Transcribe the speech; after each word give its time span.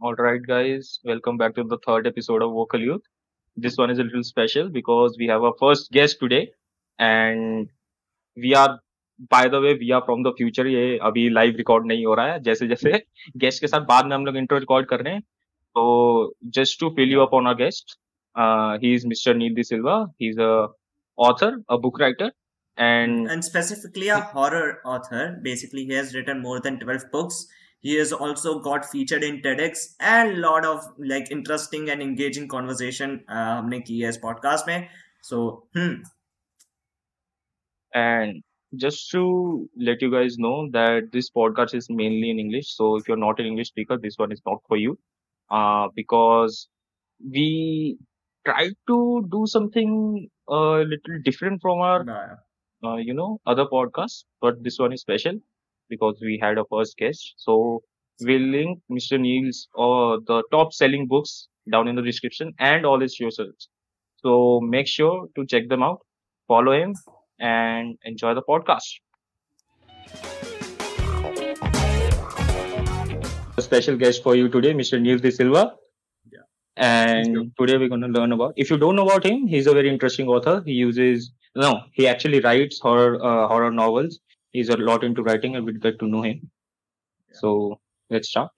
All 0.00 0.14
right, 0.14 0.40
guys, 0.42 0.98
welcome 1.04 1.36
back 1.36 1.54
to 1.56 1.64
the 1.64 1.78
third 1.86 2.06
episode 2.06 2.42
of 2.42 2.52
Vocal 2.52 2.80
Youth. 2.80 3.02
This 3.56 3.76
one 3.76 3.90
is 3.90 3.98
a 3.98 4.02
little 4.02 4.22
special 4.22 4.68
because 4.68 5.16
we 5.18 5.26
have 5.26 5.42
our 5.42 5.52
first 5.60 5.90
guest 5.92 6.18
today, 6.20 6.52
and 6.98 7.68
we 8.36 8.54
are, 8.54 8.80
by 9.28 9.48
the 9.48 9.60
way, 9.60 9.74
we 9.74 9.90
are 9.92 10.02
from 10.06 10.22
the 10.22 10.32
future. 10.32 10.66
ये 10.66 10.98
अभी 11.08 11.28
live 11.32 11.60
record 11.60 11.86
नहीं 11.86 12.04
हो 12.06 12.14
रहा 12.14 12.32
है 12.32 12.40
जैसे 12.42 12.68
जैसे 12.68 12.92
guest 13.44 13.60
के 13.60 13.66
साथ 13.66 13.86
बाद 13.92 14.06
में 14.06 14.14
हम 14.16 14.26
लोग 14.26 14.36
intro 14.42 14.60
record 14.64 14.86
कर 14.90 15.02
रहे 15.02 15.12
हैं 15.12 15.22
तो 15.76 15.86
just 16.58 16.80
to 16.80 16.90
fill 16.96 17.14
you 17.16 17.22
up 17.26 17.32
on 17.32 17.46
our 17.46 17.54
guest, 17.54 17.96
uh, 18.34 18.78
he 18.78 18.94
is 18.94 19.04
Mr. 19.04 19.36
Neil 19.36 19.54
De 19.54 19.62
Silva. 19.62 20.06
He's 20.18 20.38
a 20.38 20.68
author, 21.16 21.52
a 21.68 21.78
book 21.78 21.98
writer, 21.98 22.32
and 22.76 23.30
and 23.30 23.44
specifically 23.44 24.08
a 24.08 24.20
horror 24.20 24.78
author. 24.84 25.38
Basically, 25.42 25.84
he 25.84 25.92
has 26.02 26.14
written 26.14 26.40
more 26.40 26.60
than 26.60 26.78
12 26.80 27.10
books. 27.12 27.46
He 27.84 27.96
has 27.96 28.12
also 28.12 28.58
got 28.58 28.84
featured 28.84 29.24
in 29.24 29.40
TEDx 29.42 29.96
and 30.00 30.38
lot 30.38 30.64
of 30.64 30.84
like 30.98 31.30
interesting 31.30 31.88
and 31.90 32.02
engaging 32.02 32.48
conversation 32.48 33.18
uh, 33.28 33.58
हमने 33.58 33.80
की 33.80 34.00
है 34.00 34.08
इस 34.08 34.20
podcast 34.24 34.66
में. 34.68 34.88
So, 35.22 35.62
hmm. 35.76 35.94
And 37.94 38.42
just 38.76 39.10
to 39.12 39.22
let 39.88 40.00
you 40.00 40.10
guys 40.10 40.36
know 40.38 40.68
that 40.70 41.10
this 41.12 41.30
podcast 41.38 41.74
is 41.74 41.88
mainly 41.90 42.30
in 42.30 42.38
English. 42.38 42.74
So 42.76 42.96
if 42.96 43.08
you're 43.08 43.16
not 43.16 43.40
an 43.40 43.46
English 43.46 43.68
speaker, 43.68 43.98
this 43.98 44.16
one 44.16 44.32
is 44.32 44.40
not 44.46 44.58
for 44.68 44.76
you. 44.76 44.98
Uh, 45.50 45.88
because 45.94 46.68
we 47.32 47.98
try 48.46 48.70
to 48.86 49.28
do 49.30 49.46
something 49.46 50.28
a 50.48 50.84
little 50.92 51.20
different 51.24 51.60
from 51.60 51.80
our, 51.80 52.04
Yeah. 52.06 52.36
uh, 52.84 52.96
you 52.96 53.14
know, 53.14 53.40
other 53.46 53.66
podcasts. 53.66 54.24
But 54.40 54.62
this 54.62 54.78
one 54.78 54.92
is 54.92 55.00
special 55.00 55.40
because 55.89 56.17
we 56.21 56.39
had 56.41 56.57
a 56.57 56.65
first 56.69 56.97
guest. 56.97 57.33
So 57.37 57.81
we'll 58.21 58.41
link 58.41 58.79
Mr. 58.91 59.19
Neil's 59.19 59.67
uh, 59.77 60.17
the 60.27 60.43
top 60.51 60.73
selling 60.73 61.07
books 61.07 61.47
down 61.71 61.87
in 61.87 61.95
the 61.95 62.01
description 62.01 62.53
and 62.59 62.85
all 62.85 62.99
his 62.99 63.17
socials. 63.17 63.69
So 64.17 64.59
make 64.61 64.87
sure 64.87 65.27
to 65.35 65.45
check 65.45 65.69
them 65.69 65.83
out, 65.83 65.99
follow 66.47 66.71
him, 66.71 66.93
and 67.39 67.97
enjoy 68.03 68.33
the 68.33 68.41
podcast. 68.41 68.99
A 73.57 73.61
special 73.61 73.95
guest 73.95 74.23
for 74.23 74.35
you 74.35 74.49
today, 74.49 74.73
Mr. 74.73 75.01
Neil 75.01 75.17
D'silva. 75.17 75.75
Yeah. 76.31 76.39
And 76.75 77.51
today 77.57 77.77
we're 77.77 77.87
going 77.87 78.01
to 78.01 78.07
learn 78.07 78.31
about. 78.31 78.53
If 78.57 78.69
you 78.69 78.77
don't 78.77 78.95
know 78.95 79.05
about 79.07 79.25
him, 79.25 79.47
he's 79.47 79.67
a 79.67 79.73
very 79.73 79.89
interesting 79.89 80.27
author. 80.27 80.61
He 80.65 80.73
uses 80.73 81.31
no, 81.55 81.83
he 81.93 82.07
actually 82.07 82.41
writes 82.41 82.79
horror 82.79 83.15
uh, 83.23 83.47
horror 83.47 83.71
novels. 83.71 84.19
He's 84.55 84.69
a 84.69 84.77
lot 84.77 85.03
into 85.03 85.23
writing, 85.23 85.55
and 85.55 85.65
we'd 85.65 85.81
get 85.81 85.99
to 85.99 86.07
know 86.07 86.21
him. 86.23 86.39
Yeah. 87.29 87.35
So 87.41 87.79
let's 88.09 88.29
start. 88.29 88.51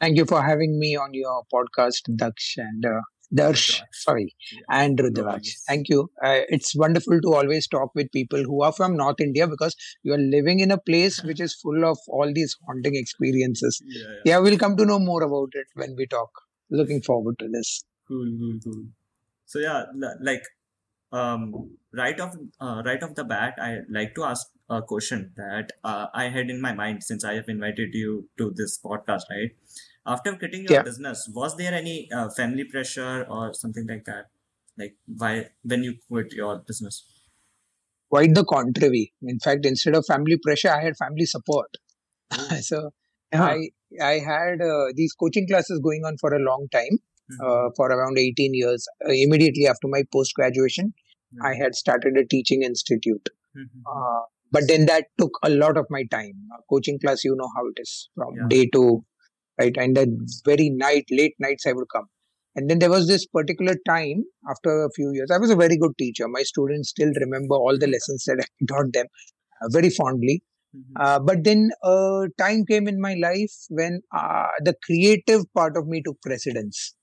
Thank 0.00 0.16
you 0.18 0.24
for 0.26 0.42
having 0.42 0.78
me 0.78 0.96
on 0.96 1.14
your 1.14 1.42
podcast, 1.52 2.08
Daksh 2.22 2.56
and 2.58 2.84
uh, 2.84 3.00
Darsh. 3.40 3.66
Rudraj. 3.80 3.82
Sorry, 3.92 4.34
Yeah. 4.52 4.60
and 4.70 4.96
No 4.98 5.04
Rudraj. 5.08 5.24
worries. 5.32 5.62
Thank 5.68 5.88
you. 5.88 6.00
Uh, 6.22 6.40
it's 6.56 6.74
wonderful 6.76 7.20
to 7.20 7.34
always 7.34 7.66
talk 7.68 7.90
with 7.94 8.10
people 8.12 8.42
who 8.42 8.62
are 8.62 8.72
from 8.72 8.96
North 8.96 9.20
India 9.20 9.46
because 9.48 9.76
you 10.02 10.12
are 10.14 10.18
living 10.36 10.60
in 10.60 10.70
a 10.70 10.78
place 10.78 11.22
which 11.22 11.40
is 11.40 11.54
full 11.54 11.84
of 11.84 11.98
all 12.08 12.32
these 12.34 12.56
haunting 12.66 12.96
experiences. 12.96 13.80
Yeah, 13.86 14.02
yeah. 14.02 14.20
Yeah, 14.32 14.38
we'll 14.38 14.58
come 14.58 14.76
to 14.76 14.86
know 14.86 14.98
more 14.98 15.22
about 15.22 15.50
it 15.54 15.66
when 15.74 15.94
we 15.96 16.06
talk. 16.06 16.30
Looking 16.70 17.02
forward 17.02 17.38
to 17.40 17.48
this. 17.48 17.84
Cool, 18.08 18.26
cool, 18.38 18.58
cool. 18.64 18.84
So 19.46 19.58
yeah, 19.60 19.84
like 20.20 20.42
um, 21.14 21.76
right 21.92 22.18
off 22.20 22.34
uh, 22.60 22.82
right 22.84 23.02
off 23.02 23.14
the 23.14 23.24
bat, 23.24 23.54
I 23.60 23.78
like 23.90 24.14
to 24.16 24.24
ask 24.24 24.46
a 24.70 24.82
question 24.82 25.32
that 25.36 25.72
uh, 25.84 26.06
I 26.14 26.28
had 26.28 26.50
in 26.50 26.60
my 26.60 26.72
mind 26.74 27.02
since 27.04 27.24
I 27.24 27.34
have 27.34 27.48
invited 27.48 27.94
you 27.94 28.28
to 28.38 28.50
this 28.56 28.78
podcast. 28.84 29.22
Right 29.30 29.52
after 30.06 30.36
quitting 30.36 30.64
your 30.64 30.74
Yeah. 30.74 30.82
business, 30.82 31.28
was 31.34 31.56
there 31.56 31.74
any 31.74 32.10
uh, 32.12 32.28
family 32.30 32.64
pressure 32.64 33.26
or 33.28 33.54
something 33.54 33.86
like 33.86 34.04
that? 34.06 34.26
Like 34.78 34.96
why 35.06 35.48
when 35.62 35.84
you 35.84 35.94
quit 36.08 36.32
your 36.32 36.58
business? 36.58 37.04
Quite 38.10 38.34
the 38.34 38.44
contrary. 38.44 39.12
In 39.22 39.38
fact, 39.40 39.66
instead 39.66 39.94
of 39.96 40.06
family 40.06 40.38
pressure, 40.42 40.70
I 40.70 40.82
had 40.82 40.96
family 40.96 41.26
support. 41.26 41.68
Oh. 42.32 42.48
so 42.70 42.90
Yeah. 43.32 43.44
I 43.44 43.56
I 44.02 44.12
had 44.26 44.60
uh, 44.62 44.86
these 44.94 45.12
coaching 45.14 45.46
classes 45.48 45.80
going 45.82 46.04
on 46.04 46.16
for 46.18 46.34
a 46.34 46.44
long 46.50 46.68
time. 46.78 46.98
Mhm. 47.32 47.36
uh, 47.48 47.70
for 47.76 47.86
around 47.92 48.18
18 48.18 48.52
years. 48.56 48.86
Uh, 49.08 49.12
immediately 49.26 49.66
after 49.66 49.88
my 49.92 50.00
post 50.16 50.34
graduation, 50.38 50.92
I 51.42 51.54
had 51.54 51.74
started 51.74 52.16
a 52.16 52.24
teaching 52.26 52.62
institute. 52.62 53.28
Mhm. 53.56 53.82
Uh, 53.86 54.22
but 54.52 54.64
then 54.68 54.86
that 54.86 55.06
took 55.18 55.32
a 55.42 55.50
lot 55.50 55.76
of 55.76 55.86
my 55.90 56.04
time. 56.04 56.34
Uh, 56.54 56.60
coaching 56.70 56.98
class, 56.98 57.24
you 57.24 57.34
know 57.36 57.50
how 57.56 57.66
it 57.68 57.78
is 57.80 58.08
from 58.14 58.34
Yeah. 58.36 58.48
day 58.48 58.66
to 58.76 59.04
right, 59.60 59.76
and 59.76 59.96
that 59.96 60.08
very 60.44 60.70
night, 60.70 61.06
late 61.10 61.34
nights, 61.38 61.66
I 61.66 61.72
would 61.72 61.88
come. 61.94 62.08
And 62.56 62.70
then 62.70 62.78
there 62.78 62.90
was 62.90 63.08
this 63.08 63.26
particular 63.26 63.74
time 63.86 64.24
after 64.48 64.84
a 64.84 64.90
few 64.96 65.12
years. 65.12 65.30
I 65.30 65.38
was 65.38 65.50
a 65.50 65.56
very 65.56 65.76
good 65.76 65.96
teacher. 65.98 66.28
My 66.28 66.42
students 66.42 66.90
still 66.90 67.12
remember 67.20 67.54
all 67.56 67.76
the 67.78 67.88
lessons 67.88 68.24
that 68.26 68.38
I 68.40 68.64
taught 68.72 68.92
them 68.92 69.06
uh, 69.62 69.68
very 69.70 69.90
fondly. 69.90 70.42
Mhm. 70.76 70.92
Uh, 71.04 71.18
but 71.20 71.44
then 71.44 71.70
uh, 71.82 72.26
time 72.38 72.64
came 72.66 72.88
in 72.88 73.00
my 73.00 73.14
life 73.14 73.54
when 73.70 74.00
uh, 74.12 74.48
the 74.64 74.74
creative 74.84 75.44
part 75.54 75.76
of 75.76 75.86
me 75.86 76.02
took 76.02 76.20
precedence 76.22 76.94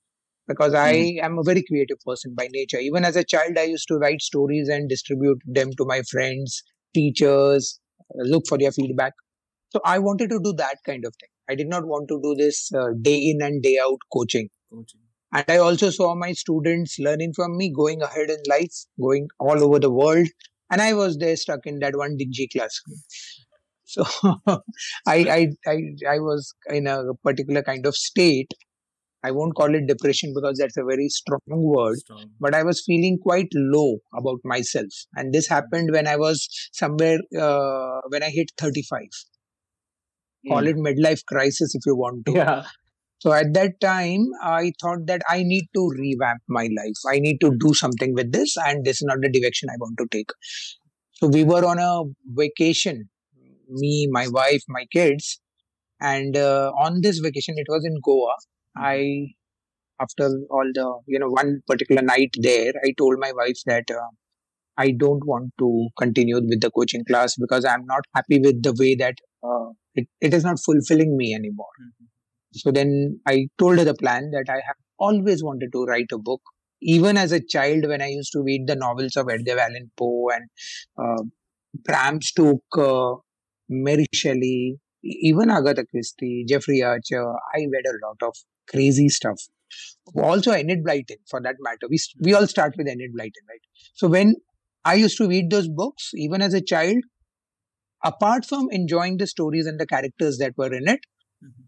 because 0.48 0.74
I 0.74 1.18
am 1.22 1.38
a 1.38 1.42
very 1.42 1.62
creative 1.62 1.98
person 2.04 2.34
by 2.36 2.48
nature. 2.52 2.78
Even 2.78 3.04
as 3.04 3.16
a 3.16 3.24
child, 3.24 3.56
I 3.58 3.64
used 3.64 3.88
to 3.88 3.96
write 3.96 4.20
stories 4.20 4.68
and 4.68 4.88
distribute 4.88 5.38
them 5.46 5.70
to 5.78 5.84
my 5.84 6.02
friends, 6.10 6.62
teachers, 6.94 7.80
uh, 8.14 8.24
look 8.24 8.44
for 8.48 8.58
their 8.58 8.72
feedback. 8.72 9.12
So 9.70 9.80
I 9.84 9.98
wanted 9.98 10.30
to 10.30 10.40
do 10.42 10.52
that 10.54 10.76
kind 10.84 11.04
of 11.04 11.14
thing. 11.20 11.28
I 11.48 11.54
did 11.54 11.68
not 11.68 11.86
want 11.86 12.08
to 12.08 12.20
do 12.22 12.34
this 12.34 12.70
uh, 12.72 12.88
day 13.00 13.16
in 13.16 13.40
and 13.42 13.62
day 13.62 13.78
out 13.82 13.98
coaching. 14.12 14.48
Coaching. 14.70 15.00
And 15.32 15.44
I 15.48 15.56
also 15.58 15.90
saw 15.90 16.14
my 16.14 16.32
students 16.32 16.98
learning 16.98 17.32
from 17.34 17.56
me, 17.56 17.72
going 17.74 18.02
ahead 18.02 18.28
in 18.28 18.38
life, 18.48 18.74
going 19.00 19.28
all 19.40 19.62
over 19.64 19.78
the 19.78 19.90
world. 19.90 20.26
And 20.70 20.80
I 20.82 20.92
was 20.92 21.16
there 21.18 21.36
stuck 21.36 21.60
in 21.64 21.78
that 21.80 21.96
one 21.96 22.16
Digi 22.18 22.50
classroom. 22.52 22.98
So 23.84 24.04
I, 24.46 24.56
I, 25.06 25.48
I, 25.66 25.76
I 26.08 26.18
was 26.18 26.54
in 26.70 26.86
a 26.86 27.12
particular 27.22 27.62
kind 27.62 27.84
of 27.84 27.94
state. 27.94 28.54
I 29.24 29.30
won't 29.30 29.54
call 29.54 29.74
it 29.74 29.86
depression 29.86 30.32
because 30.34 30.58
that's 30.58 30.76
a 30.76 30.84
very 30.84 31.08
strong 31.08 31.40
word, 31.46 31.98
Strong. 31.98 32.30
but 32.40 32.54
I 32.54 32.62
was 32.62 32.82
feeling 32.84 33.18
quite 33.22 33.48
low 33.54 33.98
about 34.18 34.38
myself. 34.44 34.88
And 35.14 35.32
this 35.32 35.46
happened 35.48 35.90
when 35.92 36.06
I 36.06 36.16
was 36.16 36.48
somewhere, 36.72 37.18
uh, 37.38 38.00
when 38.08 38.22
I 38.22 38.30
hit 38.30 38.50
35. 38.58 39.02
Call 40.48 40.66
it 40.66 40.76
midlife 40.76 41.24
crisis 41.26 41.74
if 41.74 41.82
you 41.86 41.94
want 41.94 42.26
to. 42.26 42.32
Yeah. 42.32 42.64
So 43.20 43.32
at 43.32 43.54
that 43.54 43.80
time, 43.80 44.26
I 44.42 44.72
thought 44.82 45.06
that 45.06 45.22
I 45.28 45.44
need 45.44 45.68
to 45.76 45.88
revamp 45.96 46.42
my 46.48 46.62
life. 46.62 46.98
I 47.08 47.20
need 47.20 47.38
to 47.42 47.56
do 47.60 47.72
something 47.72 48.14
with 48.14 48.32
this, 48.32 48.56
and 48.56 48.84
this 48.84 48.96
is 48.96 49.04
not 49.06 49.18
the 49.22 49.30
direction 49.30 49.68
I 49.70 49.76
want 49.78 49.96
to 49.98 50.06
take. 50.10 50.30
So 51.12 51.28
we 51.28 51.44
were 51.44 51.64
on 51.64 51.78
a 51.78 52.02
vacation, 52.26 53.08
me, 53.68 54.08
my 54.10 54.26
wife, 54.26 54.62
my 54.68 54.86
kids, 54.92 55.40
and 56.00 56.36
uh, 56.36 56.72
on 56.76 57.00
this 57.00 57.20
vacation, 57.20 57.54
it 57.56 57.66
was 57.68 57.84
in 57.84 57.94
Goa. 58.02 58.34
I, 58.76 59.28
after 60.00 60.26
all 60.50 60.70
the, 60.74 61.00
you 61.06 61.18
know, 61.18 61.28
one 61.30 61.62
particular 61.66 62.02
night 62.02 62.34
there, 62.40 62.72
I 62.84 62.92
told 62.98 63.18
my 63.18 63.32
wife 63.32 63.58
that 63.66 63.84
uh, 63.90 64.08
I 64.76 64.92
don't 64.92 65.24
want 65.26 65.52
to 65.58 65.88
continue 65.98 66.36
with 66.36 66.60
the 66.60 66.70
coaching 66.70 67.04
class 67.04 67.36
because 67.36 67.64
I'm 67.64 67.86
not 67.86 68.02
happy 68.14 68.40
with 68.40 68.62
the 68.62 68.74
way 68.78 68.94
that 68.96 69.16
uh, 69.44 69.70
it, 69.94 70.08
it 70.20 70.34
is 70.34 70.44
not 70.44 70.58
fulfilling 70.64 71.16
me 71.16 71.34
anymore. 71.34 71.74
Mhm. 71.80 72.06
So 72.54 72.70
then 72.72 73.20
I 73.26 73.48
told 73.58 73.78
her 73.78 73.84
the 73.84 73.94
plan 73.94 74.30
that 74.32 74.46
I 74.50 74.60
have 74.66 74.76
always 74.98 75.42
wanted 75.42 75.72
to 75.72 75.84
write 75.84 76.12
a 76.12 76.18
book. 76.18 76.42
Even 76.82 77.16
as 77.16 77.32
a 77.32 77.40
child, 77.40 77.86
when 77.86 78.02
I 78.02 78.08
used 78.08 78.32
to 78.32 78.42
read 78.42 78.66
the 78.66 78.76
novels 78.76 79.16
of 79.16 79.28
Edgar 79.30 79.58
Allan 79.58 79.90
Poe 79.96 80.28
and 80.34 80.48
uh, 80.98 81.22
Bram 81.84 82.20
Stoker, 82.22 83.16
Mary 83.68 84.06
Shelley, 84.14 84.78
even 85.02 85.50
Agatha 85.50 85.84
Christie, 85.86 86.44
Jeffrey 86.48 86.82
Archer, 86.82 87.24
I 87.54 87.60
read 87.72 87.86
a 87.86 88.06
lot 88.06 88.16
of 88.28 88.34
crazy 88.68 89.08
stuff. 89.08 89.40
Also, 90.16 90.52
Enid 90.54 90.84
Blyton, 90.84 91.18
for 91.30 91.40
that 91.42 91.56
matter. 91.60 91.88
We, 91.90 91.98
we 92.20 92.34
all 92.34 92.46
start 92.46 92.74
with 92.76 92.88
Enid 92.88 93.12
Blyton, 93.16 93.44
right? 93.48 93.60
So 93.94 94.08
when 94.08 94.36
I 94.84 94.94
used 94.94 95.16
to 95.18 95.28
read 95.28 95.50
those 95.50 95.68
books, 95.68 96.10
even 96.14 96.42
as 96.42 96.54
a 96.54 96.60
child, 96.62 96.98
apart 98.04 98.44
from 98.44 98.68
enjoying 98.70 99.16
the 99.16 99.26
stories 99.26 99.66
and 99.66 99.78
the 99.80 99.86
characters 99.86 100.38
that 100.38 100.56
were 100.56 100.72
in 100.72 100.88
it, 100.88 101.00
Mhm. 101.44 101.66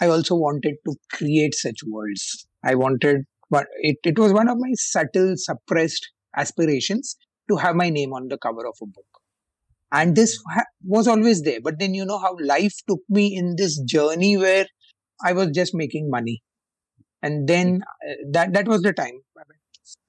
I 0.00 0.08
also 0.08 0.36
wanted 0.36 0.76
to 0.86 0.96
create 1.12 1.54
such 1.54 1.80
worlds. 1.86 2.46
I 2.64 2.74
wanted, 2.76 3.26
but 3.50 3.68
it, 3.78 3.98
it 4.04 4.18
was 4.18 4.32
one 4.32 4.48
of 4.48 4.58
my 4.58 4.72
subtle, 4.74 5.34
suppressed 5.36 6.10
aspirations 6.36 7.16
to 7.50 7.56
have 7.56 7.76
my 7.76 7.90
name 7.90 8.12
on 8.14 8.28
the 8.28 8.38
cover 8.38 8.66
of 8.66 8.76
a 8.82 8.86
book. 8.86 9.06
And 9.92 10.16
this 10.16 10.38
ha- 10.54 10.64
was 10.84 11.08
always 11.08 11.42
there. 11.42 11.60
But 11.62 11.78
then 11.78 11.94
you 11.94 12.04
know 12.06 12.18
how 12.18 12.36
life 12.40 12.74
took 12.88 13.00
me 13.08 13.36
in 13.36 13.56
this 13.56 13.80
journey 13.82 14.36
where 14.36 14.66
I 15.24 15.32
was 15.32 15.48
just 15.50 15.74
making 15.74 16.10
money. 16.10 16.42
And 17.22 17.48
then 17.48 17.82
uh, 18.08 18.14
that, 18.32 18.52
that 18.54 18.68
was 18.68 18.82
the 18.82 18.92
time. 18.92 19.20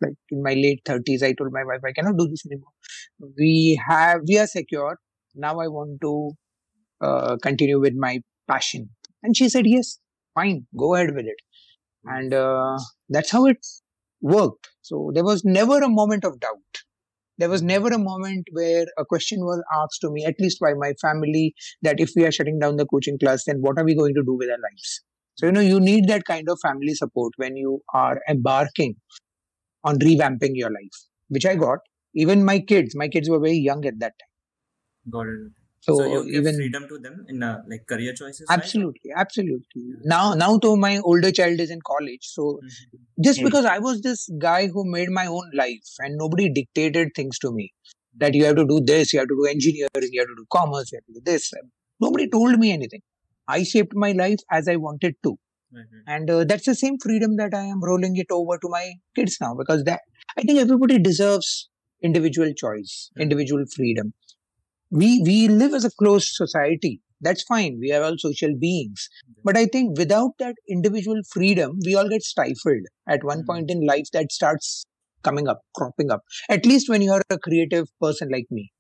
Like 0.01 0.13
in 0.29 0.44
my 0.44 0.53
late 0.53 0.81
30s, 0.85 1.23
I 1.23 1.33
told 1.33 1.51
my 1.51 1.63
wife, 1.63 1.81
I 1.85 1.94
cannot 1.94 2.17
do 2.17 2.27
this 2.27 2.45
anymore. 2.45 2.71
We 3.38 3.81
have, 3.88 4.21
we 4.27 4.38
are 4.38 4.47
secure. 4.47 5.00
Now 5.35 5.59
I 5.59 5.67
want 5.67 6.01
to 6.01 6.31
uh, 7.01 7.38
continue 7.41 7.79
with 7.79 7.95
my 7.95 8.21
passion. 8.47 8.89
And 9.23 9.35
she 9.35 9.50
said, 9.50 9.65
yes. 9.67 10.00
fine, 10.33 10.67
go 10.77 10.95
ahead 10.95 11.15
with 11.15 11.25
it. 11.25 11.39
And 12.06 12.33
uh, 12.33 12.77
that's 13.09 13.31
how 13.31 13.45
it 13.45 13.65
worked. 14.21 14.69
So 14.81 15.11
there 15.13 15.23
was 15.23 15.44
never 15.45 15.79
a 15.81 15.89
moment 15.89 16.25
of 16.25 16.39
doubt. 16.39 16.83
There 17.39 17.50
was 17.50 17.63
never 17.63 17.88
a 17.88 17.97
moment 17.97 18.47
where 18.51 18.86
a 18.97 19.06
question 19.06 19.39
was 19.39 19.63
asked 19.74 20.01
to 20.01 20.12
me, 20.12 20.25
at 20.25 20.36
least 20.39 20.59
by 20.59 20.74
my 20.77 20.94
family, 21.01 21.56
that 21.81 22.00
if 22.00 22.12
we 22.15 22.25
are 22.25 22.31
shutting 22.31 22.59
down 22.59 22.75
the 22.75 22.86
coaching 22.86 23.18
class, 23.18 23.45
then 23.45 23.57
what 23.62 23.80
are 23.80 23.86
we 23.86 23.95
going 23.95 24.13
to 24.13 24.24
do 24.24 24.36
with 24.38 24.50
our 24.50 24.57
lives? 24.57 25.01
So, 25.36 25.45
you 25.45 25.53
know, 25.53 25.62
you 25.62 25.80
need 25.80 26.09
that 26.09 26.25
kind 26.25 26.50
of 26.50 26.59
family 26.62 26.94
support 26.94 27.33
when 27.38 27.56
you 27.56 27.80
are 27.94 28.19
embarking 28.30 28.95
on 29.86 29.97
revamping 30.00 30.51
your 30.53 30.69
life, 30.69 31.07
which 31.30 31.45
I 31.45 31.56
got. 31.56 31.80
Even 32.13 32.44
my 32.44 32.59
kids, 32.59 32.95
my 32.95 33.07
kids 33.07 33.30
were 33.30 33.39
very 33.39 33.57
young 33.57 33.85
at 33.85 34.00
that 34.00 34.13
time. 34.19 35.12
Got 35.12 35.27
it. 35.27 35.58
So, 35.81 35.96
So, 35.96 36.06
you 36.06 36.24
give 36.31 36.42
even 36.42 36.56
freedom 36.56 36.88
to 36.90 36.98
them 37.00 37.26
in 37.30 37.42
uh, 37.44 37.64
like 37.68 37.86
career 37.88 38.14
choices. 38.14 38.46
right? 38.50 38.60
absolutely, 38.60 39.12
absolutely. 39.16 39.84
Now, 40.04 40.34
now, 40.34 40.58
though 40.58 40.76
my 40.76 41.00
older 41.00 41.31
child 41.31 41.60
is 41.60 41.72
in 41.72 41.81
college, 41.92 42.26
so 42.38 42.60
Mhm. 42.64 43.24
just 43.28 43.40
Hmm. 43.40 43.46
because 43.46 43.66
I 43.66 43.80
was 43.80 44.02
this 44.02 44.28
guy 44.48 44.68
who 44.68 44.84
made 44.98 45.10
my 45.10 45.26
own 45.28 45.50
life 45.62 45.94
and 46.00 46.18
nobody 46.18 46.50
dictated 46.60 47.14
things 47.16 47.40
to 47.40 47.52
me 47.52 47.72
that 48.18 48.34
you 48.36 48.46
have 48.46 48.56
to 48.58 48.66
do 48.74 48.80
this, 48.92 49.14
you 49.14 49.20
have 49.20 49.30
to 49.30 49.36
do 49.42 49.46
engineering, 49.56 50.10
you 50.18 50.22
have 50.22 50.30
to 50.30 50.36
do 50.42 50.46
commerce, 50.58 50.92
you 50.92 50.98
have 51.02 51.06
to 51.06 51.14
do 51.20 51.22
this. 51.31 51.52
Nobody 52.00 52.30
told 52.30 52.60
me 52.60 52.72
anything. 52.72 53.02
I 53.48 53.64
shaped 53.64 53.96
my 53.96 54.12
life 54.12 54.40
as 54.52 54.68
I 54.68 54.76
wanted 54.78 55.16
to. 55.24 55.38
Right, 55.72 55.86
right. 55.94 56.04
And 56.08 56.30
uh, 56.30 56.44
that's 56.46 56.66
the 56.66 56.76
same 56.76 56.98
freedom 57.00 57.36
that 57.38 57.54
I 57.54 57.64
am 57.66 57.84
rolling 57.84 58.16
it 58.18 58.28
over 58.31 58.58
to 58.58 58.70
my 58.70 58.94
kids 59.16 59.38
now 59.42 59.54
because 59.56 59.84
that 59.86 60.02
I 60.38 60.42
think 60.44 60.60
everybody 60.60 61.00
deserves 61.00 61.70
individual 62.02 62.54
choice, 62.54 63.10
Hmm. 63.16 63.22
individual 63.22 63.66
freedom. 63.76 64.14
We 64.91 65.21
we 65.25 65.47
live 65.47 65.74
as 65.74 65.86
a 65.86 65.91
closed 65.91 66.30
society. 66.33 67.01
That's 67.21 67.44
fine. 67.44 67.77
We 67.80 67.91
are 67.91 68.03
all 68.03 68.18
social 68.18 68.56
beings. 68.57 69.09
But 69.44 69.57
I 69.57 69.65
think 69.65 69.97
without 69.97 70.31
that 70.39 70.56
individual 70.69 71.21
freedom, 71.31 71.80
we 71.86 71.95
all 71.95 72.07
get 72.09 72.24
stifled 72.24 72.86
at 73.07 73.24
one 73.24 73.41
Mhm. 73.44 73.47
point 73.47 73.71
in 73.71 73.86
life 73.86 74.07
that 74.13 74.31
starts 74.31 74.86
coming 75.24 75.47
up, 75.47 75.62
cropping 75.75 76.12
up. 76.12 76.24
At 76.50 76.65
least 76.65 76.89
when 76.89 77.01
you're 77.01 77.21
a 77.30 77.38
creative 77.38 77.88
person 78.01 78.30
like 78.31 78.47
me. 78.50 78.71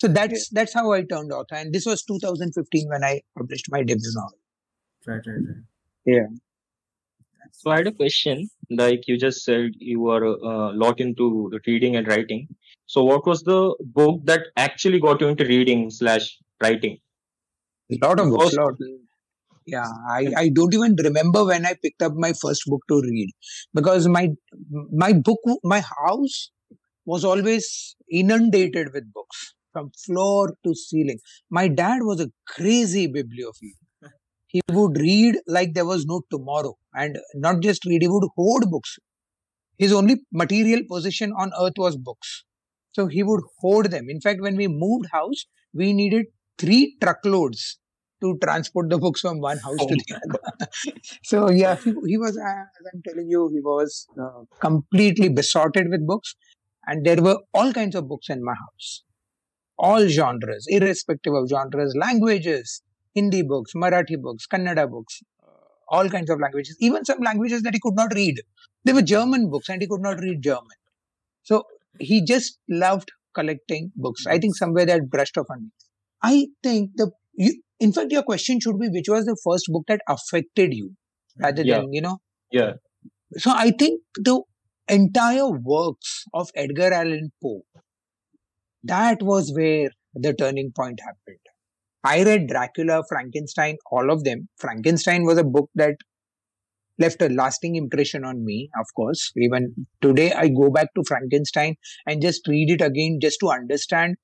So 0.00 0.08
that's 0.08 0.48
that's 0.50 0.74
how 0.74 0.92
I 0.92 1.02
turned 1.04 1.32
author. 1.32 1.56
And 1.56 1.72
this 1.74 1.86
was 1.86 2.02
2015 2.04 2.88
when 2.88 3.04
I 3.04 3.22
published 3.38 3.66
my 3.70 3.82
debut 3.82 4.12
novel. 4.14 4.38
Right, 5.06 5.22
right, 5.26 5.36
right. 5.48 5.64
Yeah. 6.06 6.26
So 7.52 7.70
I 7.70 7.76
had 7.76 7.86
a 7.86 7.92
question. 7.92 8.48
Like 8.70 9.06
you 9.06 9.16
just 9.16 9.44
said, 9.44 9.70
you 9.78 10.00
were 10.00 10.24
a 10.24 10.32
uh, 10.32 10.72
lot 10.74 11.00
into 11.00 11.48
the 11.52 11.60
reading 11.66 11.96
and 11.96 12.08
writing. 12.08 12.48
So 12.86 13.04
what 13.04 13.26
was 13.26 13.42
the 13.42 13.74
book 13.80 14.20
that 14.24 14.46
actually 14.56 14.98
got 15.00 15.20
you 15.20 15.28
into 15.28 15.44
reading 15.44 15.90
slash 15.90 16.38
writing? 16.60 16.98
A 17.92 18.06
lot 18.06 18.18
of 18.18 18.30
books. 18.30 18.54
Lot. 18.54 18.74
Yeah, 19.66 19.86
I, 20.10 20.32
I 20.36 20.48
don't 20.52 20.74
even 20.74 20.96
remember 21.02 21.44
when 21.44 21.64
I 21.64 21.74
picked 21.80 22.02
up 22.02 22.14
my 22.14 22.32
first 22.32 22.62
book 22.66 22.80
to 22.88 23.00
read 23.00 23.30
because 23.72 24.08
my 24.08 24.30
my 24.90 25.12
book 25.12 25.38
my 25.62 25.80
house 25.80 26.50
was 27.04 27.24
always 27.24 27.94
inundated 28.10 28.92
with 28.92 29.12
books 29.12 29.54
from 29.72 29.90
floor 30.04 30.54
to 30.64 30.74
ceiling. 30.74 31.18
My 31.50 31.68
dad 31.68 32.00
was 32.02 32.20
a 32.20 32.30
crazy 32.46 33.06
bibliophile. 33.06 33.78
He 34.52 34.60
would 34.70 34.98
read 34.98 35.36
like 35.46 35.74
there 35.74 35.86
was 35.86 36.04
no 36.06 36.22
tomorrow, 36.30 36.76
and 36.94 37.18
not 37.34 37.60
just 37.60 37.84
read; 37.86 38.02
he 38.02 38.08
would 38.08 38.28
hoard 38.36 38.64
books. 38.70 38.98
His 39.78 39.92
only 39.92 40.16
material 40.32 40.82
possession 40.88 41.32
on 41.36 41.52
earth 41.60 41.78
was 41.78 41.96
books, 41.96 42.44
so 42.92 43.06
he 43.06 43.22
would 43.22 43.42
hoard 43.58 43.90
them. 43.90 44.08
In 44.08 44.20
fact, 44.20 44.40
when 44.40 44.56
we 44.56 44.68
moved 44.68 45.06
house, 45.12 45.46
we 45.74 45.92
needed 45.92 46.26
three 46.58 46.96
truckloads 47.02 47.78
to 48.22 48.38
transport 48.42 48.90
the 48.90 48.98
books 48.98 49.20
from 49.20 49.40
one 49.40 49.58
house 49.58 49.84
to 49.86 49.96
the 49.96 50.16
other. 50.16 50.68
so 51.24 51.50
yeah, 51.50 51.76
he, 51.76 51.94
he 52.06 52.18
was, 52.18 52.36
uh, 52.36 52.64
as 52.80 52.86
I'm 52.92 53.02
telling 53.08 53.28
you, 53.28 53.48
he 53.52 53.60
was 53.60 54.06
uh, 54.20 54.44
completely 54.60 55.28
besotted 55.28 55.88
with 55.90 56.06
books, 56.06 56.34
and 56.86 57.04
there 57.04 57.22
were 57.22 57.38
all 57.54 57.72
kinds 57.72 57.94
of 57.96 58.08
books 58.08 58.28
in 58.30 58.44
my 58.44 58.54
house, 58.54 59.02
all 59.78 60.06
genres, 60.08 60.66
irrespective 60.68 61.34
of 61.34 61.48
genres, 61.48 61.94
languages, 61.96 62.82
Hindi 63.14 63.42
books, 63.42 63.72
Marathi 63.74 64.20
books, 64.20 64.46
Kannada 64.46 64.88
books, 64.90 65.22
uh, 65.42 65.50
all 65.88 66.08
kinds 66.08 66.30
of 66.30 66.40
languages, 66.40 66.76
even 66.80 67.04
some 67.04 67.18
languages 67.20 67.62
that 67.62 67.74
he 67.74 67.80
could 67.80 67.94
not 67.94 68.12
read. 68.14 68.40
They 68.84 68.92
were 68.92 69.02
German 69.02 69.50
books, 69.50 69.68
and 69.68 69.80
he 69.82 69.88
could 69.88 70.00
not 70.00 70.18
read 70.20 70.42
German. 70.42 70.78
So 71.42 71.64
he 71.98 72.24
just 72.24 72.58
loved 72.68 73.12
collecting 73.34 73.92
books. 73.96 74.26
I 74.26 74.38
think 74.38 74.56
somewhere 74.56 74.86
that 74.86 75.08
brushed 75.10 75.36
off 75.38 75.46
on 75.50 75.64
me. 75.64 75.70
I 76.22 76.48
think 76.62 76.90
the 76.96 77.10
you, 77.34 77.62
in 77.80 77.92
fact 77.92 78.12
your 78.12 78.22
question 78.22 78.60
should 78.60 78.78
be 78.78 78.88
which 78.88 79.08
was 79.08 79.24
the 79.24 79.36
first 79.44 79.66
book 79.68 79.84
that 79.88 80.00
affected 80.08 80.74
you 80.74 80.96
rather 81.38 81.62
Yeah. 81.62 81.80
than 81.80 81.92
you 81.92 82.00
know 82.02 82.18
Yeah. 82.50 82.74
so 83.38 83.50
I 83.52 83.70
think 83.70 84.02
the 84.16 84.42
entire 84.88 85.50
works 85.50 86.24
of 86.34 86.50
Edgar 86.54 86.92
Allan 86.92 87.32
Poe 87.42 87.62
that 88.84 89.22
was 89.22 89.52
where 89.54 89.90
the 90.14 90.34
turning 90.34 90.72
point 90.72 91.00
happened. 91.00 91.38
I 92.04 92.22
read 92.24 92.48
Dracula, 92.48 93.02
Frankenstein, 93.08 93.76
all 93.90 94.10
of 94.10 94.24
them. 94.24 94.48
Frankenstein 94.58 95.24
was 95.24 95.38
a 95.38 95.44
book 95.44 95.70
that 95.74 95.94
left 96.98 97.22
a 97.22 97.28
lasting 97.28 97.76
impression 97.76 98.24
on 98.24 98.44
me, 98.44 98.68
of 98.78 98.86
course. 98.94 99.32
Even 99.36 99.86
today, 100.00 100.32
I 100.32 100.48
go 100.48 100.70
back 100.70 100.88
to 100.94 101.02
Frankenstein 101.06 101.76
and 102.06 102.20
just 102.22 102.46
read 102.48 102.70
it 102.70 102.82
again 102.84 103.18
just 103.20 103.38
to 103.40 103.48
understand 103.50 104.16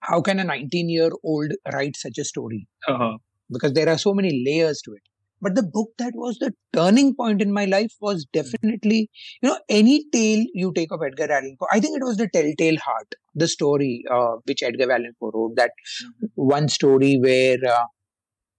how 0.00 0.20
can 0.20 0.38
a 0.38 0.44
19 0.44 0.88
year 0.90 1.10
old 1.24 1.52
write 1.72 1.96
such 1.96 2.18
a 2.18 2.24
story 2.24 2.68
Uh-huh. 2.86 3.16
because 3.50 3.72
there 3.72 3.88
are 3.88 3.98
so 3.98 4.12
many 4.14 4.44
layers 4.46 4.80
to 4.82 4.92
it. 4.92 5.02
But 5.44 5.54
the 5.56 5.62
book 5.62 5.90
that 5.98 6.14
was 6.16 6.38
the 6.38 6.52
turning 6.74 7.14
point 7.14 7.42
in 7.42 7.52
my 7.52 7.66
life 7.66 7.92
was 8.00 8.26
definitely, 8.32 9.10
you 9.42 9.50
know, 9.50 9.58
any 9.68 10.06
tale 10.12 10.44
you 10.54 10.72
take 10.74 10.92
of 10.92 11.02
Edgar 11.06 11.30
Allan 11.32 11.56
Poe. 11.60 11.68
I 11.72 11.80
think 11.80 11.96
it 11.98 12.04
was 12.04 12.16
the 12.18 12.28
Telltale 12.28 12.78
Heart, 12.78 13.14
the 13.34 13.48
story 13.48 14.04
uh, 14.10 14.36
which 14.46 14.62
Edgar 14.62 14.90
Allan 14.90 15.14
Poe 15.20 15.32
wrote. 15.34 15.56
That 15.56 15.72
one 16.34 16.68
story 16.68 17.16
where, 17.18 17.58
uh, 17.76 17.84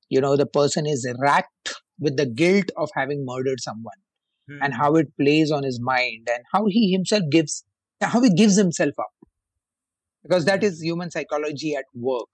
you 0.09 0.21
know, 0.21 0.35
the 0.37 0.45
person 0.45 0.85
is 0.85 1.07
racked 1.19 1.75
with 1.99 2.17
the 2.17 2.25
guilt 2.25 2.71
of 2.77 2.89
having 2.95 3.25
murdered 3.25 3.59
someone 3.61 4.01
Hmm. 4.47 4.59
and 4.61 4.73
how 4.75 4.95
it 4.95 5.07
plays 5.19 5.51
on 5.51 5.63
his 5.63 5.79
mind 5.81 6.27
and 6.31 6.43
how 6.53 6.67
he 6.67 6.91
himself 6.91 7.23
gives, 7.31 7.63
how 8.01 8.21
he 8.21 8.29
gives 8.29 8.57
himself 8.57 8.93
up. 8.99 9.11
Because 10.23 10.45
that 10.45 10.63
is 10.63 10.81
human 10.81 11.11
psychology 11.11 11.75
at 11.75 11.85
work 11.93 12.29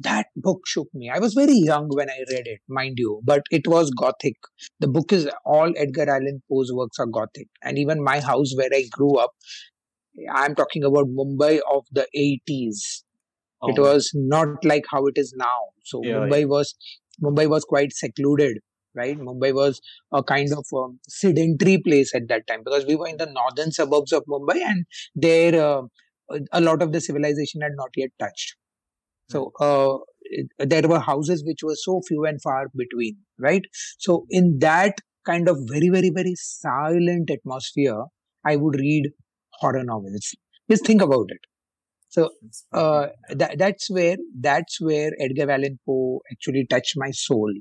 that 0.00 0.26
book 0.36 0.60
shook 0.66 0.88
me. 0.94 1.10
I 1.10 1.18
was 1.18 1.34
very 1.34 1.54
young 1.54 1.88
when 1.88 2.10
I 2.10 2.18
read 2.30 2.46
it, 2.46 2.60
mind 2.68 2.94
you, 2.98 3.20
but 3.24 3.42
it 3.50 3.66
was 3.66 3.90
gothic. 3.90 4.36
The 4.80 4.88
book 4.88 5.12
is 5.12 5.28
all 5.44 5.72
Edgar 5.76 6.08
Allan 6.10 6.42
Poe's 6.50 6.70
works 6.72 6.98
are 6.98 7.06
gothic. 7.06 7.48
And 7.62 7.78
even 7.78 8.02
my 8.02 8.20
house 8.20 8.52
where 8.56 8.70
I 8.72 8.84
grew 8.92 9.16
up, 9.18 9.30
I'm 10.32 10.54
talking 10.54 10.84
about 10.84 11.06
Mumbai 11.08 11.60
of 11.70 11.84
the 11.92 12.06
80s. 12.14 13.04
It 13.62 13.78
Oh. 13.78 13.82
was 13.82 14.10
not 14.14 14.64
like 14.64 14.84
how 14.90 15.06
it 15.06 15.14
is 15.16 15.32
now. 15.36 15.60
So 15.84 16.02
Yeah, 16.04 16.20
Mumbai 16.20 16.46
was 16.48 16.74
Mumbai 17.22 17.48
was 17.48 17.64
quite 17.64 17.92
secluded, 17.92 18.58
right? 18.94 19.18
Mumbai 19.18 19.54
was 19.54 19.80
a 20.12 20.22
kind 20.22 20.52
of 20.52 20.64
um, 20.76 21.00
sedentary 21.08 21.78
place 21.78 22.14
at 22.14 22.28
that 22.28 22.46
time 22.46 22.62
because 22.64 22.84
we 22.86 22.96
were 22.96 23.08
in 23.08 23.16
the 23.16 23.26
northern 23.26 23.72
suburbs 23.72 24.12
of 24.12 24.24
Mumbai, 24.26 24.56
and 24.62 24.84
there 25.14 25.54
uh, 25.62 25.82
a 26.52 26.60
lot 26.60 26.82
of 26.82 26.92
the 26.92 27.00
civilization 27.00 27.60
had 27.62 27.72
not 27.76 27.90
yet 27.96 28.10
touched. 28.18 28.56
So 29.28 29.52
uh, 29.60 29.98
there 30.58 30.88
were 30.88 31.00
houses 31.00 31.44
which 31.44 31.60
were 31.62 31.76
so 31.76 32.00
few 32.06 32.24
and 32.24 32.40
far 32.40 32.66
between, 32.76 33.16
right? 33.38 33.62
So 33.98 34.26
in 34.30 34.58
that 34.60 34.94
kind 35.24 35.48
of 35.48 35.58
very, 35.68 35.88
very, 35.88 36.10
very 36.14 36.34
silent 36.36 37.30
atmosphere, 37.30 38.04
I 38.44 38.56
would 38.56 38.76
read 38.76 39.10
horror 39.60 39.82
novels. 39.84 40.34
Just 40.70 40.86
think 40.86 41.02
about 41.02 41.26
it. 41.28 41.40
So 42.08 42.30
uh, 42.72 43.08
that, 43.30 43.58
that's 43.58 43.90
where 43.90 44.16
that's 44.40 44.80
where 44.80 45.10
Edgar 45.20 45.50
Allan 45.50 45.78
Poe 45.84 46.20
actually 46.32 46.66
touched 46.68 46.94
my 46.96 47.10
soul. 47.10 47.52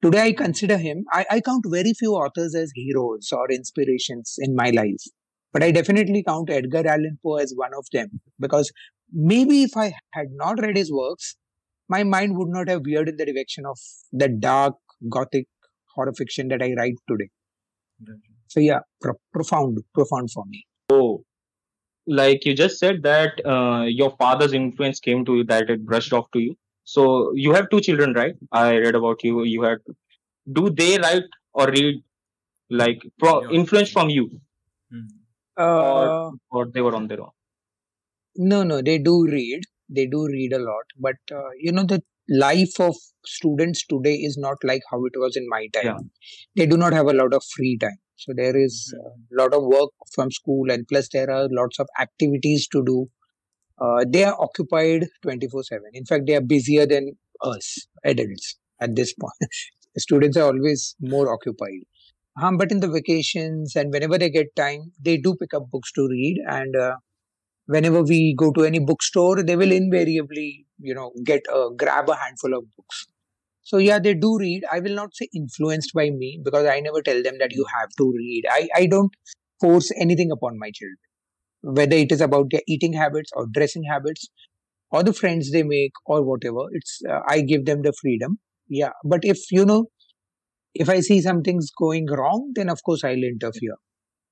Today, 0.00 0.22
I 0.22 0.32
consider 0.32 0.78
him. 0.78 1.04
I, 1.12 1.26
I 1.28 1.40
count 1.40 1.64
very 1.66 1.92
few 1.92 2.12
authors 2.12 2.54
as 2.54 2.70
heroes 2.74 3.30
or 3.32 3.50
inspirations 3.50 4.36
in 4.38 4.54
my 4.54 4.70
life, 4.70 5.02
but 5.52 5.64
I 5.64 5.72
definitely 5.72 6.22
count 6.26 6.50
Edgar 6.50 6.86
Allan 6.86 7.18
Poe 7.22 7.36
as 7.36 7.52
one 7.56 7.72
of 7.76 7.84
them 7.92 8.20
because 8.38 8.70
maybe 9.12 9.62
if 9.62 9.76
I 9.76 9.92
had 10.12 10.28
not 10.32 10.60
read 10.60 10.76
his 10.76 10.92
works, 10.92 11.36
my 11.88 12.04
mind 12.04 12.36
would 12.36 12.48
not 12.48 12.68
have 12.68 12.82
veered 12.84 13.08
in 13.08 13.16
the 13.16 13.26
direction 13.26 13.66
of 13.66 13.78
the 14.12 14.28
dark 14.28 14.74
gothic 15.08 15.46
horror 15.94 16.12
fiction 16.12 16.48
that 16.48 16.62
I 16.62 16.74
write 16.76 16.94
today. 17.08 17.28
Right, 18.06 18.12
right. 18.14 18.20
So 18.48 18.60
yeah, 18.60 18.80
pro- 19.00 19.20
profound, 19.32 19.78
profound 19.94 20.30
for 20.30 20.44
me. 20.46 20.66
So, 20.90 21.24
like 22.06 22.44
you 22.44 22.54
just 22.54 22.78
said 22.78 23.02
that 23.02 23.44
uh, 23.46 23.84
your 23.84 24.10
father's 24.18 24.52
influence 24.52 25.00
came 25.00 25.24
to 25.26 25.36
you, 25.36 25.44
that 25.44 25.70
it 25.70 25.84
brushed 25.84 26.12
off 26.12 26.30
to 26.32 26.38
you. 26.40 26.54
So 26.84 27.32
you 27.34 27.52
have 27.52 27.68
two 27.70 27.80
children, 27.80 28.14
right? 28.14 28.34
I 28.52 28.76
read 28.76 28.94
about 28.94 29.22
you. 29.24 29.44
You 29.44 29.62
had. 29.62 29.78
Do 30.52 30.70
they 30.70 30.98
write 30.98 31.24
or 31.52 31.66
read, 31.68 32.02
like 32.70 33.00
pro- 33.18 33.42
Yeah. 33.42 33.50
influence 33.60 33.90
from 33.90 34.10
you, 34.10 34.30
Hmm. 34.90 35.06
Uh, 35.56 36.30
or 36.50 36.66
they 36.66 36.80
were 36.80 36.94
on 36.94 37.08
their 37.08 37.20
own? 37.22 37.30
No, 38.38 38.62
no, 38.62 38.80
they 38.80 38.98
do 38.98 39.26
read. 39.26 39.62
They 39.90 40.06
do 40.06 40.26
read 40.26 40.52
a 40.54 40.58
lot, 40.58 40.84
but 40.98 41.16
uh, 41.32 41.50
you 41.58 41.72
know 41.72 41.82
the 41.84 42.02
life 42.30 42.78
of 42.78 42.94
students 43.26 43.84
today 43.86 44.14
is 44.14 44.36
not 44.38 44.56
like 44.62 44.82
how 44.90 45.04
it 45.06 45.12
was 45.16 45.36
in 45.36 45.46
my 45.48 45.66
time. 45.74 45.84
Yeah. 45.84 45.98
They 46.56 46.66
do 46.66 46.76
not 46.76 46.92
have 46.92 47.06
a 47.06 47.12
lot 47.12 47.34
of 47.34 47.42
free 47.56 47.76
time. 47.78 47.98
So 48.16 48.32
there 48.36 48.56
is 48.56 48.94
a 48.98 49.40
lot 49.42 49.54
of 49.54 49.64
work 49.64 49.90
from 50.14 50.30
school, 50.30 50.70
and 50.70 50.86
plus 50.88 51.08
there 51.12 51.30
are 51.30 51.48
lots 51.50 51.78
of 51.80 51.88
activities 52.00 52.68
to 52.68 52.84
do. 52.84 53.06
Uh, 53.80 54.04
they 54.08 54.24
are 54.24 54.36
occupied 54.40 55.08
24 55.22 55.64
7. 55.64 55.84
In 55.94 56.04
fact, 56.06 56.24
they 56.26 56.36
are 56.36 56.40
busier 56.40 56.86
than 56.86 57.12
us, 57.42 57.86
adults, 58.04 58.56
at 58.80 58.96
this 58.96 59.14
point. 59.14 59.52
Students 59.98 60.36
are 60.36 60.46
always 60.46 60.96
more 61.00 61.32
occupied. 61.32 61.82
Um, 62.40 62.56
but 62.56 62.70
in 62.70 62.80
the 62.80 62.88
vacations 62.88 63.74
and 63.76 63.92
whenever 63.92 64.18
they 64.18 64.30
get 64.30 64.54
time, 64.56 64.92
they 65.00 65.16
do 65.16 65.34
pick 65.36 65.54
up 65.54 65.70
books 65.70 65.92
to 65.92 66.06
read. 66.08 66.38
And 66.48 66.76
uh, 66.76 66.96
whenever 67.68 68.02
we 68.02 68.34
go 68.38 68.52
to 68.52 68.64
any 68.64 68.80
bookstore, 68.80 69.44
they 69.44 69.56
will 69.56 69.72
invariably, 69.72 70.66
you 70.80 70.94
know, 70.94 71.12
get 71.24 71.42
uh, 71.54 71.70
grab 71.70 72.10
a 72.10 72.16
handful 72.16 72.54
of 72.58 72.64
books. 72.76 73.06
So 73.62 73.78
yeah, 73.78 73.98
they 74.00 74.14
do 74.14 74.38
read. 74.38 74.64
I 74.72 74.80
will 74.80 74.94
not 74.94 75.10
say 75.14 75.28
influenced 75.34 75.92
by 75.94 76.10
me 76.10 76.40
because 76.44 76.66
I 76.66 76.80
never 76.80 77.02
tell 77.02 77.22
them 77.22 77.38
that 77.40 77.52
you 77.52 77.66
have 77.78 77.90
to 77.98 78.12
read. 78.16 78.44
I, 78.50 78.68
I 78.76 78.86
don't 78.86 79.12
force 79.60 79.92
anything 80.00 80.30
upon 80.32 80.58
my 80.58 80.70
children, 80.74 80.98
whether 81.62 81.96
it 81.96 82.12
is 82.12 82.20
about 82.20 82.48
their 82.50 82.62
eating 82.68 82.94
habits 82.94 83.30
or 83.34 83.46
dressing 83.52 83.84
habits 83.84 84.28
or 84.90 85.02
the 85.04 85.14
friends 85.14 85.52
they 85.52 85.64
make 85.64 85.92
or 86.06 86.22
whatever. 86.24 86.66
It's 86.72 87.00
uh, 87.10 87.20
I 87.28 87.42
give 87.42 87.66
them 87.66 87.82
the 87.82 87.94
freedom. 88.00 88.38
Yeah, 88.68 88.92
but 89.04 89.20
if 89.24 89.40
you 89.52 89.66
know, 89.66 89.86
if 90.74 90.88
I 90.88 91.00
see 91.00 91.20
something's 91.20 91.70
going 91.70 92.06
wrong, 92.06 92.52
then 92.54 92.68
of 92.70 92.82
course 92.84 93.04
I'll 93.04 93.24
interfere. 93.32 93.76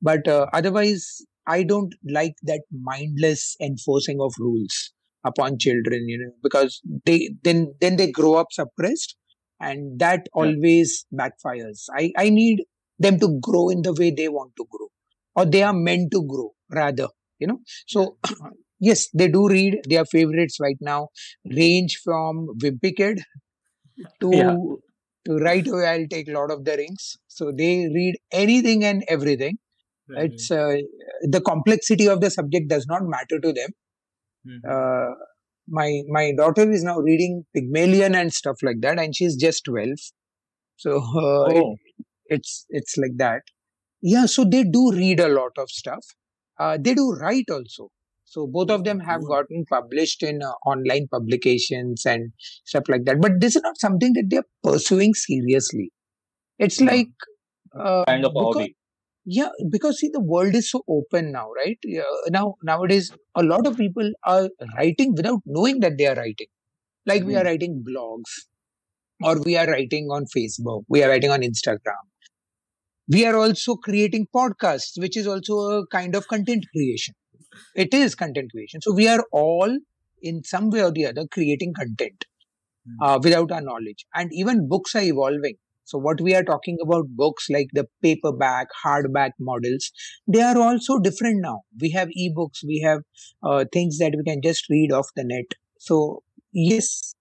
But 0.02 0.28
uh, 0.28 0.46
otherwise, 0.54 1.22
I 1.46 1.62
don't 1.62 1.94
like 2.08 2.34
that 2.44 2.62
mindless 2.72 3.56
enforcing 3.60 4.18
of 4.20 4.32
rules 4.38 4.92
upon 5.24 5.58
children. 5.58 6.08
You 6.08 6.18
know, 6.18 6.32
because 6.42 6.80
they 7.04 7.30
then 7.42 7.74
then 7.80 7.96
they 7.96 8.10
grow 8.10 8.34
up 8.34 8.48
suppressed 8.52 9.16
and 9.60 9.98
that 10.00 10.20
Yeah. 10.34 10.42
always 10.42 11.06
backfires 11.20 11.84
i 11.98 12.12
i 12.22 12.28
need 12.28 12.62
them 12.98 13.18
to 13.18 13.28
grow 13.46 13.68
in 13.70 13.82
the 13.82 13.92
way 14.00 14.10
they 14.10 14.28
want 14.28 14.52
to 14.56 14.66
grow 14.70 14.88
or 15.34 15.44
they 15.46 15.62
are 15.62 15.72
meant 15.72 16.10
to 16.12 16.20
grow 16.32 16.52
rather 16.70 17.08
you 17.38 17.46
know 17.46 17.58
so 17.86 18.18
yes 18.80 19.08
they 19.14 19.28
do 19.28 19.48
read 19.48 19.78
their 19.88 20.04
favorites 20.04 20.58
right 20.60 20.76
now 20.80 21.08
range 21.62 21.98
from 22.04 22.48
wimpy 22.62 22.94
kid 22.96 23.20
to 24.20 24.30
Yeah. 24.32 24.56
to 25.26 25.36
right 25.48 25.66
away 25.72 25.86
i'll 25.92 26.08
take 26.14 26.28
lord 26.36 26.50
of 26.54 26.64
the 26.66 26.74
rings 26.82 27.04
so 27.36 27.50
they 27.60 27.72
read 27.98 28.16
anything 28.42 28.84
and 28.90 29.04
everything 29.16 29.56
Right. 30.08 30.30
it's 30.32 30.50
uh, 30.50 30.76
the 31.22 31.40
complexity 31.40 32.06
of 32.08 32.20
the 32.20 32.30
subject 32.30 32.68
does 32.68 32.86
not 32.86 33.02
matter 33.04 33.38
to 33.40 33.52
them 33.52 33.70
Mhm. 34.46 34.60
uh, 34.74 35.14
my 35.68 36.02
my 36.08 36.32
daughter 36.36 36.70
is 36.70 36.82
now 36.84 36.98
reading 36.98 37.44
Pygmalion 37.54 38.14
and 38.14 38.32
stuff 38.32 38.56
like 38.62 38.80
that, 38.82 38.98
and 39.00 39.14
she's 39.16 39.36
just 39.36 39.64
twelve. 39.64 39.98
So 40.76 40.96
uh, 40.98 41.46
it, 41.50 41.64
Oh, 41.64 41.76
it's 42.26 42.66
it's 42.70 42.96
like 42.96 43.16
that. 43.18 43.42
Yeah, 44.02 44.26
so 44.26 44.44
they 44.44 44.62
do 44.64 44.92
read 44.92 45.20
a 45.20 45.28
lot 45.28 45.52
of 45.58 45.70
stuff. 45.70 46.04
Uh, 46.58 46.78
they 46.80 46.94
do 46.94 47.10
write 47.12 47.50
also. 47.50 47.88
So 48.24 48.46
both 48.46 48.70
of 48.70 48.84
them 48.84 49.00
have 49.00 49.20
Cool. 49.20 49.28
gotten 49.28 49.64
published 49.70 50.22
in 50.22 50.42
uh, 50.42 50.52
online 50.66 51.08
publications 51.10 52.04
and 52.06 52.32
stuff 52.64 52.84
like 52.88 53.04
that. 53.06 53.20
But 53.20 53.40
this 53.40 53.56
is 53.56 53.62
not 53.62 53.78
something 53.78 54.12
that 54.14 54.28
they 54.30 54.38
are 54.38 54.48
pursuing 54.62 55.14
seriously. 55.14 55.90
It's 56.58 56.80
Yeah. 56.80 56.90
like 56.92 57.08
uh, 57.78 58.04
kind 58.06 58.24
of 58.24 58.32
a 58.36 58.40
hobby. 58.40 58.76
Yeah, 59.26 59.50
because 59.70 60.00
see, 60.00 60.10
the 60.12 60.20
world 60.20 60.54
is 60.54 60.70
so 60.70 60.82
open 60.88 61.32
now, 61.32 61.50
right? 61.52 61.78
Yeah, 61.84 62.04
now 62.30 62.56
nowadays, 62.62 63.12
a 63.34 63.42
lot 63.42 63.66
of 63.66 63.76
people 63.76 64.12
are 64.24 64.50
writing 64.76 65.14
without 65.16 65.40
knowing 65.46 65.80
that 65.80 65.98
they 65.98 66.06
are 66.06 66.16
writing. 66.16 66.48
Like 67.06 67.24
we 67.24 67.36
are 67.36 67.44
writing 67.44 67.84
blogs, 67.88 68.32
or 69.22 69.40
we 69.42 69.56
are 69.56 69.66
writing 69.66 70.08
on 70.10 70.26
Facebook, 70.36 70.84
we 70.88 71.02
are 71.04 71.08
writing 71.10 71.30
on 71.30 71.42
Instagram. 71.42 72.04
We 73.08 73.24
are 73.26 73.36
also 73.36 73.76
creating 73.76 74.28
podcasts, 74.34 74.98
which 75.00 75.16
is 75.16 75.26
also 75.26 75.58
a 75.80 75.86
kind 75.88 76.14
of 76.14 76.26
content 76.28 76.64
creation. 76.74 77.14
It 77.76 77.94
is 77.94 78.14
content 78.14 78.52
creation. 78.52 78.80
So 78.82 78.94
we 78.94 79.08
are 79.08 79.24
all, 79.32 79.78
in 80.22 80.44
some 80.44 80.70
way 80.70 80.82
or 80.82 80.92
the 80.92 81.06
other, 81.06 81.26
creating 81.28 81.74
content 81.74 82.24
Mhm. 82.88 82.96
uh, 83.06 83.20
without 83.22 83.52
our 83.52 83.62
knowledge. 83.62 84.06
And 84.14 84.32
even 84.32 84.68
books 84.68 84.94
are 84.96 85.02
evolving. 85.02 85.56
So 85.86 85.98
what 85.98 86.20
we 86.20 86.34
are 86.34 86.42
talking 86.42 86.78
about 86.82 87.06
books 87.10 87.46
like 87.48 87.68
the 87.72 87.86
paperback, 88.02 88.66
hardback 88.84 89.30
models, 89.38 89.90
they 90.26 90.42
are 90.42 90.58
also 90.58 90.98
different 90.98 91.40
now. 91.40 91.60
We 91.80 91.90
have 91.92 92.08
ebooks, 92.08 92.64
we 92.66 92.82
have 92.84 93.02
uh, 93.42 93.64
things 93.72 93.98
that 93.98 94.14
we 94.16 94.24
can 94.24 94.42
just 94.42 94.68
read 94.68 94.90
off 94.92 95.06
the 95.14 95.22
net. 95.24 95.52
So 95.78 96.24
yes, 96.52 97.14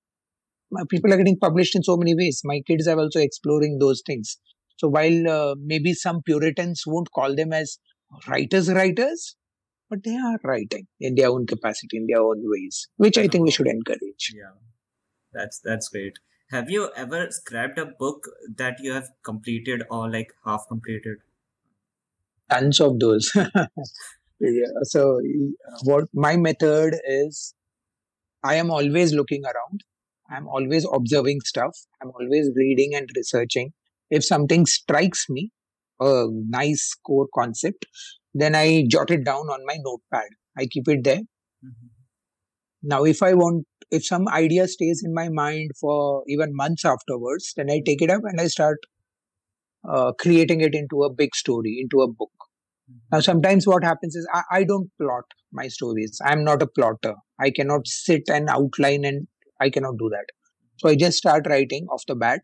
people 0.89 1.13
are 1.13 1.17
getting 1.17 1.37
published 1.37 1.75
in 1.75 1.83
so 1.83 1.95
many 1.95 2.15
ways. 2.15 2.41
My 2.43 2.61
kids 2.65 2.87
are 2.87 2.99
also 2.99 3.19
exploring 3.19 3.77
those 3.79 4.01
things. 4.05 4.37
So 4.77 4.89
while 4.89 5.29
uh, 5.29 5.55
maybe 5.63 5.93
some 5.93 6.21
Puritans 6.23 6.83
won't 6.87 7.11
call 7.13 7.35
them 7.35 7.53
as 7.53 7.77
writers, 8.27 8.71
writers, 8.71 9.35
but 9.91 10.03
they 10.03 10.15
are 10.15 10.39
writing 10.43 10.87
in 10.99 11.15
their 11.15 11.29
own 11.29 11.45
capacity, 11.45 11.97
in 11.97 12.07
their 12.07 12.21
own 12.21 12.41
ways, 12.43 12.87
which 12.97 13.19
I 13.19 13.27
think 13.27 13.45
we 13.45 13.51
should 13.51 13.67
encourage. 13.67 14.33
Yeah, 14.33 14.57
that's 15.31 15.59
that's 15.63 15.89
great. 15.89 16.17
Have 16.49 16.71
you 16.71 16.91
ever 16.95 17.29
scrapped 17.29 17.77
a 17.77 17.85
book 17.85 18.27
that 18.55 18.79
you 18.79 18.93
have 18.93 19.11
completed 19.21 19.83
or 19.91 20.09
like 20.09 20.33
half 20.43 20.67
completed? 20.67 21.19
tons 22.49 22.79
of 22.79 22.99
those. 22.99 23.31
yeah, 24.39 24.71
so 24.83 25.19
what 25.83 26.05
my 26.13 26.35
method 26.37 26.95
is, 27.07 27.53
I 28.43 28.55
am 28.55 28.71
always 28.71 29.13
looking 29.13 29.43
around. 29.45 29.83
I'm 30.29 30.47
always 30.47 30.87
observing 30.91 31.41
stuff. 31.41 31.77
I'm 32.01 32.11
always 32.11 32.49
reading 32.55 32.95
and 32.95 33.09
researching. 33.15 33.73
If 34.09 34.23
something 34.25 34.65
strikes 34.65 35.27
me, 35.29 35.51
a 35.99 36.27
nice 36.49 36.95
core 37.05 37.27
concept, 37.35 37.85
then 38.33 38.55
I 38.55 38.85
jot 38.89 39.11
it 39.11 39.25
down 39.25 39.49
on 39.49 39.65
my 39.65 39.77
notepad. 39.79 40.29
I 40.57 40.67
keep 40.67 40.87
it 40.87 41.03
there. 41.03 41.21
Mhm. 41.65 41.89
Now, 42.83 43.03
if 43.03 43.21
I 43.23 43.33
want, 43.33 43.65
if 43.91 44.05
some 44.05 44.27
idea 44.27 44.67
stays 44.67 45.03
in 45.05 45.13
my 45.13 45.29
mind 45.29 45.71
for 45.79 46.23
even 46.27 46.55
months 46.55 46.85
afterwards, 46.85 47.53
then 47.55 47.69
I 47.69 47.81
take 47.85 48.01
it 48.01 48.09
up 48.09 48.21
and 48.23 48.39
I 48.39 48.47
start 48.47 48.77
uh, 49.87 50.11
creating 50.13 50.61
it 50.61 50.73
into 50.73 51.03
a 51.03 51.13
big 51.13 51.35
story, 51.35 51.79
into 51.81 52.01
a 52.01 52.07
book. 52.07 52.31
Now, 53.11 53.19
sometimes 53.19 53.65
what 53.65 53.83
happens 53.83 54.15
is 54.15 54.27
I, 54.33 54.41
I 54.51 54.63
don't 54.63 54.89
plot 54.99 55.23
my 55.51 55.67
stories. 55.67 56.19
I'm 56.23 56.43
not 56.43 56.61
a 56.61 56.67
plotter. 56.67 57.15
I 57.39 57.51
cannot 57.51 57.87
sit 57.87 58.23
and 58.27 58.49
outline 58.49 59.05
and 59.05 59.27
I 59.59 59.69
cannot 59.69 59.97
do 59.97 60.09
that. 60.09 60.25
So 60.77 60.89
I 60.89 60.95
just 60.95 61.17
start 61.17 61.47
writing 61.47 61.87
off 61.91 62.03
the 62.07 62.15
bat. 62.15 62.41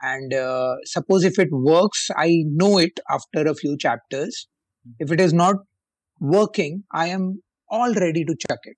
And 0.00 0.32
uh, 0.32 0.76
suppose 0.84 1.24
if 1.24 1.38
it 1.38 1.48
works, 1.50 2.08
I 2.16 2.44
know 2.46 2.78
it 2.78 3.00
after 3.10 3.48
a 3.48 3.54
few 3.54 3.76
chapters. 3.78 4.46
If 4.98 5.10
it 5.10 5.20
is 5.20 5.32
not 5.32 5.56
working, 6.20 6.84
I 6.92 7.08
am 7.08 7.42
all 7.70 7.92
ready 7.94 8.24
to 8.24 8.36
chuck 8.48 8.60
it. 8.64 8.76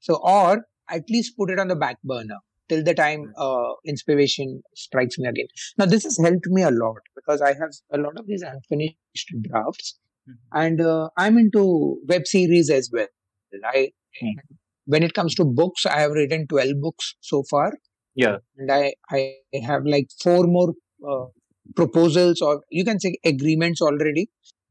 So, 0.00 0.16
or 0.22 0.64
at 0.90 1.04
least 1.10 1.36
put 1.36 1.50
it 1.50 1.58
on 1.58 1.68
the 1.68 1.76
back 1.76 1.96
burner 2.04 2.38
till 2.68 2.82
the 2.84 2.94
time 2.94 3.32
uh, 3.36 3.72
inspiration 3.86 4.62
strikes 4.74 5.18
me 5.18 5.28
again. 5.28 5.46
Now, 5.78 5.86
this 5.86 6.04
has 6.04 6.18
helped 6.18 6.46
me 6.46 6.62
a 6.62 6.70
lot 6.70 6.98
because 7.16 7.40
I 7.42 7.52
have 7.54 7.70
a 7.92 7.98
lot 7.98 8.18
of 8.18 8.26
these 8.26 8.42
unfinished 8.42 9.32
drafts 9.48 9.98
Mhm. 10.28 10.36
and 10.62 10.80
uh, 10.82 11.08
i'm 11.16 11.38
into 11.38 11.62
web 12.08 12.26
series 12.26 12.68
as 12.78 12.90
well 12.96 13.06
i 13.74 13.90
Hmm. 14.20 14.32
when 14.92 15.02
it 15.06 15.14
comes 15.18 15.34
to 15.38 15.44
books 15.60 15.86
i 15.86 15.98
have 16.00 16.12
written 16.18 16.46
12 16.52 16.80
books 16.84 17.14
so 17.30 17.42
far 17.50 17.68
Yeah. 18.22 18.36
and 18.58 18.70
i 18.76 18.92
i 19.18 19.20
have 19.68 19.86
like 19.94 20.08
four 20.24 20.42
more 20.56 20.70
uh, 21.12 21.26
proposals 21.80 22.42
or 22.48 22.54
you 22.78 22.84
can 22.88 23.00
say 23.04 23.12
agreements 23.32 23.80
already 23.88 24.24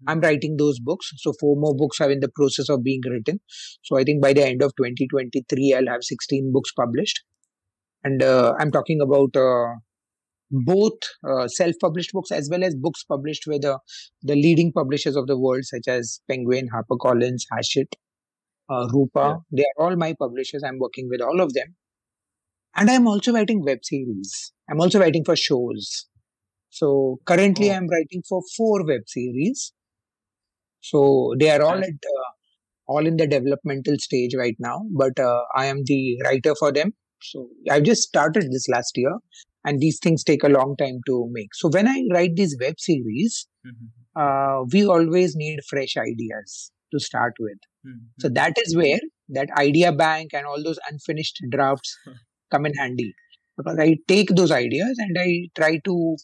i'm 0.08 0.20
writing 0.22 0.56
those 0.58 0.80
books 0.80 1.12
so 1.18 1.34
four 1.40 1.56
more 1.58 1.76
books 1.76 2.00
are 2.02 2.12
in 2.12 2.20
the 2.20 2.30
process 2.40 2.70
of 2.70 2.84
being 2.84 3.02
written 3.10 3.40
so 3.84 3.98
i 3.98 4.04
think 4.04 4.22
by 4.22 4.34
the 4.34 4.46
end 4.46 4.62
of 4.62 4.74
2023 4.78 5.74
i'll 5.74 5.88
have 5.94 6.04
16 6.04 6.52
books 6.54 6.72
published 6.74 7.24
and 8.04 8.24
uh, 8.24 8.54
i'm 8.60 8.72
talking 8.72 9.02
about 9.02 9.36
uh, 9.36 9.74
both 10.52 11.00
uh, 11.30 11.48
self-published 11.48 12.12
books 12.14 12.32
as 12.32 12.50
well 12.52 12.64
as 12.64 12.76
books 12.76 13.04
published 13.04 13.44
with 13.48 13.64
uh, 13.66 13.78
the 14.24 14.36
leading 14.36 14.72
publishers 14.72 15.16
of 15.16 15.28
the 15.28 15.38
world, 15.38 15.64
such 15.64 15.88
as 15.88 16.22
Penguin, 16.28 16.68
HarperCollins, 16.74 17.44
Hachette, 17.52 17.94
uh, 18.70 18.88
Rupa. 18.92 19.38
Yeah. 19.52 19.58
They 19.58 19.64
are 19.78 19.86
all 19.86 19.96
my 19.96 20.16
publishers. 20.18 20.64
I'm 20.66 20.80
working 20.80 21.08
with 21.10 21.22
all 21.22 21.40
of 21.40 21.54
them. 21.54 21.76
And 22.76 22.90
I'm 22.90 23.08
also 23.08 23.32
writing 23.32 23.64
web 23.64 23.80
series. 23.84 24.52
I'm 24.70 24.80
also 24.82 25.00
writing 25.00 25.24
for 25.24 25.36
shows. 25.36 26.08
So 26.70 27.20
currently, 27.26 27.70
Oh. 27.70 27.74
I'm 27.76 27.88
writing 27.88 28.24
for 28.28 28.42
four 28.58 28.86
web 28.86 29.02
series. 29.08 29.72
So 30.82 31.34
they 31.40 31.50
are 31.52 31.62
all 31.62 31.78
at 31.78 31.90
uh, 31.90 32.30
all 32.88 33.06
in 33.06 33.18
the 33.18 33.28
developmental 33.28 33.96
stage 34.00 34.32
right 34.36 34.56
now. 34.60 34.82
But 34.92 35.20
uh, 35.20 35.42
I 35.56 35.66
am 35.66 35.84
the 35.86 36.18
writer 36.24 36.56
for 36.56 36.72
them. 36.72 36.94
So 37.22 37.50
I've 37.70 37.84
just 37.84 38.04
started 38.04 38.46
this 38.52 38.68
last 38.70 38.98
year, 38.98 39.14
and 39.66 39.80
these 39.80 40.00
things 40.02 40.24
take 40.24 40.44
a 40.44 40.50
long 40.50 40.76
time 40.78 41.00
to 41.08 41.28
make. 41.32 41.54
So 41.56 41.70
when 41.70 41.88
I 41.88 42.04
write 42.12 42.36
these 42.36 42.58
web 42.62 42.80
series, 42.80 43.48
Mhm. 43.66 43.90
uh, 44.16 44.66
we 44.74 44.86
always 44.86 45.36
need 45.36 45.60
fresh 45.70 45.98
ideas 45.98 46.72
to 46.94 47.00
start 47.00 47.34
with. 47.40 47.60
Mhm. 47.86 48.08
So 48.20 48.30
that 48.30 48.58
is 48.66 48.76
where 48.76 49.00
that 49.30 49.50
idea 49.58 49.92
bank 49.94 50.34
and 50.34 50.46
all 50.46 50.64
those 50.64 50.80
unfinished 50.90 51.42
drafts 51.50 51.98
come 52.52 52.66
in 52.66 52.74
handy. 52.76 53.14
because 53.58 53.78
I 53.78 53.98
take 54.08 54.30
those 54.38 54.52
ideas 54.52 54.98
and 55.00 55.18
I 55.20 55.50
try 55.54 55.80
to 55.84 56.16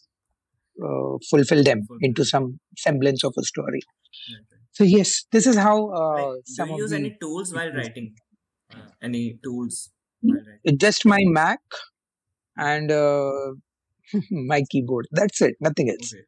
uh, 0.84 1.18
fulfill 1.30 1.62
them 1.64 1.88
into 2.00 2.24
some 2.24 2.58
semblance 2.76 3.24
of 3.24 3.34
a 3.38 3.42
story. 3.42 3.80
So 4.72 4.84
yes, 4.84 5.24
this 5.32 5.46
is 5.46 5.56
how 5.56 5.90
uh, 5.90 6.34
Like, 6.34 6.44
do 6.54 6.54
some 6.56 6.70
you 6.70 6.72
of 6.72 6.80
use 6.82 6.90
the 6.90 6.96
any 6.96 7.16
tools 7.20 7.52
while 7.54 7.70
writing? 7.72 8.16
Uh, 8.72 8.90
any 9.02 9.38
tools 9.42 9.92
while 10.24 10.42
writing? 10.46 10.78
just 10.78 11.04
my 11.06 11.20
Mac 11.26 11.60
and 12.56 12.90
uh, 12.90 13.52
my 14.30 14.62
keyboard. 14.70 15.06
That's 15.12 15.40
it. 15.42 15.56
Nothing 15.60 15.90
else. 15.90 16.14
Okay. 16.14 16.24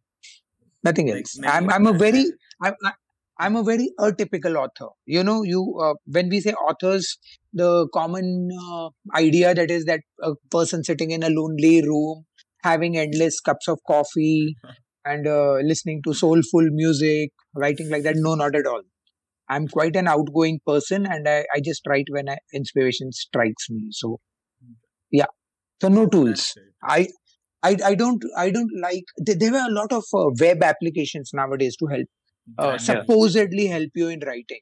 Nothing 0.85 1.11
else. 1.11 1.40
many 1.40 1.47
I'm 1.47 1.71
I'm 1.71 1.87
a 1.87 1.93
very 1.93 2.35
I'm 2.62 2.75
I- 2.85 2.93
I'm 3.40 3.57
a 3.57 3.62
very 3.62 3.90
atypical 4.00 4.57
author. 4.57 4.90
You 5.07 5.23
know, 5.25 5.43
you 5.43 5.78
uh, 5.83 5.95
when 6.07 6.28
we 6.28 6.40
say 6.40 6.52
authors, 6.52 7.19
the 7.52 7.88
common 7.95 8.49
uh, 8.62 8.90
idea 9.17 9.55
that 9.55 9.71
is 9.71 9.85
that 9.87 10.00
a 10.23 10.35
person 10.50 10.85
sitting 10.85 11.11
in 11.11 11.23
a 11.23 11.31
lonely 11.31 11.83
room, 11.83 12.25
having 12.62 12.97
endless 12.97 13.41
cups 13.41 13.69
of 13.69 13.79
coffee, 13.87 14.57
and 15.05 15.27
uh, 15.27 15.55
listening 15.62 16.03
to 16.05 16.15
soulful 16.15 16.67
music, 16.71 17.31
writing 17.55 17.91
like 17.91 18.03
that. 18.03 18.17
No, 18.17 18.35
not 18.35 18.55
at 18.55 18.67
all. 18.67 18.83
I'm 19.49 19.67
quite 19.67 19.97
an 19.97 20.09
outgoing 20.09 20.61
person, 20.67 21.07
and 21.07 21.29
I, 21.29 21.45
I 21.55 21.61
just 21.65 21.83
write 21.87 22.07
when 22.11 22.29
I, 22.29 22.38
inspiration 22.53 23.12
strikes 23.12 23.71
me. 23.71 23.88
So, 23.91 24.21
yeah. 25.11 25.27
So 25.81 25.88
no 25.88 26.07
tools. 26.07 26.55
I, 26.83 27.09
I 27.62 27.77
I 27.85 27.95
don't 27.95 28.23
I 28.37 28.50
don't 28.50 28.71
like 28.81 29.05
there, 29.17 29.37
there 29.37 29.53
were 29.53 29.67
a 29.69 29.73
lot 29.73 29.93
of 29.93 30.05
uh, 30.15 30.31
web 30.41 30.62
applications 30.62 31.31
nowadays 31.33 31.77
to 31.77 31.87
help 31.87 32.07
uh, 32.59 32.79
supposedly 32.79 33.67
help 33.67 33.91
you 33.95 34.09
in 34.09 34.21
writing. 34.21 34.61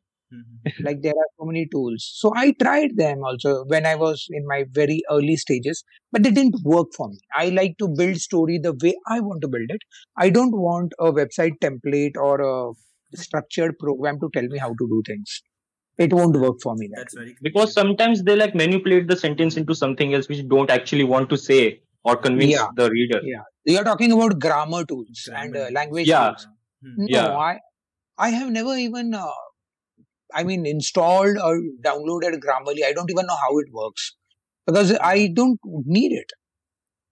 Like 0.87 1.01
there 1.03 1.13
are 1.23 1.29
so 1.39 1.45
many 1.51 1.67
tools 1.73 2.05
so 2.21 2.33
i 2.37 2.53
tried 2.63 2.97
them 2.97 3.23
also 3.25 3.53
when 3.73 3.87
i 3.87 3.95
was 3.95 4.27
in 4.31 4.47
my 4.53 4.65
very 4.79 5.01
early 5.11 5.37
stages 5.37 5.83
but 6.13 6.23
they 6.23 6.31
didn't 6.31 6.57
work 6.65 6.89
for 6.97 7.09
me 7.09 7.19
i 7.43 7.49
like 7.59 7.77
to 7.79 7.89
build 8.01 8.17
story 8.17 8.59
the 8.67 8.73
way 8.83 8.95
i 9.09 9.21
want 9.21 9.41
to 9.43 9.49
build 9.49 9.71
it 9.77 9.83
i 10.17 10.29
don't 10.39 10.57
want 10.67 10.93
a 10.99 11.13
website 11.21 11.57
template 11.67 12.17
or 12.17 12.35
a 12.53 12.73
structured 13.25 13.79
program 13.79 14.19
to 14.21 14.29
tell 14.35 14.49
me 14.55 14.59
how 14.59 14.71
to 14.83 14.89
do 14.95 15.03
things 15.07 15.43
it 15.99 16.13
won't 16.13 16.37
work 16.37 16.57
for 16.63 16.75
me 16.77 16.89
that 16.93 16.99
That's 17.03 17.17
way. 17.17 17.23
very 17.25 17.37
because 17.43 17.73
sometimes 17.73 18.23
they 18.23 18.37
like 18.37 18.55
manipulate 18.55 19.09
the 19.09 19.17
sentence 19.17 19.57
into 19.57 19.75
something 19.75 20.15
else 20.15 20.29
which 20.29 20.47
don't 20.49 20.71
actually 20.71 21.05
want 21.05 21.31
to 21.31 21.37
say 21.39 21.81
or 22.05 22.17
convince 22.17 22.53
Yeah. 22.53 22.69
the 22.77 22.91
reader. 22.91 23.21
yeah 23.25 23.43
you're 23.65 23.85
talking 23.85 24.13
about 24.13 24.39
grammar 24.41 24.85
tools 24.85 25.29
and 25.35 25.53
Grammar 25.53 25.57
uh, 25.57 25.69
tools. 25.69 25.73
language 25.81 26.09
Yeah. 26.09 26.27
tools 26.31 26.47
Mhm. 26.85 26.97
no 26.99 27.07
Yeah. 27.17 27.37
i 27.51 27.59
i 28.19 28.31
have 28.39 28.51
never 28.59 28.75
even 28.87 29.15
uh, 29.15 29.33
i 30.35 30.43
mean 30.45 30.67
installed 30.67 31.37
or 31.49 31.55
downloaded 31.89 32.39
grammarly 32.47 32.85
i 32.89 32.93
don't 32.93 33.11
even 33.11 33.27
know 33.27 33.39
how 33.45 33.59
it 33.59 33.73
works 33.73 34.15
because 34.67 34.97
i 35.03 35.29
don't 35.35 35.61
need 35.87 36.13
it. 36.13 36.33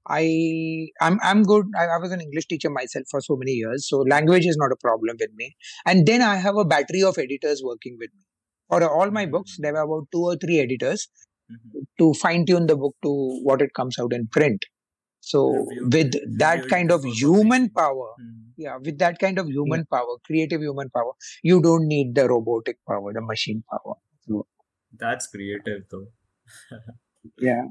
I 0.06 0.88
i'm 1.00 1.18
i'm 1.22 1.42
good. 1.44 1.66
I, 1.78 1.86
I 1.86 1.98
was 1.98 2.12
an 2.12 2.20
english 2.20 2.46
teacher 2.46 2.70
myself 2.70 3.06
for 3.10 3.20
so 3.20 3.36
many 3.36 3.52
years 3.52 3.88
so 3.88 3.98
language 4.14 4.46
is 4.46 4.56
not 4.56 4.72
a 4.72 4.76
problem 4.76 5.16
with 5.20 5.30
me. 5.34 5.56
And 5.86 6.06
then 6.06 6.22
i 6.22 6.36
have 6.36 6.56
a 6.56 6.64
battery 6.64 7.02
of 7.02 7.18
editors 7.18 7.62
working 7.64 7.96
with 7.98 8.10
me. 8.14 8.24
For 8.68 8.88
all 8.88 9.10
my 9.10 9.26
books 9.26 9.56
there 9.58 9.72
were 9.72 9.82
about 9.88 10.08
two 10.12 10.24
or 10.32 10.36
three 10.36 10.60
editors 10.60 11.08
Mhm. 11.52 11.86
to 12.00 12.14
fine 12.20 12.46
tune 12.46 12.66
the 12.68 12.76
book 12.76 12.96
to 13.04 13.10
what 13.48 13.62
it 13.62 13.74
comes 13.78 13.98
out 14.02 14.12
in 14.18 14.28
print 14.28 14.64
so 15.30 15.40
with 15.96 16.12
that 16.44 16.66
kind 16.72 16.92
of 16.96 17.04
human 17.20 17.68
power 17.80 18.08
Mhm. 18.20 18.32
yeah 18.64 18.76
with 18.88 18.98
that 19.04 19.18
kind 19.24 19.38
of 19.42 19.48
human 19.56 19.84
power 19.96 20.14
creative 20.28 20.60
human 20.68 20.90
power 20.98 21.12
you 21.50 21.60
don't 21.68 21.86
need 21.94 22.14
the 22.20 22.26
robotic 22.34 22.78
power 22.92 23.12
the 23.18 23.24
machine 23.32 23.62
power 23.74 23.96
so, 24.26 24.46
That's 25.00 25.26
creative 25.32 25.80
though. 25.90 26.06
yeah 27.48 27.64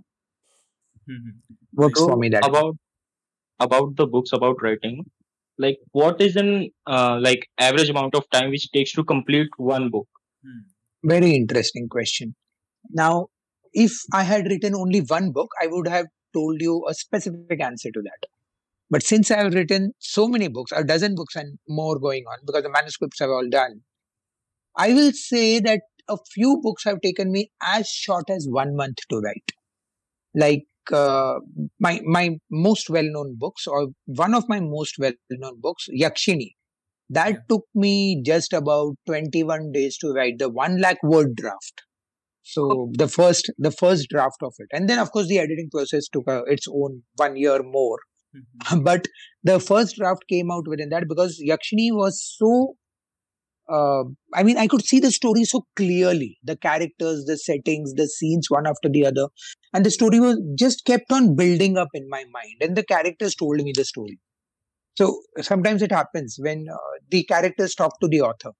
Mhm. 1.10 1.34
works 1.74 2.00
So 2.00 2.06
for 2.08 2.18
me 2.18 2.30
that 2.30 2.44
way. 2.44 2.50
about 2.50 2.76
about 3.60 3.96
the 3.98 4.08
books 4.08 4.34
about 4.34 4.62
writing, 4.64 5.06
like 5.58 5.80
what 5.92 6.22
is 6.22 6.36
an 6.36 6.70
uh, 6.88 7.20
like 7.22 7.48
average 7.60 7.90
amount 7.90 8.16
of 8.16 8.30
time 8.32 8.50
which 8.52 8.72
takes 8.72 8.94
to 8.94 9.04
complete 9.04 9.50
one 9.58 9.90
book? 9.90 10.08
Mhm. 10.46 10.64
very 11.12 11.32
interesting 11.36 11.88
question 11.94 12.30
now 13.00 13.28
if 13.84 13.94
i 14.20 14.24
had 14.30 14.48
written 14.52 14.76
only 14.82 15.02
one 15.12 15.28
book 15.38 15.56
i 15.64 15.68
would 15.74 15.88
have 15.94 16.08
told 16.34 16.62
you 16.62 16.86
a 16.90 16.94
specific 16.94 17.62
answer 17.62 17.90
to 17.92 18.02
that. 18.02 18.30
But 18.90 19.02
since 19.02 19.32
i 19.32 19.38
have 19.38 19.54
written 19.56 19.94
so 20.00 20.28
many 20.28 20.48
books 20.48 20.72
a 20.72 20.84
dozen 20.84 21.16
books 21.16 21.36
and 21.36 21.58
more 21.68 21.98
going 22.00 22.26
on 22.32 22.40
because 22.46 22.64
the 22.64 22.70
manuscripts 22.70 23.22
are 23.22 23.32
all 23.34 23.48
done 23.50 23.82
i 24.78 24.94
will 24.94 25.12
say 25.12 25.60
that 25.60 25.82
a 26.10 26.18
few 26.32 26.60
books 26.62 26.84
have 26.84 27.02
taken 27.02 27.32
me 27.32 27.52
as 27.62 27.88
short 27.88 28.30
as 28.30 28.48
one 28.50 28.76
month 28.76 28.98
to 29.10 29.20
write. 29.20 29.52
Like 30.36 30.66
uh, 30.92 31.40
my 31.80 32.02
my 32.04 32.38
most 32.52 32.90
well 32.90 33.06
known 33.06 33.36
books 33.38 33.68
or 33.68 33.90
one 34.06 34.34
of 34.34 34.50
my 34.50 34.60
most 34.60 34.96
well 35.00 35.14
known 35.32 35.60
books 35.62 35.88
yakshini. 35.90 36.52
That 37.10 37.48
took 37.50 37.66
me 37.76 38.22
just 38.26 38.54
about 38.54 38.96
21 39.06 39.72
days 39.72 39.98
to 40.00 40.12
write 40.14 40.40
the 40.40 40.50
1 40.50 40.82
lakh 40.82 41.04
word 41.04 41.36
draft 41.36 41.84
so 42.44 42.92
the 42.94 43.08
first 43.08 43.52
the 43.58 43.72
first 43.72 44.10
draft 44.10 44.44
of 44.44 44.54
it. 44.60 44.68
And 44.72 44.90
then 44.90 45.00
of 45.00 45.12
course 45.12 45.28
the 45.28 45.40
editing 45.40 45.70
process 45.72 46.08
took 46.10 46.28
uh, 46.28 46.44
its 46.46 46.68
own 46.68 47.02
one 47.16 47.36
year 47.38 47.64
more. 47.64 48.00
Mhm. 48.36 48.84
but 48.90 49.08
the 49.44 49.60
first 49.60 49.96
draft 49.96 50.24
came 50.30 50.52
out 50.52 50.68
within 50.68 50.90
that 50.90 51.08
because 51.08 51.42
yakshini 51.42 51.92
was 51.92 52.22
so 52.38 52.76
uh, 53.72 54.04
i 54.34 54.44
mean 54.44 54.58
i 54.58 54.68
could 54.68 54.84
see 54.84 55.00
the 55.00 55.12
story 55.12 55.46
so 55.46 55.66
clearly. 55.76 56.38
The 56.44 56.58
characters 56.58 57.26
the 57.26 57.38
settings 57.38 57.94
the 57.94 58.08
scenes 58.08 58.50
one 58.50 58.68
after 58.68 58.90
the 58.90 59.06
other. 59.06 59.28
And 59.74 59.86
the 59.86 59.92
story 59.92 60.20
was 60.20 60.40
just 60.60 60.86
kept 60.86 61.12
on 61.12 61.36
building 61.36 61.78
up 61.78 61.90
in 61.94 62.08
my 62.10 62.26
mind. 62.32 62.62
And 62.62 62.76
the 62.76 62.84
characters 62.84 63.36
told 63.36 63.58
me 63.58 63.72
the 63.76 63.86
story. 63.86 64.20
So 64.96 65.22
sometimes 65.42 65.82
it 65.82 65.92
happens 65.92 66.38
when 66.40 66.68
uh, 66.72 66.78
the 67.10 67.24
characters 67.24 67.74
talk 67.74 68.00
to 68.02 68.08
the 68.08 68.22
author. 68.22 68.52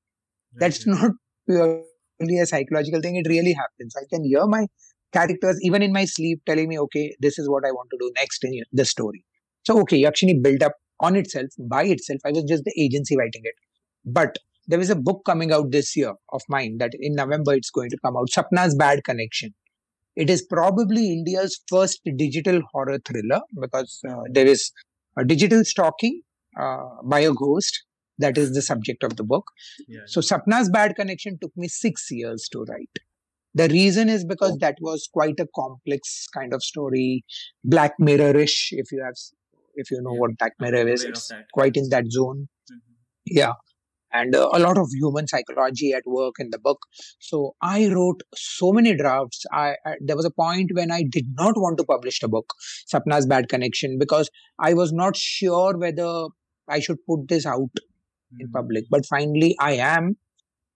That's 0.56 0.88
right. 0.88 1.12
not 1.48 1.84
purely 2.20 2.40
a 2.40 2.46
psychological 2.46 3.02
thing 3.02 3.16
it 3.16 3.28
really 3.28 3.54
happens. 3.54 3.96
I 3.96 4.06
can 4.10 4.24
hear 4.24 4.46
my 4.48 4.68
characters 5.12 5.60
even 5.62 5.82
in 5.82 5.94
my 5.94 6.06
sleep 6.06 6.42
telling 6.46 6.68
me 6.68 6.80
okay 6.80 7.16
this 7.20 7.38
is 7.38 7.48
what 7.48 7.64
i 7.66 7.72
want 7.72 7.88
to 7.92 7.98
do 8.00 8.12
next 8.18 8.44
in 8.44 8.62
the 8.72 8.86
story. 8.86 9.24
So 9.64 9.80
okay 9.82 10.02
yakshini 10.04 10.42
built 10.42 10.64
up 10.64 10.74
on 11.00 11.16
itself 11.16 11.48
by 11.70 11.84
itself. 11.84 12.20
I 12.26 12.32
was 12.32 12.44
just 12.46 12.64
the 12.64 12.74
agency 12.80 13.18
writing 13.18 13.42
it. 13.44 13.56
But 14.06 14.38
there 14.68 14.80
is 14.80 14.90
a 14.90 14.96
book 14.96 15.22
coming 15.26 15.52
out 15.52 15.72
this 15.72 15.96
year 15.96 16.14
of 16.32 16.42
mine 16.50 16.78
that 16.80 16.92
in 17.00 17.16
november 17.16 17.54
it's 17.54 17.70
going 17.70 17.90
to 17.90 17.98
come 18.04 18.18
out 18.18 18.30
sapna's 18.36 18.76
bad 18.76 19.04
connection. 19.04 19.54
It 20.16 20.30
is 20.30 20.44
probably 20.44 21.12
india's 21.12 21.60
first 21.70 22.02
digital 22.18 22.62
horror 22.72 23.00
thriller 23.06 23.42
because 23.60 24.00
uh, 24.10 24.24
there 24.32 24.48
is 24.48 24.72
a 25.18 25.26
digital 25.26 25.64
stalking 25.64 26.22
uh, 26.60 26.86
by 27.04 27.20
a 27.20 27.34
ghost 27.34 27.84
that 28.20 28.38
is 28.38 28.54
the 28.54 28.62
subject 28.62 29.04
of 29.04 29.16
the 29.18 29.24
book 29.24 29.46
Yeah. 29.88 30.02
so 30.06 30.22
Sapna's 30.22 30.70
Bad 30.70 30.96
Connection 30.96 31.38
took 31.42 31.52
me 31.56 31.68
six 31.68 32.08
years 32.12 32.48
to 32.52 32.66
write. 32.70 33.02
The 33.56 33.68
reason 33.70 34.10
is 34.10 34.26
because 34.26 34.58
that 34.58 34.78
was 34.82 35.08
quite 35.14 35.40
a 35.40 35.48
complex 35.56 36.28
kind 36.34 36.54
of 36.54 36.64
story, 36.64 37.24
Black 37.64 37.94
Mirror-ish. 38.00 38.70
If 38.72 38.92
you 38.92 39.04
have, 39.04 39.14
if 39.76 39.92
you 39.92 40.02
know 40.02 40.14
Yeah, 40.14 40.20
what 40.20 40.38
Black 40.40 40.54
Mirror 40.60 40.88
is, 40.88 41.04
it's 41.04 41.30
quite 41.54 41.78
in 41.78 41.90
that 41.90 42.06
zone. 42.10 42.48
Mhm. 42.72 42.96
Yeah, 43.26 43.54
and 44.12 44.36
uh, 44.36 44.50
a 44.54 44.60
lot 44.60 44.78
of 44.78 44.88
human 44.94 45.28
psychology 45.28 45.92
at 45.94 46.04
work 46.06 46.36
in 46.40 46.50
the 46.50 46.60
book. 46.60 46.80
So 47.20 47.56
I 47.62 47.88
wrote 47.94 48.22
so 48.36 48.72
many 48.72 48.96
drafts. 48.96 49.46
I, 49.52 49.76
I 49.86 49.96
there 50.02 50.16
was 50.16 50.26
a 50.26 50.32
point 50.32 50.72
when 50.74 50.92
I 50.92 51.04
did 51.18 51.26
not 51.36 51.56
want 51.56 51.78
to 51.80 51.84
publish 51.84 52.20
the 52.22 52.28
book, 52.28 52.54
Sapna's 52.94 53.28
Bad 53.28 53.50
Connection, 53.50 53.98
because 54.00 54.30
I 54.60 54.74
was 54.74 54.92
not 54.92 55.16
sure 55.16 55.78
whether 55.78 56.12
I 56.68 56.80
should 56.80 56.98
put 57.08 57.28
this 57.28 57.46
out 57.46 57.70
in 58.40 58.48
Mhm. 58.48 58.54
public. 58.54 58.86
But 58.90 59.06
finally, 59.06 59.56
I 59.60 59.74
am. 59.74 60.18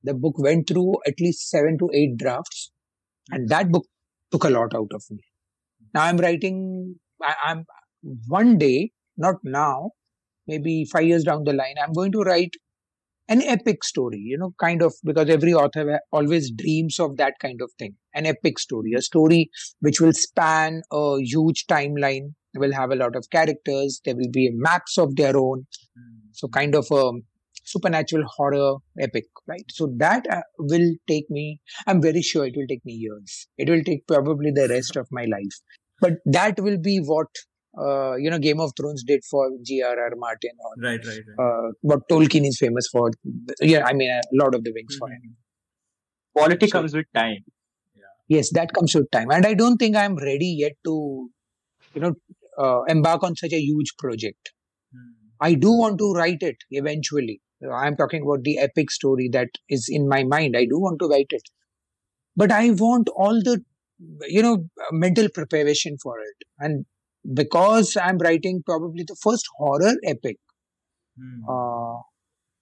The 0.03 0.13
book 0.13 0.39
went 0.39 0.67
through 0.69 0.97
at 1.07 1.19
least 1.19 1.49
seven 1.49 1.77
to 1.79 1.89
eight 1.93 2.17
drafts, 2.17 2.71
and 3.31 3.49
that 3.49 3.71
book 3.71 3.87
took 4.31 4.45
a 4.45 4.49
lot 4.49 4.75
out 4.75 4.91
of 4.93 5.03
me. 5.11 5.21
Now 5.93 6.03
I'm 6.03 6.17
writing. 6.17 6.99
I, 7.21 7.35
I'm 7.45 7.65
one 8.27 8.57
day, 8.57 8.91
not 9.17 9.35
now, 9.43 9.91
maybe 10.47 10.85
five 10.85 11.05
years 11.05 11.23
down 11.23 11.43
the 11.45 11.53
line, 11.53 11.75
I'm 11.81 11.93
going 11.93 12.11
to 12.13 12.21
write 12.21 12.55
an 13.29 13.41
epic 13.41 13.83
story. 13.83 14.19
You 14.19 14.37
know, 14.37 14.53
kind 14.59 14.81
of 14.81 14.93
because 15.03 15.29
every 15.29 15.53
author 15.53 15.99
always 16.11 16.51
dreams 16.51 16.99
of 16.99 17.17
that 17.17 17.33
kind 17.41 17.61
of 17.61 17.71
thing. 17.79 17.95
An 18.13 18.25
epic 18.25 18.59
story, 18.59 18.93
a 18.97 19.01
story 19.01 19.49
which 19.79 19.99
will 20.01 20.13
span 20.13 20.81
a 20.91 21.17
huge 21.21 21.65
timeline. 21.67 22.33
Will 22.55 22.73
have 22.73 22.91
a 22.91 22.95
lot 22.95 23.15
of 23.15 23.29
characters. 23.31 24.01
There 24.03 24.15
will 24.15 24.31
be 24.31 24.49
maps 24.51 24.97
of 24.97 25.15
their 25.15 25.37
own 25.37 25.67
Mhm. 25.97 26.29
so 26.33 26.47
kind 26.47 26.75
of 26.75 26.87
a 26.91 27.11
supernatural 27.73 28.23
horror 28.35 28.69
epic 29.07 29.25
right 29.51 29.65
so 29.79 29.87
that 30.03 30.27
uh, 30.37 30.41
will 30.73 30.87
take 31.11 31.29
me 31.37 31.45
i'm 31.87 32.01
very 32.07 32.21
sure 32.31 32.45
it 32.51 32.55
will 32.59 32.69
take 32.73 32.85
me 32.91 32.93
years 33.05 33.35
it 33.57 33.69
will 33.73 33.83
take 33.89 34.05
probably 34.13 34.51
the 34.59 34.67
rest 34.75 34.95
of 35.01 35.07
my 35.19 35.25
life 35.35 35.57
but 36.05 36.13
that 36.37 36.59
will 36.67 36.79
be 36.89 36.97
what 37.13 37.43
uh, 37.85 38.15
you 38.23 38.29
know 38.33 38.39
game 38.47 38.59
of 38.65 38.71
thrones 38.79 39.03
did 39.11 39.21
for 39.31 39.43
grr 39.71 40.11
martin 40.25 40.55
or 40.67 40.71
Right, 40.87 41.05
right, 41.11 41.23
right. 41.29 41.39
uh, 41.47 41.71
what 41.81 42.07
tolkien 42.13 42.47
is 42.51 42.57
famous 42.65 42.87
for 42.95 43.11
yeah 43.61 43.85
i 43.85 43.93
mean 44.01 44.11
a 44.19 44.21
lot 44.43 44.55
of 44.59 44.63
the 44.69 44.73
wings 44.79 44.95
for 45.03 45.09
him 45.15 45.21
Mhm. 45.25 45.35
Quality 46.35 46.67
So- 46.67 46.71
comes 46.79 46.93
with 46.93 47.07
time. 47.13 47.43
yes 48.35 48.49
that 48.57 48.73
comes 48.77 48.93
with 48.97 49.09
time 49.15 49.29
and 49.35 49.45
i 49.49 49.53
don't 49.61 49.77
think 49.83 49.95
i'm 49.95 50.15
ready 50.17 50.49
yet 50.63 50.73
to 50.85 50.95
you 51.95 52.01
know, 52.01 52.13
uh, 52.63 52.83
embark 52.83 53.23
on 53.23 53.35
such 53.35 53.53
a 53.53 53.59
huge 53.59 53.91
project. 53.99 54.51
Hmm. 54.93 55.13
I 55.41 55.55
do 55.55 55.71
want 55.71 55.97
to 55.99 56.11
write 56.13 56.41
it 56.41 56.57
eventually. 56.71 57.41
I'm 57.73 57.95
talking 57.95 58.23
about 58.23 58.43
the 58.43 58.57
epic 58.59 58.91
story 58.91 59.29
that 59.33 59.49
is 59.69 59.87
in 59.89 60.07
my 60.07 60.23
mind. 60.23 60.55
I 60.57 60.65
do 60.65 60.79
want 60.79 60.99
to 60.99 61.07
write 61.07 61.27
it, 61.31 61.43
but 62.35 62.51
I 62.51 62.71
want 62.71 63.09
all 63.15 63.41
the, 63.43 63.63
you 64.27 64.41
know, 64.41 64.67
mental 64.91 65.29
preparation 65.29 65.97
for 66.01 66.19
it. 66.19 66.47
And 66.59 66.85
because 67.33 67.97
I'm 67.97 68.17
writing 68.17 68.63
probably 68.65 69.03
the 69.07 69.17
first 69.21 69.45
horror 69.57 69.93
epic, 70.03 70.37
Hmm. 71.17 71.43
uh, 71.49 71.99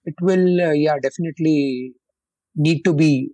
it 0.04 0.14
will, 0.20 0.60
uh, 0.68 0.72
yeah, 0.72 0.98
definitely 1.02 1.92
need 2.56 2.82
to 2.84 2.94
be 2.94 3.30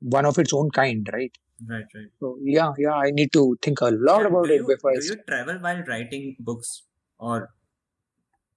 one 0.00 0.26
of 0.26 0.38
its 0.38 0.52
own 0.52 0.70
kind, 0.70 1.08
right? 1.12 1.32
Right, 1.68 1.86
right. 1.94 2.08
So 2.20 2.38
yeah, 2.42 2.72
yeah, 2.78 2.94
I 2.94 3.10
need 3.10 3.32
to 3.34 3.56
think 3.62 3.80
a 3.80 3.90
lot 3.90 4.22
Yeah, 4.22 4.26
about 4.28 4.50
it 4.50 4.58
you, 4.58 4.66
before 4.66 4.90
I 4.92 4.98
do 5.00 5.06
you 5.06 5.16
travel 5.28 5.58
while 5.58 5.82
writing 5.84 6.36
books 6.40 6.82
or 7.18 7.50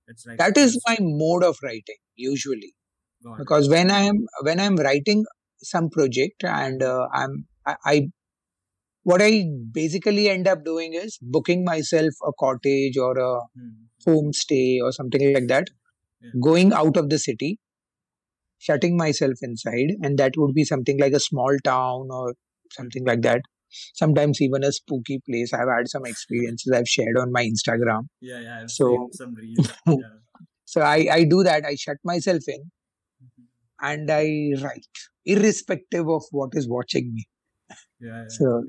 it's 0.08 0.26
like 0.26 0.38
that 0.38 0.58
is 0.58 0.80
my 0.88 0.98
mode 1.02 1.44
of 1.44 1.58
writing 1.64 2.02
usually 2.16 2.74
because 3.38 3.70
when 3.70 3.92
i 3.92 4.02
am 4.12 4.18
when 4.44 4.60
i'm 4.60 4.76
writing 4.76 5.26
some 5.64 5.90
project 5.90 6.44
and 6.44 6.84
uh, 6.84 7.08
i'm 7.14 7.46
I, 7.66 7.76
I 7.86 8.02
what 9.04 9.22
i 9.22 9.46
basically 9.72 10.30
end 10.30 10.48
up 10.48 10.64
doing 10.66 10.94
is 10.94 11.18
booking 11.22 11.64
myself 11.64 12.14
a 12.26 12.32
cottage 12.40 12.98
or 12.98 13.18
a 13.18 13.34
Hmm. 13.56 13.72
homestay 14.08 14.82
or 14.84 14.92
something 14.92 15.34
like 15.34 15.48
that 15.48 15.68
Yeah. 16.22 16.32
going 16.50 16.74
out 16.74 16.98
of 16.98 17.10
the 17.10 17.20
city 17.20 17.60
shutting 18.58 18.98
myself 18.98 19.36
inside 19.42 19.92
and 20.02 20.18
that 20.18 20.34
would 20.38 20.54
be 20.54 20.64
something 20.66 21.00
like 21.00 21.14
a 21.14 21.20
small 21.20 21.56
town 21.64 22.08
or 22.12 22.34
something 22.72 23.06
like 23.06 23.22
that 23.22 23.42
sometimes 24.02 24.42
even 24.42 24.64
a 24.64 24.72
spooky 24.72 25.20
place 25.30 25.54
i've 25.54 25.72
had 25.78 25.88
some 25.94 26.06
experiences 26.06 26.72
i've 26.78 26.88
shared 26.96 27.18
on 27.24 27.32
my 27.32 27.44
instagram 27.54 28.08
Yeah, 28.22 28.40
yeah. 28.40 28.60
I've 28.62 28.72
So- 28.72 29.10
some 29.22 29.34
reels. 29.36 29.72
Yeah. 29.88 30.14
so 30.74 30.82
i 30.82 30.98
i 31.18 31.24
do 31.36 31.44
that 31.50 31.66
i 31.66 31.76
shut 31.86 31.98
myself 32.14 32.44
in 32.56 32.64
Mhm. 33.26 33.44
and 33.90 34.12
I 34.12 34.26
write, 34.64 34.88
irrespective 35.26 36.08
of 36.16 36.24
what 36.32 36.52
is 36.60 36.68
watching 36.74 37.08
me. 37.14 37.24
Yeah, 38.00 38.22
yeah. 38.22 38.28
So 38.38 38.64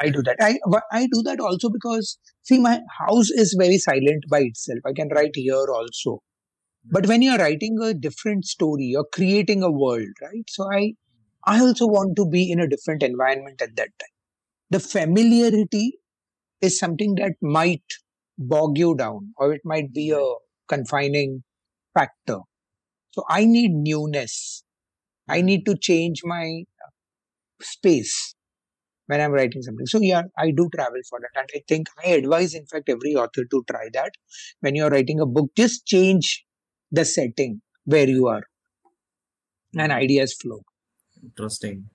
I 0.00 0.08
do 0.16 0.22
that. 0.28 0.36
I 0.48 0.50
I 0.98 1.06
do 1.14 1.22
that 1.28 1.40
also 1.48 1.70
because 1.76 2.10
see, 2.50 2.58
my 2.66 2.74
house 2.98 3.30
is 3.44 3.54
very 3.62 3.78
silent 3.78 4.24
by 4.34 4.40
itself. 4.50 4.80
I 4.90 4.92
can 5.00 5.08
write 5.18 5.34
here 5.34 5.66
also. 5.78 6.14
But 6.96 7.06
when 7.12 7.22
you're 7.22 7.38
writing 7.44 7.78
a 7.82 7.92
different 7.94 8.44
story, 8.54 8.84
you're 8.94 9.08
creating 9.18 9.62
a 9.62 9.70
world, 9.70 10.22
right? 10.26 10.44
So 10.58 10.68
I 10.72 10.82
I 11.44 11.60
also 11.60 11.86
want 11.96 12.16
to 12.22 12.26
be 12.36 12.44
in 12.52 12.60
a 12.60 12.68
different 12.76 13.02
environment 13.02 13.62
at 13.68 13.76
that 13.82 13.92
time. 14.04 14.16
The 14.70 14.80
familiarity 14.80 15.98
is 16.60 16.78
something 16.78 17.14
that 17.16 17.32
might 17.40 17.84
bog 18.38 18.78
you 18.78 18.94
down 18.94 19.32
or 19.36 19.52
it 19.52 19.62
might 19.64 19.92
be 19.92 20.10
a 20.10 20.24
confining 20.68 21.42
factor. 21.94 22.40
So 23.10 23.24
I 23.28 23.44
need 23.44 23.72
newness. 23.72 24.62
I 25.28 25.40
need 25.42 25.64
to 25.66 25.76
change 25.76 26.20
my 26.24 26.62
space 27.60 28.34
when 29.06 29.20
I'm 29.20 29.32
writing 29.32 29.62
something. 29.62 29.86
So 29.86 30.00
yeah, 30.00 30.22
I 30.36 30.50
do 30.50 30.68
travel 30.74 31.00
for 31.08 31.18
that. 31.20 31.40
And 31.40 31.48
I 31.54 31.60
think 31.66 31.88
I 32.04 32.10
advise, 32.10 32.54
in 32.54 32.66
fact, 32.66 32.88
every 32.88 33.14
author 33.14 33.44
to 33.50 33.64
try 33.70 33.88
that. 33.94 34.12
When 34.60 34.74
you're 34.74 34.90
writing 34.90 35.20
a 35.20 35.26
book, 35.26 35.50
just 35.56 35.86
change 35.86 36.44
the 36.90 37.04
setting 37.04 37.62
where 37.84 38.08
you 38.08 38.26
are 38.28 38.42
and 39.76 39.92
ideas 39.92 40.34
flow. 40.34 40.62
Interesting. 41.22 41.90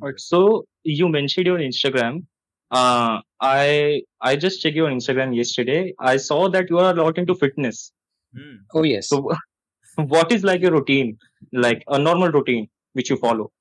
That's 0.00 0.02
Alright, 0.02 0.14
interesting. 0.14 0.38
so 0.38 0.64
you 0.84 1.08
mentioned 1.08 1.46
your 1.46 1.58
Instagram. 1.58 2.26
Uh, 2.70 3.20
I 3.40 4.02
I 4.20 4.36
just 4.36 4.60
checked 4.62 4.76
your 4.76 4.90
Instagram 4.90 5.34
yesterday. 5.36 5.94
I 5.98 6.16
saw 6.18 6.48
that 6.50 6.68
you 6.70 6.78
are 6.78 6.90
a 6.92 6.94
lot 7.02 7.18
into 7.18 7.34
fitness. 7.34 7.92
Hmm. 8.36 8.56
Oh, 8.74 8.82
yes. 8.82 9.08
So, 9.08 9.30
what 9.96 10.32
is 10.32 10.44
like 10.44 10.62
a 10.62 10.70
routine, 10.70 11.18
like 11.52 11.82
a 11.88 11.98
normal 11.98 12.30
routine 12.30 12.68
which 12.92 13.10
you 13.10 13.16
follow? 13.16 13.52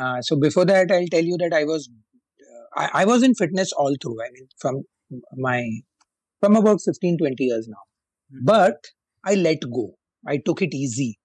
Uh, 0.00 0.20
so 0.22 0.36
before 0.36 0.64
that, 0.66 0.90
I'll 0.90 1.06
tell 1.06 1.24
you 1.24 1.36
that 1.38 1.52
I 1.54 1.64
was 1.64 1.88
uh, 2.40 2.80
I, 2.80 3.02
I 3.02 3.04
was 3.04 3.22
in 3.22 3.34
fitness 3.34 3.72
all 3.72 3.94
through. 4.02 4.22
I 4.22 4.30
mean, 4.32 4.48
from 4.58 4.82
my 5.36 5.64
from 6.40 6.56
about 6.56 6.80
15, 6.84 7.18
20 7.18 7.44
years 7.44 7.68
now. 7.68 7.84
Mhm. 8.34 8.44
But 8.44 8.88
I 9.24 9.34
let 9.34 9.60
go. 9.72 9.96
I 10.26 10.38
took 10.38 10.62
it 10.62 10.74
easy, 10.74 11.18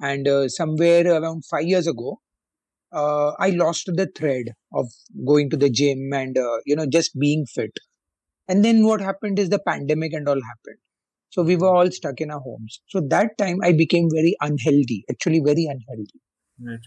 and 0.00 0.26
uh, 0.28 0.48
somewhere 0.48 1.06
around 1.06 1.44
five 1.46 1.64
years 1.64 1.86
ago, 1.86 2.20
uh, 2.92 3.32
I 3.38 3.50
lost 3.50 3.86
the 3.86 4.08
thread 4.16 4.46
of 4.74 4.88
going 5.26 5.50
to 5.50 5.56
the 5.56 5.70
gym 5.70 6.10
and 6.12 6.36
uh, 6.38 6.58
you 6.66 6.76
know 6.76 6.86
just 6.86 7.18
being 7.18 7.46
fit. 7.46 7.76
And 8.48 8.64
then 8.64 8.84
what 8.86 9.00
happened 9.00 9.38
is 9.38 9.50
the 9.50 9.58
pandemic 9.60 10.12
and 10.12 10.28
all 10.28 10.34
happened. 10.42 10.78
So 11.30 11.42
we 11.42 11.56
were 11.56 11.68
all 11.74 11.90
stuck 11.90 12.20
in 12.20 12.30
our 12.30 12.40
homes. 12.40 12.80
So 12.88 13.00
that 13.10 13.38
time 13.38 13.58
I 13.62 13.72
became 13.72 14.08
very 14.12 14.36
unhealthy, 14.40 15.04
actually 15.10 15.40
very 15.40 15.64
unhealthy 15.66 16.20
Right. 16.60 16.80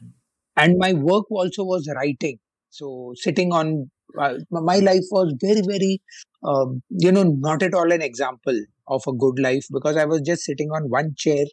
and 0.56 0.78
my 0.78 0.94
work 0.94 1.26
also 1.32 1.63
was 1.63 1.88
writing 1.96 2.38
so 2.70 3.13
sitting 3.15 3.52
on 3.52 3.89
uh, 4.20 4.36
my 4.52 4.78
life 4.80 5.04
was 5.12 5.34
very 5.41 5.62
very 5.68 6.02
um, 6.44 6.82
you 6.89 7.12
know 7.12 7.24
not 7.24 7.63
at 7.63 7.74
all 7.74 7.91
an 7.91 8.02
example 8.02 8.58
of 8.88 9.02
a 9.08 9.13
good 9.13 9.39
life 9.39 9.65
because 9.72 9.98
i 9.98 10.06
was 10.06 10.22
just 10.22 10.44
sitting 10.44 10.70
on 10.72 10.89
one 10.89 11.13
chair 11.18 11.46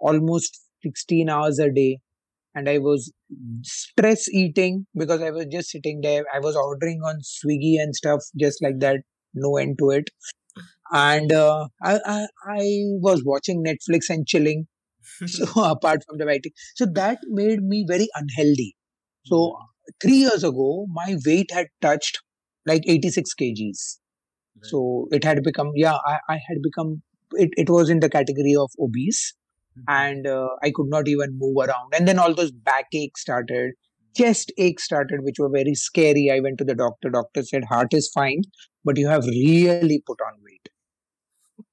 almost 0.00 0.60
16 0.82 1.28
hours 1.28 1.58
a 1.58 1.70
day 1.70 1.98
and 2.54 2.68
i 2.68 2.78
was 2.78 3.12
stress 3.62 4.28
eating 4.28 4.86
because 4.94 5.22
i 5.22 5.30
was 5.30 5.46
just 5.52 5.70
sitting 5.70 6.00
there. 6.02 6.24
I 6.34 6.40
was 6.40 6.56
ordering 6.56 7.00
on 7.04 7.20
swiggy 7.20 7.80
and 7.80 7.94
stuff 7.94 8.20
just 8.38 8.62
like 8.62 8.78
that 8.80 9.00
no 9.34 9.56
end 9.56 9.76
to 9.78 9.90
it. 9.90 10.10
And 10.92 11.32
uh, 11.32 11.68
I, 11.82 11.98
I 12.04 12.26
i 12.48 12.62
was 13.06 13.22
watching 13.24 13.64
netflix 13.64 14.10
and 14.10 14.26
chilling. 14.26 14.66
So 15.26 15.46
apart 15.64 16.02
from 16.06 16.18
the 16.18 16.26
writing. 16.26 16.52
So 16.76 16.86
that 16.94 17.18
made 17.28 17.62
me 17.62 17.84
very 17.88 18.08
unhealthy. 18.14 18.76
So 19.26 19.56
three 20.02 20.18
years 20.26 20.44
ago 20.44 20.86
my 20.92 21.16
weight 21.26 21.50
had 21.52 21.68
touched 21.80 22.18
like 22.66 22.82
86 22.86 23.30
kgs. 23.40 23.98
Right. 24.56 24.68
so 24.70 25.08
it 25.12 25.24
had 25.24 25.42
become 25.42 25.70
yeah 25.74 25.96
i, 26.06 26.18
I 26.28 26.34
had 26.48 26.58
become 26.62 27.02
it, 27.32 27.50
it 27.56 27.70
was 27.70 27.90
in 27.90 28.00
the 28.00 28.10
category 28.10 28.54
of 28.58 28.70
obese. 28.80 29.34
And 29.88 30.26
uh, 30.26 30.48
i 30.62 30.70
could 30.74 30.88
not 30.88 31.08
even 31.08 31.36
move 31.38 31.56
around. 31.58 31.92
And 31.94 32.06
then 32.08 32.18
all 32.18 32.34
those 32.34 32.52
backaches 32.52 33.12
started. 33.16 33.72
Chest 34.16 34.52
aches 34.58 34.84
started 34.84 35.20
which 35.22 35.38
were 35.38 35.48
very 35.50 35.74
scary. 35.74 36.30
I 36.32 36.40
went 36.40 36.58
to 36.58 36.64
the 36.64 36.74
doctor. 36.74 37.10
Doctor 37.10 37.42
said 37.42 37.64
heart 37.64 37.94
is 37.94 38.10
fine 38.12 38.42
but 38.84 38.96
you 38.98 39.08
have 39.08 39.24
really 39.26 40.02
put 40.06 40.18
on 40.26 40.34
weight. 40.44 40.68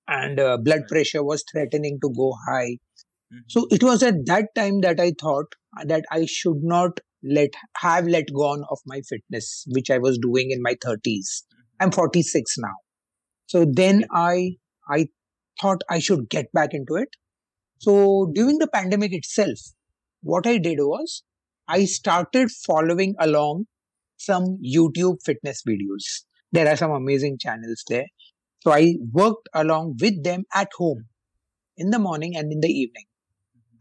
And 0.07 0.39
uh, 0.39 0.57
blood 0.57 0.87
pressure 0.87 1.23
was 1.23 1.43
threatening 1.51 1.99
to 2.01 2.09
go 2.15 2.33
high. 2.47 2.77
Mhm. 3.33 3.43
so 3.53 3.67
it 3.71 3.83
was 3.83 4.03
at 4.03 4.25
that 4.27 4.47
time 4.55 4.81
that 4.81 4.99
I 4.99 5.13
thought 5.21 5.55
that 5.85 6.05
I 6.11 6.25
should 6.25 6.63
not 6.63 6.99
let 7.23 7.55
have 7.77 8.07
let 8.07 8.33
gone 8.33 8.63
of 8.71 8.79
my 8.85 9.01
fitness, 9.01 9.65
which 9.75 9.89
I 9.91 9.97
was 9.99 10.17
doing 10.19 10.51
in 10.51 10.61
my 10.61 10.75
30s. 10.85 11.43
I'm 11.79 11.91
46 11.91 12.57
now. 12.59 12.75
So 13.47 13.65
then 13.81 14.05
I 14.11 14.57
I 14.89 15.07
thought 15.61 15.83
I 15.89 15.99
should 15.99 16.29
get 16.29 16.51
back 16.53 16.73
into 16.73 16.95
it. 16.95 17.09
So 17.79 18.31
during 18.33 18.59
the 18.59 18.67
pandemic 18.67 19.13
itself, 19.13 19.59
what 20.21 20.47
I 20.47 20.57
did 20.57 20.79
was 20.79 21.23
I 21.67 21.85
started 21.85 22.51
following 22.51 23.15
along 23.19 23.65
some 24.17 24.59
YouTube 24.63 25.17
fitness 25.25 25.63
videos. 25.67 26.23
There 26.51 26.67
are 26.67 26.77
some 26.77 26.91
amazing 26.91 27.37
channels 27.39 27.83
there. 27.87 28.07
So 28.61 28.71
I 28.71 28.95
worked 29.11 29.49
along 29.53 29.97
with 30.01 30.23
them 30.23 30.43
at 30.53 30.69
home 30.77 31.05
in 31.77 31.91
the 31.91 31.99
morning 31.99 32.35
and 32.35 32.51
in 32.51 32.59
the 32.61 32.69
evening 32.69 33.05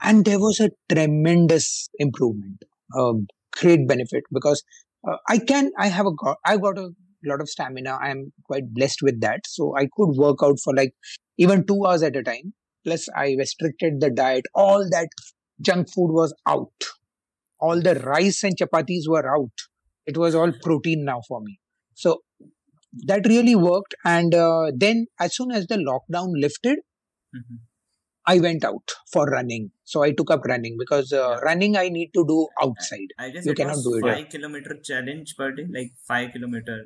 and 0.02 0.24
there 0.24 0.38
was 0.38 0.60
a 0.60 0.70
tremendous 0.92 1.88
improvement 1.98 2.62
a 2.94 3.12
great 3.58 3.86
benefit 3.88 4.24
because 4.32 4.62
uh, 5.08 5.16
i 5.28 5.38
can 5.38 5.70
i 5.78 5.88
have 5.88 6.06
a 6.06 6.34
i've 6.44 6.62
got 6.62 6.78
a 6.78 6.88
lot 7.24 7.40
of 7.40 7.48
stamina 7.48 7.98
i 8.02 8.10
am 8.10 8.32
quite 8.44 8.72
blessed 8.74 9.00
with 9.02 9.20
that 9.20 9.40
so 9.46 9.74
i 9.76 9.88
could 9.96 10.16
work 10.16 10.38
out 10.42 10.58
for 10.62 10.74
like 10.74 10.92
even 11.38 11.66
2 11.66 11.84
hours 11.86 12.02
at 12.02 12.16
a 12.16 12.22
time 12.22 12.52
plus 12.86 13.08
i 13.24 13.26
restricted 13.42 14.00
the 14.04 14.10
diet 14.22 14.46
all 14.64 14.88
that 14.96 15.08
junk 15.70 15.92
food 15.94 16.12
was 16.20 16.34
out 16.54 16.90
all 17.60 17.80
the 17.88 17.94
rice 18.12 18.42
and 18.48 18.56
chapatis 18.62 19.08
were 19.16 19.26
out 19.36 19.66
it 20.06 20.16
was 20.24 20.34
all 20.34 20.52
protein 20.66 21.04
now 21.12 21.20
for 21.28 21.40
me 21.48 21.58
so 21.94 22.20
that 23.10 23.26
really 23.26 23.54
worked 23.54 23.94
and 24.04 24.34
uh, 24.34 24.70
then 24.84 25.06
as 25.20 25.34
soon 25.36 25.50
as 25.60 25.66
the 25.74 25.76
lockdown 25.90 26.30
lifted 26.46 26.78
Mhm. 27.38 27.56
I 28.30 28.40
went 28.44 28.64
out 28.68 28.92
for 29.12 29.24
running. 29.26 29.64
So 29.84 30.02
I 30.02 30.10
took 30.12 30.30
up 30.34 30.44
running 30.50 30.76
because 30.78 31.12
uh, 31.12 31.18
Yeah. 31.18 31.40
running 31.48 31.76
I 31.82 31.88
need 31.96 32.08
to 32.16 32.24
do 32.30 32.38
outside. 32.62 33.12
I 33.24 33.30
guess 33.34 33.46
You 33.46 33.52
it 33.52 33.58
cannot 33.60 33.82
do 33.84 33.92
it. 33.98 34.02
five 34.06 34.28
kilometer 34.34 34.74
challenge 34.88 35.34
per 35.40 35.48
day, 35.58 35.66
like 35.76 35.92
five 36.10 36.32
kilometer. 36.32 36.76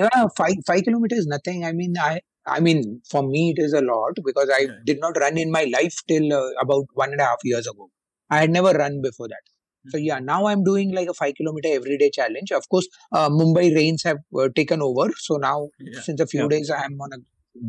Yeah, 0.00 0.24
five 0.38 0.54
five 0.70 0.84
kilometers 0.88 1.20
is 1.24 1.26
nothing. 1.34 1.64
I 1.70 1.72
mean, 1.80 1.98
I 2.06 2.12
I 2.46 2.60
mean 2.60 3.02
for 3.10 3.22
me 3.22 3.50
it 3.56 3.60
is 3.62 3.72
a 3.72 3.80
lot 3.80 4.12
because 4.24 4.50
I 4.52 4.68
did 4.84 5.00
not 5.00 5.16
run 5.16 5.38
in 5.38 5.50
my 5.50 5.64
life 5.64 5.94
till 6.08 6.32
uh, 6.32 6.50
about 6.60 6.84
one 6.94 7.12
and 7.12 7.20
a 7.20 7.24
half 7.24 7.38
years 7.44 7.66
ago. 7.66 7.90
I 8.30 8.38
had 8.38 8.50
never 8.50 8.72
run 8.72 9.00
before 9.02 9.28
that. 9.28 9.42
So 9.88 9.98
yeah, 9.98 10.18
now 10.18 10.46
I'm 10.46 10.64
doing 10.64 10.92
like 10.94 11.08
a 11.08 11.14
five 11.14 11.34
kilometer 11.36 11.68
everyday 11.72 12.10
challenge. 12.10 12.50
Of 12.50 12.68
course, 12.68 12.88
uh, 13.12 13.28
Mumbai 13.28 13.74
rains 13.74 14.02
have 14.02 14.18
uh, 14.36 14.48
taken 14.54 14.82
over, 14.82 15.10
so 15.16 15.36
now 15.36 15.68
Yeah. 15.80 16.00
since 16.00 16.20
a 16.20 16.26
few 16.26 16.42
Yeah. 16.42 16.48
days 16.48 16.70
I'm 16.70 17.00
on 17.00 17.12
a 17.12 17.18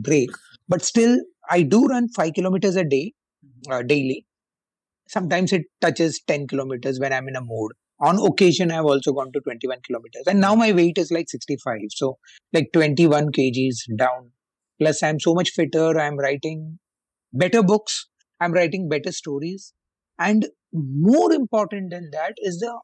break. 0.10 0.32
But 0.68 0.82
still, 0.84 1.20
I 1.50 1.62
do 1.62 1.86
run 1.88 2.10
five 2.10 2.34
kilometers 2.34 2.76
a 2.76 2.84
day, 2.84 3.13
uh, 3.70 3.84
daily. 3.84 4.26
Sometimes 5.08 5.54
it 5.54 5.63
touches 5.82 6.22
ten 6.28 6.48
kilometers 6.48 7.00
when 7.00 7.13
I'm 7.13 7.28
in 7.28 7.36
a 7.36 7.42
mood. 7.42 7.72
On 8.00 8.20
occasion, 8.20 8.72
I've 8.72 8.86
also 8.86 9.12
gone 9.13 9.32
to 9.34 9.40
21 9.42 9.82
kilometers, 9.82 10.24
and 10.28 10.40
now 10.40 10.56
my 10.56 10.72
weight 10.72 10.98
is 10.98 11.12
like 11.12 11.30
65, 11.30 11.80
so 11.90 12.18
like 12.54 12.70
21 12.74 13.32
kgs 13.32 13.78
down. 13.98 14.32
Plus, 14.80 15.04
I'm 15.04 15.20
so 15.20 15.34
much 15.34 15.50
fitter. 15.52 16.00
I'm 16.00 16.18
writing 16.18 16.80
better 17.34 17.63
books. 17.63 18.08
I'm 18.42 18.54
writing 18.54 18.90
better 18.90 19.12
stories, 19.12 19.74
and 20.20 20.48
more 20.74 21.34
important 21.34 21.92
than 21.92 22.10
that 22.12 22.36
is 22.40 22.60
the 22.60 22.80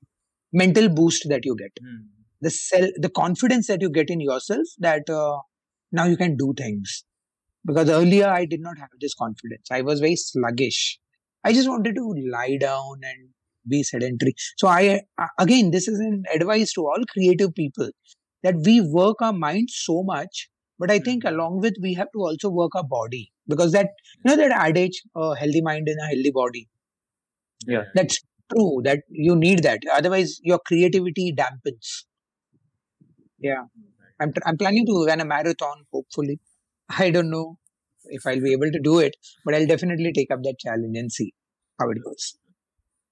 mental 0.53 0.89
boost 0.89 1.27
that 1.29 1.45
you 1.45 1.55
get 1.55 1.71
Hmm. 1.81 2.01
the 2.41 2.49
self 2.49 2.89
the 3.05 3.09
confidence 3.09 3.67
that 3.67 3.81
you 3.81 3.89
get 3.89 4.09
in 4.09 4.21
yourself 4.21 4.67
that 4.79 5.09
uh, 5.09 5.37
now 5.91 6.05
you 6.05 6.17
can 6.17 6.35
do 6.37 6.53
things 6.57 7.03
because 7.65 7.89
earlier 7.89 8.27
i 8.27 8.45
did 8.45 8.61
not 8.61 8.77
have 8.83 8.89
this 9.01 9.13
confidence 9.21 9.71
i 9.71 9.81
was 9.89 9.99
very 10.05 10.15
sluggish 10.15 10.81
i 11.43 11.53
just 11.53 11.69
wanted 11.69 11.95
to 11.95 12.05
lie 12.35 12.57
down 12.63 13.01
and 13.11 13.29
be 13.73 13.81
sedentary 13.83 14.33
so 14.57 14.67
i 14.67 14.99
uh, 15.23 15.27
again 15.39 15.71
this 15.71 15.87
is 15.87 15.99
an 15.99 16.23
advice 16.35 16.73
to 16.73 16.81
all 16.81 17.05
creative 17.13 17.53
people 17.55 17.89
that 18.43 18.55
we 18.65 18.81
work 18.99 19.21
our 19.21 19.33
mind 19.33 19.69
so 19.71 20.03
much 20.03 20.49
but 20.83 20.91
i 20.95 20.99
think 21.07 21.23
Mhm. 21.25 21.31
along 21.33 21.59
with 21.65 21.79
we 21.87 21.93
have 22.01 22.11
to 22.17 22.23
also 22.29 22.51
work 22.59 22.77
our 22.81 22.87
body 22.93 23.23
because 23.53 23.73
that 23.77 23.89
you 24.13 24.29
know 24.29 24.37
that 24.43 24.55
adage 24.67 25.01
a 25.23 25.35
healthy 25.41 25.61
mind 25.71 25.89
in 25.95 25.99
a 26.05 26.07
healthy 26.13 26.31
body. 26.41 26.63
Yeah. 27.67 27.83
that's 27.97 28.17
true 28.53 28.81
that 28.85 29.03
you 29.25 29.35
need 29.41 29.63
that. 29.63 29.85
Otherwise 29.97 30.31
your 30.43 30.59
creativity 30.69 31.33
dampens. 31.37 31.91
Yeah. 33.39 33.63
I'm, 34.19 34.33
I'm 34.45 34.57
planning 34.57 34.85
to 34.87 35.05
run 35.05 35.21
a 35.21 35.25
marathon 35.25 35.83
hopefully. 35.91 36.39
I 37.05 37.09
don't 37.17 37.29
know 37.29 37.57
if 38.17 38.25
i'll 38.27 38.41
be 38.45 38.51
able 38.51 38.71
to 38.75 38.79
do 38.87 38.99
it 38.99 39.15
but 39.45 39.55
i'll 39.55 39.65
definitely 39.65 40.11
take 40.17 40.31
up 40.35 40.41
that 40.43 40.57
challenge 40.59 40.97
and 41.03 41.11
see 41.11 41.33
how 41.79 41.89
it 41.89 41.99
goes. 42.03 42.35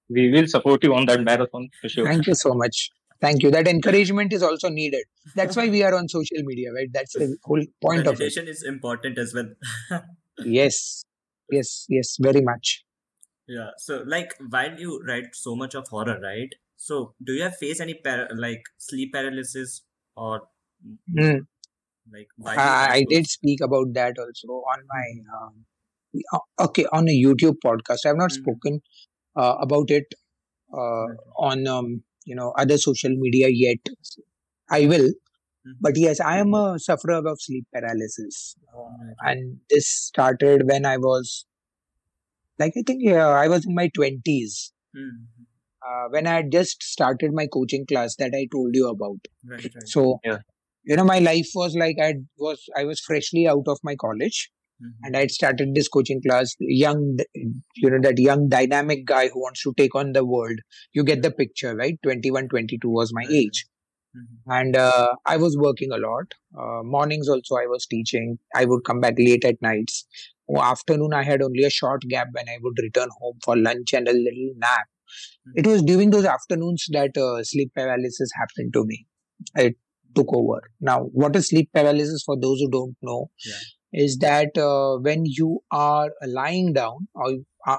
We 0.10 0.30
will 0.32 0.48
support 0.48 0.84
you 0.84 0.94
on 0.96 1.06
that 1.06 1.22
marathon 1.24 1.70
for 1.82 1.90
sure. 1.90 2.06
thank 2.06 2.28
you 2.28 2.36
so 2.36 2.54
much 2.54 2.90
thank 3.22 3.44
you 3.44 3.52
that 3.52 3.68
encouragement 3.68 4.34
is 4.34 4.44
also 4.44 4.70
needed 4.70 5.04
that's 5.36 5.56
why 5.56 5.70
we 5.70 5.84
are 5.84 5.94
on 5.96 6.08
social 6.10 6.44
media 6.44 6.72
right 6.74 6.90
that's 6.94 7.14
the 7.14 7.38
whole 7.44 7.64
point 7.82 8.08
of 8.08 8.20
it 8.22 8.38
is 8.38 8.64
important 8.64 9.18
as 9.18 9.34
well. 9.34 9.50
yes 10.44 11.04
yes 11.52 11.86
yes 11.90 12.18
very 12.20 12.42
much 12.42 12.84
yeah. 13.48 13.70
So, 13.78 14.04
like, 14.06 14.34
while 14.50 14.80
you 14.80 15.02
write 15.08 15.36
so 15.36 15.56
much 15.56 15.76
of 15.76 15.88
horror, 15.88 16.20
right? 16.22 16.50
So, 16.78 17.16
do 17.24 17.34
you 17.34 17.44
have 17.44 17.58
face 17.58 17.80
any 17.82 17.96
par- 17.96 18.30
like 18.36 18.64
sleep 18.78 19.14
paralysis 19.14 19.82
or 20.16 20.44
Hmm. 21.18 21.40
like? 22.12 22.28
you 22.40 22.48
I, 22.58 22.88
I 22.96 23.06
did 23.10 23.28
speak 23.28 23.62
about 23.62 23.94
that 23.94 24.18
also 24.20 24.48
on 24.74 24.80
my 24.88 25.38
um, 25.38 25.66
uh, 26.34 26.64
okay 26.66 26.86
on 26.92 27.10
a 27.10 27.12
YouTube 27.24 27.58
podcast. 27.66 28.06
I've 28.06 28.18
not 28.18 28.32
Mhm. 28.32 28.44
spoken 28.44 28.82
uh, 29.36 29.56
about 29.62 29.90
it 29.92 30.06
uh, 30.74 31.08
on 31.38 31.68
um, 31.68 32.04
you 32.32 32.36
know 32.42 32.50
other 32.66 32.78
social 32.86 33.16
media 33.26 33.50
yet. 33.64 33.94
I 34.80 34.82
will, 34.94 35.10
Mhm. 35.68 35.76
but 35.88 35.98
yes, 36.06 36.20
I 36.32 36.38
am 36.44 36.54
a 36.62 36.66
sufferer 36.88 37.22
of 37.34 37.42
sleep 37.48 37.66
paralysis, 37.78 38.42
Right. 38.76 39.16
and 39.32 39.60
this 39.76 39.88
started 39.88 40.68
when 40.74 40.86
I 40.94 40.98
was 41.08 41.34
like 42.60 42.74
I 42.78 42.84
think 42.86 43.00
yeah, 43.04 43.28
I 43.28 43.48
was 43.48 43.66
in 43.66 43.76
my 43.76 43.88
twenties. 43.90 44.72
Hmm. 44.96 45.26
Uh, 45.88 46.08
when 46.10 46.28
I 46.28 46.36
had 46.36 46.52
just 46.52 46.84
started 46.84 47.32
my 47.34 47.48
coaching 47.48 47.86
class 47.88 48.16
that 48.18 48.34
I 48.36 48.48
told 48.52 48.76
you 48.76 48.88
about. 48.88 49.18
Right. 49.44 49.64
Right. 49.64 49.88
So, 49.88 50.20
Yeah. 50.24 50.38
you 50.84 50.96
know, 50.96 51.04
my 51.04 51.18
life 51.20 51.50
was 51.56 51.76
like 51.76 51.98
I 52.02 52.14
was 52.38 52.64
I 52.78 52.84
was 52.84 53.00
freshly 53.00 53.48
out 53.48 53.68
of 53.68 53.80
my 53.84 53.96
college, 53.96 54.52
Mhm. 54.82 54.94
and 55.04 55.18
I 55.18 55.28
started 55.28 55.74
this 55.76 55.88
coaching 55.88 56.22
class. 56.22 56.56
Young, 56.60 57.18
you 57.76 57.90
know, 57.90 58.00
that 58.02 58.18
young 58.18 58.50
dynamic 58.50 59.06
guy 59.06 59.30
who 59.30 59.40
wants 59.42 59.62
to 59.64 59.74
take 59.78 59.96
on 59.96 60.14
the 60.14 60.26
world. 60.26 60.60
You 60.94 61.04
get 61.04 61.22
the 61.22 61.32
picture, 61.32 61.76
right? 61.76 61.98
21, 62.04 62.48
22 62.50 62.90
was 62.90 63.14
my 63.14 63.26
age, 63.32 63.66
Mhm. 64.18 64.40
and 64.60 64.76
uh, 64.76 65.16
I 65.26 65.38
was 65.38 65.58
working 65.58 65.92
a 65.92 65.98
lot. 65.98 66.34
Uh, 66.58 66.82
mornings 66.84 67.30
also 67.30 67.56
I 67.56 67.68
was 67.68 67.86
teaching. 67.86 68.40
I 68.56 68.66
would 68.66 68.84
come 68.84 69.00
back 69.02 69.16
late 69.18 69.46
at 69.46 69.62
nights. 69.62 70.06
Oh, 70.50 70.62
afternoon 70.62 71.14
I 71.14 71.24
had 71.24 71.42
only 71.42 71.64
a 71.64 71.70
short 71.70 72.02
gap 72.10 72.28
when 72.34 72.50
I 72.50 72.58
would 72.62 72.78
return 72.82 73.10
home 73.20 73.40
for 73.44 73.58
lunch 73.58 73.94
and 73.94 74.08
a 74.08 74.14
little 74.14 74.52
nap. 74.58 74.88
It 75.56 75.68
was 75.68 75.82
during 75.84 76.10
those 76.12 76.26
afternoons 76.26 76.86
that 76.92 77.18
uh, 77.18 77.44
sleep 77.44 77.72
paralysis 77.76 78.30
happened 78.36 78.74
to 78.74 78.86
me. 78.86 79.06
It 79.56 79.76
took 80.16 80.34
over. 80.34 80.62
Now, 80.80 81.04
what 81.14 81.36
is 81.36 81.50
sleep 81.50 81.70
paralysis 81.74 82.24
for 82.24 82.38
those 82.40 82.60
who 82.60 82.70
don't 82.70 82.96
know? 83.02 83.30
Yeah. 83.46 83.54
Is 83.94 84.18
that 84.20 84.58
uh, 84.58 84.98
when 85.00 85.24
you 85.26 85.62
are 85.72 86.12
lying 86.26 86.74
down 86.74 87.08
or 87.14 87.34
uh, 87.68 87.78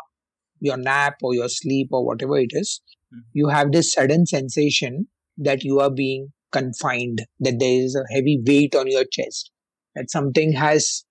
your 0.61 0.77
nap 0.77 1.15
or 1.23 1.35
your 1.35 1.49
sleep 1.49 1.89
or 1.93 2.05
whatever 2.05 2.39
it 2.39 2.51
is, 2.53 2.81
Mhm. 3.15 3.23
you 3.33 3.49
have 3.49 3.73
this 3.73 3.93
sudden 3.93 4.27
sensation 4.27 5.09
that 5.39 5.65
you 5.65 5.81
are 5.81 5.91
being 5.91 6.33
confined, 6.51 7.23
that 7.41 7.59
there 7.59 7.81
is 7.85 7.95
a 7.97 8.05
heavy 8.15 8.41
weight 8.47 8.75
on 8.75 8.91
your 8.91 9.05
chest, 9.11 9.51
that 9.95 10.11
something 10.11 10.53
has 10.53 11.05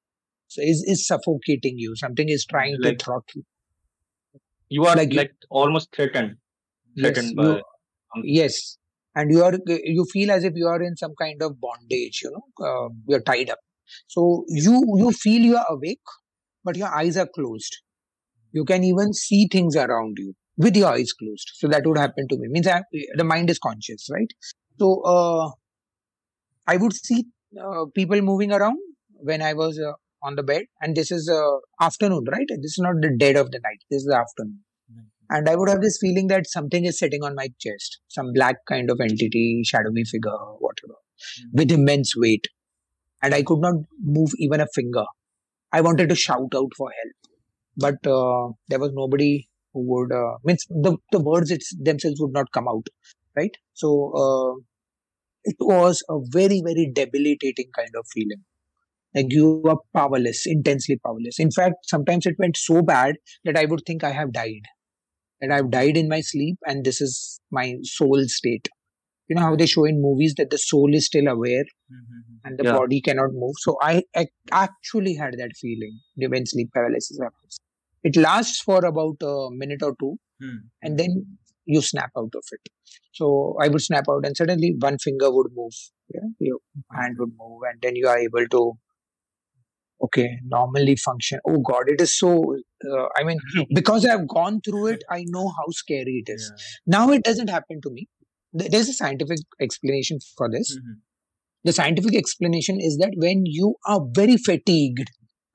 is, 0.58 0.84
is 0.88 1.08
suffocating 1.08 1.78
you, 1.78 1.96
something 1.96 2.30
is 2.30 2.46
trying 2.46 2.78
Like- 2.82 2.98
to 3.00 3.06
throttle. 3.06 3.42
You 4.70 4.84
You 4.84 4.86
are 4.86 4.96
Like 4.96 5.14
like, 5.14 5.32
you- 5.32 5.48
almost 5.50 5.94
threatened, 5.96 6.38
Yes, 6.96 7.04
threatened 7.14 7.30
you- 7.32 7.36
by. 7.36 7.44
something. 7.44 8.32
Yes, 8.36 8.78
and 9.16 9.32
you 9.32 9.44
are 9.44 9.58
you 9.68 10.06
feel 10.14 10.32
as 10.32 10.44
if 10.44 10.54
you 10.56 10.68
are 10.68 10.82
in 10.82 10.96
some 10.98 11.14
kind 11.20 11.42
of 11.42 11.60
bondage. 11.60 12.22
You 12.24 12.32
know, 12.32 12.46
uh, 12.68 12.90
you're 13.08 13.22
tied 13.22 13.50
up. 13.50 13.60
So 14.08 14.46
you 14.48 14.84
you 14.98 15.12
feel 15.12 15.42
you 15.42 15.58
are 15.58 15.66
awake, 15.70 16.02
but 16.64 16.76
your 16.78 16.94
eyes 16.94 17.18
are 17.18 17.28
closed. 17.28 17.78
You 18.54 18.66
can 18.66 18.84
even 18.84 19.14
see 19.14 19.48
things 19.52 19.76
around 19.76 20.18
you 20.20 20.34
with 20.58 20.76
your 20.78 20.90
eyes 20.90 21.14
closed. 21.14 21.52
So 21.56 21.68
that 21.70 21.86
would 21.88 21.98
happen 21.98 22.28
to 22.30 22.38
me. 22.38 22.48
Means 22.50 22.68
I, 22.68 22.84
the 23.16 23.24
mind 23.24 23.50
is 23.50 23.60
conscious, 23.60 24.08
right? 24.12 24.32
So 24.80 25.02
uh, 25.04 25.52
I 26.68 26.78
would 26.78 26.94
see 26.94 27.26
uh, 27.62 27.86
people 27.96 28.22
moving 28.22 28.52
around 28.52 28.78
when 29.12 29.42
I 29.42 29.54
was 29.54 29.80
uh, 29.80 29.94
on 30.24 30.36
the 30.36 30.44
bed, 30.44 30.64
and 30.82 30.96
this 30.96 31.12
is 31.12 31.30
uh, 31.30 31.58
afternoon, 31.84 32.26
right? 32.32 32.46
This 32.48 32.74
is 32.74 32.80
not 32.80 32.96
the 33.02 33.16
dead 33.18 33.36
of 33.36 33.52
the 33.52 33.60
night. 33.60 33.80
This 33.90 34.02
is 34.02 34.06
the 34.08 34.18
afternoon 34.18 34.60
and 35.32 35.50
I 35.50 35.56
would 35.56 35.70
have 35.70 35.82
this 35.82 35.98
feeling 36.02 36.28
that 36.28 36.48
something 36.48 36.86
is 36.86 37.00
sitting 37.00 37.24
on 37.24 37.36
my 37.36 37.50
chest, 37.60 38.00
some 38.10 38.34
black 38.34 38.58
kind 38.70 38.92
of 38.92 39.00
entity, 39.02 39.64
shadowy 39.66 40.04
figure, 40.06 40.38
whatever, 40.60 40.96
Mhm. 41.40 41.54
with 41.54 41.72
immense 41.72 42.16
weight. 42.16 42.48
And 43.22 43.34
I 43.34 43.44
could 43.44 43.60
not 43.60 43.76
move 44.02 44.32
even 44.38 44.62
a 44.62 44.68
finger. 44.74 45.06
I 45.72 45.82
wanted 45.82 46.10
to 46.10 46.16
shout 46.16 46.54
out 46.56 46.72
for 46.78 46.92
help, 46.92 47.36
but 47.78 48.12
uh, 48.12 48.54
there 48.70 48.80
was 48.80 48.92
nobody 48.94 49.48
who 49.74 49.84
would, 49.90 50.12
uh, 50.14 50.38
means 50.44 50.66
the, 50.70 50.98
the 51.12 51.20
words 51.22 51.52
it's, 51.52 51.74
themselves 51.80 52.20
would 52.20 52.34
not 52.34 52.52
come 52.54 52.68
out, 52.68 52.88
right? 53.38 53.52
So 53.74 54.12
uh, 54.16 54.62
it 55.46 55.56
was 55.60 56.04
a 56.10 56.18
very, 56.30 56.62
very 56.66 56.92
debilitating 56.94 57.70
kind 57.76 57.92
of 57.98 58.06
feeling. 58.14 58.44
Like 59.16 59.28
you 59.30 59.64
are 59.68 59.78
powerless, 59.94 60.44
intensely 60.46 61.00
powerless. 61.06 61.40
In 61.40 61.52
fact, 61.52 61.76
sometimes 61.84 62.26
it 62.26 62.36
went 62.40 62.58
so 62.58 62.82
bad 62.82 63.16
that 63.46 63.58
I 63.58 63.66
would 63.66 63.82
think 63.86 64.04
I 64.04 64.12
have 64.12 64.34
died 64.34 64.64
that 65.42 65.52
I've 65.52 65.72
died 65.72 65.98
in 65.98 66.08
my 66.08 66.22
sleep 66.22 66.58
and 66.66 66.86
this 66.86 67.02
is 67.02 67.40
my 67.52 67.76
soul 67.84 68.24
state. 68.28 68.70
You 69.32 69.36
know 69.38 69.44
how 69.48 69.56
they 69.60 69.68
show 69.74 69.86
in 69.90 70.02
movies 70.06 70.36
that 70.40 70.50
the 70.54 70.60
soul 70.64 70.96
is 71.00 71.06
still 71.12 71.28
aware 71.34 71.66
Mhm. 71.98 72.24
and 72.46 72.60
the 72.60 72.66
Yeah. 72.68 72.78
body 72.80 73.00
cannot 73.08 73.36
move. 73.44 73.56
So 73.66 73.78
I, 73.90 73.94
I 74.22 74.26
actually 74.62 75.14
had 75.22 75.38
that 75.42 75.54
feeling 75.62 76.00
when 76.36 76.48
sleep 76.54 76.72
paralysis 76.78 77.20
happens. 77.26 77.60
It 78.12 78.18
lasts 78.28 78.62
for 78.70 78.80
about 78.92 79.18
a 79.34 79.36
minute 79.64 79.84
or 79.90 79.96
two 80.04 80.14
Hmm. 80.44 80.60
and 80.84 81.00
then 81.04 81.18
you 81.76 81.82
snap 81.92 82.12
out 82.24 82.36
of 82.42 82.46
it. 82.58 82.70
So 83.22 83.32
I 83.62 83.70
would 83.70 83.82
snap 83.90 84.06
out 84.16 84.26
and 84.26 84.36
suddenly 84.44 84.76
one 84.90 85.00
finger 85.08 85.32
would 85.38 85.52
move. 85.62 85.78
Yeah, 86.16 86.30
your 86.40 86.60
hand 87.00 87.18
would 87.20 87.36
move 87.44 87.62
and 87.72 87.82
then 87.82 87.96
you 87.96 88.08
are 88.16 88.20
able 88.30 88.48
to 88.58 88.64
okay 90.06 90.40
normally 90.44 90.96
function 90.96 91.40
oh 91.48 91.60
god 91.70 91.90
it 91.94 92.02
is 92.06 92.18
so 92.18 92.30
uh, 92.92 93.06
i 93.20 93.24
mean 93.24 93.40
because 93.80 94.06
i've 94.06 94.28
gone 94.28 94.60
through 94.68 94.88
it 94.94 95.04
i 95.10 95.24
know 95.36 95.48
how 95.58 95.68
scary 95.82 96.24
it 96.26 96.32
is 96.36 96.52
Yeah. 96.52 96.98
now 96.98 97.12
it 97.18 97.24
doesn't 97.24 97.50
happen 97.50 97.82
to 97.86 97.92
me 97.98 98.08
Th- 98.08 98.21
there's 98.54 98.90
a 98.90 98.94
scientific 98.94 99.40
explanation 99.62 100.20
for 100.38 100.50
this. 100.50 100.78
Mhm. 100.78 100.98
the 101.64 101.74
scientific 101.74 102.16
explanation 102.20 102.80
is 102.80 102.98
that 102.98 103.14
when 103.24 103.44
you 103.46 103.76
are 103.94 104.02
very 104.18 104.36
fatigued 104.48 105.10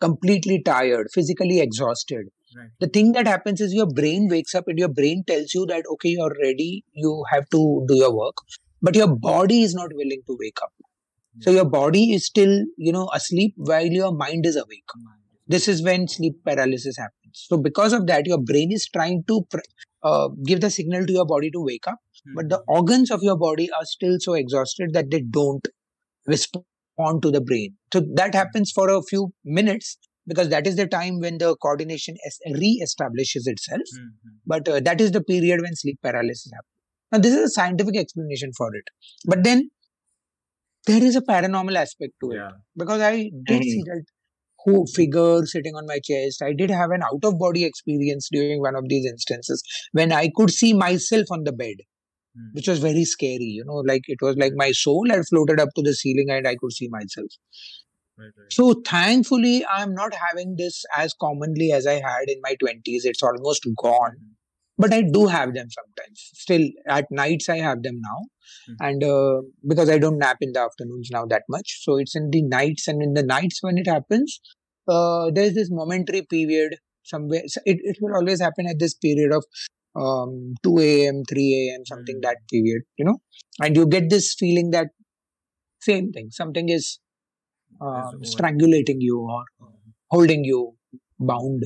completely 0.06 0.56
tired 0.68 1.08
physically 1.16 1.58
exhausted 1.64 2.26
Right. 2.56 2.70
the 2.84 2.88
thing 2.96 3.12
that 3.16 3.26
happens 3.32 3.60
is 3.66 3.74
your 3.78 3.86
brain 4.00 4.28
wakes 4.34 4.54
up 4.60 4.68
and 4.68 4.78
your 4.84 4.88
brain 5.00 5.24
tells 5.30 5.54
you 5.54 5.64
that 5.72 5.90
okay 5.94 6.10
you're 6.16 6.34
ready 6.42 6.70
you 7.04 7.12
have 7.32 7.48
to 7.56 7.62
do 7.92 7.96
your 8.02 8.12
work 8.16 8.44
but 8.82 8.94
your 9.02 9.08
body 9.30 9.62
is 9.62 9.74
not 9.74 9.92
willing 10.02 10.22
to 10.28 10.36
wake 10.40 10.62
up. 10.62 10.72
So 11.42 11.50
your 11.50 11.64
body 11.64 12.12
is 12.14 12.26
still 12.26 12.54
you 12.76 12.92
know 12.92 13.08
asleep 13.14 13.54
while 13.56 13.86
your 13.86 14.12
mind 14.12 14.46
is 14.46 14.56
awake. 14.56 14.90
This 15.46 15.68
is 15.68 15.82
when 15.82 16.08
sleep 16.08 16.36
paralysis 16.44 16.96
happens. 16.98 17.44
So 17.48 17.56
because 17.58 17.92
of 17.92 18.06
that 18.08 18.26
your 18.26 18.38
brain 18.42 18.72
is 18.72 18.88
trying 18.92 19.24
to 19.28 19.42
pr- 19.50 19.60
uh, 20.02 20.28
give 20.44 20.60
the 20.60 20.70
signal 20.70 21.06
to 21.06 21.12
your 21.12 21.26
body 21.26 21.50
to 21.52 21.60
wake 21.62 21.86
up 21.88 21.98
but 22.34 22.48
the 22.48 22.62
organs 22.68 23.10
of 23.10 23.22
your 23.22 23.36
body 23.36 23.70
are 23.70 23.84
still 23.84 24.16
so 24.20 24.34
exhausted 24.34 24.92
that 24.94 25.10
they 25.10 25.20
don't 25.22 25.66
respond 26.26 27.22
to 27.22 27.30
the 27.30 27.40
brain. 27.40 27.74
So 27.92 28.00
that 28.14 28.34
happens 28.34 28.72
for 28.72 28.88
a 28.90 29.02
few 29.02 29.32
minutes 29.44 29.98
because 30.26 30.48
that 30.48 30.66
is 30.66 30.76
the 30.76 30.86
time 30.86 31.20
when 31.20 31.38
the 31.38 31.56
coordination 31.56 32.16
es- 32.26 32.40
re-establishes 32.58 33.46
itself. 33.46 33.82
Mhm. 33.98 34.32
but 34.46 34.68
uh, 34.68 34.80
that 34.80 35.00
is 35.00 35.12
the 35.12 35.22
period 35.22 35.60
when 35.62 35.74
sleep 35.76 35.98
paralysis 36.02 36.50
happens. 36.52 36.72
Now 37.12 37.18
this 37.18 37.34
is 37.34 37.44
a 37.44 37.48
scientific 37.48 37.96
explanation 37.96 38.52
for 38.56 38.74
it. 38.74 38.84
But 39.26 39.44
then 39.44 39.70
there 40.86 41.02
is 41.02 41.16
a 41.16 41.20
paranormal 41.20 41.76
aspect 41.76 42.14
to 42.22 42.30
it. 42.32 42.36
Yeah. 42.36 42.50
because 42.76 43.00
I 43.00 43.30
did 43.44 43.62
see 43.64 43.82
that 43.86 44.04
who 44.64 44.84
figure 44.94 45.44
sitting 45.46 45.74
on 45.76 45.86
my 45.86 45.98
chest. 46.04 46.42
I 46.42 46.52
did 46.52 46.70
have 46.70 46.90
an 46.90 47.02
out 47.02 47.24
of 47.24 47.38
body 47.38 47.64
experience 47.64 48.28
during 48.32 48.60
one 48.60 48.74
of 48.76 48.88
these 48.88 49.06
instances 49.06 49.62
when 49.92 50.12
I 50.12 50.30
could 50.36 50.50
see 50.50 50.72
myself 50.74 51.26
on 51.30 51.44
the 51.44 51.52
bed, 51.52 51.76
Mm. 52.36 52.50
which 52.54 52.68
was 52.68 52.78
very 52.80 53.04
scary. 53.04 53.50
You 53.58 53.64
know, 53.64 53.76
like 53.92 54.02
it 54.08 54.18
was 54.22 54.36
like 54.36 54.52
my 54.56 54.72
soul 54.72 55.06
had 55.10 55.26
floated 55.28 55.60
up 55.60 55.70
to 55.76 55.82
the 55.82 55.94
ceiling 55.94 56.30
and 56.30 56.46
I 56.46 56.56
could 56.56 56.72
see 56.72 56.88
myself. 56.88 57.30
Right, 58.18 58.30
right. 58.36 58.52
So 58.52 58.74
thankfully, 58.86 59.64
I'm 59.66 59.94
not 59.94 60.14
having 60.14 60.56
this 60.56 60.84
as 60.96 61.14
commonly 61.20 61.72
as 61.72 61.86
I 61.86 61.94
had 61.94 62.28
in 62.28 62.40
my 62.42 62.54
20s. 62.60 63.04
It's 63.04 63.22
almost 63.22 63.66
gone 63.82 64.16
Mhm. 64.16 64.32
but 64.78 64.92
I 64.92 65.02
do 65.02 65.26
have 65.26 65.54
them 65.54 65.68
sometimes. 65.70 66.30
Still, 66.44 66.64
at 66.86 67.10
nights 67.10 67.48
I 67.48 67.58
have 67.58 67.82
them 67.82 68.00
now, 68.00 68.20
Mhm. 68.70 68.76
and 68.88 69.04
uh, 69.04 69.42
because 69.68 69.90
I 69.90 69.98
don't 69.98 70.18
nap 70.18 70.38
in 70.40 70.52
the 70.52 70.60
afternoons 70.60 71.10
now 71.12 71.24
that 71.26 71.44
much, 71.48 71.78
so 71.84 71.96
it's 71.98 72.16
in 72.16 72.30
the 72.30 72.42
nights, 72.42 72.88
and 72.88 73.02
in 73.02 73.14
the 73.14 73.22
nights 73.22 73.62
when 73.62 73.78
it 73.78 73.86
happens, 73.86 74.40
uh, 74.88 75.30
there's 75.30 75.54
this 75.54 75.70
momentary 75.70 76.22
period 76.22 76.76
somewhere. 77.04 77.42
so 77.48 77.60
It 77.66 77.78
it 77.92 77.98
will 78.00 78.14
always 78.14 78.40
happen 78.40 78.66
at 78.66 78.78
this 78.78 78.94
period 78.94 79.32
of 79.32 79.44
um, 79.95 80.55
2 80.63 81.07
a.m., 81.07 81.23
3 81.29 81.73
a.m., 81.75 81.85
something 81.85 82.17
Mm. 82.17 82.21
that 82.23 82.37
period, 82.51 82.83
you 82.97 83.05
know, 83.05 83.17
and 83.61 83.75
you 83.75 83.85
get 83.87 84.09
this 84.09 84.35
feeling 84.39 84.71
that 84.71 84.87
same 85.81 86.11
thing, 86.11 86.29
something 86.31 86.69
is 86.69 86.99
uh, 87.81 88.11
over. 88.11 88.19
strangulating 88.33 88.97
you 89.09 89.19
or 89.19 89.43
Oh, 89.61 89.73
holding 90.09 90.43
you 90.45 90.75
bound. 91.19 91.63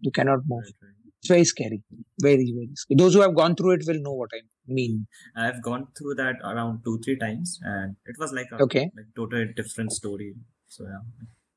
You 0.00 0.10
cannot 0.12 0.40
move. 0.46 0.62
right, 0.64 0.74
right. 0.82 0.94
It's 1.20 1.28
very 1.28 1.44
scary. 1.44 1.82
Very, 2.22 2.52
very 2.56 2.70
scary. 2.74 2.96
Those 2.96 3.14
who 3.14 3.20
have 3.22 3.34
gone 3.34 3.54
through 3.56 3.72
it 3.72 3.82
will 3.86 4.00
know 4.00 4.12
what 4.12 4.30
I 4.34 4.40
mean. 4.66 5.06
I've 5.36 5.62
gone 5.62 5.88
through 5.98 6.14
that 6.16 6.36
around 6.44 6.82
two, 6.84 6.98
three 7.04 7.16
times, 7.18 7.58
and 7.62 7.96
it 8.06 8.16
was 8.18 8.32
like 8.32 8.48
a 8.52 8.62
Okay. 8.62 8.90
like 8.96 9.06
totally 9.16 9.46
different 9.56 9.92
story. 9.92 10.34
So 10.68 10.84
yeah, 10.84 11.02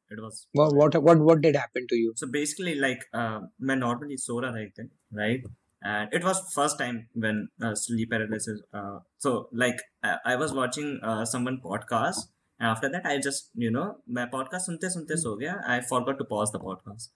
it 0.09 0.21
was. 0.21 0.47
What 0.53 0.73
what 0.75 1.03
what, 1.03 1.19
what 1.19 1.41
did 1.41 1.55
happen 1.55 1.85
to 1.89 1.95
you? 1.95 2.13
So 2.15 2.27
basically, 2.27 2.75
like, 2.75 3.05
uh, 3.13 3.41
मैं 3.69 3.77
normally 3.83 4.17
सो 4.27 4.39
रहा 4.39 4.51
था 4.51 4.61
एक 4.63 4.73
दिन, 4.79 4.89
right? 5.21 5.45
And 5.83 6.13
it 6.13 6.23
was 6.23 6.39
first 6.53 6.77
time 6.79 7.07
when 7.13 7.49
uh, 7.61 7.73
sleep 7.73 8.11
paralysis. 8.11 8.61
Uh, 8.71 8.99
so 9.17 9.49
like, 9.51 9.79
I, 10.03 10.17
I 10.25 10.35
was 10.35 10.53
watching 10.53 10.99
uh, 11.03 11.25
someone 11.25 11.59
podcast. 11.63 12.27
And 12.59 12.69
after 12.69 12.89
that, 12.89 13.05
I 13.05 13.17
just 13.17 13.49
you 13.55 13.71
know, 13.71 13.85
मैं 14.09 14.29
podcast 14.31 14.69
सुनते 14.69 14.89
सुनते 14.95 15.15
सो 15.21 15.35
गया. 15.39 15.55
I 15.67 15.81
forgot 15.81 16.19
to 16.19 16.25
pause 16.33 16.51
the 16.51 16.59
podcast, 16.59 17.09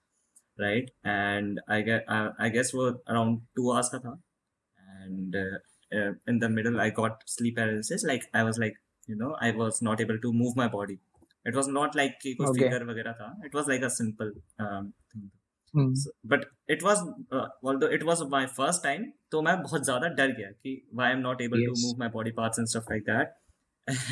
right? 0.58 0.90
And 1.04 1.60
I 1.68 1.82
get, 1.82 2.10
uh, 2.10 2.32
I 2.40 2.50
guess 2.50 2.74
वो 2.76 2.88
around 3.08 3.42
two 3.56 3.72
hours 3.72 3.90
का 3.90 4.00
था. 4.06 4.18
And 5.04 5.36
uh, 5.36 5.60
uh, 6.00 6.12
in 6.28 6.40
the 6.40 6.50
middle, 6.50 6.82
I 6.82 6.90
got 6.90 7.22
sleep 7.28 7.58
paralysis. 7.58 8.04
Like 8.04 8.26
I 8.34 8.44
was 8.44 8.58
like, 8.58 8.82
you 9.08 9.16
know, 9.16 9.36
I 9.40 9.52
was 9.52 9.82
not 9.82 10.02
able 10.02 10.18
to 10.28 10.34
move 10.34 10.56
my 10.56 10.68
body. 10.68 11.00
It 11.46 11.56
was 11.56 11.68
not 11.68 11.96
like 11.96 12.16
कि 12.24 12.36
कोई 12.42 12.48
Okay. 12.48 12.64
figure 12.64 12.84
वगैरह 12.92 13.12
था. 13.22 13.34
It 13.46 13.54
was 13.54 13.68
like 13.68 13.84
a 13.84 13.90
simple 13.90 14.32
um, 14.60 14.94
thing. 15.14 15.30
Hmm. 15.74 15.94
So- 16.02 16.12
but 16.34 16.44
it 16.76 16.84
was 16.88 17.00
uh, 17.38 17.48
although 17.70 17.90
it 18.00 18.04
was 18.10 18.22
my 18.36 18.44
first 18.60 18.84
time 18.84 19.02
तो 19.32 19.42
मैं 19.48 19.56
बहुत 19.64 19.84
ज़्यादा 19.86 20.08
डर 20.20 20.32
गया 20.38 20.52
कि 20.66 20.76
why 21.00 21.10
I'm 21.16 21.24
not 21.26 21.42
able 21.48 21.64
Yes. 21.64 21.74
to 21.82 21.88
move 21.88 21.98
my 22.04 22.10
body 22.20 22.34
parts 22.38 22.62
and 22.64 22.72
stuff 22.74 22.86
like 22.94 23.04
that 23.10 23.34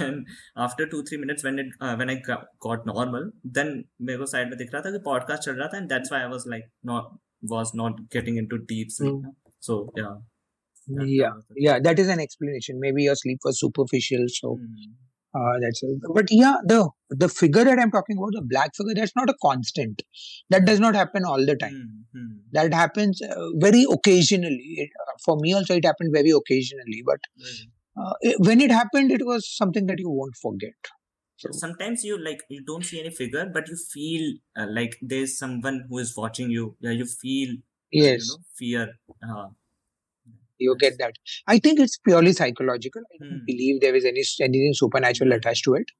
and 0.07 0.27
after 0.65 0.85
two 0.89 1.01
three 1.09 1.19
minutes 1.21 1.45
when 1.49 1.61
it 1.63 1.69
uh, 1.81 1.93
when 2.01 2.09
I 2.13 2.15
got, 2.27 2.43
got 2.67 2.85
normal 2.89 3.29
then 3.59 3.71
मेरे 4.09 4.19
को 4.19 4.25
side 4.33 4.49
में 4.49 4.57
दिख 4.57 4.73
रहा 4.73 4.81
था 4.87 4.91
कि 4.97 5.01
podcast 5.07 5.47
चल 5.49 5.55
रहा 5.61 5.67
था 5.75 5.79
and 5.83 5.93
that's 5.95 6.13
why 6.15 6.19
I 6.25 6.27
was 6.33 6.45
like 6.55 6.67
not 6.91 7.09
was 7.55 7.73
not 7.83 8.03
getting 8.17 8.37
into 8.43 8.59
deep 8.73 8.91
sleep 8.97 9.15
Hmm. 9.23 9.33
so 9.69 9.79
yeah 10.01 10.11
that- 10.11 10.99
that 10.99 11.09
Yeah, 11.15 11.33
was 11.39 11.47
the- 11.49 11.63
yeah, 11.65 11.79
that 11.87 11.99
is 12.03 12.09
an 12.13 12.21
explanation. 12.21 12.79
Maybe 12.85 13.03
your 13.09 13.15
sleep 13.23 13.45
was 13.49 13.59
superficial, 13.63 14.23
so 14.37 14.49
Hmm. 14.55 14.93
uh, 15.34 15.58
that's 15.60 15.82
it. 15.82 16.00
But 16.14 16.26
yeah, 16.30 16.56
the 16.64 16.88
the 17.10 17.28
figure 17.28 17.64
that 17.64 17.78
I'm 17.78 17.90
talking 17.90 18.16
about, 18.16 18.32
the 18.32 18.42
black 18.42 18.74
figure, 18.74 18.94
that's 18.94 19.16
not 19.16 19.28
a 19.28 19.34
constant. 19.42 20.02
That 20.50 20.64
does 20.64 20.80
not 20.80 20.94
happen 20.94 21.24
all 21.24 21.44
the 21.44 21.56
time. 21.56 22.06
Hmm, 22.14 22.18
hmm. 22.18 22.36
That 22.52 22.72
happens 22.72 23.20
uh, 23.22 23.48
very 23.56 23.84
occasionally. 23.90 24.74
It, 24.78 24.90
uh, 25.06 25.12
for 25.24 25.36
me 25.36 25.52
also, 25.54 25.74
it 25.74 25.84
happened 25.84 26.12
very 26.14 26.30
occasionally. 26.30 27.02
But 27.04 27.20
Right. 27.38 28.04
uh, 28.04 28.14
it, 28.20 28.36
when 28.40 28.60
it 28.60 28.70
happened, 28.70 29.10
it 29.10 29.24
was 29.24 29.48
something 29.48 29.86
that 29.86 29.98
you 29.98 30.10
won't 30.10 30.36
forget. 30.36 30.74
So, 31.36 31.50
sometimes 31.52 32.02
you 32.02 32.18
like 32.18 32.42
you 32.48 32.64
don't 32.64 32.84
see 32.84 32.98
any 32.98 33.10
figure 33.10 33.46
but 33.54 33.68
you 33.68 33.76
feel 33.76 34.34
uh, 34.56 34.66
like 34.68 34.98
there's 35.00 35.38
someone 35.38 35.84
who 35.88 35.98
is 35.98 36.16
watching 36.16 36.50
you 36.50 36.76
yeah 36.80 36.90
you 36.90 37.06
feel 37.06 37.54
yes. 37.92 38.26
you 38.26 38.32
know 38.32 38.38
fear 38.56 38.94
uh, 39.22 39.46
you 40.58 40.76
get 40.78 40.98
that. 40.98 41.14
I 41.46 41.58
think 41.58 41.80
it's 41.80 41.98
purely 41.98 42.32
psychological. 42.32 43.02
I 43.14 43.24
don't 43.24 43.40
mm. 43.40 43.46
believe 43.46 43.80
there 43.80 43.94
is 43.94 44.04
any 44.04 44.22
anything 44.40 44.74
supernatural 44.74 45.32
attached 45.32 45.64
to 45.64 45.74
it. 45.74 45.90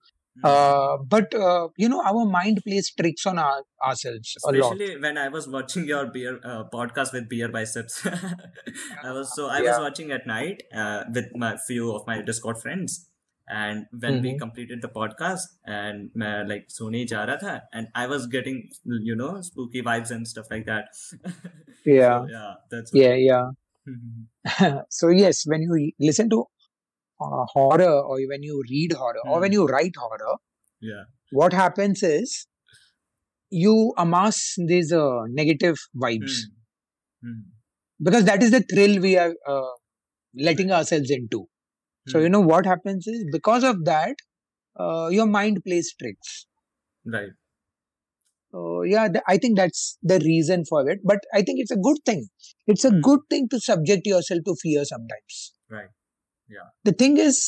Hmm. 0.40 0.46
Uh, 0.46 0.96
but 0.98 1.34
uh, 1.34 1.68
you 1.76 1.88
know 1.88 2.00
our 2.04 2.24
mind 2.24 2.60
plays 2.64 2.92
tricks 2.94 3.26
on 3.26 3.38
our, 3.38 3.62
ourselves 3.84 4.34
especially 4.36 4.96
when 5.00 5.18
i 5.18 5.28
was 5.28 5.48
watching 5.48 5.84
your 5.84 6.06
beer 6.06 6.38
uh, 6.44 6.62
podcast 6.72 7.12
with 7.12 7.28
beer 7.28 7.48
biceps. 7.48 8.06
I 9.04 9.10
was 9.10 9.34
so 9.34 9.48
i 9.48 9.58
yeah. 9.58 9.70
was 9.70 9.78
watching 9.80 10.12
at 10.12 10.26
night 10.26 10.62
uh, 10.72 11.04
with 11.12 11.34
my 11.34 11.56
few 11.66 11.92
of 11.92 12.06
my 12.06 12.22
discord 12.22 12.58
friends. 12.58 13.06
And 13.50 13.86
when 13.98 14.16
mm-hmm. 14.16 14.22
we 14.22 14.38
completed 14.38 14.82
the 14.82 14.88
podcast 14.88 15.44
and 15.64 16.10
uh, 16.22 16.44
like 16.46 16.68
sony 16.68 17.10
ja 17.10 17.24
tha, 17.26 17.62
and 17.72 17.88
i 17.94 18.06
was 18.06 18.26
getting 18.26 18.68
you 18.84 19.16
know 19.16 19.40
spooky 19.40 19.82
vibes 19.82 20.10
and 20.10 20.28
stuff 20.28 20.50
like 20.50 20.66
that. 20.66 20.88
Yeah. 21.84 22.18
So, 22.18 22.26
yeah 22.30 22.54
that's 22.70 22.90
yeah 22.92 23.08
I 23.08 23.16
mean. 23.16 23.26
yeah. 23.26 23.50
so 24.90 25.08
yes 25.08 25.44
when 25.46 25.62
you 25.62 25.92
listen 26.00 26.28
to 26.30 26.44
uh, 27.20 27.44
horror 27.54 27.94
or 28.10 28.18
when 28.28 28.42
you 28.42 28.62
read 28.70 28.92
horror 28.92 29.24
or 29.28 29.40
when 29.40 29.52
Hmm. 29.52 29.52
you 29.52 29.66
write 29.66 29.94
horror 29.96 30.36
yeah 30.80 31.04
what 31.30 31.52
happens 31.52 32.02
is 32.02 32.46
you 33.50 33.92
amass 33.96 34.54
these 34.66 34.92
uh, 34.92 35.22
negative 35.28 35.76
vibes 35.96 36.32
Hmm. 36.32 36.50
Hmm. 37.22 37.40
because 38.02 38.24
that 38.24 38.42
is 38.42 38.50
the 38.50 38.60
thrill 38.60 39.00
we 39.00 39.16
are 39.16 39.34
uh, 39.46 39.70
letting 40.34 40.70
ourselves 40.72 41.10
into 41.10 41.46
so 42.06 42.18
you 42.18 42.28
Hmm. 42.28 42.32
know 42.34 42.40
what 42.40 42.66
happens 42.66 43.06
is 43.06 43.24
because 43.32 43.64
of 43.64 43.84
that 43.84 44.16
uh, 44.78 45.08
your 45.10 45.26
mind 45.26 45.62
plays 45.64 45.94
tricks 46.00 46.46
right 47.04 47.32
so 48.58 48.82
yeah 48.82 49.08
th- 49.08 49.24
i 49.28 49.36
think 49.42 49.56
that's 49.56 49.98
the 50.02 50.18
reason 50.24 50.64
for 50.68 50.88
it. 50.90 51.00
But 51.04 51.20
i 51.34 51.42
think 51.42 51.60
it's 51.60 51.70
a 51.70 51.76
good 51.88 51.98
thing. 52.06 52.28
It's 52.66 52.84
a 52.84 52.90
Hmm. 52.90 53.00
good 53.08 53.20
thing 53.30 53.48
to 53.52 53.60
subject 53.60 54.06
yourself 54.06 54.40
to 54.46 54.54
fear 54.62 54.84
sometimes. 54.84 55.38
Right. 55.70 55.90
Yeah. 56.48 56.68
The 56.84 56.92
thing 57.02 57.16
is 57.18 57.38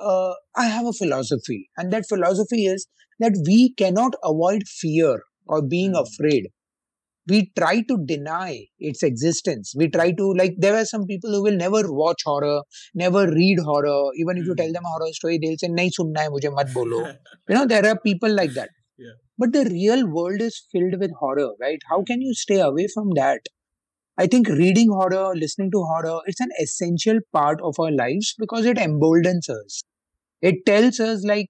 uh, 0.00 0.32
i 0.56 0.66
have 0.76 0.86
a 0.86 0.92
philosophy. 1.02 1.60
And 1.76 1.92
that 1.92 2.08
philosophy 2.08 2.66
is 2.66 2.86
that 3.24 3.36
we 3.48 3.74
cannot 3.82 4.14
avoid 4.32 4.66
fear 4.68 5.12
or 5.46 5.62
being 5.76 5.94
Hmm. 5.94 6.04
afraid. 6.06 6.48
We 7.28 7.52
try 7.58 7.82
to 7.88 7.96
deny 8.06 8.66
its 8.78 9.02
existence. 9.02 9.74
We 9.76 9.88
try 9.88 10.12
to 10.12 10.32
like 10.42 10.54
there 10.58 10.76
are 10.76 10.84
some 10.84 11.06
people 11.06 11.30
who 11.32 11.42
will 11.48 11.56
never 11.56 11.82
watch 12.02 12.22
horror 12.24 12.62
never 12.94 13.24
read 13.30 13.60
horror. 13.70 14.00
Even 14.24 14.38
if 14.38 14.46
you 14.46 14.54
Hmm. 14.54 14.62
tell 14.64 14.72
them 14.78 14.84
a 14.92 14.94
horror 14.96 15.12
story 15.20 15.38
they'll 15.44 15.58
say 15.64 15.68
nahi 15.80 15.90
sunna 16.00 16.24
hai 16.26 16.28
mujhe 16.36 16.54
mat 16.60 16.72
bolo. 16.80 17.02
You 17.50 17.56
know 17.58 17.66
there 17.74 17.86
are 17.92 17.98
people 18.10 18.34
like 18.42 18.54
that 18.60 18.70
Yeah. 19.00 19.16
but 19.38 19.52
the 19.54 19.64
real 19.64 20.06
world 20.06 20.42
is 20.42 20.62
filled 20.70 21.00
with 21.00 21.12
horror 21.18 21.52
right? 21.58 21.80
How 21.88 22.02
can 22.02 22.20
you 22.20 22.34
stay 22.34 22.60
away 22.60 22.86
from 22.92 23.12
that? 23.14 23.46
I 24.18 24.26
think 24.26 24.48
reading 24.48 24.90
horror 24.90 25.34
listening 25.34 25.70
to 25.70 25.82
horror 25.82 26.20
it's 26.26 26.40
an 26.40 26.50
essential 26.60 27.20
part 27.32 27.62
of 27.62 27.80
our 27.80 27.90
lives 27.90 28.34
because 28.38 28.66
it 28.66 28.76
emboldens 28.76 29.48
us. 29.48 29.82
It 30.42 30.66
tells 30.66 31.00
us 31.00 31.24
like 31.24 31.46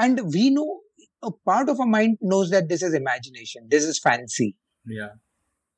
and 0.00 0.20
we 0.32 0.50
know 0.50 0.80
a 1.22 1.30
part 1.46 1.68
of 1.68 1.78
our 1.80 1.86
mind 1.86 2.18
knows 2.20 2.50
that 2.50 2.68
this 2.68 2.82
is 2.82 2.92
imagination 2.92 3.68
this 3.70 3.84
is 3.84 4.00
fancy. 4.00 4.56
Yeah. 4.84 5.14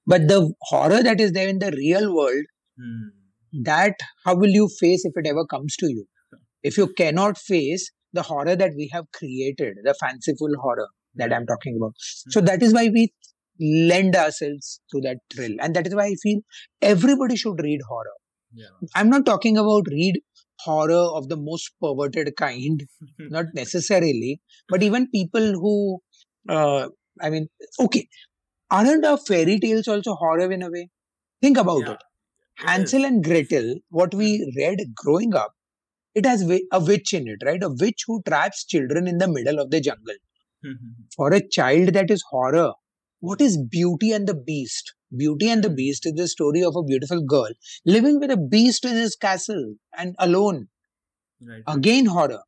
But 0.07 0.29
the 0.29 0.55
horror 0.63 1.03
that 1.03 1.21
is 1.21 1.33
there 1.33 1.49
in 1.49 1.59
the 1.59 1.73
real 1.73 2.15
world 2.15 2.45
hmm. 2.79 3.63
that 3.65 3.97
how 4.25 4.35
will 4.35 4.49
you 4.49 4.69
face 4.81 5.05
if 5.05 5.13
it 5.15 5.27
ever 5.27 5.45
comes 5.45 5.77
to 5.77 5.91
you? 5.91 6.07
If 6.63 6.77
you 6.79 6.93
cannot 6.97 7.39
face 7.39 7.91
the 8.13 8.23
horror 8.23 8.57
that 8.57 8.73
we 8.77 8.89
have 8.93 9.05
created 9.13 9.77
the 9.85 9.95
fanciful 10.01 10.51
horror 10.61 10.89
that 11.17 11.29
hmm. 11.29 11.35
i'm 11.35 11.47
talking 11.47 11.77
about. 11.77 11.93
So 11.99 12.41
hmm. 12.41 12.47
that 12.47 12.63
is 12.63 12.75
why 12.75 12.89
we 12.93 13.13
lend 13.61 14.17
ourselves 14.17 14.81
to 14.93 15.01
that 15.03 15.19
thrill. 15.33 15.53
And 15.61 15.77
that 15.77 15.87
is 15.87 15.95
why 15.95 16.07
i 16.07 16.15
feel 16.23 16.41
everybody 16.81 17.37
should 17.37 17.61
read 17.61 17.81
horror. 17.89 18.17
Yeah. 18.53 18.89
I'm 18.97 19.11
not 19.11 19.27
talking 19.27 19.57
about 19.59 19.87
read 19.91 20.21
horror 20.61 21.05
of 21.19 21.29
the 21.29 21.37
most 21.37 21.71
perverted 21.83 22.37
kind 22.37 22.83
not 23.19 23.47
necessarily 23.55 24.43
but 24.69 24.83
even 24.83 25.09
people 25.09 25.53
who 25.53 25.99
uh, 26.51 26.87
i 27.23 27.31
mean 27.31 27.49
okay 27.81 28.07
aren't 28.71 29.05
our 29.05 29.19
fairy 29.19 29.59
tales 29.59 29.89
also 29.89 30.15
horror 30.15 30.51
in 30.53 30.63
a 30.63 30.71
way? 30.71 30.89
Think 31.43 31.59
about 31.59 31.87
Yeah. 31.87 31.93
it. 31.93 32.03
Hansel 32.59 33.05
and 33.05 33.25
Gretel, 33.25 33.77
what 33.89 34.15
we 34.15 34.39
hmm. 34.39 34.59
read 34.59 34.81
growing 34.95 35.35
up, 35.35 35.53
it 36.15 36.27
has 36.27 36.43
a 36.49 36.81
witch 36.81 37.13
in 37.15 37.29
it, 37.29 37.43
right? 37.45 37.63
A 37.63 37.69
witch 37.69 38.05
who 38.07 38.23
traps 38.23 38.65
children 38.65 39.07
in 39.07 39.19
the 39.19 39.29
middle 39.29 39.59
of 39.59 39.71
the 39.71 39.81
jungle. 39.81 40.15
Hmm, 40.63 40.71
hmm, 40.71 40.75
hmm. 40.77 41.03
For 41.17 41.33
a 41.33 41.47
child, 41.49 41.95
that 41.95 42.11
is 42.11 42.23
horror. 42.31 42.73
What 43.21 43.41
is 43.41 43.59
Beauty 43.59 44.13
and 44.13 44.27
the 44.27 44.35
Beast? 44.35 44.95
Beauty 45.17 45.49
and 45.51 45.63
the 45.63 45.71
Beast 45.71 46.07
is 46.07 46.15
the 46.15 46.29
story 46.29 46.63
of 46.63 46.75
a 46.77 46.83
beautiful 46.83 47.23
girl 47.23 47.51
living 47.85 48.21
with 48.21 48.31
a 48.31 48.37
beast 48.37 48.85
in 48.85 48.97
his 48.97 49.17
castle 49.17 49.75
and 49.97 50.15
alone. 50.19 50.69
right. 51.47 51.63
Again, 51.67 52.07
horror. 52.07 52.43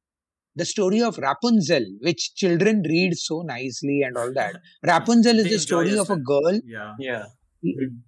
The 0.55 0.65
story 0.67 1.03
of 1.03 1.19
Rapunzel, 1.19 1.85
which 2.01 2.35
children 2.35 2.83
read 2.89 3.17
so 3.17 3.43
nicely 3.43 4.03
and 4.03 4.17
all 4.17 4.33
that. 4.35 4.57
Rapunzel 4.83 5.39
is 5.39 5.45
They 5.45 5.51
the 5.51 5.59
story 5.59 5.99
of 5.99 6.11
a 6.11 6.17
girl 6.17 6.61
Yeah. 6.65 6.95
Yeah. 6.99 7.25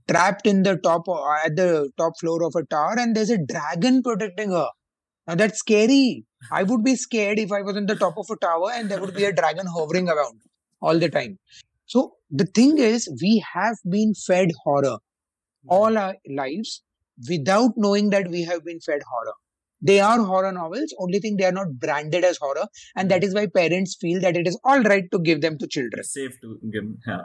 trapped 0.08 0.46
in 0.46 0.62
the 0.62 0.76
top 0.76 1.08
uh, 1.08 1.34
at 1.44 1.56
the 1.56 1.90
top 1.96 2.14
floor 2.20 2.42
of 2.44 2.54
a 2.56 2.64
tower 2.66 2.96
and 2.98 3.14
there's 3.16 3.30
a 3.30 3.38
dragon 3.38 4.02
protecting 4.02 4.50
her 4.50 4.68
now 5.28 5.34
that's 5.34 5.58
scary 5.58 6.24
i 6.52 6.62
would 6.62 6.84
be 6.88 6.94
scared 6.96 7.38
if 7.38 7.52
i 7.52 7.62
was 7.68 7.76
on 7.76 7.86
the 7.86 7.96
top 8.04 8.16
of 8.22 8.26
a 8.30 8.36
tower 8.46 8.70
and 8.74 8.90
there 8.90 9.00
would 9.00 9.14
be 9.14 9.24
a 9.24 9.32
dragon 9.40 9.66
hovering 9.76 10.08
around 10.08 10.40
all 10.80 10.98
the 10.98 11.08
time 11.08 11.38
so 11.86 12.02
the 12.30 12.46
thing 12.58 12.78
is 12.78 13.08
we 13.22 13.32
have 13.54 13.76
been 13.96 14.12
fed 14.26 14.50
horror 14.64 14.96
all 15.68 15.96
our 15.98 16.14
lives 16.42 16.82
without 17.28 17.72
knowing 17.76 18.10
that 18.10 18.28
we 18.28 18.42
have 18.42 18.64
been 18.64 18.80
fed 18.80 19.02
horror 19.10 19.34
they 19.88 19.98
are 20.00 20.18
horror 20.30 20.52
novels 20.52 20.94
only 20.98 21.18
thing 21.20 21.36
they 21.36 21.44
are 21.50 21.56
not 21.60 21.72
branded 21.84 22.24
as 22.24 22.38
horror 22.38 22.66
and 22.96 23.10
that 23.10 23.24
is 23.24 23.34
why 23.34 23.46
parents 23.46 23.96
feel 24.00 24.20
that 24.20 24.36
it 24.36 24.46
is 24.46 24.58
all 24.64 24.82
right 24.92 25.10
to 25.12 25.18
give 25.28 25.40
them 25.40 25.58
to 25.58 25.66
children 25.66 26.00
It's 26.00 26.12
safe 26.12 26.36
to 26.42 26.58
give. 26.72 26.84
Yeah. 27.06 27.24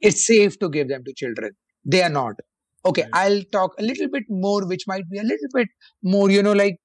it's 0.00 0.26
safe 0.26 0.58
to 0.60 0.68
give 0.68 0.88
them 0.88 1.04
to 1.04 1.12
children. 1.14 1.52
They 1.84 2.02
are 2.02 2.08
not. 2.10 2.34
Okay, 2.86 3.02
Right. 3.02 3.10
I'll 3.14 3.42
talk 3.52 3.72
a 3.78 3.82
little 3.82 4.08
bit 4.08 4.24
more, 4.28 4.66
which 4.66 4.84
might 4.86 5.08
be 5.10 5.18
a 5.18 5.22
little 5.22 5.48
bit 5.54 5.68
more, 6.02 6.30
you 6.30 6.42
know, 6.42 6.52
like 6.52 6.76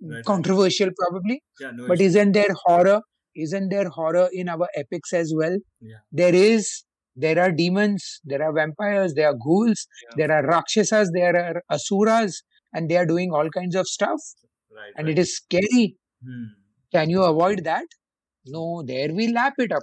Right, 0.00 0.24
controversial 0.24 0.90
probably. 0.98 1.42
Yeah. 1.60 1.72
No. 1.72 1.86
But 1.88 2.00
issues. 2.00 2.14
isn't 2.16 2.32
there 2.32 2.54
horror? 2.64 3.00
Isn't 3.34 3.68
there 3.70 3.88
horror 3.88 4.28
in 4.32 4.48
our 4.48 4.68
epics 4.76 5.12
as 5.12 5.32
well? 5.36 5.56
Yeah. 5.80 5.98
There 6.12 6.34
is. 6.34 6.84
There 7.20 7.40
are 7.42 7.50
demons, 7.50 8.20
there 8.24 8.40
are 8.44 8.52
vampires, 8.52 9.14
there 9.14 9.26
are 9.28 9.34
ghouls, 9.34 9.88
Yeah. 10.04 10.14
there 10.18 10.32
are 10.36 10.46
rakshasas, 10.46 11.10
there 11.12 11.34
are 11.34 11.62
asuras, 11.68 12.44
and 12.72 12.88
they 12.88 12.96
are 12.96 13.06
doing 13.06 13.32
all 13.32 13.50
kinds 13.50 13.74
of 13.74 13.88
stuff. 13.88 14.20
Right. 14.70 14.92
And 14.96 15.08
right. 15.08 15.18
it 15.18 15.20
is 15.22 15.34
scary. 15.34 15.96
Hmm. 16.24 16.44
Can 16.92 17.10
you 17.10 17.24
avoid 17.24 17.64
that? 17.64 17.86
No, 18.46 18.84
there 18.86 19.12
we 19.12 19.26
lap 19.32 19.54
it 19.58 19.72
up. 19.72 19.82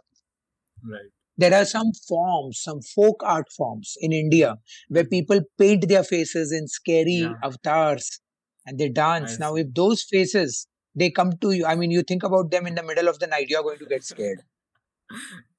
Right. 0.89 1.09
there 1.37 1.53
are 1.53 1.65
some 1.65 1.91
forms, 2.07 2.61
some 2.63 2.79
folk 2.81 3.21
art 3.23 3.47
forms 3.57 3.95
in 3.99 4.13
India 4.13 4.55
where 4.87 5.03
people 5.03 5.41
paint 5.59 5.87
their 5.89 6.03
faces 6.03 6.51
in 6.53 6.67
scary 6.67 7.15
Yeah. 7.23 7.33
avatars 7.43 8.21
and 8.65 8.77
they 8.79 8.89
dance. 8.89 9.39
Now, 9.39 9.55
if 9.55 9.73
those 9.73 10.03
faces 10.03 10.67
they 10.95 11.11
come 11.11 11.33
to 11.41 11.51
you, 11.51 11.65
I 11.65 11.75
mean, 11.75 11.91
you 11.91 12.03
think 12.03 12.23
about 12.23 12.51
them 12.51 12.67
in 12.67 12.75
the 12.75 12.83
middle 12.83 13.07
of 13.07 13.19
the 13.19 13.27
night, 13.27 13.47
you're 13.49 13.63
going 13.63 13.79
to 13.79 13.85
get 13.85 14.03
scared. 14.03 14.41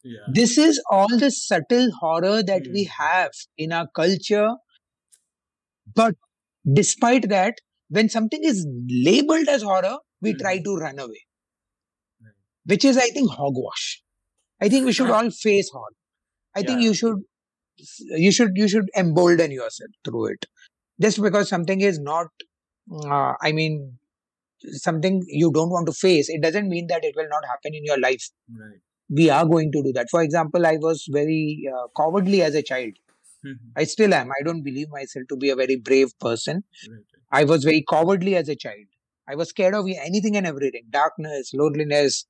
Yeah. 0.05 0.21
This 0.33 0.57
is 0.57 0.81
all 0.91 1.09
the 1.19 1.31
subtle 1.33 1.91
horror 2.01 2.43
that 2.43 2.63
we 2.73 2.85
Mm. 2.85 2.91
have 2.99 3.33
in 3.59 3.73
our 3.73 3.89
culture. 3.95 4.51
But 5.95 6.15
despite 6.73 7.29
that, 7.29 7.55
when 7.89 8.09
something 8.09 8.43
is 8.43 8.67
labeled 8.89 9.49
as 9.49 9.63
horror, 9.63 9.99
we 10.21 10.35
Mm. 10.35 10.39
try 10.39 10.59
to 10.63 10.77
run 10.77 10.99
away, 10.99 11.23
Right. 12.23 12.35
which 12.65 12.85
is, 12.85 12.97
I 12.97 13.09
think, 13.11 13.31
hogwash. 13.31 14.03
I 14.61 14.69
think 14.69 14.87
we 14.87 14.93
should 14.93 15.11
all 15.19 15.31
face 15.31 15.71
horror. 15.71 15.95
I 16.55 16.63
think 16.63 16.83
you 16.83 16.95
should, 16.95 17.23
you 18.01 18.33
should, 18.33 18.53
you 18.57 18.69
should 18.69 18.91
embolden 18.97 19.51
yourself 19.53 19.91
through 20.05 20.27
it. 20.35 20.47
Just 21.01 21.23
because 21.23 21.49
something 21.49 21.81
is 21.81 21.99
not, 22.01 22.29
uh, 22.93 23.35
I 23.41 23.53
mean, 23.53 23.99
something 24.73 25.25
you 25.29 25.53
don't 25.53 25.71
want 25.71 25.87
to 25.87 25.93
face, 25.93 26.29
it 26.29 26.43
doesn't 26.43 26.69
mean 26.69 26.87
that 26.89 27.05
it 27.05 27.15
will 27.17 27.29
not 27.29 27.45
happen 27.47 27.75
in 27.75 27.85
your 27.85 27.99
life 28.01 28.25
Right. 28.59 28.81
we 29.11 29.31
are 29.31 29.47
going 29.47 29.73
to 29.73 29.83
do 29.83 29.93
that. 29.95 30.09
For 30.11 30.23
example, 30.23 30.67
I 30.67 30.77
was 30.79 31.07
very 31.11 31.65
uh, 31.73 31.89
cowardly 31.97 32.43
as 32.43 32.55
a 32.55 32.63
child. 32.63 32.95
Mhm. 33.45 33.59
I 33.77 33.85
still 33.85 34.15
am. 34.15 34.31
I 34.33 34.43
don't 34.45 34.63
believe 34.63 34.89
myself 34.91 35.27
to 35.31 35.37
be 35.37 35.51
a 35.51 35.57
very 35.57 35.77
brave 35.77 36.19
person. 36.21 36.65
Right. 36.91 37.05
I 37.33 37.45
was 37.45 37.65
very 37.65 37.85
cowardly 37.89 38.37
as 38.37 38.49
a 38.49 38.57
child. 38.57 38.87
I 39.29 39.35
was 39.37 39.51
scared 39.51 39.75
of 39.75 39.87
anything 39.89 40.37
and 40.37 40.47
everything 40.47 40.85
darkness, 40.91 41.53
loneliness, 41.55 42.27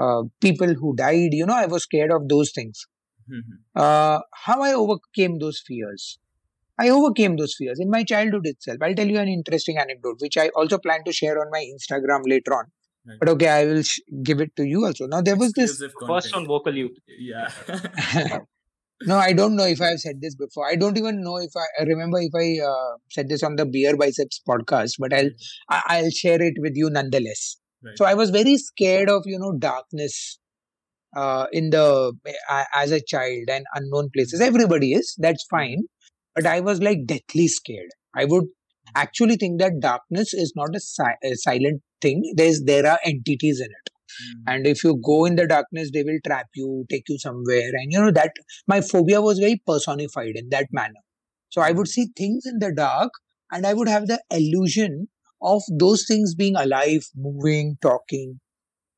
uh, 0.00 0.22
people 0.40 0.74
who 0.74 0.94
died. 0.96 1.32
You 1.34 1.46
know, 1.46 1.54
I 1.54 1.66
was 1.66 1.84
scared 1.84 2.10
of 2.12 2.28
those 2.28 2.52
things. 2.52 2.86
Mhm. 3.30 3.58
Uh, 3.74 4.20
how 4.34 4.62
I 4.62 4.72
overcame 4.74 5.38
those 5.38 5.60
fears? 5.66 6.18
I 6.78 6.88
overcame 6.90 7.36
those 7.36 7.54
fears 7.58 7.78
in 7.80 7.90
my 7.90 8.04
childhood 8.04 8.46
itself. 8.46 8.78
I'll 8.82 8.94
tell 8.94 9.06
you 9.08 9.18
an 9.18 9.28
interesting 9.28 9.78
anecdote, 9.78 10.16
which 10.20 10.36
I 10.36 10.48
also 10.50 10.78
plan 10.78 11.04
to 11.04 11.12
share 11.12 11.40
on 11.40 11.50
my 11.50 11.64
Instagram 11.74 12.22
later 12.26 12.54
on. 12.54 12.64
Right. 13.06 13.16
But 13.20 13.28
okay, 13.30 13.48
I 13.48 13.64
will 13.64 13.82
sh- 13.82 14.00
give 14.22 14.40
it 14.40 14.54
to 14.56 14.64
you 14.64 14.84
also. 14.86 15.06
Now, 15.06 15.20
there 15.22 15.36
was 15.36 15.52
this 15.52 15.82
First 16.06 16.34
on 16.34 16.46
vocal 16.46 16.76
youth. 16.76 16.96
Yeah. 17.18 17.48
no, 19.02 19.16
I 19.16 19.32
don't 19.32 19.56
know 19.56 19.64
if 19.66 19.80
I've 19.80 20.00
said 20.00 20.20
this 20.20 20.34
before. 20.34 20.68
I 20.68 20.74
don't 20.76 20.98
even 20.98 21.22
know 21.22 21.36
if 21.38 21.50
I, 21.56 21.82
I 21.82 21.84
remember 21.84 22.18
if 22.20 22.34
I 22.34 22.64
uh, 22.64 22.96
said 23.10 23.28
this 23.28 23.42
on 23.42 23.56
the 23.56 23.64
Beer 23.66 23.96
Biceps 23.96 24.40
podcast, 24.48 24.94
but 24.98 25.12
I'll 25.12 25.30
I- 25.70 25.82
I'll 25.86 26.10
share 26.10 26.40
it 26.42 26.54
with 26.58 26.72
you 26.74 26.90
nonetheless. 26.90 27.56
Right. 27.82 27.96
So 27.96 28.04
I 28.04 28.14
was 28.14 28.30
very 28.30 28.56
scared 28.56 29.08
of 29.08 29.22
you 29.26 29.38
know 29.38 29.52
darkness 29.58 30.38
uh, 31.16 31.46
in 31.52 31.70
the 31.70 32.12
uh, 32.50 32.64
as 32.74 32.90
a 32.90 33.00
child 33.00 33.44
and 33.48 33.64
unknown 33.74 34.10
places. 34.14 34.40
Everybody 34.40 34.92
is 34.92 35.14
that's 35.18 35.44
fine, 35.50 35.84
but 36.38 36.46
I 36.46 36.60
was 36.60 36.80
like 36.80 37.06
deathly 37.06 37.48
scared. 37.48 37.90
I 38.14 38.24
would 38.24 38.44
actually 38.94 39.36
think 39.36 39.60
that 39.60 39.80
darkness 39.80 40.32
is 40.34 40.52
not 40.56 40.74
a, 40.74 40.80
si- 40.80 41.20
a 41.24 41.34
silent 41.36 41.82
thing. 42.00 42.22
There's 42.36 42.62
there 42.64 42.86
are 42.86 42.98
entities 43.04 43.60
in 43.60 43.66
it 43.70 43.90
Mm. 44.20 44.42
and 44.46 44.66
if 44.66 44.82
you 44.84 45.00
go 45.04 45.24
in 45.26 45.36
the 45.36 45.46
darkness 45.46 45.90
they 45.92 46.02
will 46.02 46.18
trap 46.26 46.46
you 46.54 46.86
take 46.90 47.04
you 47.08 47.18
somewhere 47.18 47.70
and 47.80 47.92
you 47.92 48.00
know 48.00 48.10
that 48.10 48.32
my 48.66 48.80
phobia 48.80 49.20
was 49.20 49.38
very 49.38 49.60
personified 49.66 50.34
in 50.34 50.48
that 50.50 50.66
manner 50.72 51.02
so 51.50 51.60
i 51.60 51.70
would 51.72 51.88
see 51.88 52.06
things 52.16 52.46
in 52.46 52.58
the 52.58 52.72
dark 52.74 53.12
and 53.52 53.66
i 53.66 53.74
would 53.74 53.88
have 53.88 54.06
the 54.06 54.20
illusion 54.32 55.08
of 55.42 55.62
those 55.78 56.06
things 56.08 56.34
being 56.34 56.56
alive 56.56 57.06
moving 57.16 57.76
talking 57.82 58.40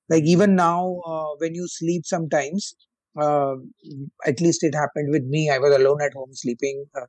like 0.08 0.24
even 0.24 0.54
now 0.56 1.00
uh, 1.06 1.28
when 1.38 1.54
you 1.54 1.66
sleep 1.68 2.02
sometimes 2.04 2.74
uh, 3.20 3.54
at 4.26 4.40
least 4.40 4.62
it 4.62 4.74
happened 4.74 5.10
with 5.10 5.24
me 5.24 5.50
i 5.50 5.58
was 5.58 5.74
alone 5.74 6.02
at 6.02 6.12
home 6.14 6.30
sleeping 6.32 6.84
uh, 7.00 7.06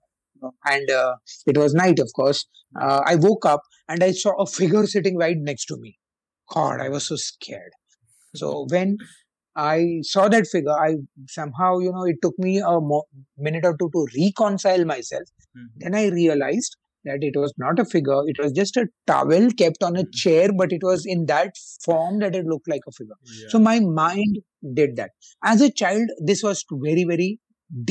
and 0.65 0.89
uh, 0.91 1.15
it 1.47 1.57
was 1.57 1.73
night 1.73 1.99
of 1.99 2.09
course 2.15 2.45
uh, 2.81 3.01
i 3.05 3.15
woke 3.15 3.45
up 3.45 3.61
and 3.89 4.03
i 4.03 4.11
saw 4.11 4.33
a 4.41 4.45
figure 4.45 4.85
sitting 4.87 5.17
right 5.17 5.37
next 5.49 5.65
to 5.65 5.77
me 5.85 5.97
god 6.53 6.81
i 6.81 6.89
was 6.89 7.05
so 7.07 7.15
scared 7.15 7.71
so 8.35 8.65
when 8.69 8.97
I 9.55 9.99
saw 10.03 10.29
that 10.29 10.47
figure, 10.47 10.71
I 10.71 10.95
somehow, 11.27 11.79
you 11.79 11.91
know, 11.91 12.05
it 12.05 12.17
took 12.21 12.33
me 12.39 12.59
a 12.59 12.79
mo- 12.79 13.03
minute 13.37 13.65
or 13.65 13.75
two 13.77 13.89
to 13.93 14.07
reconcile 14.17 14.85
myself. 14.85 15.23
Mhm. 15.57 15.67
Then 15.77 15.95
I 15.95 16.07
realized 16.07 16.77
that 17.05 17.19
it 17.21 17.35
was 17.35 17.53
not 17.57 17.79
a 17.79 17.85
figure; 17.85 18.21
it 18.27 18.37
was 18.39 18.53
just 18.53 18.77
a 18.77 18.87
towel 19.07 19.49
kept 19.61 19.83
on 19.83 19.97
a 19.97 20.03
Mhm. 20.03 20.13
chair, 20.23 20.49
but 20.61 20.71
it 20.71 20.83
was 20.83 21.05
in 21.05 21.25
that 21.27 21.57
form 21.85 22.19
that 22.19 22.35
it 22.35 22.45
looked 22.45 22.69
like 22.69 22.81
a 22.87 22.91
figure. 22.91 23.19
Yeah. 23.41 23.49
So 23.49 23.59
my 23.59 23.79
mind 23.81 24.39
did 24.73 24.95
that. 24.97 25.11
As 25.43 25.61
a 25.61 25.71
child, 25.71 26.09
this 26.31 26.43
was 26.43 26.63
very, 26.71 27.03
very 27.03 27.39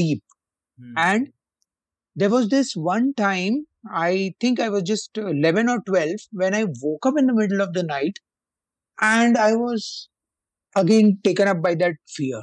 deep. 0.01 0.23
Hmm. 0.79 0.95
And 0.97 1.33
there 2.21 2.31
was 2.31 2.49
this 2.51 2.75
one 2.77 3.15
time, 3.15 3.67
I 3.91 4.35
think 4.41 4.61
I 4.61 4.69
was 4.71 4.85
just 4.85 5.17
11 5.19 5.69
or 5.69 5.81
12, 5.87 6.21
when 6.33 6.55
I 6.55 6.65
woke 6.83 7.07
up 7.07 7.15
in 7.19 7.27
the 7.27 7.35
middle 7.35 7.61
of 7.63 7.73
the 7.75 7.83
night 7.83 8.19
and 9.01 9.39
I 9.39 9.55
was 9.55 10.09
again 10.77 11.19
taken 11.25 11.49
up 11.49 11.63
by 11.63 11.75
that 11.77 11.95
fear 12.17 12.43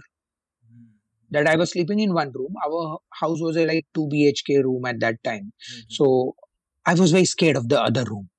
Hmm. 0.70 0.86
that 1.32 1.48
I 1.48 1.56
was 1.58 1.72
sleeping 1.72 2.00
in 2.00 2.14
one 2.14 2.32
room. 2.34 2.54
Our 2.66 3.00
house 3.22 3.42
was 3.42 3.58
a 3.58 3.66
like 3.66 3.86
2 3.96 4.08
BHK 4.12 4.58
room 4.68 4.86
at 4.86 5.00
that 5.02 5.24
time. 5.24 5.52
Mhm. 5.72 5.86
So 6.00 6.36
I 6.86 6.96
was 6.96 7.12
very 7.12 7.26
scared 7.26 7.58
of 7.58 7.70
the 7.70 7.82
other 7.82 8.06
room 8.12 8.30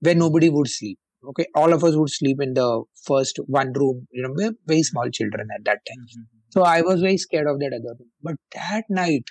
where 0.00 0.14
nobody 0.24 0.50
would 0.50 0.68
sleep. 0.68 0.98
Okay. 1.30 1.46
All 1.54 1.72
of 1.74 1.84
us 1.84 1.96
would 1.96 2.10
sleep 2.10 2.40
in 2.42 2.54
the 2.54 2.68
first 3.06 3.38
one 3.46 3.72
room, 3.74 4.08
you 4.12 4.22
know, 4.22 4.32
we're 4.36 4.54
very 4.66 4.82
small 4.82 5.10
children 5.10 5.48
at 5.56 5.64
that 5.66 5.80
time. 5.90 6.06
Mhm. 6.08 6.26
So 6.56 6.62
I 6.64 6.82
was 6.82 7.00
very 7.02 7.18
scared 7.18 7.48
of 7.48 7.60
that 7.60 7.74
other 7.78 7.94
room. 8.00 8.10
But 8.22 8.36
that 8.54 8.84
night, 8.90 9.24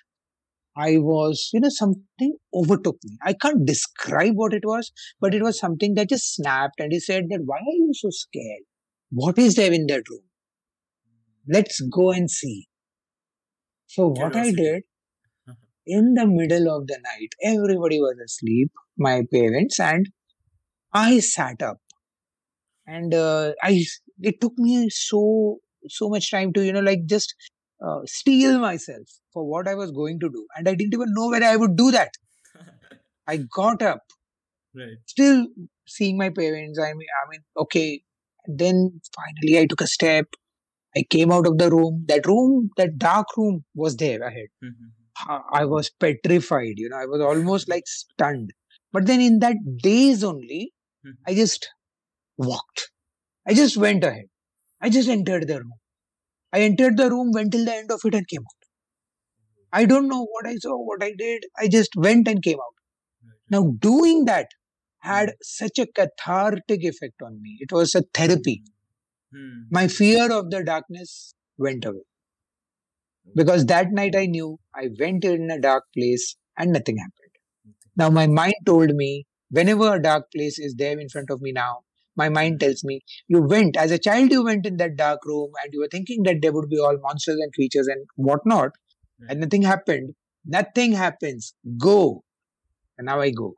I 0.76 0.98
was, 0.98 1.50
you 1.54 1.60
know, 1.60 1.70
something 1.70 2.38
overtook 2.54 2.98
me. 3.04 3.18
I 3.24 3.34
can't 3.34 3.66
describe 3.66 4.34
what 4.36 4.54
it 4.54 4.64
was, 4.64 4.92
but 5.20 5.36
it 5.36 5.44
was 5.44 5.60
something 5.60 5.96
that 5.96 6.10
just 6.10 6.36
snapped 6.36 6.80
and 6.80 6.92
he 6.92 7.00
said 7.00 7.26
that, 7.30 7.42
why 7.46 7.58
are 7.58 7.78
you 7.78 7.92
so 7.94 8.10
scared? 8.10 8.64
What 9.12 9.38
is 9.38 9.56
there 9.56 9.74
in 9.74 9.88
that 9.88 10.04
room? 10.10 10.22
Let's 11.48 11.82
go 11.82 12.12
and 12.12 12.30
see. 12.30 12.68
So 13.88 14.08
what 14.08 14.36
I 14.36 14.52
did 14.52 14.84
in 15.86 16.14
the 16.14 16.26
middle 16.26 16.74
of 16.74 16.88
the 16.88 16.98
night, 17.04 17.34
everybody 17.44 18.00
was 18.00 18.16
asleep, 18.24 18.72
my 18.98 19.24
parents, 19.34 19.80
and 19.80 20.08
I 20.94 21.20
sat 21.20 21.62
up. 21.62 21.80
And 22.88 23.14
uh, 23.14 23.54
I, 23.62 23.84
it 24.22 24.40
took 24.40 24.54
me 24.58 24.90
so, 24.90 25.58
so 25.88 26.10
much 26.10 26.32
time 26.32 26.54
to, 26.54 26.66
you 26.66 26.72
know, 26.72 26.80
like 26.80 27.06
just 27.06 27.36
uh, 27.86 28.02
steel 28.06 28.60
myself 28.60 29.08
for 29.34 29.46
what 29.46 29.68
I 29.68 29.76
was 29.76 29.92
going 29.92 30.20
to 30.22 30.30
do. 30.30 30.48
And 30.56 30.68
I 30.70 30.76
didn't 30.76 30.94
even 30.94 31.14
know 31.14 31.30
whether 31.30 31.46
I 31.46 31.56
would 31.56 31.76
do 31.76 31.92
that. 31.92 32.12
I 33.28 33.38
got 33.38 33.82
up, 33.82 34.02
Right. 34.76 34.98
still 35.06 35.48
seeing 35.88 36.18
my 36.18 36.30
parents. 36.30 36.80
I 36.80 36.94
mean, 36.94 37.08
I 37.24 37.30
mean, 37.30 37.42
okay. 37.58 38.02
Then 38.48 39.02
finally, 39.16 39.60
I 39.60 39.66
took 39.66 39.82
a 39.82 39.88
step. 39.88 40.26
I 40.96 41.04
came 41.10 41.32
out 41.32 41.48
of 41.48 41.58
the 41.58 41.70
room. 41.72 42.06
That 42.08 42.26
room, 42.26 42.72
that 42.78 42.98
dark 42.98 43.28
room, 43.38 43.64
was 43.76 43.96
there 43.98 44.22
ahead. 44.24 44.48
Mhm. 44.64 44.92
I 45.28 45.42
I 45.62 45.66
was 45.66 45.90
petrified. 45.90 46.76
You 46.78 46.90
know, 46.90 46.98
I 46.98 47.06
was 47.06 47.22
almost 47.22 47.70
like 47.70 47.88
stunned. 47.88 48.52
But 48.94 49.06
then, 49.08 49.22
in 49.22 49.40
that 49.40 49.58
daze 49.84 50.24
only, 50.24 50.74
Mhm. 51.06 51.18
I 51.28 51.36
just 51.36 51.70
walked. 52.38 52.92
I 53.48 53.54
just 53.54 53.78
went 53.78 54.04
ahead. 54.04 54.28
I 54.82 54.90
just 54.90 55.10
entered 55.10 55.48
the 55.48 55.60
room. 55.62 55.74
I 56.54 56.62
entered 56.62 56.98
the 56.98 57.10
room, 57.10 57.32
went 57.34 57.52
till 57.52 57.66
the 57.66 57.74
end 57.74 57.92
of 57.92 58.02
it, 58.04 58.14
and 58.14 58.28
came 58.28 58.42
out. 58.42 58.68
I 59.74 59.86
don't 59.86 60.08
know 60.08 60.26
what 60.30 60.48
I 60.48 60.56
saw, 60.56 60.76
what 60.78 61.02
I 61.02 61.14
did. 61.18 61.44
I 61.58 61.68
just 61.68 61.92
went 61.96 62.28
and 62.28 62.44
came 62.44 62.58
out. 62.60 62.76
Now, 63.50 63.72
doing 63.80 64.26
that 64.26 64.48
had 65.00 65.34
such 65.42 65.80
a 65.80 65.88
cathartic 65.88 66.84
effect 66.84 67.22
on 67.24 67.42
me. 67.42 67.58
It 67.60 67.72
was 67.72 67.96
a 67.96 68.04
therapy. 68.14 68.64
Hmm. 69.34 69.64
My 69.70 69.88
fear 69.88 70.32
of 70.32 70.52
the 70.52 70.64
darkness 70.64 71.34
went 71.58 71.86
away. 71.86 72.04
Because 73.36 73.66
that 73.68 73.92
night 73.92 74.16
I 74.16 74.26
knew 74.26 74.60
I 74.76 74.90
went 75.00 75.24
in 75.24 75.50
a 75.50 75.60
dark 75.60 75.86
place 75.96 76.36
and 76.58 76.74
nothing 76.74 76.98
happened. 76.98 77.76
Now, 77.96 78.10
my 78.10 78.28
mind 78.28 78.56
told 78.66 78.90
me, 78.92 79.26
whenever 79.50 79.96
a 79.96 80.02
dark 80.02 80.26
place 80.36 80.60
is 80.60 80.76
there 80.78 81.00
in 81.00 81.10
front 81.10 81.30
of 81.30 81.42
me 81.42 81.52
now, 81.52 81.80
my 82.17 82.29
mind 82.29 82.61
tells 82.61 82.83
me, 82.85 83.01
you 83.29 83.43
went, 83.43 83.77
as 83.77 83.91
a 83.91 83.99
child, 83.99 84.31
you 84.31 84.45
went 84.45 84.67
in 84.67 84.77
that 84.79 84.97
dark 84.97 85.25
room 85.27 85.51
and 85.63 85.73
you 85.73 85.81
were 85.81 85.89
thinking 85.91 86.23
that 86.23 86.41
there 86.41 86.53
would 86.53 86.69
be 86.69 86.79
all 86.79 86.97
monsters 87.03 87.37
and 87.41 87.53
creatures 87.53 87.87
and 87.87 88.07
whatnot, 88.17 88.71
and 89.29 89.41
nothing 89.41 89.63
happened. 89.63 90.15
Nothing 90.45 90.93
happens. 90.93 91.55
Go. 91.79 92.23
And 92.97 93.07
now 93.07 93.21
I 93.21 93.31
go. 93.31 93.55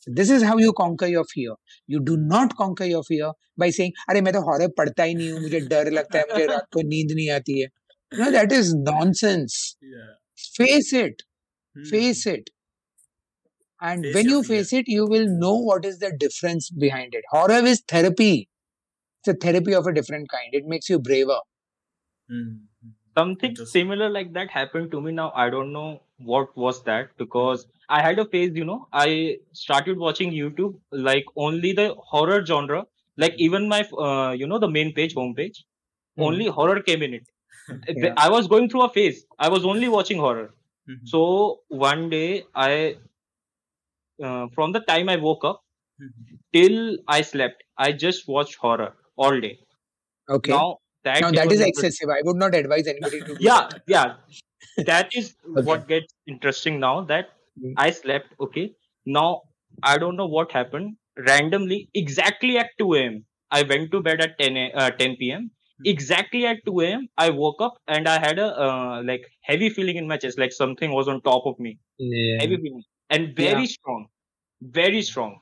So 0.00 0.10
this 0.14 0.30
is 0.30 0.42
how 0.42 0.58
you 0.58 0.72
conquer 0.72 1.06
your 1.06 1.24
fear. 1.24 1.54
You 1.86 2.00
do 2.00 2.16
not 2.16 2.56
conquer 2.56 2.84
your 2.84 3.02
fear 3.02 3.32
by 3.56 3.70
saying, 3.70 3.92
अरे 4.10 4.20
मैं 4.20 4.32
तो 4.32 4.42
horror 4.48 4.68
पढ़ता 4.78 5.02
ही 5.02 5.14
नहीं 5.14 5.30
हूँ 5.30 5.40
मुझे 5.40 5.60
डर 5.60 5.90
लगता 5.90 6.18
है 6.18 6.24
मुझे 6.32 6.46
रात 6.46 6.66
को 6.74 6.82
नींद 6.88 7.12
नहीं 7.16 7.30
आती 7.30 7.60
है 7.62 7.68
No, 8.12 8.30
that 8.30 8.52
is 8.52 8.74
nonsense. 8.74 9.76
Yeah. 9.82 10.12
Face 10.58 10.92
it. 10.92 11.22
Hmm. 11.76 11.84
Face 13.81 13.89
it. 13.89 14.05
And 14.05 14.05
Face 14.05 14.15
when 14.15 14.29
you 14.29 14.43
fear. 14.43 14.57
face 14.59 14.73
it, 14.73 14.85
you 14.87 15.07
will 15.07 15.27
know 15.27 15.55
what 15.55 15.85
is 15.85 15.99
the 15.99 16.11
difference 16.17 16.69
behind 16.69 17.13
it. 17.13 17.23
Horror 17.29 17.65
is 17.65 17.81
therapy. 17.87 18.49
It's 19.23 19.29
a 19.35 19.39
therapy 19.47 19.73
of 19.73 19.85
a 19.87 19.93
different 19.93 20.29
kind. 20.29 20.49
It 20.53 20.65
makes 20.65 20.89
you 20.89 20.99
braver. 20.99 21.39
Hmm. 22.29 22.53
Something 23.17 23.55
similar 23.55 24.09
like 24.09 24.33
that 24.33 24.49
happened 24.49 24.91
to 24.91 25.01
me 25.01 25.11
now. 25.11 25.31
I 25.35 25.49
don't 25.49 25.73
know 25.73 26.01
what 26.19 26.55
was 26.57 26.83
that 26.83 27.09
because 27.17 27.65
I 27.89 28.01
had 28.01 28.19
a 28.19 28.25
phase, 28.25 28.51
you 28.55 28.65
know, 28.65 28.87
I 28.93 29.37
started 29.53 29.97
watching 29.97 30.31
YouTube 30.31 30.79
like 30.91 31.25
only 31.35 31.73
the 31.73 31.95
horror 31.97 32.45
genre. 32.45 32.85
Like 33.17 33.33
even 33.37 33.67
my, 33.67 33.81
uh, 33.97 34.31
you 34.31 34.47
know, 34.47 34.59
the 34.59 34.69
main 34.69 34.93
page, 34.93 35.15
homepage, 35.15 35.57
Hmm. 36.17 36.23
only 36.23 36.47
horror 36.47 36.81
came 36.81 37.01
in 37.03 37.13
it. 37.15 37.27
Yeah. 37.95 38.13
I 38.17 38.29
was 38.29 38.47
going 38.47 38.69
through 38.69 38.83
a 38.83 38.89
phase. 38.89 39.25
I 39.39 39.49
was 39.49 39.65
only 39.65 39.87
watching 39.89 40.19
horror. 40.19 40.53
Mhm. 40.89 41.07
So 41.07 41.61
one 41.69 42.09
day 42.09 42.43
I, 42.55 42.97
uh, 44.23 44.47
from 44.55 44.71
the 44.71 44.81
time 44.81 45.09
I 45.09 45.17
woke 45.17 45.43
up 45.45 45.61
Mhm. 45.99 46.41
till 46.53 46.97
I 47.07 47.21
slept, 47.21 47.63
I 47.77 47.91
just 47.93 48.27
watched 48.27 48.55
horror 48.55 48.95
all 49.17 49.39
day. 49.39 49.59
Okay. 50.29 50.59
Now 50.59 50.77
that, 51.03 51.21
now 51.21 51.31
that 51.31 51.51
is 51.51 51.61
excessive. 51.61 52.09
I 52.09 52.21
would 52.23 52.37
not 52.37 52.55
advise 52.55 52.87
anybody 52.87 53.21
to 53.23 53.35
yeah 53.37 53.61
that. 53.61 53.81
yeah 53.87 54.15
that 54.77 55.09
is 55.13 55.35
Okay. 55.57 55.69
what 55.69 55.87
gets 55.87 56.13
interesting 56.27 56.79
now 56.79 57.01
that 57.11 57.29
Mm. 57.57 57.77
i 57.77 57.89
slept 57.91 58.33
okay 58.39 58.65
now 59.05 59.41
i 59.83 59.97
don't 59.97 60.15
know 60.15 60.27
what 60.37 60.51
happened 60.51 60.95
randomly 61.29 61.89
exactly 61.93 62.57
at 62.57 62.69
2 62.79 62.93
a.m 62.95 63.25
i 63.51 63.61
went 63.63 63.91
to 63.91 64.01
bed 64.01 64.21
at 64.21 64.37
10 64.39 64.57
a, 64.57 64.71
uh, 64.73 64.91
10 64.91 65.15
p.m 65.17 65.51
Hmm. 65.77 65.91
exactly 65.93 66.45
at 66.45 66.57
2 66.65 66.81
a.m 66.81 67.07
i 67.17 67.29
woke 67.29 67.61
up 67.61 67.75
and 67.87 68.07
i 68.07 68.19
had 68.19 68.39
a 68.39 68.49
uh, 68.67 69.01
like 69.05 69.25
heavy 69.41 69.69
feeling 69.69 69.97
in 69.97 70.07
my 70.07 70.17
chest 70.17 70.39
like 70.39 70.51
something 70.53 70.91
was 70.91 71.07
on 71.07 71.21
top 71.21 71.45
of 71.45 71.59
me 71.59 71.79
heavy 72.39 72.57
feeling 72.57 72.83
and 73.11 73.35
very 73.37 73.67
strong 73.67 74.07
very 74.61 75.01
strong. 75.03 75.41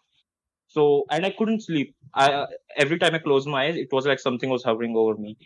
So 0.67 1.05
and 1.11 1.25
i 1.25 1.31
couldn't 1.31 1.61
sleep. 1.63 1.95
I 2.13 2.31
uh, 2.33 2.47
every 2.77 2.99
time 2.99 3.15
i 3.15 3.19
closed 3.19 3.47
my 3.47 3.65
eyes 3.67 3.77
it 3.77 3.91
was 3.91 4.07
like 4.07 4.19
something 4.19 4.49
was 4.49 4.63
hovering 4.63 4.95
over 4.97 5.15
me. 5.25 5.37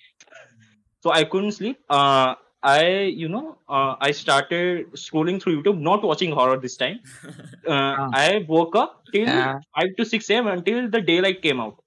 So 1.03 1.11
i 1.11 1.24
couldn't 1.24 1.53
sleep. 1.53 1.78
Uh 1.89 2.36
i 2.71 2.82
you 3.21 3.28
know 3.34 3.57
uh, 3.78 3.95
i 4.07 4.11
started 4.19 4.91
scrolling 5.05 5.41
through 5.41 5.53
youtube 5.57 5.80
not 5.89 6.03
watching 6.11 6.32
horror 6.32 6.59
this 6.65 6.78
time. 6.86 6.99
Uh, 7.76 7.95
Ah. 7.95 8.13
i 8.21 8.45
woke 8.49 8.76
up 8.84 8.93
till 9.13 9.32
Yeah. 9.32 9.59
5 9.78 9.91
to 9.97 10.05
6 10.13 10.30
a.m 10.36 10.47
until 10.55 10.89
the 10.95 11.01
daylight 11.11 11.41
came 11.41 11.59
out. 11.65 11.78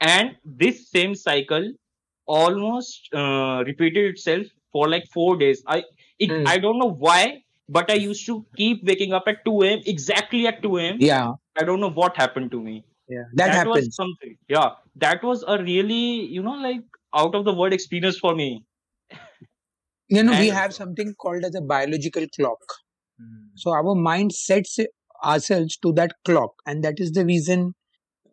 And 0.00 0.36
this 0.44 0.90
same 0.90 1.14
cycle 1.14 1.72
almost 2.26 3.08
uh, 3.14 3.62
repeated 3.66 4.10
itself 4.12 4.46
for 4.72 4.88
like 4.88 5.04
four 5.12 5.36
days. 5.36 5.62
I 5.66 5.84
it, 6.18 6.36
Hmm. 6.36 6.46
i 6.46 6.58
don't 6.58 6.78
know 6.78 6.92
why 7.06 7.42
but 7.68 7.90
i 7.90 7.94
used 7.94 8.26
to 8.26 8.44
keep 8.56 8.84
waking 8.84 9.12
up 9.12 9.24
at 9.26 9.44
2 9.44 9.62
a.m 9.62 9.80
exactly 9.86 10.46
at 10.46 10.62
2 10.62 10.78
a.m 10.78 10.96
Yeah. 11.00 11.32
i 11.60 11.64
don't 11.64 11.80
know 11.80 11.90
what 11.90 12.16
happened 12.16 12.50
to 12.52 12.60
me 12.68 12.84
Yeah. 13.14 13.26
That, 13.38 13.68
was 13.70 13.84
something 13.96 14.36
yeah 14.52 14.70
that 15.02 15.22
was 15.26 15.44
a 15.54 15.58
really 15.62 16.26
you 16.36 16.42
know 16.46 16.54
like 16.68 16.96
out 17.22 17.36
of 17.40 17.44
the 17.48 17.54
world 17.58 17.72
experience 17.72 18.18
for 18.18 18.34
me 18.34 18.48
You 20.08 20.22
know, 20.22 20.38
we 20.38 20.48
have 20.48 20.72
something 20.74 21.14
called 21.14 21.44
as 21.44 21.54
a 21.54 21.60
biological 21.60 22.26
clock. 22.36 22.58
Hmm. 23.20 23.46
So 23.56 23.72
our 23.72 23.94
mind 23.94 24.32
sets 24.32 24.78
ourselves 25.24 25.76
to 25.78 25.92
that 25.94 26.12
clock, 26.24 26.52
and 26.66 26.84
that 26.84 26.94
is 26.98 27.12
the 27.12 27.24
reason. 27.24 27.74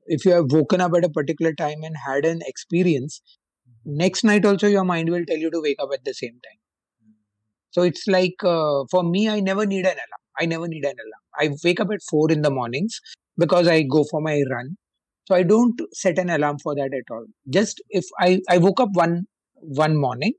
If 0.06 0.26
you 0.26 0.34
have 0.34 0.52
woken 0.52 0.82
up 0.82 0.94
at 0.98 1.06
a 1.06 1.10
particular 1.10 1.54
time 1.54 1.84
and 1.84 1.96
had 2.06 2.26
an 2.26 2.42
experience, 2.46 3.22
next 3.86 4.24
night 4.24 4.46
also 4.46 4.68
your 4.68 4.84
mind 4.84 5.10
will 5.10 5.26
tell 5.26 5.38
you 5.38 5.50
to 5.52 5.62
wake 5.62 5.78
up 5.80 5.90
at 5.94 6.04
the 6.06 6.14
same 6.14 6.34
time. 6.34 6.60
So 7.74 7.82
it's 7.82 8.08
like 8.08 8.44
uh, 8.44 8.84
for 8.92 9.04
me, 9.04 9.30
I 9.30 9.40
never 9.40 9.66
need 9.66 9.86
an 9.86 9.98
alarm. 10.06 10.24
I 10.40 10.46
never 10.46 10.68
need 10.68 10.86
an 10.86 10.96
alarm. 11.06 11.24
I 11.40 11.58
wake 11.64 11.80
up 11.80 11.90
at 11.92 12.02
four 12.10 12.32
in 12.32 12.42
the 12.42 12.52
mornings 12.52 13.00
because 13.38 13.68
I 13.68 13.82
go 13.84 14.04
for 14.10 14.22
my 14.22 14.42
run. 14.50 14.78
So 15.28 15.36
I 15.36 15.44
don't 15.44 15.82
set 15.94 16.20
an 16.20 16.30
alarm 16.30 16.60
for 16.60 16.76
that 16.76 16.92
at 16.94 17.12
all. 17.12 17.26
Just 17.50 17.82
if 17.90 18.06
I 18.20 18.42
I 18.50 18.58
woke 18.60 18.80
up 18.80 18.90
one 18.94 19.26
one 19.56 19.98
morning 19.98 20.34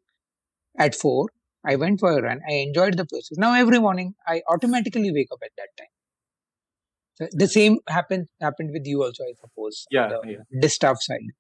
at 0.78 0.94
four, 0.94 1.28
I 1.66 1.76
went 1.76 2.00
for 2.00 2.12
a 2.16 2.22
run. 2.22 2.40
I 2.48 2.54
enjoyed 2.54 2.96
the 2.96 3.06
process. 3.06 3.38
Now 3.38 3.54
every 3.54 3.80
morning 3.80 4.14
I 4.26 4.42
automatically 4.48 5.10
wake 5.12 5.28
up 5.32 5.40
at 5.44 5.52
that 5.56 5.68
time. 5.78 5.92
So 7.16 7.28
the 7.32 7.48
same 7.48 7.78
happened 7.88 8.28
happened 8.40 8.70
with 8.72 8.86
you 8.86 9.02
also, 9.02 9.24
I 9.24 9.34
suppose. 9.40 9.86
yeah 9.90 10.08
the 10.08 10.20
yeah 10.32 10.60
distuff 10.60 11.02
side. 11.02 11.32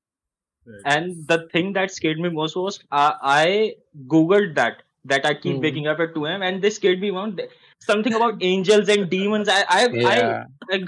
Right. 0.66 0.94
and 0.96 1.28
the 1.28 1.46
thing 1.52 1.74
that 1.74 1.90
scared 1.90 2.18
me 2.18 2.30
most 2.30 2.56
was 2.56 2.78
uh, 2.90 3.12
i 3.22 3.74
googled 4.12 4.54
that 4.54 4.83
that 5.04 5.26
I 5.26 5.34
keep 5.34 5.56
mm. 5.56 5.62
waking 5.62 5.86
up 5.86 6.00
at 6.00 6.14
2 6.14 6.26
a.m. 6.26 6.42
and 6.42 6.62
they 6.62 6.70
scared 6.70 7.00
me 7.00 7.10
one 7.10 7.38
something 7.80 8.14
about 8.14 8.42
angels 8.42 8.88
and 8.88 9.08
demons. 9.10 9.48
I 9.48 9.64
I, 9.68 9.86
yeah. 9.88 10.44
I 10.70 10.84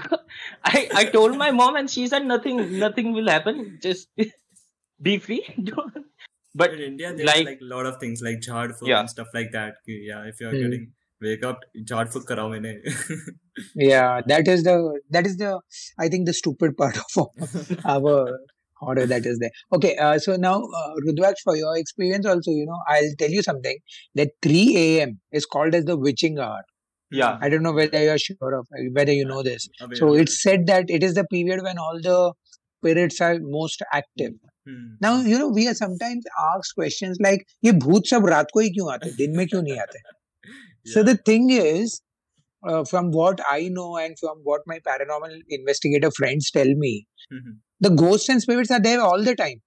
I, 0.63 0.89
I 0.95 1.05
told 1.05 1.37
my 1.37 1.51
mom 1.51 1.75
and 1.75 1.89
she 1.89 2.07
said 2.07 2.25
nothing 2.25 2.79
nothing 2.79 3.13
will 3.13 3.29
happen. 3.29 3.79
Just 3.81 4.09
be 5.01 5.17
free. 5.19 5.43
but 6.55 6.73
in 6.73 6.81
India 6.81 7.13
there's 7.13 7.27
like, 7.27 7.45
like 7.45 7.61
a 7.61 7.71
lot 7.75 7.85
of 7.85 7.97
things 7.99 8.21
like 8.21 8.39
jhad 8.39 8.73
yeah. 8.81 8.99
and 8.99 9.09
stuff 9.09 9.27
like 9.33 9.51
that. 9.51 9.75
Yeah, 9.85 10.23
if 10.23 10.39
you're 10.39 10.53
mm. 10.53 10.63
getting 10.63 10.91
wake 11.21 11.43
up 11.43 11.65
jhad 11.91 12.13
karao 12.31 12.49
maine. 12.51 12.81
yeah, 13.75 14.21
that 14.27 14.47
is 14.47 14.63
the 14.63 14.77
that 15.09 15.25
is 15.27 15.37
the 15.37 15.59
I 15.99 16.09
think 16.09 16.25
the 16.25 16.33
stupid 16.33 16.77
part 16.77 16.97
of 16.97 17.27
our 17.85 18.39
horror 18.76 19.06
that 19.06 19.26
is 19.26 19.38
there. 19.38 19.50
Okay, 19.72 19.96
uh, 19.96 20.18
so 20.18 20.36
now 20.36 20.62
uh, 20.62 20.90
Rudraksh, 21.06 21.42
for 21.44 21.56
your 21.56 21.76
experience 21.76 22.26
also, 22.26 22.50
you 22.50 22.66
know, 22.66 22.78
I'll 22.88 23.14
tell 23.18 23.30
you 23.30 23.42
something 23.42 23.78
that 24.14 24.30
3 24.42 25.02
a.m. 25.02 25.20
is 25.32 25.46
called 25.46 25.74
as 25.74 25.84
the 25.84 25.96
witching 25.96 26.38
hour. 26.38 26.62
yeah 27.20 27.38
I 27.46 27.48
don't 27.52 27.62
know 27.64 27.72
whether 27.76 28.00
you're 28.02 28.18
sure 28.18 28.54
of 28.58 28.66
whether 28.98 29.12
you 29.12 29.24
know 29.30 29.42
this. 29.42 29.68
Aware 29.80 29.96
So 30.00 30.14
of 30.14 30.20
it's 30.20 30.42
said 30.42 30.66
that 30.68 30.90
it 30.98 31.02
is 31.08 31.14
the 31.14 31.24
period 31.32 31.62
when 31.62 31.78
all 31.78 32.00
the 32.06 32.32
spirits 32.78 33.20
are 33.20 33.38
most 33.40 33.82
active. 33.92 34.32
it. 34.32 34.54
Hmm. 34.70 34.86
Now, 35.00 35.20
you 35.32 35.38
know, 35.38 35.48
we 35.48 35.66
are 35.68 35.74
sometimes 35.74 36.24
asked 36.46 36.74
questions 36.80 37.18
like, 37.26 37.44
ये 37.64 37.72
भूत 37.86 38.06
सब 38.06 38.26
रात 38.26 38.50
को 38.54 38.60
ही 38.60 38.70
क्यों 38.70 38.92
आते 38.92 39.08
हैं? 39.08 39.16
दिन 39.16 39.36
में 39.36 39.46
क्यों 39.48 39.62
नहीं 39.62 39.78
आते? 39.86 39.98
So 40.92 41.00
Yeah. 41.00 41.08
the 41.10 41.16
thing 41.30 41.50
is, 41.56 42.00
uh, 42.70 42.82
from 42.92 43.10
what 43.18 43.40
I 43.52 43.68
know 43.78 43.88
and 44.04 44.18
from 44.22 44.40
what 44.50 44.60
my 44.72 44.78
paranormal 44.88 45.36
investigator 45.58 46.10
friends 46.20 46.50
tell 46.58 46.74
me, 46.84 46.92
Mhm. 47.34 47.58
the 47.79 47.89
ghosts 47.89 48.29
and 48.29 48.41
spirits 48.41 48.71
are 48.71 48.81
there 48.81 49.01
all 49.01 49.23
the 49.23 49.35
time. 49.35 49.61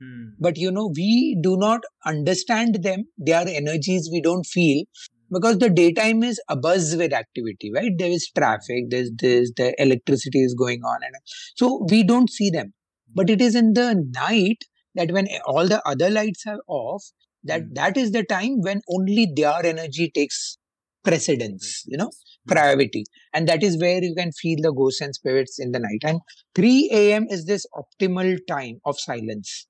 Hmm. 0.00 0.30
But 0.38 0.58
you 0.58 0.70
know, 0.70 0.92
we 0.94 1.38
do 1.42 1.56
not 1.56 1.82
understand 2.06 2.82
them. 2.82 3.04
They 3.18 3.32
are 3.32 3.46
energies 3.46 4.08
we 4.12 4.20
don't 4.20 4.44
feel 4.44 4.84
because 5.30 5.58
the 5.58 5.70
daytime 5.70 6.22
is 6.22 6.40
abuzz 6.50 6.96
with 6.96 7.12
activity, 7.12 7.70
right? 7.74 7.92
There 7.96 8.10
is 8.10 8.30
traffic, 8.36 8.90
there's 8.90 9.10
this, 9.18 9.52
the 9.56 9.74
electricity 9.80 10.42
is 10.42 10.54
going 10.54 10.82
on, 10.82 11.00
and 11.02 11.14
so 11.56 11.86
we 11.90 12.02
don't 12.02 12.30
see 12.30 12.50
them. 12.50 12.74
But 13.14 13.30
it 13.30 13.40
is 13.40 13.54
in 13.54 13.74
the 13.74 13.94
night 14.14 14.64
that 14.94 15.10
when 15.12 15.28
all 15.46 15.68
the 15.68 15.82
other 15.86 16.10
lights 16.10 16.44
are 16.46 16.60
off, 16.66 17.04
that 17.44 17.62
Mm. 17.62 17.74
that 17.74 17.96
is 17.96 18.12
the 18.12 18.24
time 18.24 18.60
when 18.60 18.80
only 18.88 19.26
their 19.34 19.64
energy 19.64 20.10
takes 20.14 20.58
precedence, 21.04 21.82
you 21.86 21.96
know, 21.96 22.10
priority. 22.46 23.04
And 23.32 23.48
that 23.48 23.62
is 23.62 23.80
where 23.80 24.02
you 24.02 24.14
can 24.16 24.32
feel 24.32 24.58
the 24.60 24.72
ghosts 24.72 25.00
and 25.00 25.14
spirits 25.14 25.58
in 25.58 25.72
the 25.72 25.78
night. 25.80 26.02
And 26.04 26.20
3 26.54 27.12
a.m. 27.14 27.26
is 27.30 27.44
this 27.46 27.66
optimal 27.74 28.38
time 28.48 28.78
of 28.84 28.98
silence. 28.98 29.66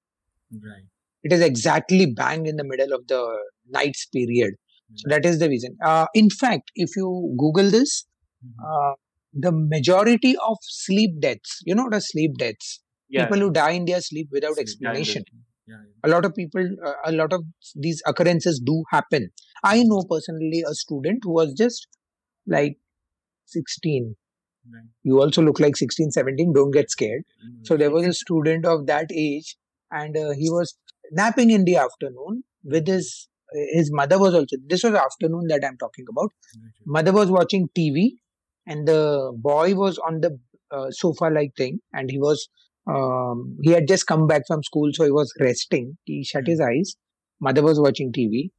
Right. 0.53 0.85
It 1.22 1.33
is 1.33 1.41
exactly 1.41 2.07
bang 2.07 2.47
in 2.47 2.57
the 2.57 2.64
middle 2.64 2.93
of 2.93 3.07
the 3.07 3.39
night's 3.68 4.07
period. 4.07 4.55
So 4.97 5.09
that 5.09 5.24
is 5.24 5.39
the 5.39 5.49
reason. 5.49 5.76
Uh, 5.85 6.07
in 6.14 6.28
fact, 6.30 6.70
if 6.74 6.91
you 6.97 7.35
Google 7.39 7.70
this, 7.70 8.07
Mhm. 8.45 8.64
uh, 8.68 8.95
the 9.33 9.53
majority 9.53 10.37
of 10.37 10.59
sleep 10.62 11.20
deaths, 11.20 11.61
you 11.64 11.74
know, 11.74 11.89
the 11.91 12.01
sleep 12.01 12.33
deaths, 12.39 12.80
Yeah. 13.09 13.24
people 13.24 13.39
who 13.41 13.51
die 13.51 13.70
in 13.72 13.85
their 13.87 14.01
sleep 14.01 14.28
without 14.30 14.59
explanation. 14.59 15.24
A 16.04 16.08
lot 16.08 16.24
of 16.24 16.34
people, 16.34 16.68
uh, 16.84 16.92
a 17.04 17.12
lot 17.12 17.32
of 17.32 17.44
these 17.74 18.02
occurrences 18.06 18.60
do 18.64 18.84
happen. 18.90 19.30
I 19.62 19.82
know 19.84 20.04
personally 20.08 20.64
a 20.68 20.74
student 20.74 21.20
who 21.22 21.32
was 21.32 21.54
just 21.54 21.86
like 22.46 22.76
16. 23.46 24.16
Right. 24.72 24.82
You 25.02 25.20
also 25.20 25.42
look 25.42 25.60
like 25.60 25.76
16, 25.76 26.12
17. 26.12 26.52
Don't 26.52 26.70
get 26.70 26.90
scared. 26.90 27.22
Mm. 27.44 27.66
So 27.66 27.76
there 27.76 27.90
was 27.90 28.06
a 28.06 28.12
student 28.12 28.64
of 28.64 28.86
that 28.86 29.10
age, 29.12 29.56
and 29.90 30.16
uh, 30.16 30.30
he 30.30 30.50
was 30.50 30.76
napping 31.10 31.50
in 31.50 31.64
the 31.64 31.76
afternoon 31.76 32.44
with 32.64 32.86
his 32.86 33.28
his 33.72 33.90
mother 33.92 34.18
was 34.18 34.34
also. 34.34 34.56
This 34.66 34.82
was 34.82 34.94
afternoon 34.94 35.46
that 35.48 35.64
I'm 35.64 35.76
talking 35.76 36.06
about. 36.08 36.32
Mother 36.86 37.12
was 37.12 37.30
watching 37.30 37.68
TV, 37.76 38.12
and 38.66 38.86
the 38.86 39.32
boy 39.36 39.74
was 39.74 39.98
on 39.98 40.20
the 40.20 40.38
uh, 40.70 40.90
sofa 40.90 41.24
like 41.24 41.54
thing, 41.56 41.80
and 41.92 42.10
he 42.10 42.18
was 42.18 42.48
um, 42.87 43.57
he 43.62 43.70
had 43.70 43.87
just 43.87 44.07
come 44.07 44.26
back 44.26 44.43
from 44.47 44.62
school, 44.62 44.91
so 44.93 45.05
he 45.05 45.11
was 45.11 45.33
resting. 45.41 45.97
He 46.05 46.24
shut 46.24 46.47
his 46.47 46.61
eyes. 46.61 46.97
Mother 47.41 47.62
was 47.62 47.80
watching 47.80 48.12
TV, 48.12 48.51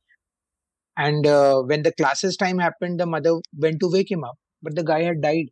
and 0.98 1.26
uh, 1.26 1.62
when 1.62 1.84
the 1.84 1.94
classes 1.94 2.38
time 2.38 2.60
happened, 2.60 3.00
the 3.00 3.06
mother 3.06 3.36
went 3.58 3.80
to 3.80 3.90
wake 3.92 4.12
him 4.12 4.24
up, 4.24 4.36
but 4.62 4.76
the 4.76 4.84
guy 4.84 5.04
had 5.04 5.22
died. 5.22 5.48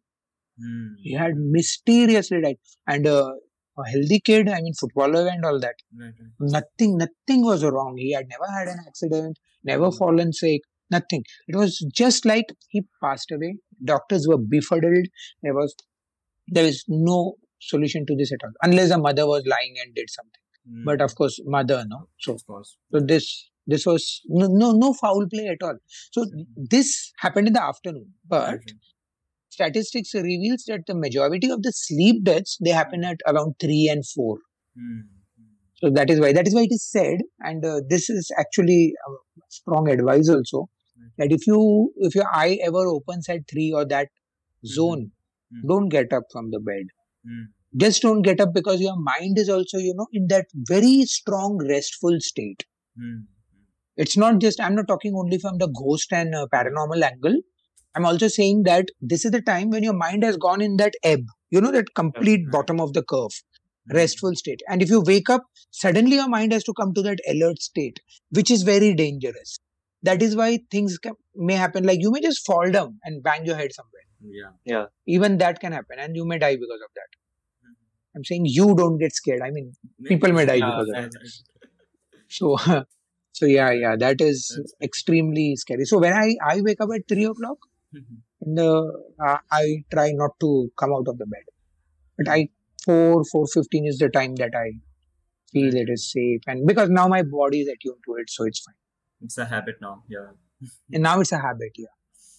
Mm. 0.61 0.93
He 1.01 1.13
had 1.13 1.31
mysteriously 1.35 2.41
died, 2.41 2.57
and 2.87 3.07
uh, 3.07 3.31
a 3.77 3.89
healthy 3.89 4.19
kid. 4.19 4.49
I 4.49 4.61
mean, 4.61 4.73
footballer 4.79 5.27
and 5.27 5.45
all 5.45 5.59
that. 5.59 5.75
Right, 5.97 6.13
right. 6.39 6.51
Nothing, 6.51 6.97
nothing 6.97 7.45
was 7.45 7.63
wrong. 7.63 7.95
He 7.97 8.13
had 8.13 8.25
never 8.29 8.51
had 8.51 8.67
an 8.67 8.79
accident, 8.87 9.39
never 9.63 9.91
fallen 9.91 10.33
sick, 10.33 10.61
nothing. 10.89 11.23
It 11.47 11.55
was 11.55 11.79
just 11.93 12.25
like 12.25 12.45
he 12.69 12.83
passed 13.03 13.31
away. 13.31 13.57
Doctors 13.83 14.27
were 14.27 14.37
befuddled. 14.37 15.07
There 15.41 15.53
was, 15.53 15.75
there 16.47 16.65
is 16.65 16.83
no 16.87 17.35
solution 17.61 18.05
to 18.07 18.15
this 18.15 18.31
at 18.31 18.39
all, 18.43 18.51
unless 18.63 18.89
the 18.89 18.97
mother 18.97 19.25
was 19.27 19.43
lying 19.45 19.75
and 19.83 19.93
did 19.95 20.09
something. 20.09 20.41
Mm. 20.69 20.83
But 20.85 21.01
of 21.01 21.15
course, 21.15 21.39
mother, 21.45 21.83
no. 21.87 22.07
So, 22.19 22.33
of 22.33 22.45
course. 22.45 22.77
so 22.91 22.99
this, 22.99 23.49
this 23.67 23.85
was 23.85 24.21
no, 24.27 24.47
no, 24.47 24.71
no 24.71 24.93
foul 24.93 25.25
play 25.33 25.47
at 25.47 25.63
all. 25.63 25.77
So 26.11 26.25
this 26.55 27.11
happened 27.19 27.47
in 27.47 27.53
the 27.53 27.63
afternoon, 27.63 28.13
but 28.27 28.47
right. 28.49 28.71
statistics 29.49 30.13
reveals 30.13 30.63
that 30.67 30.81
the 30.87 30.95
majority 30.95 31.49
of 31.49 31.63
the 31.63 31.71
sleep 31.73 32.23
deaths 32.23 32.57
they 32.63 32.71
happen 32.71 33.03
at 33.03 33.17
around 33.27 33.55
three 33.59 33.87
and 33.91 34.05
four. 34.07 34.37
Mm. 34.77 35.01
So 35.75 35.89
that 35.89 36.09
is 36.09 36.19
why 36.19 36.31
that 36.33 36.47
is 36.47 36.53
why 36.53 36.61
it 36.61 36.71
is 36.71 36.87
said, 36.87 37.19
and 37.39 37.65
uh, 37.65 37.81
this 37.89 38.09
is 38.09 38.31
actually 38.37 38.93
a 39.07 39.11
strong 39.49 39.89
advice 39.89 40.29
also 40.29 40.69
that 41.17 41.31
if 41.31 41.45
you 41.47 41.91
if 41.97 42.15
your 42.15 42.27
eye 42.33 42.59
ever 42.63 42.87
opens 42.87 43.27
at 43.29 43.41
three 43.49 43.71
or 43.73 43.85
that 43.85 44.09
zone, 44.65 45.11
Mhm. 45.53 45.67
don't 45.67 45.89
get 45.89 46.13
up 46.13 46.23
from 46.31 46.51
the 46.51 46.59
bed. 46.59 46.85
Mm. 47.27 47.45
Just 47.77 48.01
don't 48.01 48.21
get 48.21 48.41
up 48.41 48.53
because 48.53 48.81
your 48.81 48.97
mind 48.97 49.37
is 49.37 49.49
also 49.49 49.77
you 49.77 49.93
know 49.95 50.07
in 50.11 50.27
that 50.27 50.47
very 50.67 51.03
strong 51.03 51.57
restful 51.67 52.19
state. 52.19 52.65
Mm. 52.99 53.25
It's 53.97 54.17
not 54.17 54.39
just 54.39 54.59
I'm 54.59 54.75
not 54.75 54.87
talking 54.87 55.13
only 55.15 55.37
from 55.37 55.57
the 55.57 55.67
ghost 55.67 56.11
and 56.11 56.33
uh, 56.35 56.47
paranormal 56.53 57.01
angle. 57.01 57.35
I'm 57.93 58.05
also 58.05 58.27
saying 58.29 58.63
that 58.63 58.85
this 59.01 59.25
is 59.25 59.31
the 59.31 59.41
time 59.41 59.69
when 59.69 59.83
your 59.83 59.93
mind 59.93 60.23
has 60.23 60.37
gone 60.37 60.61
in 60.61 60.77
that 60.77 60.93
ebb, 61.03 61.25
you 61.49 61.59
know, 61.59 61.71
that 61.71 61.93
complete 61.93 62.41
right. 62.45 62.51
bottom 62.51 62.79
of 62.79 62.93
the 62.93 63.03
curve. 63.03 63.31
Mm. 63.89 63.95
restful 63.95 64.35
state. 64.35 64.61
And 64.69 64.81
if 64.81 64.89
you 64.89 65.01
wake 65.01 65.29
up, 65.29 65.43
suddenly 65.71 66.15
your 66.15 66.29
mind 66.29 66.53
has 66.53 66.63
to 66.65 66.73
come 66.73 66.93
to 66.93 67.01
that 67.01 67.19
alert 67.27 67.61
state, 67.61 67.99
which 68.29 68.51
is 68.51 68.61
very 68.63 68.93
dangerous. 68.93 69.59
That 70.03 70.21
is 70.21 70.35
why 70.35 70.59
things 70.71 70.97
can, 70.97 71.13
may 71.35 71.55
happen. 71.55 71.83
Like 71.83 71.99
you 72.01 72.11
may 72.11 72.21
just 72.21 72.45
fall 72.45 72.69
down 72.71 72.99
and 73.03 73.23
bang 73.23 73.45
your 73.45 73.55
head 73.55 73.73
somewhere. 73.73 74.00
Yeah. 74.23 74.51
yeah 74.65 74.85
Even 75.07 75.37
that 75.39 75.59
can 75.59 75.71
happen, 75.71 75.99
and 75.99 76.15
you 76.15 76.25
may 76.25 76.37
die 76.37 76.55
because 76.55 76.81
of 76.87 76.91
that. 76.95 77.09
Mhm. 77.67 77.75
I'm 78.15 78.23
saying 78.23 78.45
you 78.45 78.75
don't 78.75 78.97
get 78.97 79.13
scared. 79.13 79.41
I 79.41 79.51
mean, 79.51 79.73
people 80.05 80.31
may 80.33 80.45
die 80.45 80.55
Yeah, 80.55 80.71
because 80.71 80.89
of 80.89 81.11
that. 81.11 81.31
So, 82.29 82.55
so 83.33 83.45
yeah, 83.45 83.71
yeah, 83.71 83.95
that 83.97 84.21
is 84.21 84.47
That's- 84.55 84.73
extremely 84.81 85.55
scary. 85.55 85.85
So 85.85 85.99
when 85.99 86.13
I 86.13 86.35
I 86.53 86.61
wake 86.61 86.81
up 86.81 86.89
at 86.97 87.07
three 87.07 87.25
o'clock, 87.25 87.57
Mhm. 87.95 88.17
in 88.47 88.55
the 88.55 88.69
uh, 89.27 89.37
I 89.51 89.83
try 89.93 90.11
not 90.23 90.39
to 90.45 90.51
come 90.83 90.93
out 90.97 91.07
of 91.13 91.17
the 91.23 91.25
bed, 91.25 91.45
but 92.17 92.29
I 92.37 92.49
four 92.85 93.23
four 93.31 93.45
fifteen 93.55 93.85
is 93.93 93.97
the 94.03 94.09
time 94.19 94.35
that 94.43 94.55
I 94.55 94.67
feel 95.55 95.75
it 95.83 95.89
is 95.95 96.05
safe, 96.11 96.41
and 96.53 96.65
because 96.67 96.89
now 96.89 97.07
my 97.15 97.23
body 97.23 97.61
is 97.65 97.67
attuned 97.73 98.01
to 98.09 98.15
it, 98.21 98.29
so 98.29 98.45
it's 98.51 98.61
fine. 98.67 98.79
It's 99.29 99.37
a 99.37 99.45
habit 99.45 99.81
now. 99.81 99.95
Yeah. 100.09 100.29
And 100.93 101.03
now 101.03 101.19
it's 101.19 101.31
a 101.31 101.39
habit, 101.39 101.73
yeah. 101.83 101.93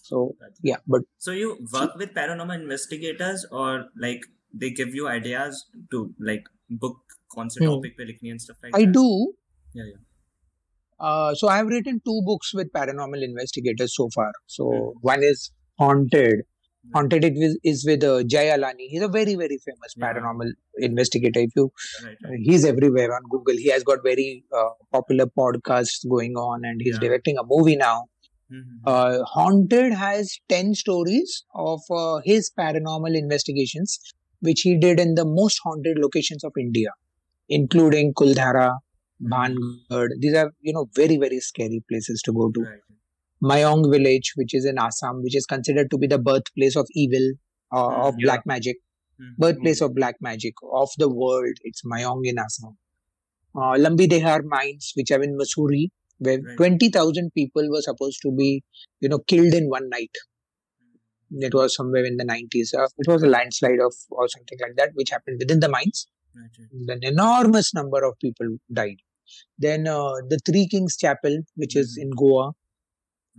So 0.07 0.19
That's- 0.39 0.59
yeah, 0.63 0.77
but 0.95 1.01
So 1.27 1.31
you 1.37 1.49
work 1.73 1.95
with 2.01 2.13
paranormal 2.17 2.59
investigators 2.61 3.45
or 3.51 3.69
like 4.07 4.21
they 4.53 4.69
give 4.81 4.95
you 4.99 5.07
ideas 5.13 5.63
to 5.95 6.03
like 6.31 6.45
book 6.85 7.03
कौन 7.35 7.49
से 7.55 7.59
Hmm. 7.63 7.69
topic 7.71 7.97
पे 7.97 8.05
लिखनी 8.11 8.29
है 8.29 8.35
and 8.37 8.41
stuff 8.47 8.57
like 8.67 8.75
I 8.81 8.85
that? 8.85 8.93
do. 8.99 9.07
Yeah, 9.79 9.89
yeah. 9.93 10.03
Uh, 10.99 11.35
so 11.35 11.47
I 11.47 11.57
have 11.57 11.67
written 11.67 12.01
two 12.09 12.21
books 12.25 12.53
with 12.59 12.71
paranormal 12.77 13.23
investigators 13.23 13.95
so 13.95 14.09
far. 14.15 14.31
So 14.59 14.69
Hmm. 14.75 15.01
one 15.13 15.23
is 15.31 15.43
Haunted. 15.81 16.39
Hmm. 16.45 16.91
Haunted 16.95 17.25
it 17.27 17.35
with, 17.41 17.57
is 17.71 17.85
with 17.89 18.03
uh, 18.03 18.23
Jay 18.23 18.45
Alani. 18.53 18.87
He's 18.93 19.03
a 19.07 19.09
very 19.17 19.35
very 19.41 19.57
famous 19.65 19.95
Yeah. 19.97 20.05
paranormal 20.07 20.53
investigator. 20.89 21.41
If 21.49 21.59
you 21.61 21.65
Right, 22.05 22.15
Uh, 22.25 22.29
right. 22.31 22.39
he's 22.49 22.65
everywhere 22.73 23.09
on 23.17 23.27
Google. 23.35 23.57
He 23.65 23.69
has 23.75 23.83
got 23.91 24.03
very 24.11 24.29
uh, 24.61 24.69
popular 24.97 25.27
podcasts 25.41 26.07
going 26.15 26.39
on, 26.45 26.65
and 26.71 26.81
he's 26.87 26.95
Yeah. 27.01 27.05
directing 27.09 27.37
a 27.43 27.45
movie 27.55 27.75
now. 27.83 27.97
Mhm. 28.52 28.80
Uh, 28.86 29.24
Haunted 29.34 29.92
has 29.94 30.32
ten 30.48 30.74
stories 30.74 31.44
of 31.54 31.80
uh, 31.90 32.20
his 32.24 32.50
paranormal 32.58 33.16
investigations, 33.16 33.98
which 34.40 34.62
he 34.62 34.76
did 34.78 35.00
in 35.00 35.14
the 35.14 35.24
most 35.24 35.60
haunted 35.64 35.98
locations 35.98 36.44
of 36.44 36.52
India, 36.64 36.90
including 37.48 38.12
Kuldhara, 38.14 38.78
Bhangarh. 39.34 40.08
These 40.20 40.34
are 40.34 40.52
you 40.60 40.72
know 40.74 40.88
very 40.96 41.16
very 41.16 41.40
scary 41.40 41.82
places 41.88 42.22
to 42.26 42.32
go 42.32 42.50
to. 42.50 42.60
Right. 42.60 42.80
Mayong 43.52 43.90
village, 43.92 44.32
which 44.36 44.54
is 44.54 44.64
in 44.64 44.78
Assam, 44.78 45.22
which 45.22 45.36
is 45.36 45.46
considered 45.46 45.90
to 45.90 45.98
be 45.98 46.06
the 46.06 46.18
birthplace 46.18 46.76
of 46.76 46.86
evil, 46.94 47.26
uh, 47.72 47.88
Mm, 47.88 48.08
of 48.08 48.14
black 48.24 48.46
magic 48.46 48.76
Mhm. 49.20 49.34
birthplace 49.44 49.80
of 49.86 49.94
black 49.94 50.16
magic 50.20 50.54
of 50.82 50.90
the 50.98 51.08
world. 51.22 51.56
It's 51.70 51.82
Mayong 51.94 52.22
in 52.32 52.38
Assam. 52.38 52.76
Uh, 53.54 53.74
Lambi 53.84 54.06
Dehar 54.12 54.42
mines, 54.44 54.92
which 54.96 55.10
are 55.10 55.22
in 55.22 55.36
Mussoorie, 55.38 55.88
where 56.22 56.40
Right. 56.40 56.56
20,000 56.56 57.32
people 57.34 57.68
were 57.70 57.82
supposed 57.82 58.20
to 58.22 58.32
be, 58.32 58.62
you 59.00 59.08
know, 59.08 59.20
killed 59.20 59.54
in 59.54 59.68
one 59.68 59.88
night. 59.88 60.10
It 61.30 61.54
was 61.54 61.74
somewhere 61.74 62.04
in 62.04 62.16
the 62.16 62.24
90s. 62.24 62.74
Uh, 62.74 62.86
it 62.98 63.08
was 63.08 63.22
a 63.22 63.26
landslide 63.26 63.80
of 63.80 63.94
or 64.10 64.28
something 64.28 64.58
like 64.60 64.76
that, 64.76 64.90
which 64.94 65.10
happened 65.10 65.38
within 65.40 65.60
the 65.60 65.68
mines. 65.68 66.06
Right. 66.34 66.50
An 66.88 67.00
enormous 67.02 67.72
number 67.74 68.02
of 68.04 68.14
people 68.20 68.56
died. 68.72 68.96
Then 69.58 69.86
uh, 69.88 70.14
the 70.28 70.38
Three 70.46 70.68
Kings 70.68 70.96
Chapel, 70.96 71.38
which 71.56 71.76
is 71.76 71.98
in 72.00 72.10
Goa, 72.10 72.52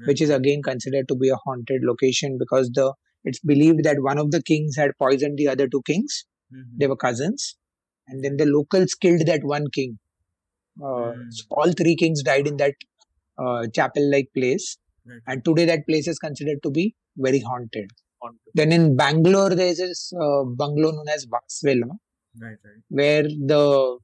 which 0.06 0.22
is 0.22 0.30
again 0.30 0.62
considered 0.64 1.08
to 1.10 1.16
be 1.16 1.30
a 1.30 1.36
haunted 1.46 1.82
location 1.84 2.38
because 2.40 2.70
the 2.74 2.94
it's 3.24 3.40
believed 3.40 3.84
that 3.84 3.98
one 4.02 4.18
of 4.18 4.32
the 4.32 4.42
kings 4.44 4.76
had 4.76 4.92
poisoned 5.00 5.38
the 5.38 5.48
other 5.48 5.68
two 5.68 5.82
kings 5.86 6.26
Mhm. 6.54 6.78
they 6.80 6.88
were 6.88 6.98
cousins 6.98 7.56
and 8.08 8.24
then 8.24 8.38
the 8.38 8.46
locals 8.46 8.96
killed 8.96 9.26
that 9.28 9.44
one 9.44 9.68
king 9.78 10.00
Mm. 10.80 11.30
all 11.52 11.72
three 11.74 11.96
kings 11.96 12.24
died 12.24 12.48
in 12.48 12.58
that 12.58 12.74
uh, 13.38 13.68
chapel 13.74 14.10
like 14.12 14.30
place 14.36 14.78
Right. 15.06 15.20
and 15.28 15.44
today 15.46 15.66
that 15.66 15.86
place 15.88 16.08
is 16.08 16.18
considered 16.20 16.60
to 16.64 16.70
be 16.72 16.96
very 17.18 17.40
haunted 17.40 17.90
Haunted. 18.22 18.40
then 18.56 18.72
in 18.72 18.96
bangalore 18.96 19.54
there 19.54 19.68
is 19.68 19.78
this 19.80 20.14
uh, 20.20 20.44
bungalow 20.46 20.92
known 20.92 21.10
as 21.10 21.26
Vasvela, 21.28 21.90
Right, 22.42 22.58
right. 22.66 22.82
where 22.90 23.24
the 23.24 23.98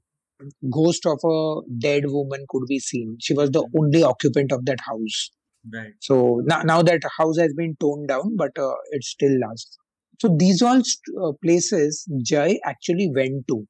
ghost 0.72 1.06
of 1.06 1.20
a 1.24 1.62
dead 1.80 2.04
woman 2.08 2.46
could 2.50 2.64
be 2.68 2.80
seen 2.80 3.18
she 3.20 3.34
was 3.34 3.52
the 3.52 3.64
Mhm. 3.64 3.80
only 3.80 4.04
occupant 4.04 4.52
of 4.52 4.66
that 4.66 4.80
house 4.82 5.32
Right. 5.74 5.94
so 6.00 6.42
now, 6.46 6.62
now 6.64 6.82
that 6.84 7.02
house 7.18 7.38
has 7.38 7.54
been 7.54 7.76
torn 7.80 8.08
down, 8.08 8.36
but 8.38 8.58
uh, 8.58 8.74
it 8.92 9.04
still 9.04 9.38
lasts. 9.40 9.78
So 10.22 10.34
these 10.40 10.62
all 10.62 10.82
st- 10.84 11.18
uh, 11.24 11.34
places 11.44 12.08
Jay 12.24 12.60
actually 12.64 13.12
went 13.14 13.48
to, 13.50 13.68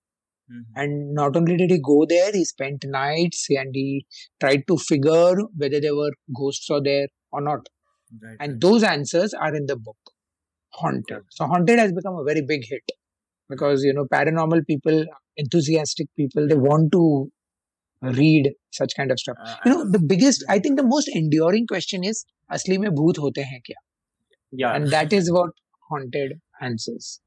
Mm-hmm. 0.52 0.82
And 0.82 1.14
not 1.14 1.36
only 1.36 1.58
did 1.58 1.72
he 1.72 1.80
go 1.80 2.06
there, 2.08 2.32
he 2.32 2.43
spent 2.45 2.84
nights 2.88 3.47
and 3.50 3.70
he 3.74 4.06
tried 4.39 4.64
to 4.68 4.78
figure 4.78 5.36
whether 5.56 5.80
there 5.80 5.95
were 5.95 6.12
ghosts 6.36 6.70
or 6.70 6.82
there 6.82 7.08
or 7.32 7.41
not. 7.41 7.68
Right. 8.22 8.38
And 8.39 8.60
those 8.60 8.84
answers 8.84 9.34
are 9.34 9.56
in 9.56 9.68
the 9.68 9.76
book, 9.76 9.97
Haunted. 10.74 11.18
Okay. 11.18 11.26
So 11.30 11.45
Haunted 11.45 11.78
has 11.78 11.91
become 11.93 12.16
a 12.16 12.24
very 12.24 12.41
big 12.41 12.62
hit 12.68 12.89
because 13.50 13.84
you 13.84 13.93
know 13.93 14.06
paranormal 14.06 14.66
people, 14.66 15.06
enthusiastic 15.38 16.08
people, 16.16 16.47
they 16.47 16.56
want 16.56 16.91
to 16.93 17.32
read 18.02 18.52
such 18.72 18.93
kind 18.95 19.12
of 19.12 19.20
stuff. 19.20 19.38
Uh, 19.43 19.56
you 19.66 19.72
know 19.72 19.89
the 19.89 20.00
biggest, 20.00 20.43
I 20.50 20.60
think 20.60 20.78
the 20.78 20.86
most 20.86 21.10
enduring 21.14 21.68
question 21.68 22.04
is, 22.04 22.26
"Asli 22.52 22.80
mein 22.80 22.95
bhoot 22.95 23.18
hote 23.18 23.38
hain 23.38 23.62
kya?" 23.70 23.76
Yeah, 24.52 24.76
and 24.76 24.88
that 24.88 25.14
is 25.14 25.32
what 25.32 25.52
Haunted 25.89 26.39
answers. 26.62 27.20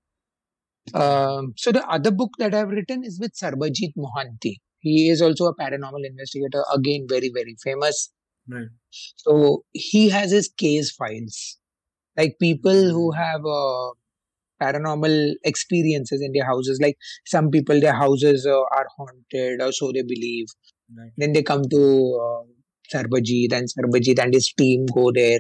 Um, 0.95 1.55
so 1.57 1.73
the 1.73 1.87
other 1.89 2.11
book 2.11 2.31
that 2.39 2.55
I've 2.55 2.69
written 2.69 3.05
is 3.05 3.19
with 3.21 3.35
Sarbajit 3.35 3.93
Mohanty. 3.97 4.57
He 4.81 5.09
is 5.11 5.23
also 5.23 5.47
a 5.47 5.55
paranormal 5.55 6.05
investigator, 6.05 6.65
again 6.75 7.07
very 7.09 7.31
very 7.33 7.57
famous. 7.63 8.13
Right. 8.49 8.67
So 9.17 9.65
he 9.73 10.09
has 10.11 10.33
his 10.33 10.49
case 10.49 10.91
files, 10.91 11.59
like 12.17 12.37
people 12.41 12.91
who 12.91 13.13
have 13.13 13.47
uh, 13.47 13.91
paranormal 14.61 15.35
experiences 15.45 16.21
in 16.21 16.33
their 16.33 16.45
houses. 16.45 16.81
Like 16.83 16.97
some 17.27 17.51
people, 17.51 17.81
their 17.81 17.95
houses 17.95 18.45
uh, 18.45 18.61
are 18.61 18.87
haunted, 18.97 19.63
or 19.63 19.71
so 19.73 19.93
they 19.93 20.03
believe. 20.03 20.47
Right. 20.97 21.13
Then 21.17 21.33
they 21.33 21.45
come 21.45 21.63
to 21.71 22.21
uh, 22.27 22.43
Sarbajit, 22.93 23.53
and 23.53 23.69
Sarbajit 23.69 24.19
and 24.19 24.35
his 24.35 24.53
team 24.53 24.87
go 24.93 25.13
there 25.13 25.39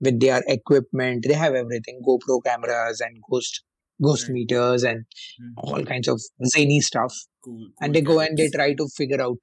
with 0.00 0.20
their 0.20 0.42
equipment. 0.46 1.24
They 1.26 1.34
have 1.34 1.54
everything: 1.54 2.00
GoPro 2.08 2.38
cameras 2.44 3.00
and 3.00 3.18
ghost 3.28 3.64
ghost 4.02 4.28
Right. 4.28 4.34
meters 4.34 4.82
and 4.84 5.04
Mhm. 5.40 5.52
all 5.58 5.84
kinds 5.84 6.08
of 6.08 6.20
zany 6.46 6.80
stuff. 6.80 7.14
Cool. 7.44 7.68
And 7.80 7.94
they 7.94 8.00
go 8.00 8.20
and 8.20 8.36
they 8.36 8.48
try 8.50 8.74
to 8.74 8.88
figure 8.96 9.20
out 9.20 9.38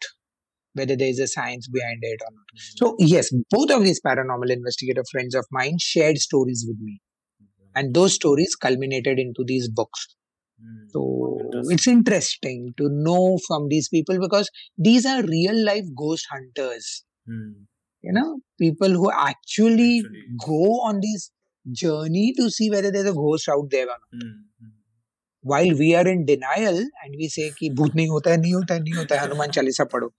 whether 0.73 0.95
there 0.95 1.09
is 1.09 1.19
a 1.19 1.27
science 1.27 1.67
behind 1.67 1.99
it 2.01 2.21
or 2.21 2.33
not. 2.33 2.45
Mhm. 2.55 2.77
So 2.77 2.95
yes, 2.99 3.31
both 3.49 3.71
of 3.71 3.83
these 3.83 4.01
paranormal 4.01 4.49
investigator 4.51 5.03
friends 5.11 5.35
of 5.35 5.45
mine 5.51 5.77
shared 5.79 6.17
stories 6.17 6.65
with 6.67 6.79
me, 6.79 7.01
and 7.75 7.93
those 7.93 8.13
stories 8.13 8.55
culminated 8.55 9.19
into 9.19 9.43
these 9.45 9.69
books. 9.69 10.07
Mhm. 10.61 10.89
So 10.91 11.37
Interesting. 11.45 11.73
it's 11.75 11.87
interesting 11.87 12.73
to 12.77 12.89
know 12.89 13.39
from 13.47 13.67
these 13.69 13.89
people 13.89 14.19
because 14.19 14.49
these 14.77 15.05
are 15.05 15.23
real 15.23 15.55
life 15.65 15.85
ghost 15.97 16.27
hunters. 16.31 17.03
Mhm. 17.29 17.67
You 18.03 18.13
know, 18.13 18.39
people 18.59 18.89
who 18.89 19.11
actually, 19.11 19.99
Actually. 19.99 20.23
go 20.45 20.81
on 20.81 20.99
this 21.01 21.31
journey 21.71 22.33
to 22.37 22.49
see 22.49 22.69
whether 22.69 22.91
there's 22.91 23.09
a 23.09 23.13
ghost 23.13 23.49
out 23.49 23.69
there 23.69 23.85
or 23.85 23.97
not. 23.97 24.23
Mm-hmm. 24.23 24.67
While 25.43 25.77
we 25.77 25.95
are 25.95 26.07
in 26.07 26.25
denial 26.25 26.77
and 26.77 27.15
we 27.17 27.27
say 27.27 27.51
ki 27.57 27.71
bhoot 27.71 27.93
nahi 27.93 28.07
hota 28.09 28.31
hai, 28.31 28.37
nahi 28.37 28.53
hota 28.53 28.73
hai, 28.75 28.79
nahi 28.79 28.95
hota 28.95 29.17
hai, 29.17 29.21
Hanuman 29.25 29.49
Chalisa 29.49 29.87
padho. 29.89 30.09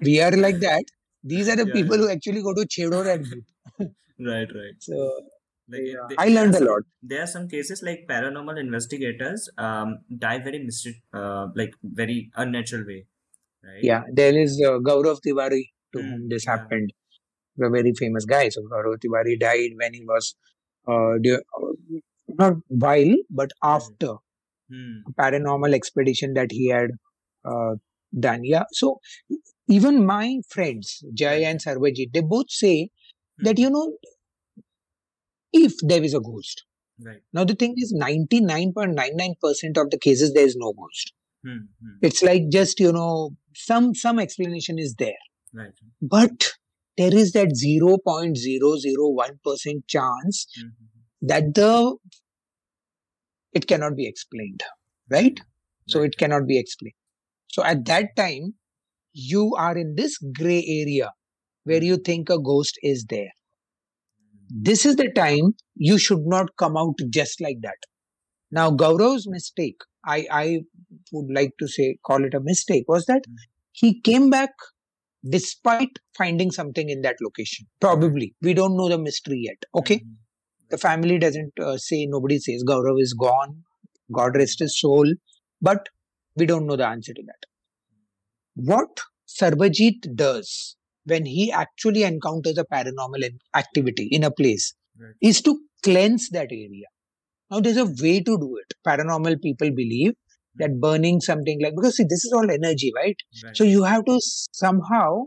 We 0.00 0.20
are 0.20 0.30
like 0.30 0.60
that. 0.60 0.84
These 1.22 1.48
are 1.50 1.56
the 1.56 1.66
yeah, 1.66 1.74
people 1.74 1.98
who 1.98 2.08
actually 2.10 2.42
go 2.42 2.54
to 2.54 2.66
Chedor 2.66 3.06
and 3.14 3.26
right, 4.18 4.48
right. 4.54 4.74
So 4.78 4.94
like, 5.68 5.82
yeah. 5.84 6.06
they, 6.08 6.16
I 6.18 6.28
learned 6.28 6.54
a 6.54 6.64
lot. 6.64 6.82
There 7.02 7.22
are 7.22 7.26
some 7.26 7.48
cases 7.48 7.82
like 7.82 8.06
paranormal 8.08 8.58
investigators 8.58 9.48
um, 9.58 9.98
die 10.18 10.38
very 10.38 10.66
uh, 11.12 11.48
like 11.54 11.74
very 11.82 12.30
unnatural 12.36 12.84
way. 12.86 13.06
Right? 13.62 13.82
Yeah, 13.82 14.02
there 14.12 14.36
is 14.36 14.62
uh, 14.66 14.78
Gaurav 14.78 15.18
Tiwari 15.26 15.64
to 15.92 15.98
mm, 15.98 16.10
whom 16.10 16.28
this 16.28 16.46
happened. 16.46 16.92
A 17.62 17.68
very 17.68 17.92
famous 17.92 18.24
guy. 18.24 18.48
So 18.48 18.62
Gaurav 18.62 18.96
Tiwari 19.04 19.38
died 19.38 19.72
when 19.76 19.92
he 19.92 20.02
was 20.04 20.34
uh, 20.88 21.14
uh, 21.14 21.72
not 22.28 22.54
while 22.68 23.14
but 23.30 23.50
after 23.62 24.14
Hmm. 24.72 24.98
a 25.08 25.12
paranormal 25.20 25.74
expedition 25.74 26.34
that 26.34 26.52
he 26.52 26.68
had 26.68 26.90
uh, 27.44 27.74
done. 28.18 28.44
Yeah. 28.44 28.64
So 28.72 29.00
even 29.68 30.06
my 30.06 30.40
friends 30.48 31.04
Jay 31.14 31.44
and 31.44 31.60
Sarbajit, 31.60 32.12
they 32.14 32.22
both 32.22 32.50
say 32.50 32.90
Hmm. 33.38 33.44
that 33.46 33.58
you 33.58 33.70
know 33.70 33.96
if 35.52 35.74
there 35.82 36.02
is 36.02 36.14
a 36.14 36.20
ghost. 36.20 36.64
Right. 37.02 37.22
Now 37.32 37.44
the 37.44 37.54
thing 37.54 37.74
is, 37.76 37.92
ninety 37.92 38.40
nine 38.40 38.72
point 38.72 38.94
nine 38.94 39.16
nine 39.16 39.34
percent 39.42 39.76
of 39.78 39.90
the 39.90 39.98
cases 39.98 40.32
there 40.34 40.44
is 40.44 40.56
no 40.56 40.72
ghost. 40.72 41.12
Hmm. 41.44 41.56
Hmm. 41.82 41.96
It's 42.02 42.22
like 42.22 42.48
just 42.50 42.78
you 42.80 42.92
know 42.92 43.30
some 43.54 43.94
some 43.94 44.18
explanation 44.18 44.78
is 44.78 44.94
there. 44.98 45.20
Right. 45.52 45.72
but 46.00 46.52
there 46.96 47.14
is 47.14 47.32
that 47.32 47.56
0.001% 47.56 49.84
chance 49.88 50.46
Hmm. 50.56 50.68
that 51.22 51.54
the 51.54 51.96
it 53.52 53.66
cannot 53.68 53.94
be 53.96 54.06
explained 54.06 54.62
right? 55.10 55.38
So 55.88 56.02
it 56.02 56.16
cannot 56.18 56.46
be 56.46 56.58
explained. 56.58 56.94
So 57.48 57.64
at 57.64 57.84
that 57.86 58.14
time 58.16 58.54
you 59.12 59.54
are 59.56 59.76
in 59.78 59.94
this 59.96 60.18
gray 60.18 60.64
area 60.66 61.12
where 61.64 61.82
you 61.84 61.96
think 61.98 62.30
a 62.30 62.40
ghost 62.40 62.78
is 62.82 63.04
there. 63.08 63.30
This 64.48 64.84
is 64.86 64.96
the 64.96 65.10
time 65.10 65.54
you 65.76 65.98
should 65.98 66.26
not 66.26 66.56
come 66.56 66.76
out 66.76 66.94
just 67.10 67.40
like 67.40 67.60
that. 67.62 67.78
Now 68.50 68.70
gaurav's 68.70 69.26
mistake 69.28 69.80
i 70.06 70.26
i 70.30 70.60
would 71.12 71.30
like 71.38 71.52
to 71.60 71.66
say 71.68 71.96
call 72.08 72.24
it 72.24 72.34
a 72.34 72.40
mistake 72.40 72.84
was 72.94 73.04
that 73.06 73.22
Mm. 73.28 73.36
he 73.80 73.88
came 74.08 74.30
back 74.30 74.50
despite 75.28 75.98
finding 76.16 76.50
something 76.50 76.88
in 76.88 77.02
that 77.02 77.16
location. 77.20 77.66
Probably. 77.80 78.34
We 78.42 78.54
don't 78.54 78.76
know 78.76 78.88
the 78.88 78.98
mystery 78.98 79.40
yet. 79.50 79.62
Okay? 79.74 79.96
Mhm. 79.98 80.16
the 80.70 80.78
family 80.78 81.18
doesn't 81.18 81.58
uh, 81.60 81.76
say 81.78 82.06
nobody 82.06 82.38
says 82.38 82.62
gaurav 82.68 82.98
is 83.04 83.12
gone 83.22 83.54
god 84.18 84.36
rest 84.40 84.60
his 84.64 84.74
soul 84.80 85.08
but 85.68 85.88
we 86.36 86.46
don't 86.50 86.66
know 86.68 86.76
the 86.82 86.86
answer 86.86 87.12
to 87.18 87.22
that. 87.30 87.46
What 88.54 89.00
Sarbajit 89.28 90.14
does 90.14 90.76
when 91.04 91.26
he 91.26 91.50
actually 91.50 92.02
encounters 92.04 92.58
a 92.58 92.64
paranormal 92.64 93.28
activity 93.56 94.08
in 94.10 94.22
a 94.24 94.30
place 94.30 94.74
Right. 94.98 95.14
is 95.20 95.40
to 95.42 95.58
cleanse 95.82 96.28
that 96.30 96.52
area. 96.52 96.86
Now 97.50 97.60
there's 97.60 97.76
a 97.78 97.86
way 97.86 98.20
to 98.20 98.38
do 98.38 98.56
it. 98.58 98.74
Paranormal 98.86 99.40
people 99.42 99.70
believe 99.70 100.14
that 100.56 100.80
burning 100.80 101.20
something 101.20 101.60
like 101.62 101.74
because 101.74 101.96
see 101.96 102.04
this 102.04 102.24
is 102.24 102.32
all 102.32 102.50
energy 102.50 102.92
right? 102.94 103.16
Right. 103.44 103.56
so 103.56 103.64
you 103.64 103.84
have 103.84 104.04
to 104.04 104.18
somehow 104.52 105.24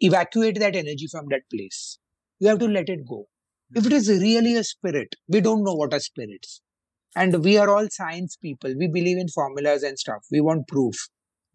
evacuate 0.00 0.58
that 0.58 0.74
energy 0.74 1.06
from 1.10 1.26
that 1.30 1.42
place. 1.52 1.98
You 2.40 2.48
have 2.48 2.58
to 2.58 2.66
let 2.66 2.88
it 2.88 3.06
go. 3.08 3.26
If 3.74 3.86
it 3.86 3.92
is 3.92 4.08
really 4.08 4.56
a 4.56 4.64
spirit 4.64 5.14
we 5.28 5.40
don't 5.40 5.64
know 5.64 5.74
what 5.74 5.94
are 5.94 6.00
spirits. 6.00 6.60
And 7.14 7.44
we 7.44 7.58
are 7.58 7.68
all 7.68 7.88
science 7.90 8.36
people. 8.36 8.74
We 8.76 8.88
believe 8.88 9.18
in 9.18 9.28
formulas 9.28 9.82
and 9.82 9.98
stuff. 9.98 10.24
We 10.30 10.40
want 10.40 10.66
proof. 10.66 10.96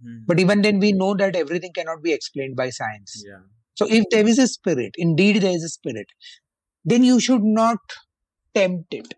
Hmm. 0.01 0.17
but 0.27 0.39
even 0.39 0.61
then 0.61 0.79
we 0.79 0.91
know 0.91 1.15
that 1.15 1.35
everything 1.35 1.71
cannot 1.73 2.03
be 2.03 2.13
explained 2.13 2.55
by 2.55 2.69
science. 2.69 3.23
Yeah. 3.27 3.39
so 3.73 3.87
if 3.89 4.05
there 4.11 4.27
is 4.27 4.37
a 4.39 4.47
spirit 4.47 4.91
indeed 4.97 5.41
there 5.41 5.55
is 5.55 5.63
a 5.63 5.69
spirit 5.69 6.07
then 6.85 7.03
you 7.03 7.19
should 7.19 7.43
not 7.43 7.79
tempt 8.53 8.93
it. 8.93 9.15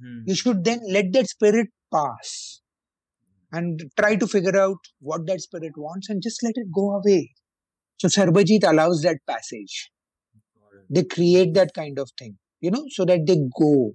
Hmm. 0.00 0.20
you 0.26 0.34
should 0.34 0.64
then 0.64 0.80
let 0.88 1.12
that 1.12 1.28
spirit 1.28 1.68
pass 1.92 2.59
and 3.52 3.80
try 3.98 4.16
to 4.16 4.26
figure 4.26 4.58
out 4.58 4.78
what 5.00 5.26
that 5.26 5.40
spirit 5.40 5.72
wants 5.76 6.08
and 6.08 6.22
just 6.22 6.42
let 6.42 6.52
it 6.56 6.68
go 6.74 6.94
away. 6.96 7.30
So 7.98 8.08
sarbajit 8.08 8.68
allows 8.68 9.02
that 9.02 9.18
passage. 9.26 9.90
They 10.88 11.04
create 11.04 11.54
that 11.54 11.72
kind 11.74 11.98
of 11.98 12.10
thing 12.18 12.36
you 12.60 12.70
know 12.70 12.84
so 12.88 13.04
that 13.04 13.26
they 13.26 13.36
go. 13.58 13.92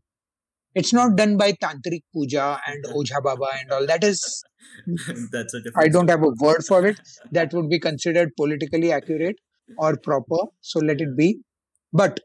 It's 0.74 0.92
not 0.92 1.16
done 1.16 1.38
by 1.38 1.54
tantric 1.54 2.02
puja 2.14 2.60
and 2.68 2.84
ojha 2.96 3.24
baba 3.24 3.48
and 3.60 3.72
all. 3.72 3.86
That 3.86 4.04
is 4.04 4.44
That's 5.32 5.54
a 5.54 5.62
different. 5.62 5.78
i 5.78 5.88
don't 5.88 6.10
have 6.10 6.24
a 6.24 6.34
word 6.40 6.66
for 6.66 6.86
it. 6.86 7.00
That 7.32 7.54
would 7.54 7.70
be 7.70 7.80
considered 7.80 8.32
politically 8.36 8.92
accurate 8.92 9.38
or 9.78 9.98
proper 9.98 10.42
so 10.62 10.80
let 10.80 11.02
it 11.02 11.16
be. 11.18 11.40
But 11.94 12.20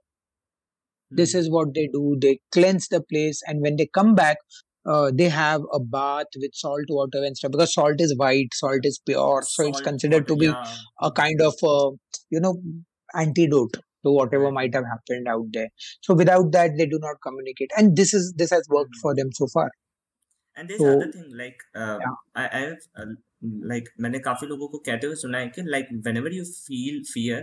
this 1.11 1.33
hmm. 1.33 1.39
is 1.39 1.51
what 1.51 1.75
they 1.75 1.89
do. 1.93 2.17
They 2.21 2.41
cleanse 2.53 2.89
the 2.89 3.03
place 3.03 3.43
and 3.47 3.61
when 3.61 3.77
they 3.77 3.87
come 3.87 4.15
back 4.15 4.39
uh, 4.86 5.12
they 5.22 5.30
have 5.30 5.62
a 5.74 5.80
bath 5.80 6.28
with 6.44 6.52
salt 6.54 6.90
water 6.90 7.24
and 7.24 7.38
stuff 7.38 7.52
because 7.52 7.74
salt 7.74 8.00
is 8.08 8.16
white 8.18 8.54
salt 8.54 8.86
is 8.92 9.00
pure 9.06 9.42
so 9.42 9.68
it's 9.68 9.78
Salt 9.78 9.84
considered 9.84 10.28
to 10.28 10.34
water, 10.36 10.40
be 10.40 10.46
yeah. 10.48 10.76
a 11.02 11.12
kind 11.12 11.42
of 11.42 11.54
uh, 11.64 11.90
you 12.30 12.40
know 12.40 12.54
antidote 13.16 13.78
to 14.06 14.12
whatever 14.12 14.46
Right. 14.46 14.54
might 14.60 14.74
have 14.76 14.86
happened 14.92 15.28
out 15.28 15.46
there 15.54 15.70
so 16.02 16.14
without 16.14 16.52
that 16.52 16.72
they 16.78 16.86
do 16.86 17.00
not 17.08 17.16
communicate 17.28 17.72
and 17.78 17.96
this 18.02 18.14
is 18.14 18.34
this 18.44 18.52
has 18.52 18.68
worked 18.78 18.96
Mhm. 18.98 19.02
for 19.06 19.16
them 19.22 19.32
so 19.42 19.48
far 19.58 19.70
And 20.62 20.70
there's 20.72 20.80
So- 20.82 20.92
other 20.98 21.12
thing 21.14 21.32
like 21.40 21.64
uh, 21.84 21.98
Yeah. 22.02 22.14
I 22.42 22.44
I've 22.60 22.84
uh, 23.02 23.08
like 23.72 23.88
मैंने 24.06 24.20
काफी 24.28 24.48
लोगों 24.52 24.68
को 24.76 24.78
कहते 24.86 25.08
हुए 25.08 25.16
सुना 25.24 25.40
है 25.40 25.48
कि 25.58 25.64
like 25.74 25.90
whenever 26.06 26.32
you 26.36 26.46
feel 26.68 27.02
fear 27.16 27.40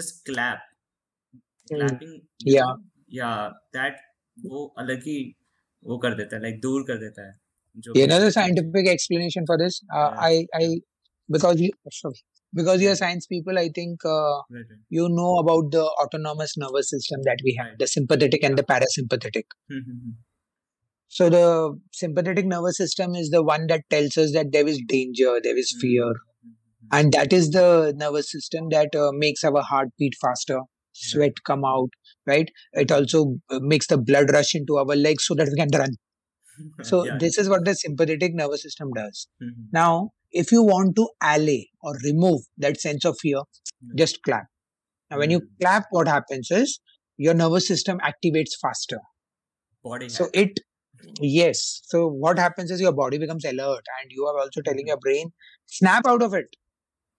just 0.00 0.16
clap 0.30 0.64
Mm. 1.70 1.76
clapping 1.76 2.16
Yeah. 2.54 2.72
yeah 3.18 3.44
that 3.78 4.02
वो 4.54 4.64
अलग 4.84 5.06
ही 5.10 5.16
वो 5.90 5.98
कर 6.04 6.14
देता 6.20 6.36
है 6.36 6.42
like 6.42 6.60
दूर 6.62 6.82
कर 6.90 6.98
देता 7.04 7.26
है 7.26 7.34
जो 7.86 7.92
you 7.96 8.02
भी- 8.06 8.10
know 8.12 8.20
the 8.24 8.30
scientific 8.36 8.88
explanation 8.94 9.46
for 9.50 9.58
this 9.64 9.80
uh, 9.98 10.10
Yeah. 10.10 10.20
i 10.28 10.46
i 10.60 10.68
because 11.36 11.60
you 11.64 11.70
sorry, 11.98 12.20
because 12.60 12.82
you're 12.84 12.96
science 13.02 13.26
people 13.34 13.58
i 13.64 13.68
think 13.80 14.04
uh, 14.04 14.36
Right, 14.56 14.66
right. 14.70 14.82
you 14.98 15.08
know 15.18 15.32
about 15.44 15.70
the 15.76 15.84
autonomous 16.04 16.56
nervous 16.64 16.90
system 16.96 17.26
that 17.30 17.44
we 17.48 17.54
have 17.60 17.68
Right. 17.70 17.78
the 17.84 17.88
sympathetic 17.96 18.44
and 18.50 18.62
the 18.62 18.66
parasympathetic 18.74 19.56
Hmm, 19.72 19.82
hmm, 19.88 19.98
hmm. 20.04 20.14
so 21.08 21.28
the 21.30 21.78
sympathetic 21.92 22.46
nervous 22.46 22.76
system 22.76 23.14
is 23.14 23.30
the 23.30 23.42
one 23.42 23.66
that 23.68 23.82
tells 23.90 24.16
us 24.16 24.32
that 24.32 24.52
there 24.52 24.66
is 24.74 24.80
danger 24.94 25.34
there 25.48 25.58
is 25.64 25.74
fear 25.80 26.06
Hmm, 26.06 26.48
hmm, 26.48 26.54
hmm. 26.80 26.98
and 26.98 27.12
that 27.18 27.32
is 27.32 27.50
the 27.50 27.92
nervous 27.96 28.30
system 28.30 28.68
that 28.70 28.94
uh, 28.94 29.10
makes 29.24 29.44
our 29.44 29.62
heart 29.62 29.88
beat 29.98 30.14
faster 30.20 30.60
sweat 30.92 31.42
come 31.44 31.64
out 31.64 31.90
right 32.27 32.49
it 32.73 32.91
also 32.91 33.35
uh, 33.49 33.59
makes 33.61 33.87
the 33.87 33.97
blood 33.97 34.31
rush 34.31 34.53
into 34.55 34.77
our 34.77 34.95
legs 34.95 35.25
so 35.25 35.35
that 35.35 35.47
we 35.49 35.55
can 35.55 35.69
run 35.77 35.89
so 36.83 37.05
Yeah, 37.05 37.17
this 37.19 37.37
is 37.37 37.49
what 37.49 37.65
the 37.65 37.75
sympathetic 37.75 38.33
nervous 38.33 38.63
system 38.63 38.91
does 38.93 39.27
hmm, 39.39 39.49
hmm. 39.49 39.63
now 39.71 40.09
if 40.31 40.51
you 40.51 40.63
want 40.63 40.95
to 40.95 41.07
allay 41.21 41.69
or 41.81 41.93
remove 42.03 42.41
that 42.57 42.79
sense 42.79 43.03
of 43.05 43.17
fear, 43.21 43.41
Yeah. 43.81 43.95
just 43.97 44.23
clap. 44.23 44.45
Now, 45.09 45.17
when 45.19 45.29
you 45.29 45.41
Mm. 45.41 45.47
clap, 45.61 45.87
what 45.91 46.07
happens 46.07 46.49
is 46.51 46.79
your 47.17 47.33
nervous 47.33 47.67
system 47.67 47.99
activates 47.99 48.51
faster. 48.61 48.99
Body 49.83 50.09
So 50.09 50.25
hack. 50.25 50.33
it, 50.33 50.59
yes. 51.21 51.81
So 51.85 52.07
what 52.07 52.39
happens 52.39 52.71
is 52.71 52.79
your 52.81 52.93
body 52.93 53.17
becomes 53.17 53.43
alert, 53.45 53.83
and 53.99 54.11
you 54.11 54.25
are 54.25 54.39
also 54.39 54.61
telling 54.61 54.87
your 54.87 54.97
brain, 54.97 55.31
snap 55.65 56.07
out 56.07 56.21
of 56.21 56.33
it. 56.33 56.55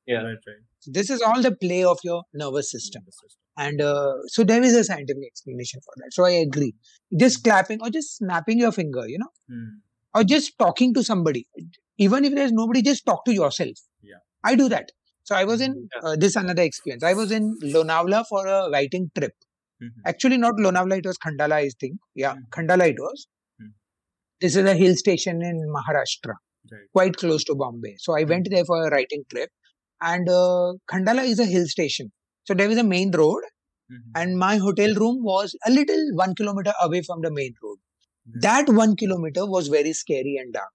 Yeah. 0.06 0.22
Right, 0.22 0.38
right. 0.46 0.62
So 0.80 0.90
this 0.94 1.10
is 1.10 1.22
all 1.22 1.42
the 1.42 1.54
play 1.54 1.84
of 1.84 1.98
your 2.04 2.22
nervous 2.32 2.70
system. 2.70 3.02
Nervous 3.02 3.20
system. 3.22 3.41
And 3.56 3.80
uh, 3.82 4.14
so 4.28 4.44
there 4.44 4.62
is 4.62 4.74
a 4.74 4.84
scientific 4.84 5.24
explanation 5.26 5.80
for 5.84 5.92
that. 5.98 6.12
So 6.12 6.24
I 6.24 6.30
agree. 6.30 6.74
Just 7.18 7.44
clapping 7.44 7.80
or 7.82 7.90
just 7.90 8.16
snapping 8.16 8.58
your 8.58 8.72
finger, 8.72 9.06
you 9.06 9.18
know, 9.18 9.28
Hmm. 9.48 9.68
or 10.14 10.24
just 10.24 10.58
talking 10.58 10.94
to 10.94 11.04
somebody. 11.04 11.46
Even 11.98 12.24
if 12.24 12.34
there's 12.34 12.52
nobody, 12.52 12.82
just 12.82 13.04
talk 13.04 13.24
to 13.26 13.32
yourself. 13.34 13.76
Yeah. 14.02 14.16
I 14.44 14.54
do 14.56 14.68
that. 14.70 14.90
So 15.24 15.34
I 15.36 15.44
was 15.44 15.60
in 15.60 15.88
Yeah. 15.94 16.00
uh, 16.10 16.16
this 16.16 16.36
another 16.36 16.62
experience. 16.62 17.04
I 17.04 17.14
was 17.14 17.30
in 17.30 17.56
Lonavala 17.62 18.24
for 18.28 18.46
a 18.46 18.70
writing 18.70 19.10
trip. 19.16 19.34
Mhm. 19.82 19.90
Actually, 20.06 20.38
not 20.38 20.54
Lonavala, 20.54 20.98
it 20.98 21.06
was 21.06 21.18
Khandala, 21.18 21.52
I 21.52 21.68
think. 21.80 21.98
Yeah, 22.14 22.34
Mhm. 22.34 22.48
Khandala 22.56 22.88
it 22.88 22.98
was. 22.98 23.26
Mhm. 23.60 23.72
This 24.40 24.56
is 24.56 24.64
a 24.64 24.74
hill 24.74 24.96
station 24.96 25.42
in 25.42 25.60
Maharashtra, 25.76 26.34
Right. 26.72 26.88
quite 26.92 27.16
close 27.16 27.44
to 27.44 27.54
Bombay. 27.54 27.94
So 27.98 28.16
I 28.16 28.24
went 28.24 28.48
there 28.50 28.64
for 28.64 28.78
a 28.86 28.90
writing 28.90 29.24
trip. 29.30 29.50
And 30.00 30.28
uh, 30.28 30.74
Khandala 30.92 31.24
is 31.24 31.38
a 31.38 31.46
hill 31.46 31.66
station. 31.68 32.12
So 32.44 32.54
there 32.54 32.68
was 32.68 32.78
a 32.78 32.84
main 32.84 33.10
road, 33.12 33.42
Mhm. 33.92 34.12
and 34.22 34.38
my 34.38 34.56
hotel 34.56 34.94
room 34.94 35.22
was 35.22 35.56
a 35.66 35.70
little 35.70 36.04
one 36.14 36.34
kilometer 36.34 36.72
away 36.82 37.02
from 37.02 37.22
the 37.22 37.30
main 37.30 37.54
road. 37.62 37.78
Right. 38.34 38.42
That 38.42 38.68
one 38.82 38.96
kilometer 38.96 39.46
was 39.46 39.68
very 39.68 39.92
scary 39.92 40.36
and 40.38 40.52
dark. 40.52 40.72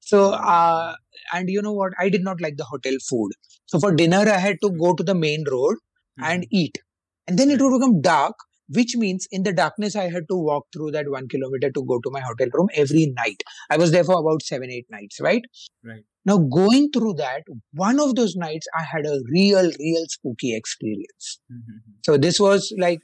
So, 0.00 0.32
uh, 0.32 0.94
and 1.32 1.48
you 1.48 1.62
know 1.62 1.72
what? 1.72 1.92
I 1.98 2.08
did 2.08 2.22
not 2.22 2.40
like 2.40 2.56
the 2.56 2.64
hotel 2.64 2.94
food. 3.08 3.32
So 3.66 3.78
for 3.78 3.94
dinner, 3.94 4.18
I 4.18 4.38
had 4.38 4.56
to 4.62 4.70
go 4.70 4.94
to 4.94 5.02
the 5.02 5.14
main 5.14 5.44
road 5.50 5.76
and 6.18 6.42
Mhm. 6.44 6.48
eat. 6.50 6.78
And 7.26 7.38
then 7.38 7.50
it 7.50 7.60
would 7.60 7.78
become 7.78 8.00
dark, 8.00 8.36
which 8.68 8.96
means 8.96 9.26
in 9.30 9.42
the 9.42 9.52
darkness, 9.52 9.96
I 9.96 10.08
had 10.10 10.28
to 10.30 10.36
walk 10.36 10.66
through 10.72 10.92
that 10.92 11.10
one 11.10 11.28
kilometer 11.28 11.70
to 11.70 11.84
go 11.84 12.00
to 12.00 12.10
my 12.10 12.20
hotel 12.20 12.48
room 12.54 12.68
every 12.74 13.06
night. 13.16 13.42
I 13.70 13.76
was 13.76 13.92
there 13.92 14.04
for 14.04 14.18
about 14.18 14.42
seven, 14.42 14.70
eight 14.70 14.86
nights, 14.90 15.20
right? 15.20 15.42
Right. 15.84 16.04
Now, 16.28 16.36
going 16.38 16.90
through 16.94 17.14
that, 17.14 17.42
one 17.72 17.98
of 18.06 18.14
those 18.16 18.34
nights, 18.36 18.66
I 18.78 18.82
had 18.92 19.06
a 19.06 19.18
real, 19.32 19.70
real 19.80 20.04
spooky 20.16 20.54
experience. 20.60 21.28
Mhm. 21.52 21.78
So 22.08 22.16
this 22.26 22.38
was 22.46 22.72
like, 22.86 23.00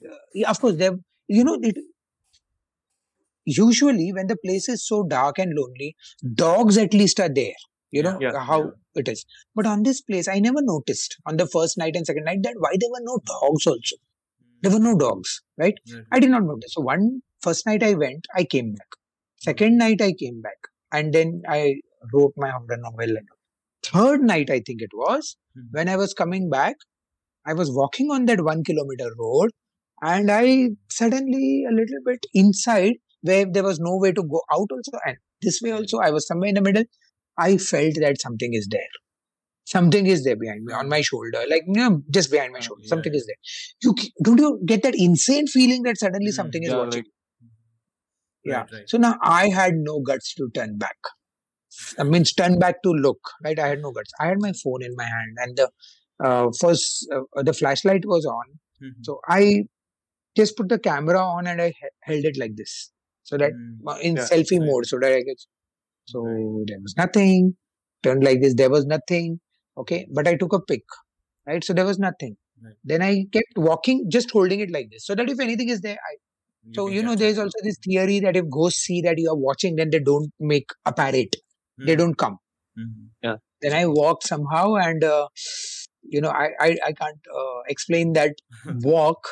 of 0.47 0.61
course, 0.61 0.77
there, 0.83 0.97
you 1.39 1.45
know, 1.49 1.59
it, 1.71 1.79
usually 3.45 4.13
when 4.13 4.27
the 4.27 4.37
place 4.37 4.69
is 4.69 4.87
so 4.87 5.03
dark 5.05 5.39
and 5.39 5.53
lonely, 5.55 5.97
dogs 6.35 6.79
at 6.79 6.95
least 6.95 7.21
are 7.21 7.29
there. 7.29 7.61
You 7.91 8.03
know 8.03 8.19
Yeah, 8.21 8.39
how 8.45 8.59
yeah. 8.65 8.71
it 9.03 9.09
is. 9.09 9.25
But 9.55 9.67
on 9.67 9.85
this 9.85 10.01
place, 10.03 10.27
I 10.27 10.41
never 10.41 10.61
noticed 10.61 11.17
on 11.27 11.37
the 11.37 11.47
first 11.47 11.79
night 11.79 11.95
and 11.95 12.05
second 12.07 12.25
night 12.25 12.43
that 12.43 12.57
why 12.59 12.73
there 12.81 12.91
were 12.91 13.03
no 13.03 13.19
dogs 13.25 13.67
also. 13.67 13.97
There 14.63 14.73
were 14.73 14.81
no 14.81 14.97
dogs, 14.99 15.43
right? 15.59 15.75
Right. 15.93 16.05
I 16.11 16.19
did 16.21 16.31
not 16.31 16.43
notice. 16.43 16.75
So 16.75 16.81
one 16.81 17.23
first 17.41 17.67
night 17.67 17.83
I 17.85 17.95
went, 17.95 18.27
I 18.35 18.45
came 18.45 18.73
back. 18.75 18.89
Second 19.37 19.79
night 19.79 20.01
I 20.03 20.13
came 20.13 20.41
back, 20.41 20.59
and 20.91 21.13
then 21.13 21.43
I 21.49 21.77
wrote 22.13 22.33
my 22.37 22.51
horror 22.51 22.77
novel. 22.79 23.17
And 23.17 23.29
third 23.85 24.23
night 24.23 24.51
I 24.51 24.61
think 24.67 24.83
it 24.83 24.91
was 24.95 25.37
Mhm. 25.57 25.69
when 25.73 25.89
I 25.89 25.97
was 25.97 26.15
coming 26.15 26.51
back. 26.51 26.77
I 27.47 27.55
was 27.55 27.71
walking 27.71 28.11
on 28.11 28.27
that 28.27 28.43
one 28.45 28.65
kilometer 28.65 29.09
road, 29.19 29.51
and 30.03 30.31
I 30.31 30.71
suddenly 30.91 31.65
a 31.71 31.73
little 31.75 32.01
bit 32.05 32.27
inside 32.35 32.95
where 33.23 33.47
there 33.51 33.63
was 33.65 33.81
no 33.81 33.97
way 33.99 34.13
to 34.13 34.23
go 34.23 34.43
out 34.53 34.69
also, 34.77 34.99
and 35.07 35.17
this 35.43 35.61
way 35.63 35.73
also 35.73 35.99
I 35.99 36.11
was 36.11 36.27
somewhere 36.27 36.49
in 36.51 36.55
the 36.57 36.63
middle. 36.63 36.85
I 37.39 37.59
felt 37.59 37.95
that 37.97 38.21
something 38.21 38.55
is 38.55 38.69
there. 38.71 38.93
Something 39.67 40.07
is 40.07 40.25
there 40.25 40.37
behind 40.37 40.65
me, 40.65 40.73
on 40.75 40.89
my 40.89 41.01
shoulder, 41.01 41.43
like 41.49 41.65
you 41.67 41.75
know, 41.75 42.03
just 42.11 42.31
behind 42.31 42.53
my 42.53 42.59
Oh, 42.61 42.63
shoulder. 42.63 42.83
yeah, 42.85 42.89
Something 42.89 43.15
is 43.15 43.27
there. 43.27 43.37
You 43.83 43.95
don't 44.23 44.39
you 44.39 44.61
get 44.67 44.83
that 44.85 44.95
insane 44.97 45.47
feeling 45.47 45.83
that 45.85 45.99
suddenly 45.99 46.31
Mm, 46.33 46.35
something 46.41 46.63
is 46.63 46.71
yeah, 46.71 46.77
watching. 46.79 47.03
like- 47.05 47.13
Yeah. 48.45 48.61
Right, 48.61 48.73
right. 48.73 48.89
So 48.91 48.99
now 48.99 49.17
I 49.23 49.49
had 49.49 49.75
no 49.77 50.01
guts 50.01 50.35
to 50.35 50.49
turn 50.55 50.77
back. 50.79 50.97
I 51.99 52.05
mean, 52.05 52.25
turn 52.25 52.59
back 52.59 52.83
to 52.85 52.91
look. 52.91 53.21
Right? 53.45 53.59
I 53.59 53.69
had 53.69 53.81
no 53.83 53.93
guts. 53.93 54.13
I 54.21 54.27
had 54.29 54.41
my 54.41 54.53
phone 54.63 54.83
in 54.83 54.95
my 54.97 55.05
hand, 55.05 55.37
and 55.39 55.57
the 55.57 55.71
uh, 56.25 56.51
first 56.61 57.09
uh, 57.15 57.43
the 57.43 57.53
flashlight 57.53 58.05
was 58.07 58.25
on. 58.27 58.45
Mhm. 58.83 59.05
So 59.05 59.21
I 59.29 59.65
just 60.37 60.57
put 60.57 60.69
the 60.69 60.79
camera 60.79 61.19
on 61.21 61.47
and 61.47 61.61
I 61.63 61.69
he- 61.69 61.89
held 62.03 62.25
it 62.25 62.37
like 62.39 62.57
this, 62.57 62.91
so 63.25 63.37
that 63.39 63.53
Mm. 63.53 63.79
uh, 63.89 63.99
in 64.01 64.17
Yeah, 64.17 64.25
selfie 64.33 64.61
right. 64.61 64.69
mode, 64.71 64.87
so 64.87 64.99
that 65.01 65.13
I 65.13 65.23
could. 65.25 65.39
So 66.07 66.21
Right. 66.23 66.67
there 66.69 66.81
was 66.81 66.97
nothing. 66.97 67.57
Turned 68.03 68.25
like 68.25 68.41
this. 68.43 68.55
There 68.55 68.71
was 68.71 68.87
nothing. 68.87 69.41
Okay, 69.79 70.07
but 70.13 70.29
I 70.29 70.37
took 70.37 70.53
a 70.53 70.61
pic. 70.61 70.83
Right. 71.47 71.65
So 71.65 71.73
there 71.75 71.85
was 71.87 71.99
nothing. 71.99 72.37
Right. 72.63 72.75
Then 72.85 73.03
I 73.03 73.25
kept 73.33 73.57
walking, 73.57 74.11
just 74.11 74.31
holding 74.31 74.61
it 74.61 74.71
like 74.71 74.91
this, 74.91 75.07
so 75.07 75.15
that 75.15 75.29
if 75.31 75.41
anything 75.41 75.69
is 75.69 75.81
there, 75.81 75.99
I 76.11 76.17
so 76.75 76.89
you 76.89 77.03
know, 77.03 77.15
there's 77.15 77.39
also 77.39 77.59
this 77.63 77.79
theory 77.85 78.21
that 78.21 78.37
if 78.37 78.49
ghosts 78.51 78.81
see 78.83 79.01
that 79.03 79.19
you 79.19 79.29
are 79.31 79.37
watching, 79.37 79.77
then 79.77 79.91
they 79.91 79.99
don't 80.01 80.31
make 80.41 80.71
apparate. 80.87 81.37
They 81.83 81.95
Mhm. 81.95 81.99
don't 81.99 82.17
come. 82.17 82.39
Mhm. 82.79 83.11
Then 83.61 83.73
I 83.73 83.87
walked 83.87 84.25
somehow, 84.25 84.75
and 84.77 85.03
uh, 85.05 85.29
you 86.03 86.21
know, 86.21 86.31
I 86.31 86.51
I, 86.61 86.79
I 86.87 86.93
can't 86.93 87.21
uh, 87.35 87.61
explain 87.69 88.13
that 88.15 88.35
walk, 88.83 89.29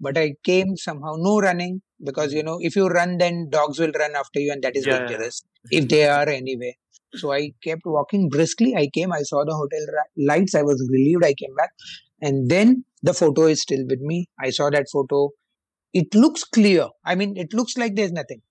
but 0.00 0.16
I 0.18 0.34
came 0.44 0.76
somehow. 0.76 1.14
No 1.16 1.40
running 1.40 1.82
because 2.04 2.32
you 2.32 2.42
know, 2.42 2.58
if 2.60 2.76
you 2.76 2.88
run, 2.88 3.18
then 3.18 3.48
dogs 3.50 3.78
will 3.78 3.92
run 3.98 4.14
after 4.16 4.40
you, 4.40 4.52
and 4.52 4.62
that 4.62 4.76
is 4.76 4.86
Yeah, 4.86 4.94
yeah, 4.94 5.00
yeah. 5.00 5.08
dangerous 5.08 5.42
if 5.70 5.88
they 5.88 6.06
are 6.08 6.28
anyway. 6.28 6.76
So 7.14 7.32
I 7.32 7.52
kept 7.62 7.82
walking 7.84 8.28
briskly. 8.28 8.74
I 8.76 8.88
came. 8.92 9.12
I 9.12 9.22
saw 9.22 9.44
the 9.44 9.54
hotel 9.54 9.86
ra- 9.94 10.10
lights. 10.34 10.54
I 10.54 10.62
was 10.62 10.86
relieved. 10.90 11.24
I 11.24 11.34
came 11.34 11.54
back, 11.56 11.70
and 12.20 12.50
then 12.50 12.84
the 13.02 13.14
photo 13.14 13.46
is 13.46 13.62
still 13.62 13.84
with 13.88 14.00
me. 14.00 14.28
I 14.40 14.50
saw 14.50 14.70
that 14.70 14.86
photo. 14.92 15.30
It 15.92 16.14
looks 16.14 16.44
clear. 16.44 16.88
I 17.04 17.14
mean, 17.14 17.36
it 17.36 17.52
looks 17.54 17.76
like 17.76 17.94
there's 17.96 18.12
nothing, 18.12 18.42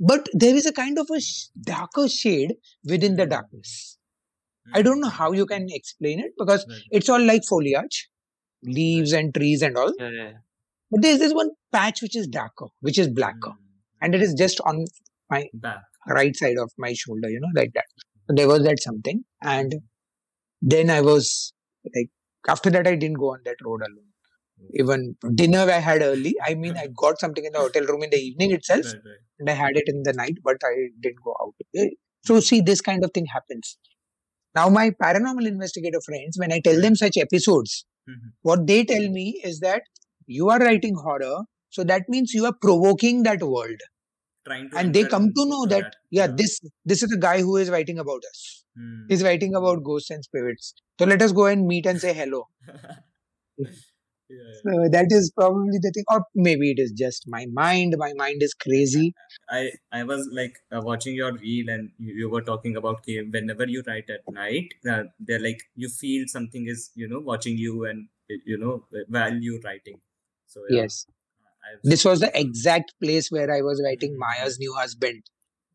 but 0.00 0.28
there 0.34 0.54
is 0.54 0.66
a 0.66 0.72
kind 0.72 0.98
of 0.98 1.08
a 1.10 1.20
sh- 1.20 1.48
darker 1.62 2.08
shade 2.08 2.54
within 2.84 3.16
the 3.16 3.26
Mhm. 3.26 3.30
darkness. 3.30 3.98
I 4.74 4.82
don't 4.82 5.00
know 5.00 5.08
how 5.08 5.32
you 5.32 5.46
can 5.46 5.66
explain 5.70 6.20
it 6.20 6.32
because 6.38 6.66
Right. 6.68 6.82
it's 6.90 7.08
all 7.08 7.22
like 7.22 7.42
foliage, 7.48 8.08
leaves 8.62 9.12
and 9.12 9.34
trees 9.34 9.62
and 9.62 9.76
all. 9.76 9.92
Yeah, 9.98 10.10
yeah, 10.10 10.30
yeah. 10.30 10.38
But 10.90 11.02
there's 11.02 11.18
this 11.18 11.34
one 11.34 11.50
patch 11.72 12.02
which 12.02 12.16
is 12.16 12.28
darker, 12.28 12.66
which 12.80 12.98
is 12.98 13.08
blacker, 13.08 13.50
Mm. 13.50 13.64
and 14.02 14.14
it 14.14 14.22
is 14.22 14.34
just 14.34 14.60
on 14.62 14.84
Back. 15.54 15.82
right 16.08 16.34
side 16.36 16.58
of 16.58 16.72
my 16.78 16.92
shoulder, 16.94 17.28
you 17.30 17.40
know, 17.40 17.52
like 17.54 17.72
that. 17.74 17.86
So 18.28 18.34
there 18.36 18.48
was 18.48 18.62
that 18.64 18.82
something, 18.82 19.24
and 19.42 19.74
then 20.60 20.90
I 20.90 21.00
was 21.00 21.52
like, 21.94 22.10
after 22.48 22.70
that, 22.70 22.86
I 22.86 22.96
didn't 22.96 23.18
go 23.18 23.32
on 23.34 23.40
that 23.44 23.56
road 23.64 23.82
alone. 23.82 24.11
Even 24.74 25.16
dinner 25.34 25.60
I 25.70 25.78
had 25.78 26.02
early. 26.02 26.34
I 26.44 26.54
mean, 26.54 26.76
I 26.76 26.88
got 26.96 27.20
something 27.20 27.44
in 27.44 27.52
the 27.52 27.58
hotel 27.58 27.84
room 27.84 28.02
in 28.02 28.10
the 28.10 28.16
evening 28.18 28.52
itself, 28.52 28.84
Right, 28.86 28.94
right. 29.04 29.18
and 29.38 29.50
I 29.50 29.52
had 29.54 29.76
it 29.76 29.84
in 29.86 30.02
the 30.02 30.12
night, 30.12 30.38
but 30.42 30.56
I 30.64 30.72
didn't 31.00 31.22
go 31.24 31.34
out. 31.42 31.54
Eh, 31.76 31.88
So 32.24 32.40
see, 32.40 32.60
this 32.60 32.80
kind 32.80 33.04
of 33.04 33.10
thing 33.12 33.26
happens. 33.26 33.76
Now, 34.54 34.68
my 34.68 34.90
paranormal 34.90 35.46
investigator 35.46 36.00
friends, 36.04 36.38
when 36.38 36.52
I 36.52 36.60
tell 36.60 36.80
them 36.80 36.94
such 36.94 37.16
episodes, 37.16 37.84
Mhm. 38.08 38.32
what 38.42 38.66
they 38.66 38.84
tell 38.84 39.08
me 39.08 39.40
is 39.44 39.60
that 39.60 39.82
you 40.26 40.50
are 40.50 40.58
writing 40.58 40.94
horror, 40.94 41.38
so 41.70 41.84
that 41.84 42.08
means 42.08 42.32
you 42.34 42.44
are 42.46 42.54
provoking 42.66 43.22
that 43.24 43.42
world, 43.42 43.80
Trying 44.46 44.70
to 44.70 44.76
and 44.78 44.94
they 44.94 45.04
come 45.04 45.32
to 45.34 45.44
know 45.46 45.62
into 45.64 45.74
that 45.76 45.96
yeah, 46.10 46.26
this 46.26 46.60
this 46.84 47.02
is 47.02 47.10
the 47.10 47.18
guy 47.18 47.40
who 47.40 47.56
is 47.56 47.70
writing 47.70 47.98
about 47.98 48.22
us. 48.30 48.64
Mm. 48.78 49.06
He's 49.08 49.22
writing 49.22 49.54
about 49.54 49.84
ghosts 49.84 50.10
and 50.10 50.24
spirits. 50.24 50.74
So 50.98 51.04
let 51.06 51.22
us 51.22 51.32
go 51.32 51.46
and 51.46 51.66
meet 51.66 51.86
and 51.86 52.00
say 52.00 52.12
hello. 52.12 52.48
yeah, 54.32 54.38
yeah. 54.74 54.82
So 54.82 54.88
that 54.90 55.06
is 55.10 55.32
probably 55.36 55.78
the 55.80 55.90
thing, 55.94 56.04
or 56.10 56.24
maybe 56.34 56.70
it 56.70 56.78
is 56.78 56.92
just 56.92 57.24
my 57.28 57.46
mind. 57.52 57.94
My 57.98 58.12
mind 58.14 58.42
is 58.42 58.54
crazy. 58.54 59.14
I 59.50 59.72
I 59.92 60.04
was 60.04 60.28
like 60.32 60.56
uh, 60.70 60.80
watching 60.82 61.14
your 61.14 61.32
reel 61.32 61.68
and 61.70 61.90
you, 61.98 62.14
you 62.14 62.30
were 62.30 62.42
talking 62.42 62.76
about 62.76 63.02
whenever 63.06 63.66
you 63.66 63.82
write 63.86 64.10
at 64.10 64.28
night, 64.32 64.74
uh, 64.88 65.04
they're 65.20 65.40
like 65.40 65.62
you 65.74 65.88
feel 65.88 66.24
something 66.28 66.66
is 66.68 66.90
you 66.94 67.08
know 67.08 67.20
watching 67.20 67.58
you 67.58 67.84
and 67.86 68.08
you 68.46 68.58
know 68.58 68.84
while 69.08 69.34
you 69.34 69.60
writing. 69.64 70.00
So 70.46 70.60
yeah, 70.70 70.82
Yes, 70.82 71.06
I've 71.64 71.82
this 71.82 72.04
was 72.04 72.20
the 72.20 72.32
exact 72.38 72.94
place 73.02 73.30
where 73.30 73.50
I 73.52 73.62
was 73.62 73.82
writing 73.84 74.16
Maya's 74.18 74.58
new 74.58 74.74
husband. 74.74 75.22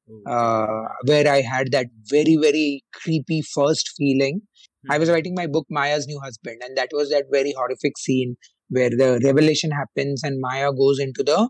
oh, 0.10 0.22
uh, 0.26 0.88
where 1.06 1.28
I 1.32 1.42
had 1.42 1.72
that 1.72 1.88
very, 2.06 2.36
very 2.38 2.84
creepy 2.94 3.42
first 3.42 3.92
feeling. 3.98 4.42
I 4.90 4.98
was 4.98 5.10
mhm, 5.10 5.14
writing 5.14 5.36
my 5.36 5.48
book, 5.48 5.66
Maya's 5.70 6.08
New 6.08 6.20
Husband, 6.20 6.62
and 6.64 6.78
that 6.78 6.90
was 6.94 7.10
that 7.10 7.26
very 7.32 7.54
horrific 7.54 7.98
scene 7.98 8.38
where 8.70 8.90
the 8.90 9.20
revelation 9.24 9.72
happens 9.72 10.24
and 10.24 10.40
Maya 10.42 10.72
goes 10.74 11.00
into 11.00 11.24
the 11.24 11.50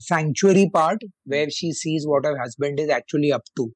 sanctuary 0.00 0.70
part 0.72 0.98
where 1.24 1.50
she 1.50 1.72
sees 1.72 2.06
what 2.06 2.24
her 2.24 2.38
husband 2.38 2.78
is 2.80 2.88
actually 2.88 3.32
up 3.32 3.42
to. 3.56 3.72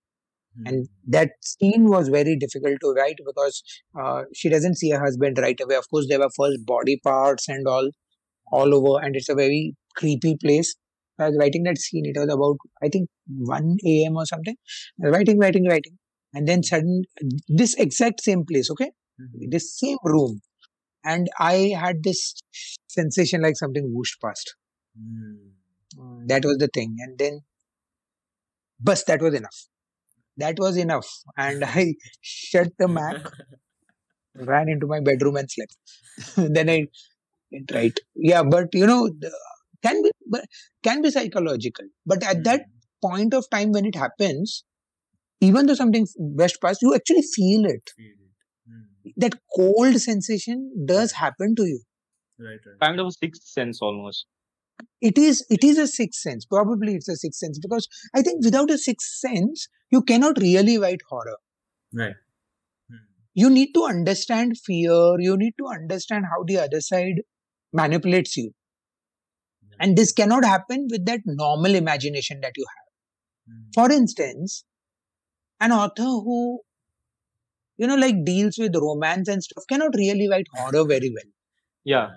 And 0.66 0.86
mhm, 0.86 0.88
that 1.08 1.30
scene 1.42 1.88
was 1.88 2.08
very 2.08 2.36
difficult 2.36 2.78
to 2.82 2.92
write 2.96 3.16
because 3.26 3.62
uh, 4.00 4.24
she 4.34 4.48
doesn't 4.48 4.76
see 4.78 4.90
her 4.90 5.00
husband 5.00 5.38
right 5.38 5.58
away. 5.60 5.76
Of 5.76 5.88
course, 5.90 6.06
there 6.08 6.20
were 6.20 6.30
first 6.36 6.64
body 6.66 7.00
parts 7.02 7.48
and 7.48 7.66
all, 7.66 7.90
all 8.52 8.74
over, 8.74 9.04
and 9.04 9.16
it's 9.16 9.28
a 9.28 9.34
very 9.34 9.74
creepy 9.96 10.36
place. 10.42 10.74
I 11.18 11.28
was 11.28 11.38
writing 11.38 11.64
that 11.64 11.78
scene. 11.78 12.04
It 12.06 12.18
was 12.18 12.32
about, 12.32 12.56
I 12.82 12.88
think, 12.88 13.08
1 13.28 14.06
a.m. 14.06 14.16
or 14.16 14.26
something. 14.26 14.56
I 15.02 15.08
was 15.08 15.16
writing, 15.16 15.38
writing, 15.38 15.66
writing. 15.68 15.98
And 16.34 16.48
then 16.48 16.62
sudden 16.62 17.04
this 17.48 17.74
exact 17.74 18.22
same 18.22 18.44
place 18.46 18.70
okay? 18.70 18.90
Mhm. 19.20 19.50
this 19.50 19.78
same 19.78 19.98
room. 20.04 20.40
And 21.04 21.28
i 21.40 21.54
had 21.84 22.02
this 22.04 22.34
sensation 22.88 23.42
like 23.42 23.56
something 23.56 23.92
whooshed 23.94 24.20
past. 24.22 24.54
Mm. 24.98 26.28
that 26.28 26.44
was 26.44 26.58
the 26.58 26.68
thing. 26.68 26.96
And 27.00 27.18
then 27.18 27.40
bus 28.80 29.04
that 29.04 29.20
was 29.22 29.34
enough. 29.34 29.66
That 30.38 30.58
was 30.58 30.76
enough. 30.76 31.08
And 31.36 31.64
i 31.82 31.94
shut 32.20 32.68
the 32.78 32.88
mac 32.88 33.16
ran 34.36 34.68
into 34.68 34.86
my 34.86 35.00
bedroom 35.00 35.36
and 35.36 35.50
slept. 35.50 35.76
Then 36.36 36.70
i 36.70 36.86
went 37.52 37.72
right. 37.72 37.98
Yeah 38.14 38.42
but 38.44 38.68
you 38.74 38.86
know 38.86 39.08
the- 39.08 39.32
can 39.84 40.02
be 40.02 40.10
but 40.28 40.44
can 40.84 41.02
be 41.02 41.10
psychological. 41.10 41.86
But 42.06 42.24
at 42.24 42.44
that 42.44 42.62
Mm. 42.62 43.10
point 43.10 43.34
of 43.34 43.46
time 43.50 43.72
when 43.72 43.86
it 43.86 43.96
happens 43.96 44.64
even 45.48 45.66
though 45.66 45.78
something 45.82 46.06
west 46.42 46.60
past 46.64 46.82
you 46.86 46.94
actually 46.98 47.22
feel 47.36 47.64
it 47.74 47.92
Feel 47.96 48.18
it. 48.26 48.72
Mm. 48.72 49.12
that 49.24 49.34
cold 49.56 50.00
sensation 50.08 50.60
does 50.94 51.12
happen 51.24 51.56
to 51.62 51.66
you 51.72 51.80
Right, 52.44 52.58
right. 52.66 52.78
Kind 52.84 53.00
of 53.00 53.06
a 53.08 53.12
sixth 53.12 53.44
sense 53.56 53.80
almost. 53.88 54.26
it 55.08 55.18
is 55.22 55.40
it 55.56 55.64
is 55.70 55.78
a 55.82 55.86
sixth 55.90 56.20
sense 56.26 56.44
probably 56.54 56.94
it's 57.00 57.10
a 57.14 57.16
sixth 57.22 57.40
sense 57.44 57.58
because 57.66 57.86
i 58.20 58.22
think 58.28 58.44
without 58.48 58.70
a 58.76 58.78
sixth 58.84 59.10
sense 59.26 59.66
you 59.96 60.00
cannot 60.10 60.40
really 60.46 60.76
write 60.84 61.04
horror 61.10 61.36
Right. 62.00 62.16
Mm. 62.94 63.02
you 63.42 63.50
need 63.58 63.72
to 63.78 63.84
understand 63.92 64.56
fear 64.70 64.98
you 65.28 65.36
need 65.44 65.54
to 65.62 65.68
understand 65.76 66.30
how 66.32 66.40
the 66.50 66.58
other 66.64 66.80
side 66.88 67.22
manipulates 67.82 68.36
you 68.42 68.48
and 69.80 69.96
this 69.96 70.12
cannot 70.12 70.44
happen 70.44 70.86
with 70.90 71.04
that 71.06 71.20
normal 71.26 71.74
imagination 71.74 72.40
that 72.46 72.52
you 72.62 72.66
have 72.74 72.88
Mm. 73.52 73.62
for 73.76 73.84
instance 74.00 74.52
an 75.62 75.72
author 75.72 76.10
who 76.28 76.38
you 77.78 77.86
know 77.86 77.96
like 77.96 78.24
deals 78.24 78.58
with 78.58 78.74
romance 78.76 79.28
and 79.28 79.42
stuff 79.42 79.64
cannot 79.68 79.94
really 79.96 80.28
write 80.28 80.46
horror 80.54 80.84
very 80.86 81.10
well. 81.16 81.30
Yeah. 81.84 82.08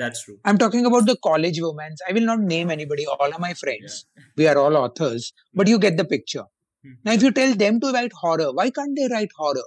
That's 0.00 0.22
true. 0.24 0.36
i'm 0.50 0.58
talking 0.60 0.86
about 0.88 1.06
the 1.06 1.16
college 1.26 1.58
romance. 1.62 2.00
I 2.08 2.12
will 2.16 2.26
not 2.30 2.40
name 2.52 2.70
anybody. 2.74 3.06
All 3.06 3.32
are 3.36 3.40
my 3.44 3.54
friends. 3.62 4.06
We 4.36 4.46
are 4.52 4.58
all 4.58 4.76
authors 4.82 5.32
but 5.54 5.68
you 5.72 5.78
get 5.86 5.96
the 6.02 6.06
picture. 6.14 6.44
Mhm. 6.86 6.96
now 7.06 7.12
if 7.18 7.22
you 7.26 7.30
tell 7.38 7.52
them 7.62 7.80
to 7.82 7.90
write 7.96 8.14
horror 8.22 8.48
why 8.60 8.66
can't 8.78 8.96
they 9.00 9.08
write 9.14 9.34
horror? 9.42 9.66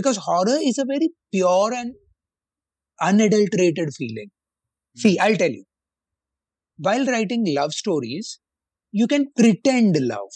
Because 0.00 0.18
horror 0.28 0.58
is 0.70 0.78
a 0.84 0.86
very 0.92 1.10
pure 1.36 1.74
and 1.80 1.94
unadulterated 3.00 3.92
feeling. 3.94 4.30
See 4.96 5.18
i'll 5.18 5.36
tell 5.44 5.50
you. 5.60 5.64
While 6.78 7.06
writing 7.06 7.44
love 7.54 7.72
stories 7.72 8.38
you 8.92 9.06
can 9.06 9.30
pretend 9.36 9.96
love 10.00 10.32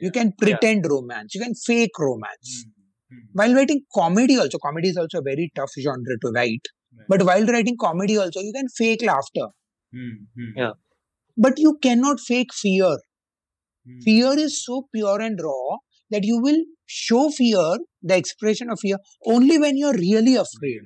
you 0.00 0.10
can 0.18 0.32
pretend 0.42 0.86
romance 0.94 1.34
you 1.34 1.40
can 1.46 1.54
fake 1.66 1.98
romance 2.08 2.52
Mm. 2.66 3.16
Mm. 3.18 3.22
while 3.38 3.54
writing 3.58 3.80
comedy 3.94 4.36
also 4.42 4.58
comedy 4.64 4.88
is 4.94 4.96
also 5.02 5.18
a 5.18 5.22
very 5.30 5.46
tough 5.60 5.72
genre 5.86 6.16
to 6.24 6.30
write 6.36 6.68
Right. 6.98 7.06
but 7.12 7.22
while 7.28 7.46
writing 7.54 7.76
comedy 7.86 8.16
also 8.24 8.40
you 8.48 8.52
can 8.58 8.68
fake 8.80 9.02
laughter 9.10 9.48
Mm. 9.94 10.16
Mm. 10.38 10.52
Yeah. 10.62 10.72
but 11.46 11.58
you 11.66 11.72
cannot 11.88 12.20
fake 12.30 12.52
fear 12.62 12.92
fear 14.04 14.32
is 14.38 14.64
so 14.64 14.88
pure 14.94 15.20
and 15.20 15.40
raw 15.42 15.76
that 16.10 16.24
you 16.24 16.38
will 16.40 16.60
show 16.86 17.30
fear 17.30 17.78
the 18.02 18.16
expression 18.16 18.70
of 18.70 18.80
fear 18.80 18.98
only 19.26 19.58
when 19.58 19.76
you're 19.76 19.94
really 19.94 20.34
afraid 20.36 20.82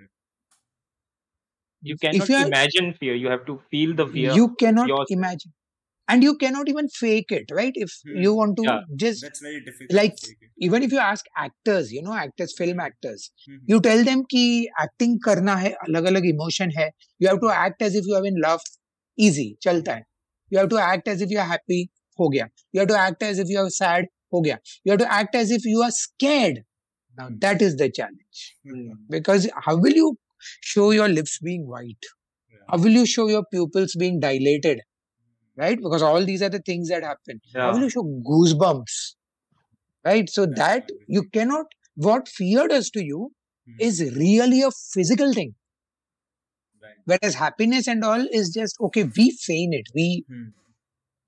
You 1.82 1.94
if 1.94 2.00
cannot 2.00 2.28
you 2.28 2.36
are, 2.36 2.46
imagine 2.46 2.94
fear. 2.94 3.14
You 3.14 3.28
have 3.28 3.44
to 3.46 3.60
feel 3.70 3.94
the 3.94 4.06
fear. 4.06 4.32
you 4.32 4.54
cannot 4.56 4.88
yourself. 4.88 5.10
imagine 5.10 5.52
and 6.08 6.22
you 6.22 6.36
cannot 6.36 6.68
even 6.68 6.88
fake 6.88 7.30
it 7.30 7.50
right? 7.50 7.72
If 7.74 7.92
hmm. 8.06 8.22
you 8.22 8.34
want 8.34 8.56
to 8.56 8.62
yeah. 8.64 8.80
just 8.96 9.22
that's 9.22 9.40
very 9.40 9.60
difficult 9.64 9.92
like 9.92 10.14
even 10.58 10.82
if 10.82 10.92
you 10.92 10.98
ask 10.98 11.24
actors 11.36 11.92
you 11.92 12.02
know 12.02 12.14
actors 12.14 12.54
film 12.56 12.74
hmm. 12.74 12.80
actors 12.80 13.30
hmm. 13.46 13.56
you 13.66 13.80
tell 13.80 14.04
them 14.04 14.24
ki 14.30 14.70
acting 14.78 15.18
karna 15.24 15.56
hai 15.64 15.74
alag 15.88 16.10
alag 16.12 16.28
emotion 16.30 16.72
hai. 16.76 16.90
You 17.18 17.28
have 17.28 17.40
to 17.40 17.50
act 17.50 17.82
as 17.82 17.94
if 17.94 18.06
you 18.06 18.14
are 18.14 18.24
in 18.24 18.40
love 18.46 18.60
easy 19.16 19.56
chalta 19.66 19.94
hai. 19.94 20.04
You 20.50 20.58
have 20.58 20.68
to 20.70 20.78
act 20.78 21.08
as 21.08 21.22
if 21.22 21.30
you 21.30 21.38
are 21.38 21.50
happy 21.54 21.90
ho 22.18 22.28
gaya. 22.28 22.48
You 22.72 22.80
have 22.80 22.88
to 22.88 22.98
act 22.98 23.22
as 23.22 23.38
if 23.38 23.48
you 23.48 23.58
are 23.60 23.70
sad 23.70 24.06
ho 24.30 24.40
gaya. 24.40 24.58
You 24.84 24.92
have 24.92 25.00
to 25.00 25.12
act 25.12 25.34
as 25.34 25.50
if 25.50 25.64
you 25.64 25.82
are 25.82 25.90
scared. 25.90 26.64
Now 27.16 27.28
hmm. 27.28 27.38
that 27.40 27.62
is 27.62 27.76
the 27.76 27.90
challenge. 27.90 28.44
Hmm. 28.68 28.92
because 29.08 29.48
how 29.68 29.76
will 29.76 30.02
you 30.02 30.16
show 30.60 30.90
your 30.90 31.08
lips 31.08 31.38
being 31.38 31.66
white? 31.66 32.10
Yeah. 32.50 32.64
how 32.70 32.78
will 32.78 32.98
you 33.00 33.06
show 33.06 33.28
your 33.28 33.44
pupils 33.52 33.96
being 33.98 34.20
dilated? 34.20 34.82
Right? 35.56 35.78
Because 35.80 36.02
all 36.02 36.24
these 36.24 36.42
are 36.42 36.48
the 36.48 36.60
things 36.60 36.88
that 36.88 37.02
happen. 37.02 37.40
How 37.54 37.68
Yeah. 37.68 37.72
will 37.72 37.82
you 37.82 37.90
show 37.90 38.04
goosebumps 38.04 39.14
right? 40.04 40.28
So 40.30 40.46
That's 40.46 40.58
that 40.58 40.90
you 41.08 41.24
cannot 41.32 41.66
what 41.96 42.28
fear 42.28 42.68
does 42.68 42.90
to 42.90 43.04
you 43.04 43.32
Mhm. 43.68 43.80
is 43.80 44.00
really 44.16 44.62
a 44.62 44.70
physical 44.70 45.32
thing. 45.32 45.54
Right. 46.82 46.96
whereas 47.06 47.34
happiness 47.34 47.88
and 47.88 48.04
all 48.04 48.26
is 48.30 48.50
just 48.50 48.76
okay 48.80 49.04
we 49.16 49.30
feign 49.30 49.72
it. 49.72 49.86
We 49.94 50.24
Mhm. 50.30 50.52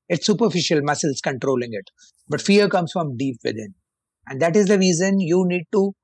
it's 0.08 0.26
superficial 0.26 0.82
muscles 0.82 1.20
controlling 1.20 1.72
it. 1.74 1.90
But 2.28 2.40
fear 2.42 2.68
comes 2.68 2.92
from 2.92 3.16
deep 3.16 3.38
within. 3.44 3.74
And 4.28 4.40
that 4.42 4.56
is 4.56 4.66
the 4.68 4.78
reason 4.78 5.20
you 5.20 5.46
need 5.46 5.64
to 5.72 5.94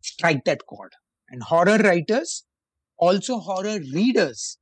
strike 0.00 0.44
that 0.44 0.66
chord. 0.66 0.92
And 1.28 1.42
horror 1.42 1.78
writers 1.78 2.44
also 2.98 3.38
horror 3.38 3.78
readers 3.80 4.58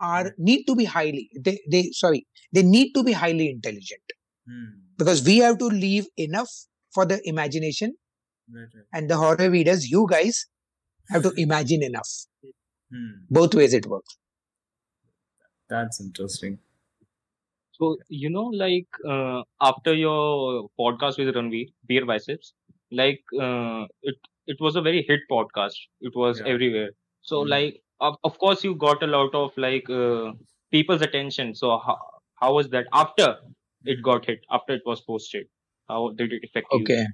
are 0.00 0.34
need 0.38 0.64
to 0.64 0.74
be 0.76 0.84
highly 0.84 1.30
they, 1.46 1.58
they 1.70 1.90
sorry 1.92 2.26
they 2.52 2.62
need 2.62 2.92
to 2.94 3.02
be 3.04 3.12
highly 3.12 3.50
intelligent 3.50 4.14
Mhm. 4.48 4.68
because 4.98 5.22
we 5.24 5.38
have 5.38 5.58
to 5.58 5.66
leave 5.66 6.06
enough 6.16 6.50
for 6.94 7.04
the 7.06 7.20
imagination 7.32 7.94
Right, 8.54 8.68
right. 8.74 8.84
and 8.92 9.10
the 9.10 9.16
horror 9.16 9.50
readers 9.50 9.90
you 9.90 10.06
guys 10.10 10.46
have 11.10 11.22
to 11.22 11.32
imagine 11.46 11.82
enough 11.82 12.10
Mhm. 12.92 13.26
both 13.30 13.54
ways 13.54 13.74
it 13.74 13.86
works 13.86 14.18
That's 15.68 16.00
interesting. 16.00 16.58
So 17.72 17.96
you 18.08 18.30
know, 18.30 18.44
like 18.46 18.88
uh, 19.08 19.42
after 19.60 19.94
your 19.94 20.68
podcast 20.78 21.18
with 21.18 21.34
Ranveer, 21.34 21.68
Beer 21.86 22.04
Biceps, 22.06 22.52
like 22.90 23.20
uh, 23.40 23.86
it 24.02 24.16
it 24.46 24.56
was 24.60 24.76
a 24.76 24.82
very 24.82 25.04
hit 25.08 25.20
podcast. 25.30 25.76
It 26.00 26.14
was 26.16 26.40
Yeah. 26.40 26.46
everywhere. 26.54 26.90
So 27.22 27.44
Mm. 27.44 27.48
like 27.48 27.82
of, 28.00 28.16
of 28.24 28.38
course 28.38 28.64
you 28.64 28.74
got 28.74 29.02
a 29.02 29.06
lot 29.06 29.34
of 29.34 29.52
like 29.56 29.88
uh, 29.90 30.32
people's 30.70 31.02
attention. 31.02 31.54
So 31.54 31.78
how 31.78 31.98
how 32.40 32.54
was 32.54 32.68
that 32.70 32.86
after 32.92 33.36
it 33.84 34.02
got 34.02 34.26
hit? 34.26 34.40
After 34.50 34.74
it 34.74 34.82
was 34.86 35.00
posted, 35.00 35.46
how 35.88 36.10
did 36.16 36.32
it 36.32 36.42
affect 36.44 36.66
you? 36.72 36.80
okay 36.82 37.06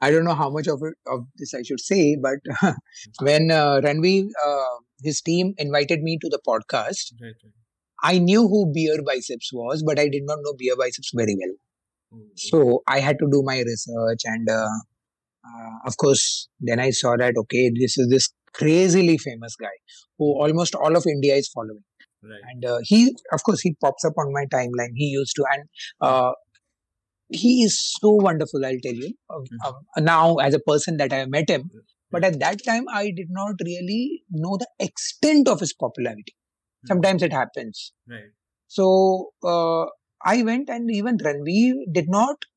i 0.00 0.10
don't 0.12 0.24
know 0.24 0.34
how 0.40 0.48
much 0.50 0.68
of 0.72 0.82
it 0.88 0.94
of 1.14 1.20
this 1.36 1.52
i 1.58 1.62
should 1.68 1.80
say 1.80 2.16
but 2.26 2.38
when 3.28 3.50
uh, 3.50 3.80
ranveer 3.86 4.26
uh, 4.48 4.76
his 5.08 5.20
team 5.28 5.52
invited 5.64 6.02
me 6.08 6.18
to 6.24 6.28
the 6.34 6.40
podcast 6.50 7.12
Right, 7.22 7.38
right. 7.44 7.54
i 8.12 8.18
knew 8.28 8.42
who 8.52 8.60
beer 8.76 8.98
biceps 9.10 9.50
was 9.60 9.82
but 9.90 9.98
i 10.04 10.08
did 10.16 10.24
not 10.32 10.38
know 10.46 10.54
beer 10.64 10.76
biceps 10.84 11.12
very 11.22 11.36
well 11.42 11.56
Oh, 12.16 12.20
so 12.48 12.58
i 12.92 13.00
had 13.06 13.18
to 13.22 13.26
do 13.32 13.42
my 13.50 13.56
research 13.70 14.22
and 14.34 14.48
uh, 14.58 14.76
of 15.86 15.96
course 15.96 16.48
then 16.60 16.80
i 16.80 16.90
saw 16.90 17.16
that 17.16 17.34
okay 17.42 17.70
this 17.80 17.96
is 17.98 18.08
this 18.14 18.28
crazily 18.60 19.16
famous 19.18 19.54
guy 19.56 19.76
who 20.18 20.26
almost 20.44 20.74
all 20.74 20.96
of 20.96 21.04
india 21.16 21.34
is 21.34 21.48
following 21.48 21.84
Right. 22.30 22.40
and 22.50 22.64
uh, 22.70 22.78
he 22.82 22.96
of 23.36 23.42
course 23.46 23.60
he 23.60 23.70
pops 23.84 24.04
up 24.08 24.14
on 24.22 24.32
my 24.36 24.44
timeline 24.54 24.94
he 25.02 25.06
used 25.06 25.34
to 25.36 25.44
and 25.52 25.62
uh, 26.08 26.32
he 27.28 27.62
is 27.64 27.74
so 28.00 28.10
wonderful 28.26 28.64
i'll 28.64 28.82
tell 28.86 28.98
you 29.04 29.10
um, 29.34 29.44
Mhm. 29.44 29.68
um, 29.68 30.04
now 30.12 30.36
as 30.46 30.54
a 30.54 30.60
person 30.70 30.96
that 31.02 31.12
i 31.12 31.18
have 31.22 31.30
met 31.36 31.48
him 31.54 31.64
but 32.16 32.24
at 32.28 32.38
that 32.42 32.62
time 32.68 32.86
i 33.00 33.04
did 33.20 33.30
not 33.38 33.64
really 33.70 34.22
know 34.44 34.56
the 34.64 34.68
extent 34.88 35.48
of 35.54 35.60
his 35.64 35.74
popularity 35.84 36.34
Mhm. 36.36 36.88
sometimes 36.92 37.22
it 37.28 37.32
happens 37.40 37.82
Right. 38.14 38.30
so 38.78 38.86
uh, 39.54 39.84
i 40.34 40.42
went 40.50 40.70
and 40.76 40.90
even 41.00 41.18
ranveer 41.28 41.74
did 41.98 42.08
not 42.18 42.48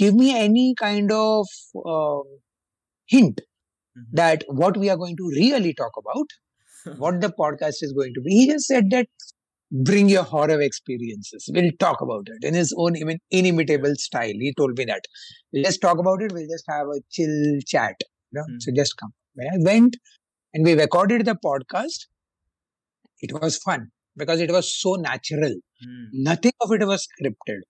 give 0.00 0.14
me 0.14 0.28
any 0.38 0.74
kind 0.80 1.12
of 1.12 1.46
um, 1.94 2.24
hint 3.16 3.40
Mhm. 3.98 4.04
that 4.18 4.44
what 4.60 4.76
we 4.82 4.88
are 4.92 4.96
going 5.02 5.16
to 5.20 5.28
really 5.36 5.72
talk 5.80 5.94
about 6.02 6.34
what 7.04 7.20
the 7.24 7.30
podcast 7.40 7.82
is 7.86 7.92
going 7.98 8.14
to 8.18 8.22
be. 8.26 8.32
He 8.40 8.46
just 8.50 8.66
said 8.72 8.90
that 8.90 9.08
bring 9.88 10.08
your 10.08 10.22
horror 10.24 10.60
experiences. 10.66 11.48
We'll 11.54 11.72
talk 11.80 12.00
about 12.06 12.28
it 12.34 12.46
in 12.50 12.54
his 12.54 12.74
own 12.84 12.94
imin- 13.02 13.20
inimitable 13.30 13.94
style. 13.96 14.38
He 14.46 14.52
told 14.56 14.78
me 14.78 14.86
that. 14.86 15.04
Let's 15.52 15.78
talk 15.78 15.98
about 15.98 16.22
it. 16.22 16.32
We'll 16.32 16.48
just 16.56 16.64
have 16.68 16.86
a 16.88 17.00
chill 17.10 17.58
chat. 17.66 17.96
You 18.32 18.40
know? 18.40 18.46
So 18.60 18.72
just 18.82 18.96
come. 18.96 19.12
When 19.34 19.48
I 19.54 19.58
went 19.72 19.96
and 20.54 20.64
we 20.64 20.74
recorded 20.74 21.26
the 21.26 21.36
podcast, 21.44 22.06
it 23.20 23.32
was 23.40 23.56
fun 23.58 23.90
because 24.16 24.40
it 24.40 24.50
was 24.50 24.66
so 24.80 24.94
natural. 24.94 25.54
Mhm. 25.84 26.08
Nothing 26.28 26.52
of 26.60 26.72
it 26.72 26.86
was 26.86 27.06
scripted. 27.10 27.60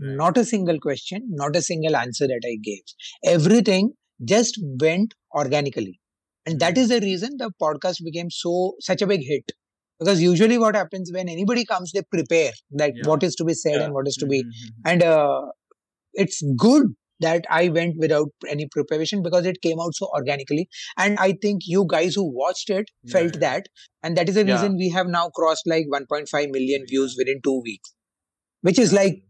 Right. 0.00 0.16
Not 0.16 0.36
a 0.38 0.44
single 0.44 0.78
question, 0.80 1.28
not 1.30 1.56
a 1.56 1.62
single 1.62 1.96
answer 1.96 2.26
that 2.26 2.42
I 2.44 2.56
gave. 2.62 2.82
Everything 3.24 3.92
just 4.24 4.58
went 4.80 5.14
organically. 5.34 6.00
And 6.46 6.58
that 6.60 6.76
is 6.76 6.88
the 6.88 7.00
reason 7.00 7.36
the 7.38 7.52
podcast 7.60 8.02
became 8.04 8.30
so 8.30 8.74
such 8.80 9.02
a 9.02 9.06
big 9.06 9.22
hit. 9.24 9.52
Because 9.98 10.20
usually 10.20 10.58
what 10.58 10.74
happens 10.74 11.10
when 11.12 11.28
anybody 11.28 11.64
comes, 11.64 11.92
they 11.92 12.02
prepare 12.02 12.52
that 12.72 12.92
Yeah. 12.96 13.08
what 13.08 13.22
is 13.22 13.36
to 13.36 13.44
be 13.44 13.54
said 13.54 13.76
Yeah. 13.76 13.84
and 13.84 13.94
what 13.94 14.08
is 14.08 14.16
to 14.16 14.26
be. 14.26 14.42
Mhm. 14.42 14.72
And 14.86 15.02
uh, 15.04 15.42
it's 16.14 16.42
good 16.56 16.88
that 17.20 17.44
I 17.50 17.68
went 17.68 17.96
without 17.98 18.30
any 18.48 18.66
preparation 18.68 19.22
because 19.22 19.46
it 19.46 19.62
came 19.62 19.78
out 19.80 19.94
so 19.94 20.08
organically. 20.14 20.68
And 20.98 21.18
I 21.18 21.32
think 21.40 21.62
you 21.66 21.86
guys 21.88 22.14
who 22.14 22.24
watched 22.24 22.70
it 22.70 22.90
Yeah, 23.04 23.12
felt 23.12 23.34
yeah. 23.34 23.40
that. 23.40 23.66
And 24.02 24.16
that 24.16 24.28
is 24.28 24.34
the 24.34 24.44
Yeah. 24.46 24.54
reason 24.54 24.76
we 24.76 24.88
have 24.90 25.06
now 25.06 25.28
crossed 25.30 25.66
like 25.66 25.86
1.5 25.88 26.50
million 26.50 26.84
views 26.88 27.14
within 27.16 27.40
two 27.44 27.60
weeks, 27.62 27.94
which 28.62 28.78
is 28.78 28.92
like 28.92 29.22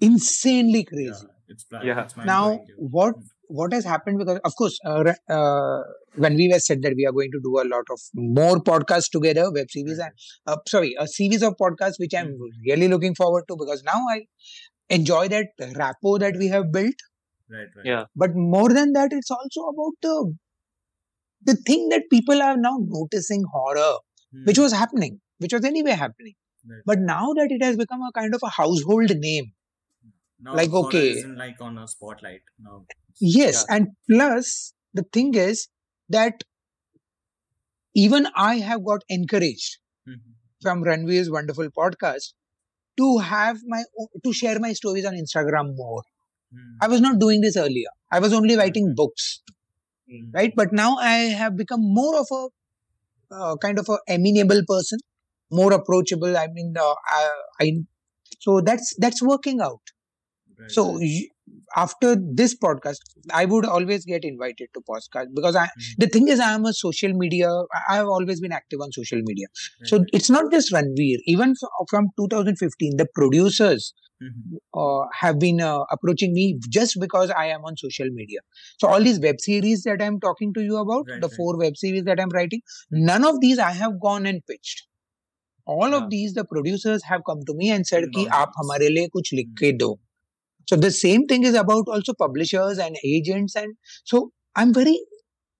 insanely 0.00 0.78
yeah, 0.80 0.84
crazy. 0.92 1.26
it's 1.48 1.64
bla- 1.64 1.84
Yeah. 1.84 2.04
it's 2.04 2.16
Now, 2.16 2.60
what 2.78 3.14
what 3.48 3.72
has 3.72 3.84
happened 3.84 4.18
because 4.18 4.40
of 4.44 4.54
course 4.56 4.78
uh, 4.86 5.12
uh, 5.28 5.80
when 6.16 6.34
we 6.34 6.48
were 6.52 6.58
said 6.58 6.82
that 6.82 6.94
we 6.96 7.06
are 7.06 7.12
going 7.12 7.30
to 7.32 7.40
do 7.42 7.60
a 7.60 7.66
lot 7.72 7.84
of 7.90 8.00
more 8.14 8.56
podcasts 8.70 9.10
together 9.10 9.50
web 9.52 9.70
series 9.70 9.98
and 9.98 10.12
uh, 10.46 10.56
sorry 10.66 10.94
a 10.98 11.06
series 11.06 11.42
of 11.42 11.54
podcasts 11.60 11.98
which 12.04 12.14
i'm 12.20 12.28
Mhm. 12.28 12.54
really 12.70 12.88
looking 12.94 13.14
forward 13.14 13.44
to 13.48 13.56
because 13.64 13.82
now 13.90 13.98
i 14.14 14.16
enjoy 14.98 15.28
that 15.34 15.48
rapport 15.82 16.18
that 16.24 16.36
we 16.44 16.48
have 16.54 16.72
built 16.78 17.04
right, 17.50 17.68
right. 17.76 17.86
Yeah. 17.92 18.04
but 18.16 18.34
more 18.34 18.70
than 18.78 18.92
that 18.94 19.12
it's 19.12 19.30
also 19.30 19.66
about 19.74 19.94
the 20.08 20.16
the 21.42 21.56
thing 21.56 21.88
that 21.90 22.02
people 22.10 22.42
are 22.42 22.56
now 22.56 22.76
noticing 22.80 23.44
horror 23.52 23.92
which 24.44 24.56
Hmm. 24.56 24.62
was 24.62 24.72
happening 24.72 25.20
which 25.38 25.52
was 25.56 25.64
anyway 25.72 25.92
happening 26.04 26.34
Right. 26.70 26.82
but 26.90 26.98
now 27.08 27.32
that 27.38 27.52
it 27.56 27.62
has 27.66 27.76
become 27.76 28.02
a 28.08 28.12
kind 28.18 28.34
of 28.34 28.40
a 28.42 28.50
household 28.60 29.12
name 29.26 29.52
now 30.44 30.54
like, 30.56 30.72
okay. 30.72 31.24
like 31.44 31.60
on 31.60 31.78
a 31.78 31.88
spotlight 31.88 32.42
now. 32.58 32.86
Yes, 33.20 33.64
and 33.68 33.88
plus 34.10 34.74
the 34.92 35.04
thing 35.12 35.34
is 35.34 35.68
that 36.08 36.42
even 37.94 38.26
I 38.36 38.56
have 38.56 38.84
got 38.84 39.02
encouraged 39.08 39.78
Mhm. 40.08 40.34
from 40.62 40.82
Ranveer's 40.84 41.30
wonderful 41.30 41.68
podcast 41.78 42.32
to 42.98 43.18
have 43.18 43.58
my 43.74 43.82
to 44.24 44.32
share 44.32 44.58
my 44.60 44.72
stories 44.72 45.06
on 45.10 45.14
Instagram 45.22 45.74
more. 45.76 46.02
Hmm. 46.52 46.76
I 46.82 46.88
was 46.88 47.00
not 47.00 47.18
doing 47.20 47.40
this 47.40 47.56
earlier. 47.56 47.92
I 48.10 48.20
was 48.26 48.32
only 48.40 48.56
writing 48.56 48.88
Mhm. 48.90 48.96
books, 49.02 49.28
Hmm. 50.08 50.30
right? 50.38 50.54
But 50.62 50.72
now 50.82 50.90
I 50.98 51.16
have 51.42 51.56
become 51.64 51.82
more 52.00 52.14
of 52.20 52.28
a 52.40 52.42
uh, 53.34 53.56
kind 53.56 53.78
of 53.78 53.88
a 53.88 53.98
amenable 54.08 54.62
person, 54.68 54.98
more 55.50 55.72
approachable. 55.72 56.36
I 56.36 56.46
mean, 56.48 56.74
uh, 56.78 56.94
I, 57.18 57.22
I 57.60 57.72
so 58.40 58.60
that's 58.60 58.94
that's 58.98 59.22
working 59.22 59.60
out. 59.60 59.93
So 60.68 61.00
after 61.76 62.16
this 62.16 62.56
podcast, 62.56 62.98
I 63.32 63.44
would 63.44 63.66
always 63.66 64.04
get 64.04 64.24
invited 64.24 64.68
to 64.74 64.80
podcast 64.88 65.26
because 65.34 65.56
I, 65.56 65.66
mm-hmm. 65.66 65.92
the 65.98 66.06
thing 66.06 66.28
is, 66.28 66.40
I 66.40 66.52
am 66.52 66.64
a 66.64 66.72
social 66.72 67.12
media. 67.12 67.50
I 67.88 67.96
have 67.96 68.06
always 68.06 68.40
been 68.40 68.52
active 68.52 68.80
on 68.80 68.92
social 68.92 69.20
media. 69.22 69.46
Right. 69.80 69.88
So 69.88 70.04
it's 70.12 70.30
not 70.30 70.50
just 70.50 70.72
Ranveer. 70.72 71.18
Even 71.26 71.54
from 71.90 72.08
2015, 72.16 72.96
the 72.96 73.06
producers 73.14 73.92
Mm-hmm. 74.22 74.56
Uh, 74.72 75.06
have 75.12 75.40
been 75.40 75.60
uh, 75.60 75.80
approaching 75.90 76.32
me 76.32 76.58
just 76.70 76.98
because 77.00 77.30
I 77.30 77.46
am 77.46 77.64
on 77.64 77.76
social 77.76 78.06
media. 78.10 78.38
So 78.78 78.86
all 78.86 79.02
these 79.02 79.18
web 79.20 79.40
series 79.40 79.82
that 79.82 80.00
I'm 80.00 80.20
talking 80.20 80.54
to 80.54 80.62
you 80.62 80.76
about, 80.76 81.06
right, 81.10 81.20
the 81.20 81.26
right. 81.26 81.36
four 81.36 81.58
web 81.58 81.76
series 81.76 82.04
that 82.04 82.20
I'm 82.20 82.28
writing, 82.28 82.62
none 82.92 83.24
of 83.24 83.40
these 83.40 83.58
I 83.58 83.72
have 83.72 84.00
gone 84.00 84.24
and 84.24 84.40
pitched. 84.46 84.86
All 85.66 85.90
yeah. 85.90 85.96
of 85.96 86.10
these 86.10 86.34
the 86.34 86.44
producers 86.44 87.02
have 87.04 87.22
come 87.26 87.40
to 87.46 87.54
me 87.54 87.70
and 87.70 87.86
said 87.86 88.04
no, 88.04 88.20
ki 88.20 88.28
aap 88.28 88.52
hamare 88.62 88.88
liye 88.96 89.08
kuch 89.16 89.32
likh 89.32 89.48
hmm. 89.48 89.74
ke 89.74 89.78
do. 89.78 89.96
So 90.66 90.76
the 90.76 90.90
same 90.90 91.26
thing 91.26 91.44
is 91.44 91.54
about 91.54 91.84
also 91.88 92.14
publishers 92.14 92.78
and 92.78 92.96
agents, 93.04 93.56
and 93.56 93.74
so 94.04 94.32
I'm 94.56 94.72
very 94.74 94.98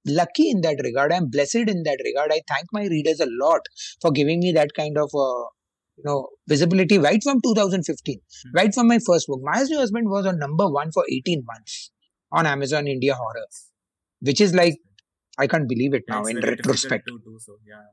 lucky 0.06 0.50
in 0.50 0.60
that 0.62 0.80
regard. 0.84 1.12
I'm 1.12 1.28
blessed 1.30 1.68
in 1.74 1.82
that 1.84 1.98
regard. 2.04 2.32
I 2.32 2.40
thank 2.48 2.66
my 2.72 2.86
readers 2.86 3.20
a 3.20 3.26
lot 3.28 3.60
for 4.00 4.10
giving 4.10 4.40
me 4.40 4.52
that 4.52 4.70
kind 4.76 4.98
of 4.98 5.10
uh, 5.14 5.44
you 5.96 6.04
know 6.04 6.28
visibility 6.48 6.98
right 6.98 7.22
from 7.22 7.40
2015, 7.42 8.20
Mhm. 8.20 8.54
right 8.60 8.74
from 8.74 8.88
my 8.88 8.98
first 9.06 9.26
book. 9.28 9.40
Maya's 9.42 9.70
New 9.70 9.78
Husband 9.78 10.08
was 10.08 10.26
on 10.26 10.38
number 10.38 10.68
one 10.70 10.92
for 10.92 11.04
18 11.10 11.44
months 11.52 11.90
on 12.32 12.46
Amazon 12.46 12.86
India 12.88 13.14
Horror, 13.14 13.46
which 14.20 14.40
is 14.40 14.54
like 14.54 14.78
I 15.38 15.46
can't 15.46 15.68
believe 15.68 15.94
it 15.94 16.04
now 16.08 16.20
it's 16.22 16.30
in 16.30 16.36
retrospect. 16.40 17.06
do 17.06 17.38
so. 17.40 17.56
Yeah. 17.66 17.84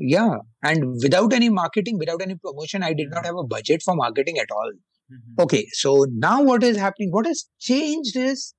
Yeah, 0.00 0.36
and 0.62 0.84
without 1.02 1.32
any 1.32 1.48
marketing, 1.48 1.98
without 1.98 2.22
any 2.22 2.36
promotion, 2.36 2.82
I 2.84 2.92
did 2.92 3.10
not 3.10 3.22
Mhm. 3.24 3.26
have 3.26 3.36
a 3.36 3.44
budget 3.54 3.82
for 3.82 3.94
marketing 3.96 4.38
at 4.38 4.50
all. 4.58 4.72
Mhm. 5.10 5.42
Okay, 5.42 5.66
so 5.72 6.06
now 6.10 6.42
what 6.42 6.62
is 6.62 6.76
happening? 6.76 7.10
What 7.12 7.26
has 7.26 7.46
changed 7.58 8.16
is 8.16 8.54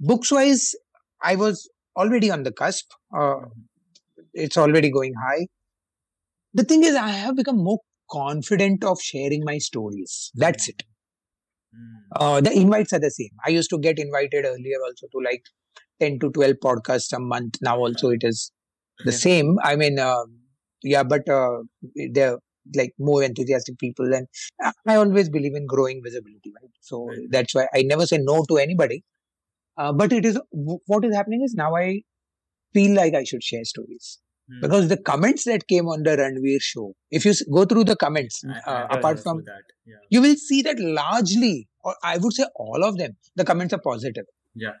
books 0.00 0.30
wise, 0.32 0.74
I 1.22 1.36
was 1.36 1.68
already 1.96 2.30
on 2.30 2.42
the 2.44 2.52
cusp. 2.52 2.86
Uh, 3.14 3.18
Mhm. 3.46 3.52
it's 4.34 4.56
already 4.58 4.90
going 4.90 5.14
high. 5.26 5.46
The 6.54 6.64
thing 6.64 6.82
is, 6.82 6.94
I 6.94 7.08
have 7.10 7.36
become 7.36 7.58
more 7.62 7.80
confident 8.10 8.84
of 8.84 9.00
sharing 9.02 9.44
my 9.44 9.58
stories. 9.58 10.30
That's 10.34 10.68
it. 10.68 10.82
Hmm. 11.74 11.96
Uh, 12.14 12.40
the 12.40 12.52
invites 12.52 12.92
are 12.92 13.00
the 13.00 13.10
same. 13.10 13.30
I 13.46 13.50
used 13.50 13.70
to 13.70 13.78
get 13.78 13.98
invited 13.98 14.44
earlier 14.44 14.78
also 14.86 15.06
to 15.12 15.18
like 15.24 15.42
10 16.00 16.18
to 16.20 16.30
12 16.30 16.56
podcasts 16.62 17.12
a 17.16 17.20
month. 17.20 17.56
Now 17.62 17.78
also 17.78 18.10
it 18.10 18.22
is 18.22 18.52
the 19.04 19.12
same. 19.12 19.58
I 19.62 19.76
mean, 19.76 19.98
uh, 19.98 20.24
yeah, 20.82 21.02
but 21.04 21.28
uh, 21.28 21.58
they're 22.12 22.38
like 22.76 22.92
more 22.98 23.22
enthusiastic 23.22 23.78
people. 23.78 24.12
And 24.14 24.26
I- 24.86 24.96
always 24.96 25.28
believe 25.28 25.54
in 25.54 25.66
growing 25.66 26.02
visibility, 26.04 26.52
right? 26.60 26.70
So 26.80 27.06
Right. 27.08 27.18
that's 27.30 27.54
why 27.54 27.66
I 27.74 27.82
never 27.82 28.06
say 28.06 28.18
no 28.18 28.44
to 28.48 28.56
anybody. 28.58 29.04
Uh, 29.76 29.92
but 29.92 30.12
it 30.12 30.24
is 30.24 30.38
what 30.86 31.04
is 31.04 31.14
happening 31.14 31.42
is 31.44 31.54
now 31.54 31.74
I 31.76 32.02
feel 32.74 32.94
like 32.94 33.14
I 33.14 33.24
should 33.24 33.42
share 33.42 33.64
stories 33.64 34.18
Hmm. 34.50 34.60
because 34.60 34.88
the 34.88 34.96
comments 34.96 35.44
that 35.44 35.66
came 35.68 35.86
on 35.88 36.02
the 36.02 36.16
Ranveer 36.20 36.60
show, 36.60 36.94
if 37.10 37.24
you 37.24 37.32
go 37.58 37.64
through 37.64 37.84
the 37.84 37.96
comments, 37.96 38.42
I- 38.44 38.60
I 38.70 38.74
uh, 38.82 38.86
apart 38.98 39.20
from 39.20 39.44
that. 39.50 39.64
Yeah. 39.86 39.96
you 40.10 40.20
will 40.22 40.36
see 40.36 40.62
that 40.62 40.78
largely, 40.80 41.68
or 41.84 41.94
I 42.02 42.18
would 42.18 42.32
say 42.32 42.44
all 42.56 42.84
of 42.84 42.96
them, 42.98 43.16
the 43.36 43.44
comments 43.44 43.72
are 43.74 43.80
positive. 43.80 44.26
Yeah. 44.54 44.74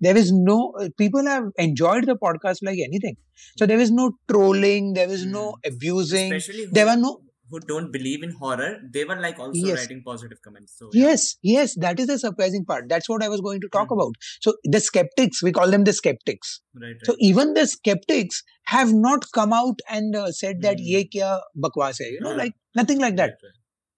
There 0.00 0.16
is 0.16 0.30
no, 0.32 0.72
uh, 0.78 0.88
people 0.98 1.24
have 1.26 1.44
enjoyed 1.56 2.06
the 2.06 2.16
podcast 2.16 2.58
like 2.62 2.78
anything. 2.78 3.16
So 3.58 3.64
there 3.66 3.78
is 3.80 3.90
no 3.90 4.12
trolling, 4.30 4.92
there 4.92 5.08
is 5.08 5.24
no 5.24 5.56
abusing. 5.64 6.32
Especially 6.34 6.66
who, 6.66 6.72
There 6.72 6.86
were 6.86 6.96
no, 6.96 7.20
who 7.50 7.60
don't 7.60 7.92
believe 7.92 8.22
in 8.22 8.30
horror, 8.32 8.80
they 8.92 9.04
were 9.04 9.16
like 9.20 9.38
also 9.38 9.60
Yes. 9.66 9.78
writing 9.78 10.02
positive 10.04 10.40
comments. 10.42 10.74
So 10.78 10.90
yeah. 10.92 11.06
yes, 11.08 11.36
yes, 11.42 11.74
that 11.76 12.00
is 12.00 12.08
the 12.08 12.18
surprising 12.18 12.64
part. 12.64 12.88
That's 12.88 13.08
what 13.08 13.22
I 13.22 13.28
was 13.28 13.40
going 13.40 13.60
to 13.62 13.68
talk 13.68 13.88
Mhm. 13.88 13.96
about. 13.98 14.14
So 14.40 14.54
the 14.64 14.80
skeptics, 14.80 15.42
we 15.42 15.52
call 15.52 15.70
them 15.70 15.84
the 15.84 15.92
skeptics. 15.92 16.60
Right, 16.74 16.88
right. 16.88 17.06
So 17.06 17.16
even 17.20 17.54
the 17.54 17.66
skeptics 17.66 18.42
have 18.66 18.92
not 18.92 19.30
come 19.32 19.52
out 19.52 19.80
and 19.88 20.16
uh, 20.16 20.32
said 20.32 20.62
that 20.62 20.78
Hmm. 20.78 20.84
ye 20.94 21.04
kya 21.16 21.40
bakwas 21.66 21.98
hai, 22.04 22.10
you 22.16 22.20
know, 22.20 22.30
Yeah. 22.32 22.42
like 22.44 22.54
nothing 22.74 22.98
like 23.00 23.16
that. 23.16 23.38
Right. 23.42 23.52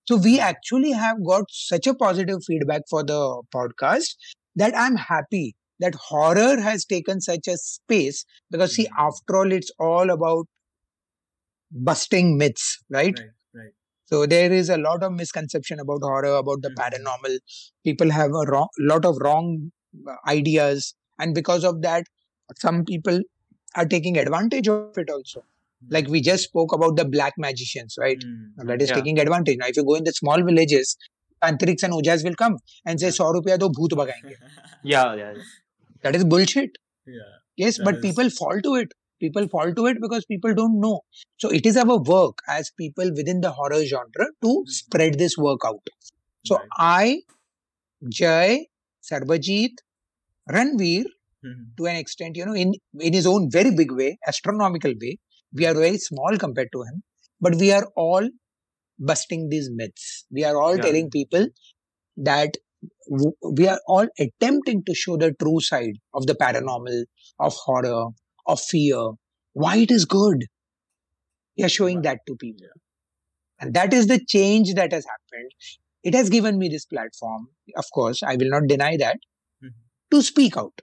So 0.07 0.17
we 0.17 0.39
actually 0.41 0.93
have 0.93 1.23
got 1.25 1.45
such 1.51 1.87
a 1.87 1.95
positive 1.95 2.45
feedback 2.45 2.83
for 2.91 3.03
the 3.05 3.43
podcast 3.55 4.17
that 4.57 4.75
I'm 4.77 4.97
happy 4.97 5.55
that 5.81 5.95
horror 5.95 6.61
has 6.61 6.85
taken 6.85 7.21
such 7.21 7.47
a 7.47 7.57
space 7.57 8.25
because 8.51 8.75
see, 8.75 8.87
Mm. 8.87 9.07
after 9.09 9.37
all, 9.37 9.53
it's 9.53 9.71
all 9.79 10.11
about 10.11 10.47
busting 11.71 12.37
myths? 12.39 12.83
Right, 12.91 13.19
right. 13.19 13.29
So 14.11 14.27
there 14.27 14.53
is 14.53 14.69
a 14.71 14.79
lot 14.79 15.03
of 15.03 15.13
misconception 15.13 15.81
about 15.81 16.03
horror, 16.03 16.35
about 16.43 16.63
the 16.63 16.71
Mhm. 16.71 16.79
paranormal. 16.83 17.35
People 17.89 18.11
have 18.19 18.31
a 18.43 18.45
wrong, 18.53 18.69
lot 18.93 19.05
of 19.11 19.17
wrong 19.27 19.51
uh, 20.13 20.17
ideas, 20.37 20.95
and 21.19 21.35
because 21.35 21.65
of 21.65 21.83
that, 21.83 22.05
some 22.65 22.85
people 22.91 23.21
are 23.75 23.87
taking 23.95 24.19
advantage 24.25 24.69
of 24.69 24.99
it 25.03 25.11
also. 25.11 25.45
Like 25.97 26.09
we 26.09 26.21
just 26.21 26.45
spoke 26.45 26.73
about 26.77 26.97
the 26.97 27.05
black 27.05 27.35
magicians, 27.39 27.97
right? 28.05 28.23
Hmm. 28.23 28.67
That 28.71 28.83
is 28.83 28.91
Yeah. 28.91 28.97
taking 29.01 29.19
advantage. 29.25 29.59
Now, 29.63 29.69
if 29.73 29.77
you 29.81 29.85
go 29.91 29.95
in 30.01 30.05
the 30.05 30.13
small 30.21 30.43
villages, 30.51 30.97
tantrics 31.45 31.83
and 31.89 31.93
ojhas 31.99 32.25
will 32.29 32.35
come 32.45 32.57
and 32.85 33.01
say, 33.05 33.11
100 33.11 33.37
rupiya 33.39 33.59
do 33.65 33.69
bhoot 33.81 33.97
bhagayenge. 34.03 34.35
Yeah, 34.95 35.15
yeah, 35.23 35.33
yeah. 35.37 35.43
That 36.03 36.17
is 36.21 36.25
bullshit. 36.25 36.71
yeah. 37.07 37.35
Yes, 37.57 37.79
but 37.89 37.97
is- 37.97 38.03
people 38.07 38.29
fall 38.39 38.61
to 38.69 38.75
it. 38.85 38.93
People 39.21 39.49
fall 39.49 39.73
to 39.75 39.87
it 39.87 39.99
because 40.01 40.25
people 40.27 40.55
don't 40.55 40.81
know. 40.81 41.01
So 41.39 41.49
it 41.51 41.67
is 41.67 41.77
our 41.77 41.99
work 41.99 42.39
as 42.49 42.71
people 42.79 43.11
within 43.15 43.41
the 43.41 43.51
horror 43.53 43.85
genre 43.85 44.27
to 44.43 44.49
Mhm. 44.49 44.69
spread 44.69 45.19
this 45.19 45.37
work 45.37 45.61
out. 45.67 45.87
So 46.47 46.57
Right. 46.57 46.69
I, 46.79 47.23
Jay, 48.09 48.69
Sarbajit, 49.03 49.75
Ranveer, 50.51 51.05
Mhm. 51.45 51.77
to 51.79 51.87
an 51.87 51.97
extent, 51.97 52.37
you 52.37 52.47
know, 52.47 52.55
in, 52.55 52.75
in 53.01 53.13
his 53.13 53.27
own 53.27 53.51
very 53.51 53.71
big 53.75 53.93
way, 53.93 54.19
astronomical 54.27 54.93
way, 55.01 55.19
we 55.53 55.67
are 55.67 55.75
very 55.75 55.99
small 55.99 56.37
compared 56.39 56.71
to 56.73 56.83
him, 56.83 57.03
but 57.41 57.55
we 57.57 57.73
are 57.73 57.87
all 57.97 58.29
busting 58.99 59.49
these 59.49 59.71
myths. 59.71 60.27
We 60.31 60.45
are 60.45 60.57
all 60.61 60.77
Yeah. 60.77 60.83
telling 60.83 61.11
people 61.11 61.47
that 62.17 62.57
we 63.43 63.67
are 63.69 63.81
all 63.87 64.07
attempting 64.19 64.85
to 64.85 64.95
show 64.95 65.17
the 65.17 65.33
true 65.41 65.61
side 65.61 65.95
of 66.15 66.27
the 66.27 66.35
paranormal, 66.35 67.05
of 67.41 67.55
horror, 67.55 68.07
of 68.49 68.61
fear, 68.61 69.13
why 69.55 69.77
it 69.79 69.93
is 69.93 70.07
good. 70.07 70.47
Are 71.63 71.69
showing 71.69 72.03
that 72.03 72.21
to 72.27 72.37
people. 72.37 72.69
And 73.61 73.75
that 73.75 73.93
is 73.95 74.07
the 74.09 74.21
change 74.25 74.75
that 74.75 74.93
has 74.93 75.05
happened. 75.07 75.53
It 76.05 76.15
has 76.15 76.31
given 76.31 76.59
me 76.59 76.69
this 76.69 76.85
platform. 76.87 77.49
Of 77.77 77.87
course, 77.95 78.23
I 78.23 78.37
will 78.37 78.51
not 78.51 78.69
deny 78.69 78.97
that 78.99 79.19
Mhm. 79.63 79.75
to 80.13 80.23
speak 80.23 80.57
out, 80.57 80.81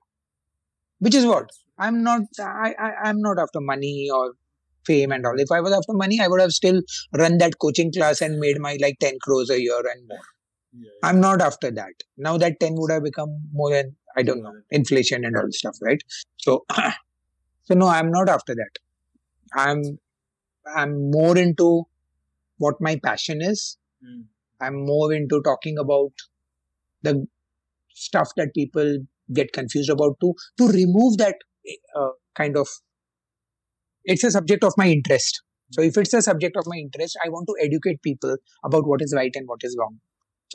which 1.00 1.16
is 1.16 1.26
what 1.26 1.50
I'm 1.78 2.04
not. 2.04 2.22
I, 2.40 2.74
I 2.80 2.92
I'm 3.10 3.22
not 3.22 3.38
after 3.40 3.60
money 3.60 4.10
or 4.14 4.34
fame 4.86 5.12
and 5.12 5.26
all. 5.26 5.40
If 5.40 5.52
I 5.52 5.60
was 5.62 5.74
after 5.74 5.94
money, 5.94 6.20
I 6.22 6.28
would 6.28 6.42
have 6.42 6.52
still 6.52 6.82
run 7.14 7.38
that 7.40 7.58
coaching 7.60 7.92
class 7.92 8.22
and 8.22 8.40
made 8.40 8.60
my 8.60 8.78
like 8.82 8.98
ten 9.00 9.18
crores 9.22 9.50
a 9.50 9.62
year 9.62 9.80
and 9.94 10.08
more. 10.08 10.26
Yeah, 10.78 10.90
I'm 11.04 11.20
not 11.22 11.42
after 11.42 11.72
that. 11.72 11.94
Now 12.18 12.38
that 12.38 12.60
10 12.60 12.76
would 12.78 12.92
have 12.92 13.04
become 13.04 13.30
more 13.54 13.72
than, 13.72 13.96
I 14.18 14.24
don't 14.24 14.44
know, 14.44 14.54
inflation 14.72 15.26
and 15.26 15.38
all 15.38 15.48
stuff, 15.52 15.78
right? 15.82 16.02
So, 16.38 16.66
so 17.66 17.74
no, 17.76 17.88
I'm 17.88 18.12
not 18.12 18.30
after 18.30 18.56
that. 18.56 18.80
I'm, 19.54 20.00
I'm 20.76 21.12
more 21.12 21.38
into 21.38 21.84
what 22.58 22.76
my 22.80 23.00
passion 23.04 23.42
is. 23.42 23.78
Hmm. 24.04 24.22
I'm 24.62 24.86
more 24.86 25.14
into 25.14 25.42
talking 25.42 25.78
about 25.78 26.12
the 27.04 27.28
stuff 27.94 28.32
that 28.38 28.54
people 28.54 29.00
get 29.34 29.52
confused 29.54 29.90
about 29.90 30.18
to, 30.22 30.34
to 30.60 30.68
remove 30.68 31.18
that 31.18 31.36
uh, 31.96 32.10
kind 32.36 32.58
of, 32.58 32.68
it's 34.04 34.24
a 34.24 34.32
subject 34.32 34.64
of 34.64 34.74
my 34.78 34.88
interest. 34.88 35.42
So 35.72 35.82
if 35.82 35.98
it's 35.98 36.14
a 36.14 36.22
subject 36.22 36.56
of 36.58 36.66
my 36.68 36.78
interest, 36.78 37.18
I 37.26 37.30
want 37.30 37.48
to 37.48 37.56
educate 37.66 38.02
people 38.04 38.38
about 38.64 38.88
what 38.88 39.02
is 39.02 39.14
right 39.16 39.32
and 39.34 39.48
what 39.48 39.60
is 39.64 39.76
wrong. 39.80 40.00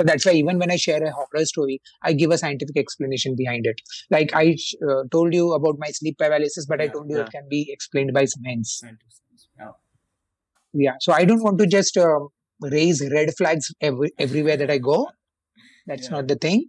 So 0.01 0.05
that's 0.05 0.25
why 0.25 0.33
even 0.33 0.59
when 0.59 0.71
I 0.71 0.77
share 0.77 1.03
a 1.05 1.11
horror 1.13 1.45
story, 1.45 1.83
I 2.03 2.15
give 2.15 2.31
a 2.31 2.39
scientific 2.39 2.79
explanation 2.79 3.35
behind 3.37 3.67
it. 3.67 3.79
Like 4.11 4.31
I 4.35 4.57
uh, 4.89 5.03
told 5.13 5.35
you 5.35 5.53
about 5.53 5.77
my 5.79 5.89
sleep 5.89 6.17
paralysis, 6.17 6.65
but 6.65 6.81
I 6.81 6.89
told 6.89 7.11
you 7.11 7.19
yeah. 7.19 7.25
it 7.25 7.31
can 7.31 7.47
be 7.51 7.67
explained 7.71 8.15
by 8.15 8.25
science. 8.25 8.83
Yeah. 9.59 9.73
Yeah. 10.73 10.93
So 11.01 11.13
I 11.13 11.27
don't 11.27 11.43
want 11.43 11.59
to 11.59 11.67
just 11.67 11.99
um 11.99 12.29
raise 12.63 13.03
red 13.13 13.29
flags 13.37 13.75
every, 13.83 14.11
everywhere 14.19 14.57
that 14.57 14.71
I 14.71 14.79
go. 14.79 15.11
That's 15.87 16.05
Yeah. 16.05 16.17
not 16.17 16.29
the 16.29 16.37
thing. 16.37 16.65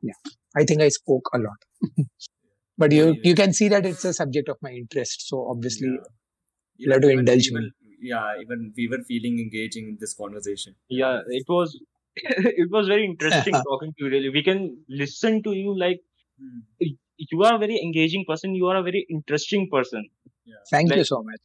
Yeah. 0.00 0.14
I 0.56 0.64
think 0.64 0.80
I 0.80 0.88
spoke 0.88 1.28
a 1.34 1.38
lot. 1.38 1.60
but 2.78 2.90
you 2.90 3.02
Anyway. 3.08 3.20
you 3.24 3.34
can 3.34 3.52
see 3.52 3.68
that 3.68 3.84
it's 3.84 4.06
a 4.06 4.14
subject 4.14 4.48
of 4.48 4.56
my 4.62 4.70
interest. 4.70 5.28
So 5.28 5.46
obviously, 5.50 5.88
Yeah. 5.88 6.06
you'll 6.78 6.94
have 6.94 7.02
to 7.02 7.10
indulge 7.10 7.48
even- 7.48 7.64
me. 7.64 7.70
Yeah, 7.98 8.34
even 8.40 8.72
we 8.76 8.88
were 8.88 9.02
feeling 9.08 9.38
engaging 9.40 9.88
in 9.88 9.96
this 10.00 10.14
conversation. 10.14 10.74
Yeah, 10.88 11.20
it 11.28 11.44
was 11.48 11.78
it 12.62 12.70
was 12.70 12.88
very 12.88 13.04
interesting 13.04 13.54
talking 13.70 13.92
to 13.98 14.04
you. 14.04 14.10
Really, 14.10 14.30
we 14.30 14.42
can 14.42 14.78
listen 14.88 15.42
to 15.44 15.52
you 15.52 15.78
like 15.86 16.00
Hmm. 16.38 16.58
you 17.32 17.42
are 17.44 17.54
a 17.54 17.58
very 17.58 17.76
engaging 17.82 18.24
person. 18.30 18.54
You 18.54 18.66
are 18.66 18.76
a 18.76 18.82
very 18.82 19.06
interesting 19.08 19.68
person. 19.74 20.02
Thank 20.70 20.94
you 20.94 21.04
so 21.04 21.22
much. 21.22 21.40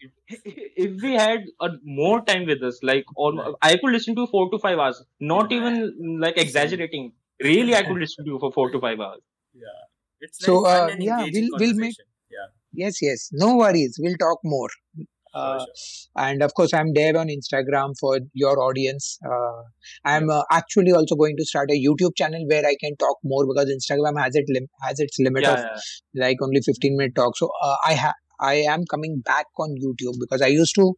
If 0.85 1.01
we 1.01 1.13
had 1.13 1.45
a 1.61 1.69
more 1.83 2.17
time 2.31 2.45
with 2.45 2.61
us, 2.69 2.79
like 2.83 3.05
almost, 3.15 3.55
I 3.61 3.77
could 3.77 3.91
listen 3.97 4.15
to 4.17 4.27
four 4.27 4.49
to 4.51 4.59
five 4.59 4.79
hours. 4.79 5.01
Not 5.19 5.51
even 5.51 6.19
like 6.25 6.37
exaggerating. 6.37 7.13
Really, 7.41 7.75
I 7.75 7.83
could 7.83 7.97
listen 8.05 8.25
to 8.25 8.31
you 8.31 8.39
for 8.39 8.51
four 8.51 8.69
to 8.71 8.79
five 8.81 8.99
hours. 8.99 9.21
Yeah. 9.53 9.79
It's 10.19 10.43
So, 10.45 10.59
like 10.59 10.89
fun 10.89 10.99
uh, 10.99 11.03
yeah, 11.09 11.23
we'll- 11.35 11.49
we'll 11.63 11.75
make- 11.85 11.95
Yeah. 12.29 12.47
Yes, 12.83 13.01
yes. 13.01 13.29
No 13.31 13.55
worries. 13.63 13.97
We'll 14.03 14.17
talk 14.27 14.39
more. 14.43 14.69
Uh, 15.33 15.65
and 16.15 16.43
of 16.43 16.53
course 16.53 16.73
i'm 16.73 16.93
there 16.93 17.15
on 17.17 17.27
instagram 17.27 17.93
for 17.99 18.19
your 18.33 18.59
audience. 18.59 19.17
Uh, 19.25 19.61
i'm 20.05 20.29
uh, 20.29 20.41
actually 20.51 20.91
also 20.91 21.15
going 21.15 21.35
to 21.37 21.45
start 21.45 21.69
a 21.71 21.79
youtube 21.85 22.15
channel 22.17 22.43
where 22.49 22.65
i 22.65 22.75
can 22.83 22.95
talk 22.97 23.17
more 23.23 23.45
because 23.51 23.69
instagram 23.77 24.19
has 24.21 24.35
it 24.35 24.45
lim- 24.49 24.67
has 24.81 24.99
its 24.99 25.17
limit 25.19 25.43
Yeah, 25.43 25.53
of 25.53 25.59
yeah. 25.59 26.23
like 26.25 26.37
only 26.41 26.61
15 26.61 26.97
minute 26.97 27.15
talk. 27.15 27.37
So 27.37 27.49
uh, 27.63 27.75
i 27.85 27.93
have 27.93 28.15
i 28.41 28.53
am 28.73 28.83
coming 28.91 29.21
back 29.25 29.45
on 29.59 29.75
youtube 29.85 30.15
because 30.19 30.41
i 30.41 30.47
used 30.47 30.75
to 30.75 30.93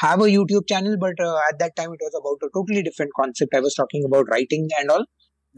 have 0.00 0.20
a 0.20 0.30
youtube 0.36 0.66
channel 0.68 0.96
but 0.98 1.18
uh, 1.20 1.38
at 1.48 1.58
that 1.58 1.76
time 1.76 1.92
it 1.92 2.00
was 2.08 2.14
about 2.20 2.46
a 2.46 2.50
totally 2.58 2.82
different 2.82 3.10
concept. 3.20 3.54
I 3.54 3.60
was 3.60 3.74
talking 3.74 4.04
about 4.06 4.26
writing 4.30 4.68
and 4.78 4.90
all. 4.90 5.04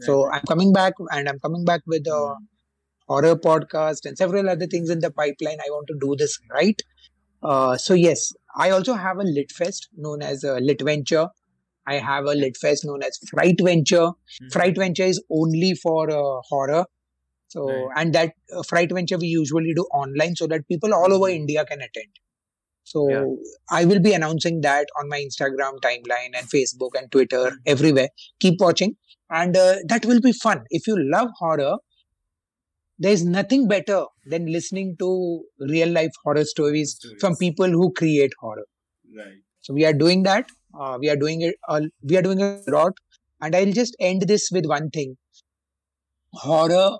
So 0.01 0.25
Right. 0.25 0.37
i'm 0.39 0.45
coming 0.53 0.73
back 0.73 0.93
and 1.11 1.29
i'm 1.29 1.39
coming 1.39 1.65
back 1.65 1.81
with 1.87 2.07
a 2.07 2.19
Hmm. 2.21 2.45
horror 3.07 3.35
podcast 3.35 4.05
and 4.05 4.17
several 4.17 4.49
other 4.49 4.67
things 4.67 4.89
in 4.89 4.99
the 4.99 5.11
pipeline. 5.11 5.59
I 5.65 5.69
want 5.69 5.87
to 5.87 5.97
do 6.01 6.15
this 6.17 6.37
right 6.51 6.81
uh, 7.51 7.77
so 7.77 7.93
yes 7.93 8.21
i 8.65 8.69
also 8.75 8.93
have 9.05 9.17
a 9.19 9.27
lit 9.37 9.51
fest 9.51 9.89
known 10.05 10.21
as 10.21 10.43
a 10.43 10.55
Litventure 10.69 11.27
i 11.87 11.95
have 12.09 12.25
a 12.25 12.35
lit 12.43 12.57
fest 12.65 12.85
known 12.89 13.03
as 13.09 13.19
fright 13.31 13.59
venture 13.69 14.07
Mhm. 14.07 14.51
FrightVenture 14.55 15.07
is 15.13 15.19
only 15.41 15.73
for 15.83 16.01
uh, 16.19 16.41
horror 16.51 16.85
so 17.55 17.61
Right. 17.67 18.01
and 18.01 18.15
that 18.17 18.33
uh, 18.55 18.63
FrightVenture 18.71 19.19
we 19.25 19.27
usually 19.27 19.73
do 19.79 19.85
online 20.03 20.35
so 20.41 20.47
that 20.53 20.67
people 20.73 20.93
all 21.01 21.13
over 21.17 21.29
Mhm. 21.31 21.37
india 21.41 21.65
can 21.71 21.81
attend 21.87 22.21
so 22.93 23.01
Yeah. 23.13 23.25
i 23.79 23.85
will 23.91 24.01
be 24.07 24.13
announcing 24.19 24.61
that 24.67 24.87
on 25.01 25.09
my 25.13 25.19
instagram 25.27 25.79
timeline 25.87 26.37
and 26.41 26.49
facebook 26.55 26.97
and 27.01 27.11
twitter 27.15 27.43
everywhere 27.75 28.09
keep 28.45 28.61
watching 28.67 28.95
and 29.41 29.57
uh, 29.65 29.75
that 29.93 30.05
will 30.11 30.21
be 30.27 30.33
fun 30.45 30.63
if 30.79 30.87
you 30.91 30.95
love 31.15 31.29
horror 31.43 31.73
there's 32.99 33.23
nothing 33.25 33.67
better 33.67 34.05
than 34.25 34.45
listening 34.51 34.95
to 34.99 35.09
real 35.73 35.89
life 35.89 36.11
horror 36.23 36.43
stories 36.45 36.97
from 37.19 37.35
people 37.37 37.67
who 37.79 37.91
create 38.01 38.31
horror 38.39 38.65
Right. 39.17 39.37
so 39.61 39.73
we 39.73 39.85
are 39.85 39.93
doing 39.93 40.23
that. 40.23 40.45
Uh, 40.79 40.97
we 41.01 41.09
are 41.09 41.15
doing 41.15 41.41
it. 41.41 41.55
Uh, 41.67 41.81
we 42.03 42.17
are 42.17 42.21
doing 42.21 42.41
a 42.41 42.61
lot. 42.67 42.93
And 43.41 43.55
I'll 43.55 43.71
just 43.71 43.95
end 43.99 44.23
this 44.31 44.49
with 44.51 44.65
one 44.65 44.89
thing. 44.89 45.15
Horror, 46.33 46.97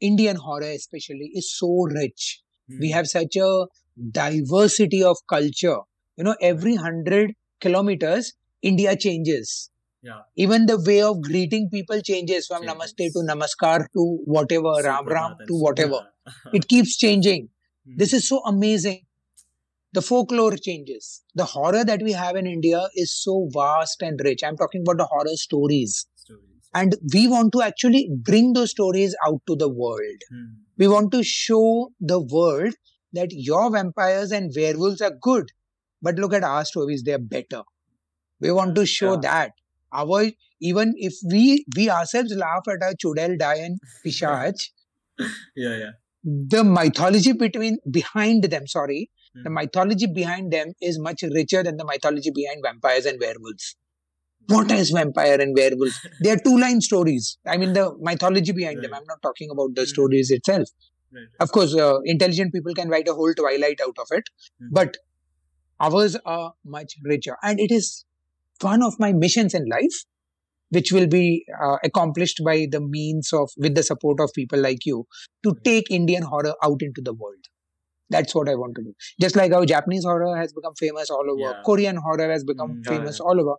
Indian 0.00 0.36
horror 0.36 0.70
especially, 0.70 1.30
is 1.34 1.56
so 1.56 1.70
rich. 1.94 2.42
We 2.68 2.88
Hmm. 2.90 2.94
have 2.94 3.06
such 3.08 3.36
a 3.36 3.66
diversity 4.10 5.02
of 5.02 5.16
culture. 5.28 5.78
You 6.16 6.24
know, 6.24 6.36
every 6.40 6.74
hundred 6.76 7.32
kilometers, 7.60 8.32
India 8.62 8.96
changes. 8.96 9.70
Yeah. 10.02 10.20
Even 10.36 10.66
the 10.66 10.78
way 10.80 11.02
of 11.02 11.20
greeting 11.20 11.68
people 11.70 12.00
changes 12.00 12.46
from 12.46 12.62
namaste 12.62 12.96
to 12.96 13.22
namaskar 13.30 13.86
to 13.92 14.18
whatever, 14.24 14.72
ram 14.82 15.06
ram 15.06 15.36
to 15.46 15.54
whatever. 15.54 16.00
Yeah. 16.26 16.52
It 16.54 16.68
keeps 16.68 16.96
changing. 16.96 17.48
Hmm. 17.86 17.96
This 17.96 18.12
is 18.12 18.26
so 18.28 18.42
amazing. 18.46 19.02
The 19.92 20.02
folklore 20.02 20.56
changes. 20.56 21.22
The 21.34 21.44
horror 21.44 21.84
that 21.84 22.02
we 22.02 22.12
have 22.12 22.36
in 22.36 22.46
India 22.46 22.88
is 22.94 23.12
so 23.14 23.48
vast 23.52 24.02
and 24.02 24.20
rich. 24.24 24.42
I'm 24.44 24.56
talking 24.56 24.82
about 24.82 24.98
the 24.98 25.04
horror 25.06 25.34
stories. 25.34 26.06
Stories. 26.14 26.68
And 26.74 26.94
we 27.12 27.26
want 27.28 27.52
to 27.54 27.62
actually 27.62 28.08
bring 28.22 28.52
those 28.54 28.70
stories 28.70 29.14
out 29.26 29.40
to 29.48 29.56
the 29.56 29.68
world. 29.68 30.22
Hmm. 30.32 30.44
We 30.78 30.88
want 30.88 31.12
to 31.12 31.22
show 31.22 31.92
the 32.00 32.20
world 32.20 32.74
that 33.12 33.28
your 33.32 33.70
vampires 33.70 34.30
and 34.32 34.50
werewolves 34.56 35.00
are 35.02 35.12
good. 35.20 35.50
But 36.00 36.14
look 36.16 36.32
at 36.32 36.44
our 36.44 36.64
stories, 36.64 37.02
they're 37.02 37.18
better. 37.18 37.62
We 38.40 38.52
want 38.52 38.74
to 38.76 38.86
show 38.86 39.12
Yeah. 39.14 39.20
that. 39.22 39.52
Our 39.92 40.30
even 40.60 40.94
if 40.96 41.14
we 41.30 41.64
we 41.76 41.90
ourselves 41.90 42.32
laugh 42.34 42.66
at 42.68 42.82
our 42.82 42.94
Chudel, 42.94 43.38
Die 43.38 43.54
and 43.56 43.78
Pishach, 44.06 44.68
Yeah, 45.56 45.76
yeah. 45.76 45.90
the 46.22 46.64
mythology 46.64 47.32
between 47.32 47.78
behind 47.90 48.44
them, 48.44 48.66
sorry, 48.66 49.10
the 49.44 49.50
Hmm. 49.50 49.54
mythology 49.54 50.06
behind 50.06 50.52
them 50.52 50.72
is 50.80 50.98
much 50.98 51.22
richer 51.22 51.62
than 51.62 51.76
the 51.76 51.84
mythology 51.84 52.30
behind 52.34 52.62
vampires 52.64 53.06
and 53.06 53.18
werewolves. 53.20 53.76
What 54.48 54.70
is 54.70 54.90
vampire 54.90 55.40
and 55.40 55.56
werewolf? 55.56 55.94
They 56.24 56.30
are 56.30 56.36
two 56.38 56.58
line 56.58 56.80
stories. 56.80 57.38
I 57.46 57.56
mean, 57.56 57.72
the 57.72 57.96
mythology 58.00 58.52
behind 58.52 58.82
them. 58.82 58.94
I'm 58.94 59.04
not 59.06 59.22
talking 59.22 59.50
about 59.50 59.74
the 59.74 59.82
Mhm. 59.82 59.88
stories 59.94 60.30
itself. 60.30 60.68
Right. 61.12 61.28
Of 61.40 61.52
course, 61.52 61.74
uh, 61.74 62.00
intelligent 62.04 62.52
people 62.52 62.74
can 62.74 62.88
write 62.88 63.08
a 63.08 63.14
whole 63.14 63.34
Twilight 63.34 63.80
out 63.80 63.98
of 63.98 64.08
it, 64.18 64.24
Mhm. 64.62 64.68
but 64.80 64.96
ours 65.80 66.16
are 66.24 66.54
much 66.64 66.96
richer. 67.04 67.36
And 67.42 67.60
it 67.60 67.70
is 67.70 68.04
one 68.62 68.82
of 68.82 68.98
my 68.98 69.12
missions 69.12 69.54
in 69.54 69.64
life, 69.66 70.04
which 70.70 70.92
will 70.92 71.06
be 71.06 71.44
uh, 71.62 71.76
accomplished 71.84 72.40
by 72.44 72.66
the 72.70 72.80
means 72.80 73.32
of, 73.32 73.50
with 73.56 73.74
the 73.74 73.82
support 73.82 74.20
of 74.20 74.30
people 74.34 74.58
like 74.60 74.86
you, 74.86 75.06
to 75.42 75.54
take 75.64 75.90
Indian 75.90 76.22
horror 76.22 76.54
out 76.62 76.80
into 76.82 77.00
the 77.00 77.12
world. 77.12 77.44
That's 78.10 78.34
what 78.34 78.48
I 78.48 78.54
want 78.56 78.74
to 78.76 78.82
do. 78.82 78.94
Just 79.20 79.36
like 79.36 79.52
how 79.52 79.64
Japanese 79.64 80.04
horror 80.04 80.36
has 80.36 80.52
become 80.52 80.74
famous 80.74 81.10
all 81.10 81.30
over, 81.30 81.40
Yeah. 81.40 81.62
Korean 81.64 81.96
horror 81.96 82.30
has 82.30 82.44
become 82.44 82.70
Mm, 82.76 82.82
yeah, 82.84 82.92
famous 82.98 83.20
all 83.20 83.40
over. 83.40 83.54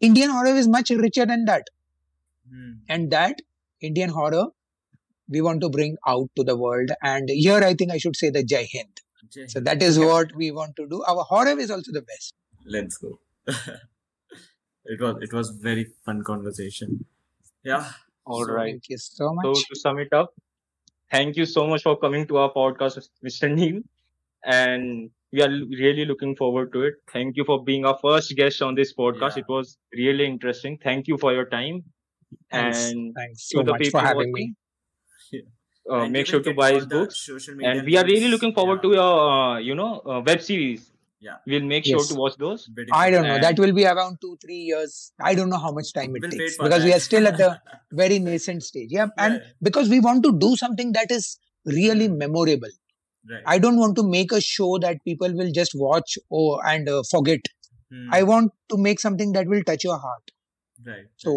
Indian 0.00 0.30
horror 0.30 0.54
is 0.54 0.68
much 0.68 0.90
richer 0.90 1.24
than 1.26 1.46
that. 1.46 1.64
Hmm. 2.50 2.72
And 2.88 3.10
that 3.10 3.40
Indian 3.80 4.10
horror, 4.10 4.46
we 5.28 5.40
want 5.40 5.60
to 5.62 5.70
bring 5.70 5.96
out 6.06 6.28
to 6.36 6.44
the 6.44 6.56
world. 6.56 6.90
And 7.02 7.28
here 7.30 7.62
I 7.64 7.74
think 7.74 7.92
I 7.92 7.98
should 7.98 8.16
say 8.16 8.30
the 8.30 8.44
Jai 8.44 8.68
Hind. 8.72 9.00
So 9.48 9.60
that 9.60 9.82
is 9.82 9.98
what 9.98 10.34
we 10.36 10.50
want 10.50 10.76
to 10.76 10.86
do. 10.86 11.02
Our 11.04 11.24
horror 11.24 11.58
is 11.58 11.70
also 11.70 11.90
the 11.92 12.02
best. 12.02 12.34
Let's 12.66 12.98
go. 12.98 13.18
it 14.86 15.00
was 15.00 15.16
it 15.22 15.32
was 15.32 15.50
very 15.50 15.84
fun 16.04 16.22
conversation. 16.24 17.04
Yeah. 17.64 17.90
All 18.26 18.44
So 18.44 18.52
right. 18.52 18.72
Thank 18.72 18.88
you 18.88 18.98
so 18.98 19.34
much. 19.34 19.44
So 19.44 19.52
to 19.54 19.76
sum 19.80 19.98
it 19.98 20.12
up, 20.12 20.34
thank 21.10 21.36
you 21.36 21.46
so 21.46 21.66
much 21.66 21.82
for 21.82 21.96
coming 21.98 22.26
to 22.28 22.38
our 22.38 22.52
podcast, 22.52 23.08
Mr. 23.24 23.48
Neil. 23.48 23.82
And 24.44 25.10
we 25.32 25.42
are 25.42 25.48
really 25.50 26.04
looking 26.04 26.36
forward 26.36 26.72
to 26.72 26.82
it. 26.82 26.94
Thank 27.12 27.36
you 27.36 27.44
for 27.44 27.64
being 27.64 27.84
our 27.86 27.98
first 28.02 28.34
guest 28.36 28.62
on 28.62 28.74
this 28.74 28.94
podcast. 28.94 29.36
Yeah. 29.36 29.42
It 29.42 29.48
was 29.48 29.78
really 29.92 30.26
interesting. 30.26 30.78
Thank 30.78 31.08
you 31.08 31.18
for 31.18 31.32
your 31.32 31.46
time. 31.46 31.84
Thanks. 32.50 32.92
And 32.92 33.14
Thanks 33.14 33.48
to 33.50 33.58
so 33.58 33.62
the 33.62 33.72
much 33.72 33.88
for 33.90 34.00
having 34.00 34.32
watching, 34.32 34.32
me. 34.32 34.54
uh, 35.90 36.06
make 36.06 36.26
sure 36.26 36.42
to 36.42 36.54
buy 36.54 36.72
his 36.74 36.86
books. 36.86 37.28
And 37.62 37.84
we 37.84 37.96
are 37.96 38.04
really 38.04 38.28
looking 38.28 38.54
forward 38.54 38.80
Yeah. 38.80 38.82
to 38.82 38.88
your, 38.94 39.30
uh, 39.30 39.58
you 39.58 39.74
know, 39.74 40.00
uh, 40.06 40.22
web 40.26 40.40
series. 40.42 40.90
Yeah. 41.24 41.36
We'll 41.50 41.66
make 41.72 41.86
sure 41.88 41.98
Yes. 42.00 42.08
to 42.08 42.16
watch 42.22 42.34
those. 42.44 42.68
I 42.92 43.10
don't 43.12 43.22
know. 43.26 43.34
And- 43.36 43.44
That 43.44 43.58
will 43.64 43.72
be 43.78 43.84
around 43.92 44.18
two, 44.24 44.36
three 44.44 44.58
years. 44.70 44.96
I 45.28 45.34
don't 45.38 45.48
know 45.54 45.60
how 45.66 45.72
much 45.78 45.92
time 45.98 46.16
it 46.16 46.22
We'll 46.24 46.30
takes 46.40 46.56
for 46.56 46.64
because 46.68 46.84
we 46.88 46.92
are 46.96 47.00
still 47.04 47.26
at 47.30 47.38
the 47.42 47.50
very 48.02 48.18
nascent 48.26 48.62
stage. 48.70 48.90
Yeah. 48.96 49.06
And 49.26 49.34
Yeah. 49.40 49.46
because 49.68 49.88
we 49.94 50.00
want 50.08 50.22
to 50.28 50.32
do 50.44 50.50
something 50.64 50.92
that 50.98 51.10
is 51.18 51.38
really 51.78 52.08
memorable. 52.24 52.74
Right. 53.30 53.42
I 53.54 53.58
don't 53.66 53.78
want 53.84 53.96
to 54.02 54.06
make 54.16 54.32
a 54.32 54.40
show 54.50 54.70
that 54.86 55.02
people 55.10 55.32
will 55.42 55.50
just 55.60 55.74
watch 55.74 56.18
or 56.28 56.48
and 56.74 56.88
uh, 56.96 57.02
forget. 57.10 57.40
Hmm. 57.90 58.12
I 58.18 58.22
want 58.34 58.52
to 58.74 58.76
make 58.88 59.00
something 59.00 59.32
that 59.38 59.46
will 59.54 59.62
touch 59.72 59.84
your 59.90 59.98
heart. 60.06 60.30
Right. 60.92 61.06
So 61.26 61.36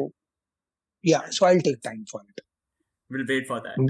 Yeah, 1.10 1.30
so 1.30 1.46
I'll 1.48 1.62
take 1.66 1.82
time 1.84 2.06
for 2.12 2.22
it. 2.30 2.42
We'll 3.10 3.26
wait 3.28 3.48
for 3.48 3.62
that. 3.66 3.78
Mm. 3.82 3.90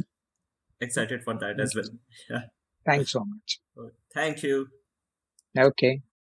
Excited 0.87 1.23
for 1.23 1.33
that 1.43 1.59
as 1.59 1.73
well. 1.75 1.89
Yeah. 2.29 2.43
Thanks 2.85 3.11
so 3.11 3.23
much. 3.29 3.59
Thank 4.13 4.43
you. 4.43 4.67
Okay. 5.57 6.01